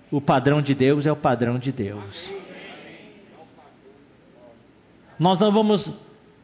O 0.10 0.20
padrão 0.20 0.62
de 0.62 0.74
Deus 0.74 1.06
é 1.06 1.12
o 1.12 1.16
padrão 1.16 1.60
de 1.60 1.72
Deus. 1.72 2.32
Nós 5.20 5.38
não 5.38 5.52
vamos, 5.52 5.92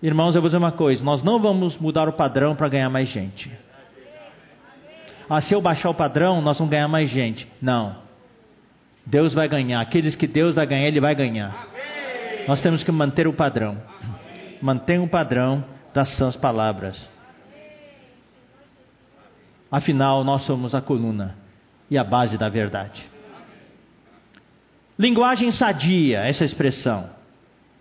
irmãos, 0.04 0.36
eu 0.36 0.42
vou 0.42 0.50
dizer 0.50 0.58
uma 0.58 0.74
coisa: 0.74 1.04
nós 1.04 1.24
não 1.24 1.40
vamos 1.40 1.78
mudar 1.78 2.08
o 2.10 2.14
padrão 2.14 2.56
para 2.56 2.68
ganhar 2.68 2.90
mais 2.90 3.08
gente. 3.08 3.52
Ah, 5.30 5.42
se 5.42 5.54
eu 5.54 5.62
baixar 5.62 5.90
o 5.90 5.96
padrão, 5.96 6.42
nós 6.42 6.58
vamos 6.58 6.72
ganhar 6.72 6.88
mais 6.88 7.10
gente. 7.10 7.48
Não. 7.62 7.96
Deus 9.06 9.34
vai 9.34 9.48
ganhar. 9.48 9.82
Aqueles 9.82 10.16
que 10.16 10.28
Deus 10.28 10.54
vai 10.54 10.68
ganhar, 10.68 10.88
Ele 10.88 11.00
vai 11.00 11.16
ganhar. 11.16 11.68
Nós 12.48 12.62
temos 12.62 12.84
que 12.84 12.92
manter 12.92 13.28
o 13.28 13.34
padrão. 13.34 13.78
Mantenha 14.66 15.04
o 15.04 15.08
padrão 15.08 15.64
das 15.94 16.10
sãs 16.18 16.36
palavras. 16.36 17.00
Afinal, 19.70 20.24
nós 20.24 20.42
somos 20.48 20.74
a 20.74 20.82
coluna 20.82 21.36
e 21.88 22.00
a 22.00 22.04
base 22.04 22.36
da 22.36 22.50
verdade. 22.50 23.08
Linguagem 24.98 25.52
sadia, 25.52 26.22
essa 26.22 26.44
expressão. 26.44 27.12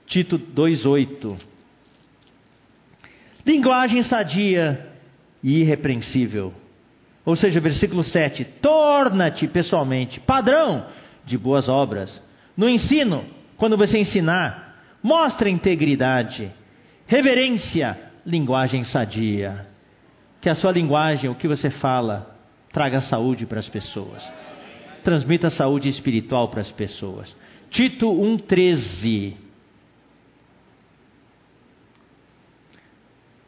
Tito 0.06 0.39
2,8. 0.39 1.40
Linguagem 3.47 4.02
sadia 4.02 4.86
e 5.43 5.61
irrepreensível. 5.61 6.52
Ou 7.24 7.35
seja, 7.35 7.62
versículo 7.62 8.05
7: 8.05 8.44
Torna-te 8.61 9.48
pessoalmente 9.48 10.20
padrão 10.20 10.86
de 11.24 11.39
boas 11.39 11.66
obras. 11.66 12.23
No 12.55 12.69
ensino, 12.69 13.24
quando 13.56 13.74
você 13.74 13.97
ensinar, 13.97 14.77
mostre 15.02 15.48
integridade, 15.48 16.52
reverência, 17.06 17.98
linguagem 18.24 18.85
sadia. 18.85 19.66
Que 20.40 20.48
a 20.48 20.55
sua 20.55 20.72
linguagem, 20.72 21.31
o 21.31 21.35
que 21.35 21.48
você 21.48 21.70
fala, 21.70 22.36
traga 22.72 23.01
saúde 23.01 23.47
para 23.47 23.60
as 23.60 23.68
pessoas. 23.68 24.22
Transmita 25.02 25.51
saúde 25.51 25.89
espiritual 25.89 26.48
para 26.48 26.60
as 26.60 26.70
pessoas. 26.70 27.35
Tito 27.70 28.06
1,13. 28.06 29.35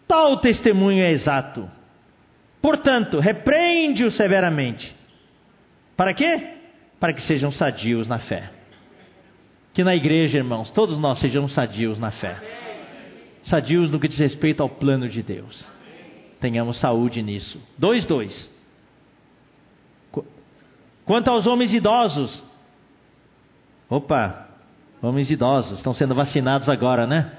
Tal 0.06 0.38
testemunho 0.38 1.02
é 1.02 1.10
exato. 1.10 1.68
Portanto, 2.62 3.18
repreende-o 3.18 4.10
severamente. 4.10 4.94
Para 5.96 6.14
quê? 6.14 6.54
Para 6.98 7.12
que 7.12 7.22
sejam 7.22 7.50
sadios 7.50 8.06
na 8.06 8.18
fé. 8.18 8.50
Que 9.72 9.84
na 9.84 9.94
igreja, 9.94 10.38
irmãos, 10.38 10.70
todos 10.70 10.98
nós 10.98 11.18
sejamos 11.18 11.52
sadios 11.52 11.98
na 11.98 12.10
fé. 12.10 12.65
Sadios 13.48 13.90
no 13.90 13.98
que 14.00 14.08
diz 14.08 14.18
respeito 14.18 14.62
ao 14.62 14.68
plano 14.68 15.08
de 15.08 15.22
Deus. 15.22 15.66
Tenhamos 16.40 16.78
saúde 16.80 17.22
nisso. 17.22 17.60
2:2. 17.78 18.48
Quanto 21.04 21.30
aos 21.30 21.46
homens 21.46 21.72
idosos. 21.72 22.42
Opa, 23.88 24.48
homens 25.00 25.30
idosos 25.30 25.78
estão 25.78 25.94
sendo 25.94 26.14
vacinados 26.14 26.68
agora, 26.68 27.06
né? 27.06 27.32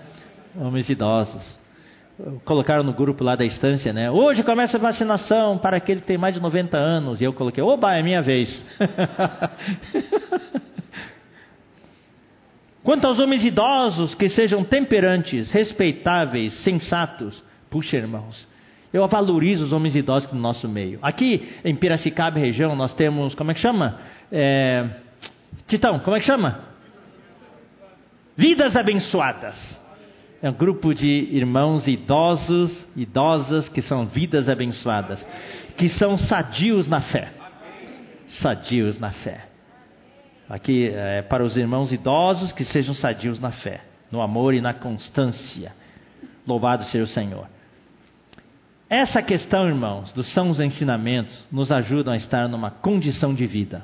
Homens 0.56 0.90
idosos 0.90 1.58
colocaram 2.46 2.84
no 2.84 2.94
grupo 2.94 3.24
lá 3.24 3.36
da 3.36 3.46
estância, 3.46 3.94
né? 3.94 4.10
Hoje 4.10 4.44
começa 4.44 4.78
a 4.78 4.80
vacinação 4.80 5.58
para 5.58 5.78
aquele 5.78 6.02
que 6.02 6.08
tem 6.08 6.18
mais 6.18 6.34
de 6.34 6.42
90 6.42 6.76
anos. 6.78 7.22
E 7.22 7.24
eu 7.24 7.34
coloquei, 7.34 7.64
oba, 7.64 7.96
é 7.96 8.02
minha 8.02 8.22
vez. 8.22 8.64
Quanto 12.88 13.06
aos 13.06 13.20
homens 13.20 13.44
idosos, 13.44 14.16
que 14.16 14.30
sejam 14.30 14.64
temperantes, 14.64 15.52
respeitáveis, 15.52 16.54
sensatos. 16.64 17.44
Puxa, 17.70 17.98
irmãos, 17.98 18.48
eu 18.94 19.06
valorizo 19.10 19.66
os 19.66 19.74
homens 19.74 19.94
idosos 19.94 20.32
no 20.32 20.40
nosso 20.40 20.70
meio. 20.70 20.98
Aqui 21.02 21.50
em 21.66 21.76
Piracicaba, 21.76 22.40
região, 22.40 22.78
nós 22.78 22.94
temos, 22.94 23.36
como 23.36 23.52
é 23.52 23.54
que 23.54 23.60
chama? 23.60 24.00
É... 24.32 24.88
Titão, 25.68 26.00
como 26.00 26.16
é 26.16 26.22
que 26.22 26.26
chama? 26.26 26.62
Vidas 28.38 28.74
abençoadas. 28.74 29.82
É 30.42 30.50
um 30.50 30.54
grupo 30.54 30.94
de 30.94 31.10
irmãos 31.10 31.90
idosos, 31.90 32.86
idosas, 32.96 33.68
que 33.68 33.82
são 33.82 34.06
vidas 34.06 34.48
abençoadas, 34.48 35.28
que 35.78 35.90
são 35.90 36.18
sadios 36.18 36.88
na 36.88 37.02
fé. 37.02 37.34
Sadios 38.30 38.98
na 38.98 39.12
fé. 39.12 39.57
Aqui 40.50 40.90
é 40.94 41.22
para 41.22 41.44
os 41.44 41.58
irmãos 41.58 41.92
idosos 41.92 42.52
que 42.52 42.64
sejam 42.64 42.94
sadios 42.94 43.40
na 43.40 43.52
fé, 43.52 43.82
no 44.12 44.22
amor 44.22 44.54
e 44.54 44.62
na 44.62 44.74
constância. 44.74 45.74
Louvado 46.46 46.86
seja 46.86 47.04
o 47.04 47.08
Senhor. 47.08 47.48
Essa 48.90 49.22
questão, 49.22 49.68
irmãos, 49.68 50.14
dos 50.14 50.34
sãos 50.34 50.62
ensinamentos, 50.62 51.46
nos 51.52 51.72
ajudam 51.72 52.14
a 52.14 52.18
estar 52.18 52.48
numa 52.48 52.72
condição 52.72 53.34
de 53.34 53.46
vida, 53.46 53.84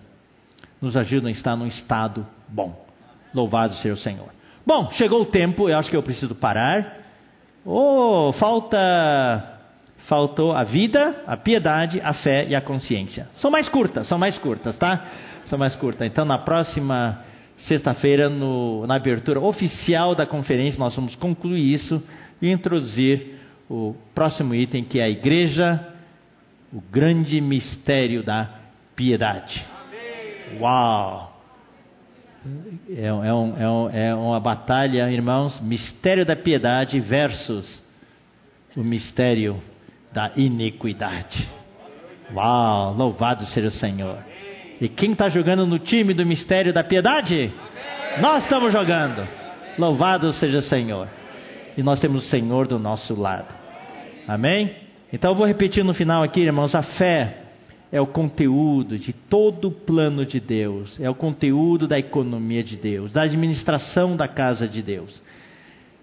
nos 0.82 0.96
ajudam 0.96 1.28
a 1.28 1.32
estar 1.32 1.58
num 1.58 1.68
estado 1.68 2.26
bom. 2.48 2.86
Louvado 3.34 3.76
seja 3.76 3.96
o 3.96 3.98
Senhor. 3.98 4.30
Bom, 4.66 4.90
chegou 4.94 5.24
o 5.24 5.26
tempo, 5.26 5.68
eu 5.68 5.78
acho 5.78 5.90
que 5.90 5.98
eu 5.98 6.04
preciso 6.04 6.34
parar. 6.34 7.02
Oh, 7.66 8.34
falta 8.40 9.53
faltou 10.08 10.52
a 10.52 10.64
vida, 10.64 11.24
a 11.26 11.38
piedade, 11.38 12.02
a 12.02 12.14
fé 12.14 12.46
e 12.48 12.56
a 12.56 12.62
consciência. 12.62 13.28
São 13.36 13.50
mais 13.50 13.70
curtas, 13.70 14.08
são 14.08 14.18
mais 14.18 14.38
curtas, 14.38 14.78
tá? 14.78 15.06
São 15.46 15.58
mais 15.58 15.76
curtas. 15.76 16.08
Então, 16.08 16.26
na 16.26 16.38
próxima 16.38 17.24
sexta-feira, 17.60 18.30
na 18.30 18.96
abertura 18.96 19.40
oficial 19.40 20.16
da 20.16 20.26
conferência, 20.26 20.80
nós 20.80 20.96
vamos 20.96 21.16
concluir 21.16 21.74
isso 21.74 22.04
e 22.42 22.52
introduzir 22.52 23.40
o 23.70 23.96
próximo 24.14 24.54
item, 24.54 24.84
que 24.84 25.00
é 25.00 25.04
a 25.04 25.10
igreja, 25.10 25.80
o 26.72 26.82
grande 26.82 27.40
mistério 27.40 28.24
da 28.24 28.50
piedade. 28.96 29.66
Uau! 30.60 31.32
É, 32.90 33.06
é, 33.06 33.14
um, 33.14 33.58
é, 33.58 33.70
um, 33.70 33.90
é 33.90 34.16
uma 34.16 34.40
batalha, 34.40 35.10
irmãos, 35.10 35.62
mistério 35.62 36.26
da 36.26 36.36
piedade 36.36 37.00
versus 37.00 37.82
o 38.76 38.84
mistério 38.84 39.62
da 40.14 40.32
iniquidade. 40.36 41.48
Uau, 42.34 42.94
louvado 42.94 43.46
seja 43.48 43.68
o 43.68 43.72
Senhor. 43.72 44.18
E 44.80 44.88
quem 44.88 45.12
está 45.12 45.30
jogando 45.30 45.66
no 45.66 45.80
time 45.80 46.14
do 46.14 46.26
mistério 46.26 46.74
da 46.74 46.84
piedade? 46.84 47.52
Nós 48.20 48.44
estamos 48.44 48.72
jogando. 48.72 49.28
Louvado 49.78 50.32
seja 50.34 50.60
o 50.60 50.64
Senhor. 50.64 51.08
E 51.78 51.82
nós 51.82 52.00
temos 52.00 52.26
o 52.26 52.30
Senhor 52.30 52.68
do 52.68 52.78
nosso 52.78 53.20
lado. 53.20 53.54
Amém? 54.28 54.76
Então 55.12 55.32
eu 55.32 55.36
vou 55.36 55.46
repetir 55.46 55.84
no 55.84 55.94
final 55.94 56.24
aqui, 56.24 56.42
irmãos, 56.42 56.74
a 56.74 56.84
fé 56.84 57.38
é 57.92 58.02
o 58.02 58.08
conteúdo 58.08 58.98
de 58.98 59.14
todo 59.14 59.68
o 59.68 59.72
plano 59.72 60.26
de 60.26 60.40
Deus, 60.40 61.00
é 61.00 61.08
o 61.08 61.14
conteúdo 61.14 61.88
da 61.88 62.00
economia 62.00 62.64
de 62.64 62.76
Deus, 62.76 63.14
da 63.14 63.22
administração 63.22 64.16
da 64.16 64.28
casa 64.28 64.68
de 64.68 64.82
Deus. 64.82 65.22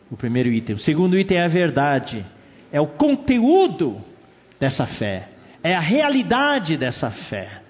O 0.08 0.16
primeiro 0.16 0.48
item. 0.48 0.76
O 0.76 0.78
segundo 0.78 1.18
item 1.18 1.38
é 1.38 1.44
a 1.44 1.48
verdade, 1.48 2.24
é 2.72 2.80
o 2.80 2.86
conteúdo 2.86 4.00
dessa 4.58 4.86
fé, 4.86 5.28
é 5.62 5.74
a 5.74 5.80
realidade 5.80 6.76
dessa 6.76 7.10
fé. 7.10 7.62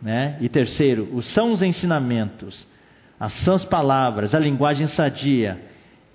Né? 0.00 0.36
E 0.40 0.48
terceiro, 0.48 1.08
os 1.12 1.32
são 1.32 1.52
os 1.52 1.62
ensinamentos, 1.62 2.66
as 3.18 3.32
sãs 3.44 3.64
palavras, 3.64 4.34
a 4.34 4.38
linguagem 4.38 4.88
sadia, 4.88 5.60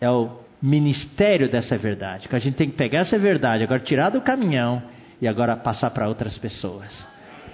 é 0.02 0.10
o 0.10 0.40
ministério 0.62 1.50
dessa 1.50 1.78
verdade. 1.78 2.28
Que 2.28 2.36
a 2.36 2.40
gente 2.40 2.56
tem 2.56 2.70
que 2.70 2.76
pegar 2.76 3.00
essa 3.00 3.18
verdade, 3.18 3.64
agora 3.64 3.80
tirar 3.80 4.10
do 4.10 4.22
caminhão 4.22 4.84
e 5.22 5.28
agora 5.28 5.56
passar 5.56 5.90
para 5.92 6.08
outras 6.08 6.38
pessoas 6.38 7.08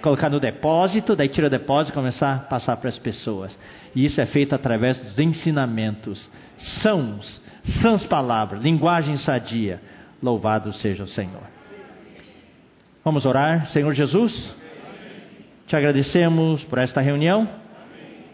colocar 0.04 0.28
no 0.28 0.38
depósito, 0.38 1.16
daí 1.16 1.30
tira 1.30 1.46
o 1.46 1.50
depósito 1.50 1.92
e 1.92 1.98
começar 1.98 2.34
a 2.34 2.38
passar 2.40 2.76
para 2.76 2.90
as 2.90 2.98
pessoas. 2.98 3.58
E 3.94 4.04
isso 4.04 4.20
é 4.20 4.26
feito 4.26 4.54
através 4.54 4.98
dos 4.98 5.18
ensinamentos, 5.18 6.30
sãos, 6.82 7.40
sãs 7.80 8.04
palavras, 8.04 8.60
linguagem 8.60 9.16
sadia. 9.16 9.80
Louvado 10.24 10.72
seja 10.72 11.04
o 11.04 11.06
Senhor. 11.06 11.42
Vamos 13.04 13.26
orar, 13.26 13.66
Senhor 13.66 13.92
Jesus. 13.92 14.54
Te 15.66 15.76
agradecemos 15.76 16.64
por 16.64 16.78
esta 16.78 17.02
reunião. 17.02 17.46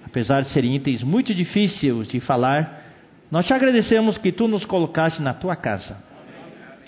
Apesar 0.06 0.42
de 0.42 0.50
serem 0.50 0.76
itens 0.76 1.02
muito 1.02 1.34
difíceis 1.34 2.06
de 2.06 2.20
falar, 2.20 2.80
nós 3.28 3.44
te 3.44 3.52
agradecemos 3.52 4.16
que 4.16 4.30
tu 4.30 4.46
nos 4.46 4.64
colocaste 4.64 5.20
na 5.20 5.34
tua 5.34 5.56
casa, 5.56 5.96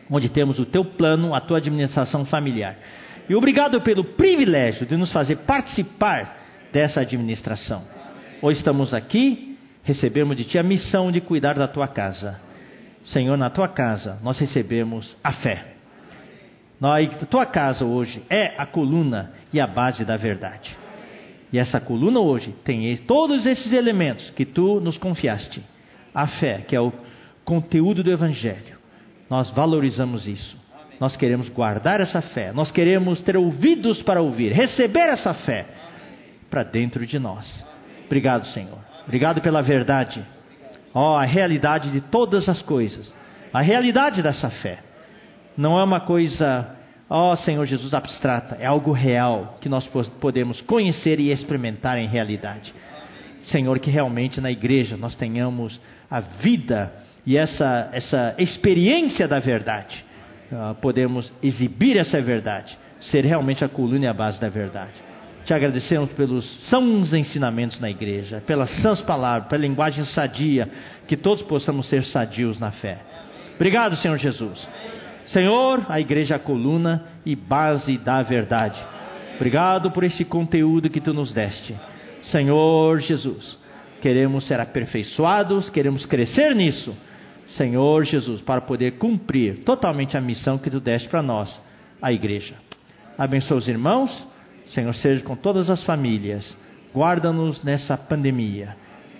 onde 0.08 0.28
temos 0.28 0.60
o 0.60 0.64
teu 0.64 0.84
plano, 0.84 1.34
a 1.34 1.40
tua 1.40 1.58
administração 1.58 2.24
familiar. 2.24 2.76
E 3.28 3.34
obrigado 3.34 3.80
pelo 3.80 4.04
privilégio 4.04 4.86
de 4.86 4.96
nos 4.96 5.10
fazer 5.10 5.38
participar 5.38 6.36
dessa 6.72 7.00
administração. 7.00 7.82
Hoje 8.40 8.58
estamos 8.58 8.94
aqui 8.94 9.52
recebemos 9.82 10.36
de 10.36 10.44
Ti 10.44 10.58
a 10.58 10.62
missão 10.62 11.10
de 11.10 11.20
cuidar 11.20 11.54
da 11.54 11.66
Tua 11.66 11.88
casa. 11.88 12.40
Senhor, 13.04 13.36
na 13.36 13.50
Tua 13.50 13.68
casa 13.68 14.18
nós 14.22 14.38
recebemos 14.38 15.16
a 15.22 15.32
fé. 15.32 15.74
Nós, 16.80 17.08
Tua 17.28 17.46
casa 17.46 17.84
hoje 17.84 18.22
é 18.28 18.54
a 18.58 18.66
coluna 18.66 19.32
e 19.52 19.60
a 19.60 19.66
base 19.66 20.04
da 20.04 20.16
verdade. 20.16 20.76
E 21.52 21.58
essa 21.58 21.80
coluna 21.80 22.18
hoje 22.18 22.54
tem 22.64 22.96
todos 22.98 23.44
esses 23.44 23.72
elementos 23.72 24.30
que 24.30 24.44
Tu 24.44 24.80
nos 24.80 24.96
confiaste. 24.96 25.62
A 26.14 26.26
fé, 26.26 26.62
que 26.66 26.76
é 26.76 26.80
o 26.80 26.92
conteúdo 27.44 28.02
do 28.02 28.10
Evangelho. 28.10 28.78
Nós 29.28 29.50
valorizamos 29.50 30.26
isso. 30.26 30.56
Nós 31.00 31.16
queremos 31.16 31.48
guardar 31.48 32.00
essa 32.00 32.20
fé. 32.20 32.52
Nós 32.52 32.70
queremos 32.70 33.22
ter 33.22 33.36
ouvidos 33.36 34.02
para 34.02 34.20
ouvir, 34.20 34.52
receber 34.52 35.08
essa 35.08 35.34
fé 35.34 35.66
para 36.50 36.62
dentro 36.62 37.06
de 37.06 37.18
nós. 37.18 37.64
Obrigado, 38.06 38.46
Senhor. 38.48 38.78
Obrigado 39.04 39.40
pela 39.40 39.62
verdade. 39.62 40.24
Ó, 40.94 41.16
a 41.16 41.24
realidade 41.24 41.90
de 41.90 42.00
todas 42.00 42.48
as 42.48 42.60
coisas. 42.62 43.12
A 43.52 43.60
realidade 43.60 44.22
dessa 44.22 44.50
fé. 44.50 44.78
Não 45.56 45.78
é 45.78 45.84
uma 45.84 46.00
coisa, 46.00 46.74
ó 47.08 47.36
Senhor 47.36 47.66
Jesus, 47.66 47.92
abstrata. 47.92 48.56
É 48.60 48.66
algo 48.66 48.92
real 48.92 49.56
que 49.60 49.68
nós 49.68 49.86
podemos 50.20 50.60
conhecer 50.62 51.20
e 51.20 51.30
experimentar 51.30 51.98
em 51.98 52.06
realidade. 52.06 52.72
Senhor, 53.44 53.78
que 53.78 53.90
realmente 53.90 54.40
na 54.40 54.50
igreja 54.50 54.96
nós 54.96 55.16
tenhamos 55.16 55.80
a 56.10 56.20
vida 56.20 56.92
e 57.26 57.36
essa, 57.36 57.88
essa 57.92 58.34
experiência 58.38 59.26
da 59.26 59.40
verdade. 59.40 60.04
Uh, 60.50 60.74
podemos 60.76 61.32
exibir 61.42 61.96
essa 61.96 62.20
verdade, 62.20 62.76
ser 63.00 63.24
realmente 63.24 63.64
a 63.64 63.68
coluna 63.68 64.04
e 64.04 64.08
a 64.08 64.12
base 64.12 64.38
da 64.38 64.50
verdade. 64.50 64.92
Te 65.44 65.52
agradecemos 65.52 66.10
pelos 66.12 66.44
sãos 66.68 67.12
ensinamentos 67.12 67.80
na 67.80 67.90
igreja, 67.90 68.42
pelas 68.46 68.70
sãs 68.80 69.00
palavras, 69.02 69.48
pela 69.48 69.62
linguagem 69.62 70.04
sadia, 70.04 70.68
que 71.08 71.16
todos 71.16 71.42
possamos 71.42 71.88
ser 71.88 72.04
sadios 72.04 72.60
na 72.60 72.70
fé. 72.70 72.98
Obrigado, 73.56 73.96
Senhor 73.96 74.16
Jesus. 74.18 74.66
Senhor, 75.26 75.84
a 75.88 76.00
igreja 76.00 76.34
é 76.34 76.36
a 76.36 76.40
coluna 76.40 77.04
e 77.26 77.34
base 77.34 77.98
da 77.98 78.22
verdade. 78.22 78.78
Obrigado 79.36 79.90
por 79.90 80.04
esse 80.04 80.24
conteúdo 80.24 80.88
que 80.88 81.00
tu 81.00 81.12
nos 81.12 81.32
deste. 81.32 81.74
Senhor 82.24 83.00
Jesus, 83.00 83.58
queremos 84.00 84.46
ser 84.46 84.60
aperfeiçoados, 84.60 85.68
queremos 85.70 86.06
crescer 86.06 86.54
nisso. 86.54 86.94
Senhor 87.48 88.04
Jesus, 88.04 88.40
para 88.40 88.60
poder 88.60 88.92
cumprir 88.92 89.64
totalmente 89.64 90.16
a 90.16 90.20
missão 90.20 90.56
que 90.56 90.70
tu 90.70 90.78
deste 90.78 91.08
para 91.08 91.22
nós, 91.22 91.52
a 92.00 92.12
igreja. 92.12 92.54
Abençoa 93.18 93.58
os 93.58 93.68
irmãos 93.68 94.31
Senhor, 94.74 94.94
seja 94.94 95.22
com 95.22 95.36
todas 95.36 95.68
as 95.70 95.82
famílias. 95.84 96.56
Guarda-nos 96.94 97.62
nessa 97.62 97.96
pandemia. 97.96 98.76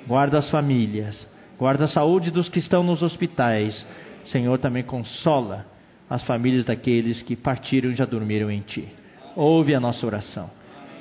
Guarda 0.06 0.38
as 0.38 0.50
famílias. 0.50 1.28
Guarda 1.58 1.84
a 1.84 1.88
saúde 1.88 2.30
dos 2.30 2.48
que 2.48 2.58
estão 2.58 2.82
nos 2.82 3.02
hospitais. 3.02 3.86
Senhor, 4.24 4.58
também 4.58 4.82
consola 4.82 5.66
as 6.08 6.22
famílias 6.24 6.64
daqueles 6.64 7.22
que 7.22 7.36
partiram 7.36 7.90
e 7.90 7.94
já 7.94 8.04
dormiram 8.04 8.50
em 8.50 8.60
Ti. 8.60 8.88
Ouve 9.36 9.74
a 9.74 9.80
nossa 9.80 10.04
oração. 10.06 10.50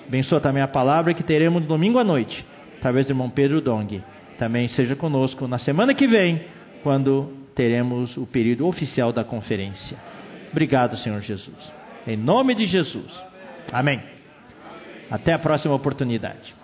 Abençoa 0.07 0.39
também 0.39 0.63
a 0.63 0.67
palavra 0.67 1.13
que 1.13 1.23
teremos 1.23 1.65
domingo 1.65 1.99
à 1.99 2.03
noite, 2.03 2.45
através 2.77 3.05
do 3.05 3.11
irmão 3.11 3.29
Pedro 3.29 3.61
Dong. 3.61 4.03
Também 4.37 4.67
seja 4.69 4.95
conosco 4.95 5.47
na 5.47 5.59
semana 5.59 5.93
que 5.93 6.07
vem, 6.07 6.41
quando 6.83 7.31
teremos 7.55 8.17
o 8.17 8.25
período 8.25 8.67
oficial 8.67 9.13
da 9.13 9.23
conferência. 9.23 9.97
Obrigado, 10.51 10.97
Senhor 10.97 11.21
Jesus. 11.21 11.71
Em 12.07 12.17
nome 12.17 12.55
de 12.55 12.65
Jesus. 12.65 13.11
Amém. 13.71 14.20
Até 15.11 15.33
a 15.33 15.39
próxima 15.39 15.75
oportunidade. 15.75 16.55